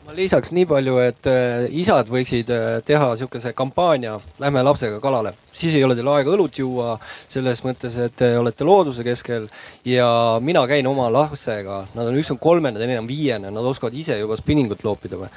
ma 0.09 0.14
lisaks 0.16 0.55
nii 0.56 0.64
palju, 0.64 0.94
et 1.05 1.26
äh, 1.28 1.66
isad 1.76 2.09
võiksid 2.09 2.48
äh, 2.55 2.78
teha 2.86 3.10
sihukese 3.20 3.51
kampaania 3.52 4.14
Lähme 4.40 4.62
lapsega 4.64 5.02
kalale, 5.05 5.35
siis 5.52 5.74
ei 5.76 5.82
ole 5.85 5.93
teil 5.98 6.09
aega 6.09 6.32
õlut 6.32 6.56
juua, 6.56 6.94
selles 7.28 7.60
mõttes, 7.66 7.98
et 8.01 8.14
te 8.16 8.30
olete 8.40 8.64
looduse 8.64 9.05
keskel. 9.05 9.51
ja 9.85 10.09
mina 10.40 10.62
käin 10.70 10.89
oma 10.89 11.10
lastega, 11.12 11.82
nad 11.93 12.09
on, 12.09 12.16
üks 12.16 12.32
on 12.32 12.40
kolmene, 12.40 12.80
teine 12.80 12.97
on 13.02 13.10
viiene, 13.10 13.52
nad 13.52 13.68
oskavad 13.68 13.98
ise 14.01 14.16
juba 14.16 14.39
spinningut 14.40 14.85
loopida 14.86 15.20
või. 15.20 15.28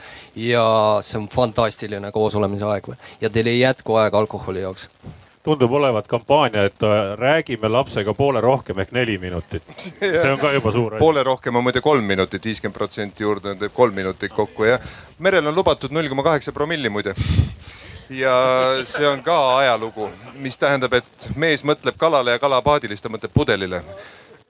ja 0.48 0.64
see 1.04 1.20
on 1.20 1.28
fantastiline 1.28 2.14
koosolemise 2.16 2.72
aeg 2.72 2.88
või, 2.94 3.02
ja 3.20 3.30
teil 3.30 3.52
ei 3.52 3.60
jätku 3.60 4.00
aega 4.00 4.24
alkoholi 4.24 4.64
jaoks 4.64 4.88
tundub 5.44 5.72
olevat 5.72 6.08
kampaania, 6.08 6.66
et 6.70 6.84
äh, 6.84 7.14
räägime 7.18 7.70
lapsega 7.70 8.14
poole 8.14 8.42
rohkem 8.42 8.80
ehk 8.80 8.92
neli 8.92 9.18
minutit. 9.18 9.64
see 10.00 10.32
on 10.32 10.40
ka 10.40 10.54
juba 10.54 10.72
suur 10.72 10.96
asi. 10.96 11.00
poole 11.00 11.24
rohkem 11.24 11.56
on 11.56 11.66
muide 11.66 11.82
kolm 11.82 12.06
minutit, 12.06 12.46
viiskümmend 12.46 12.78
protsenti 12.78 13.24
juurde 13.24 13.56
teeb 13.60 13.74
kolm 13.74 13.96
minutit 13.98 14.34
kokku 14.34 14.70
ja 14.70 14.80
merel 15.20 15.48
on 15.48 15.56
lubatud 15.56 15.92
null 15.92 16.10
koma 16.10 16.24
kaheksa 16.24 16.52
promilli 16.52 16.90
muide 16.90 17.16
ja 18.12 18.34
see 18.86 19.08
on 19.08 19.24
ka 19.24 19.38
ajalugu, 19.58 20.10
mis 20.44 20.58
tähendab, 20.60 20.94
et 21.00 21.30
mees 21.36 21.64
mõtleb 21.64 21.98
kalale 21.98 22.36
ja 22.36 22.40
kala 22.40 22.62
paadile, 22.62 22.96
siis 22.96 23.06
ta 23.06 23.12
mõtleb 23.14 23.34
pudelile 23.34 23.82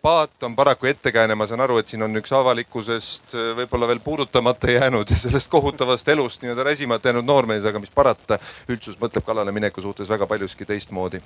paat 0.02 0.44
on 0.44 0.56
paraku 0.56 0.86
ettekääne, 0.86 1.36
ma 1.36 1.45
saan 1.48 1.61
aru, 1.61 1.78
et 1.78 1.88
siin 1.88 2.03
on 2.03 2.15
üks 2.18 2.32
avalikkusest 2.34 3.36
äh, 3.36 3.52
võib-olla 3.57 3.88
veel 3.88 3.99
puudutamata 4.02 4.72
jäänud 4.72 5.10
ja 5.10 5.18
sellest 5.18 5.49
kohutavast 5.52 6.07
elust 6.10 6.41
nii-öelda 6.41 6.64
räsimata 6.65 7.10
jäänud 7.10 7.26
noormees, 7.26 7.65
aga 7.69 7.80
mis 7.80 7.91
parata, 7.94 8.40
üldsus 8.69 8.98
mõtleb 9.02 9.26
kallale 9.26 9.53
mineku 9.53 9.82
suhtes 9.82 10.10
väga 10.10 10.26
paljuski 10.28 10.65
teistmoodi. 10.65 11.22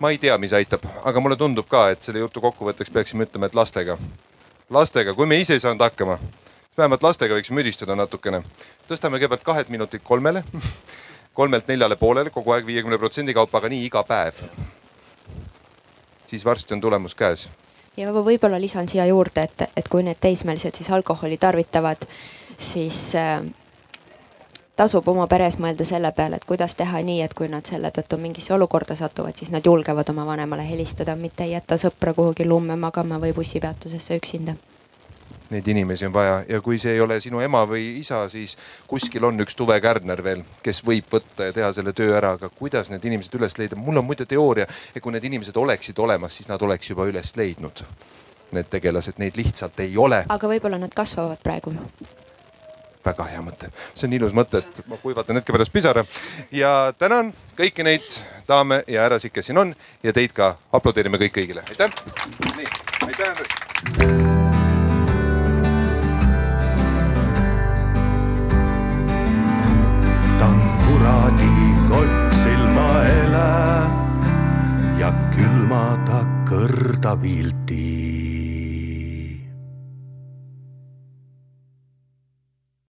ma 0.00 0.10
ei 0.10 0.18
tea, 0.18 0.38
mis 0.38 0.52
aitab, 0.52 0.86
aga 1.04 1.20
mulle 1.20 1.36
tundub 1.36 1.68
ka, 1.68 1.88
et 1.92 2.02
selle 2.02 2.22
jutu 2.22 2.40
kokkuvõtteks 2.40 2.92
peaksime 2.92 3.26
ütlema, 3.28 3.46
et 3.46 3.54
lastega, 3.54 3.98
lastega, 4.70 5.14
kui 5.14 5.26
me 5.26 5.40
ise 5.40 5.52
ei 5.52 5.60
saanud 5.60 5.84
hakkama, 5.84 6.16
vähemalt 6.78 7.02
lastega 7.02 7.36
võiksime 7.36 7.60
müdistada 7.60 7.96
natukene. 7.96 8.40
tõstame 8.88 9.18
kõigepealt 9.18 9.44
kahelt 9.44 9.68
minutilt 9.68 10.04
kolmele, 10.04 10.44
kolmelt 11.40 11.68
neljale 11.68 11.96
poolele 11.96 12.30
kogu 12.30 12.56
aeg 12.56 12.64
viiekümne 12.66 12.98
protsendi 12.98 13.34
kaupa, 13.34 13.58
aga 13.58 13.68
nii 13.68 13.84
iga 13.84 14.02
päev. 14.02 14.40
siis 16.26 16.44
varsti 16.44 16.74
on 16.74 16.80
tulemus 16.80 17.14
käes 17.14 17.48
ja 17.96 18.12
võib-olla 18.12 18.60
lisan 18.60 18.88
siia 18.88 19.06
juurde, 19.06 19.48
et, 19.48 19.68
et 19.76 19.88
kui 19.88 20.02
need 20.02 20.20
teismelised 20.20 20.74
siis 20.74 20.90
alkoholi 20.90 21.36
tarvitavad, 21.38 22.06
siis 22.58 23.14
äh, 23.18 23.42
tasub 24.76 25.08
oma 25.08 25.26
peres 25.30 25.58
mõelda 25.62 25.86
selle 25.86 26.12
peale, 26.12 26.36
et 26.36 26.44
kuidas 26.44 26.74
teha 26.74 27.02
nii, 27.02 27.22
et 27.22 27.34
kui 27.34 27.48
nad 27.48 27.66
selle 27.66 27.90
tõttu 27.94 28.18
mingisse 28.20 28.54
olukorda 28.54 28.96
satuvad, 28.98 29.36
siis 29.38 29.50
nad 29.54 29.66
julgevad 29.66 30.10
oma 30.10 30.26
vanemale 30.26 30.66
helistada, 30.68 31.16
mitte 31.16 31.46
ei 31.46 31.56
jäta 31.56 31.78
sõpra 31.80 32.14
kuhugi 32.14 32.46
lumme 32.48 32.76
magama 32.76 33.20
või 33.22 33.34
bussipeatusesse 33.36 34.20
üksinda 34.22 34.58
neid 35.54 35.68
inimesi 35.70 36.06
on 36.08 36.14
vaja. 36.14 36.38
Ja 36.48 36.60
kui 36.64 36.78
see 36.82 36.94
ei 36.96 37.02
ole 37.04 37.18
sinu 37.22 37.40
ema 37.44 37.64
või 37.68 37.86
isa, 38.00 38.24
siis 38.32 38.56
kuskil 38.90 39.24
on 39.24 39.40
üks 39.44 39.56
Tuve 39.58 39.78
Kärner 39.82 40.22
veel, 40.24 40.44
kes 40.64 40.82
võib 40.86 41.08
võtta 41.12 41.48
ja 41.48 41.54
teha 41.56 41.70
selle 41.76 41.94
töö 41.96 42.16
ära, 42.18 42.34
aga 42.38 42.50
kuidas 42.50 42.90
need 42.92 43.04
inimesed 43.04 43.38
üles 43.38 43.56
leida, 43.60 43.78
mul 43.78 44.02
on 44.02 44.08
muide 44.08 44.26
teooria, 44.30 44.66
et 44.94 45.02
kui 45.02 45.14
need 45.14 45.24
inimesed 45.30 45.56
oleksid 45.56 45.98
olemas, 46.02 46.36
siis 46.36 46.50
nad 46.50 46.62
oleks 46.62 46.90
juba 46.90 47.06
üles 47.10 47.34
leidnud. 47.38 47.84
Need 48.54 48.68
tegelased, 48.70 49.18
neid 49.18 49.38
lihtsalt 49.38 49.80
ei 49.82 49.96
ole. 49.98 50.24
aga 50.28 50.50
võib-olla 50.50 50.78
nad 50.78 50.94
kasvavad 50.94 51.40
praegu. 51.42 51.74
Väga 53.04 53.24
hea 53.28 53.40
mõte, 53.44 53.68
see 53.92 54.06
on 54.08 54.14
ilus 54.16 54.32
mõte, 54.32 54.62
et 54.62 54.86
ma 54.88 54.96
kuivatan 54.96 55.36
hetke 55.36 55.52
pärast 55.52 55.72
pisara. 55.74 56.06
Ja 56.54 56.94
tänan 56.96 57.34
kõiki 57.58 57.84
neid 57.84 58.16
daame 58.48 58.80
ja 58.88 59.04
härrasid, 59.04 59.34
kes 59.34 59.50
siin 59.50 59.60
on. 59.60 59.74
Ja 60.02 60.16
teid 60.16 60.32
ka. 60.32 60.54
Aplodeerime 60.72 61.20
kõik 61.26 61.36
kõigile, 61.36 61.66
aitäh. 61.68 61.92
nii, 62.56 62.70
aitäh. 63.10 64.23
ja 75.00 75.10
külma 75.34 75.84
ta 76.06 76.20
kõrda 76.48 77.16
viilti 77.20 78.03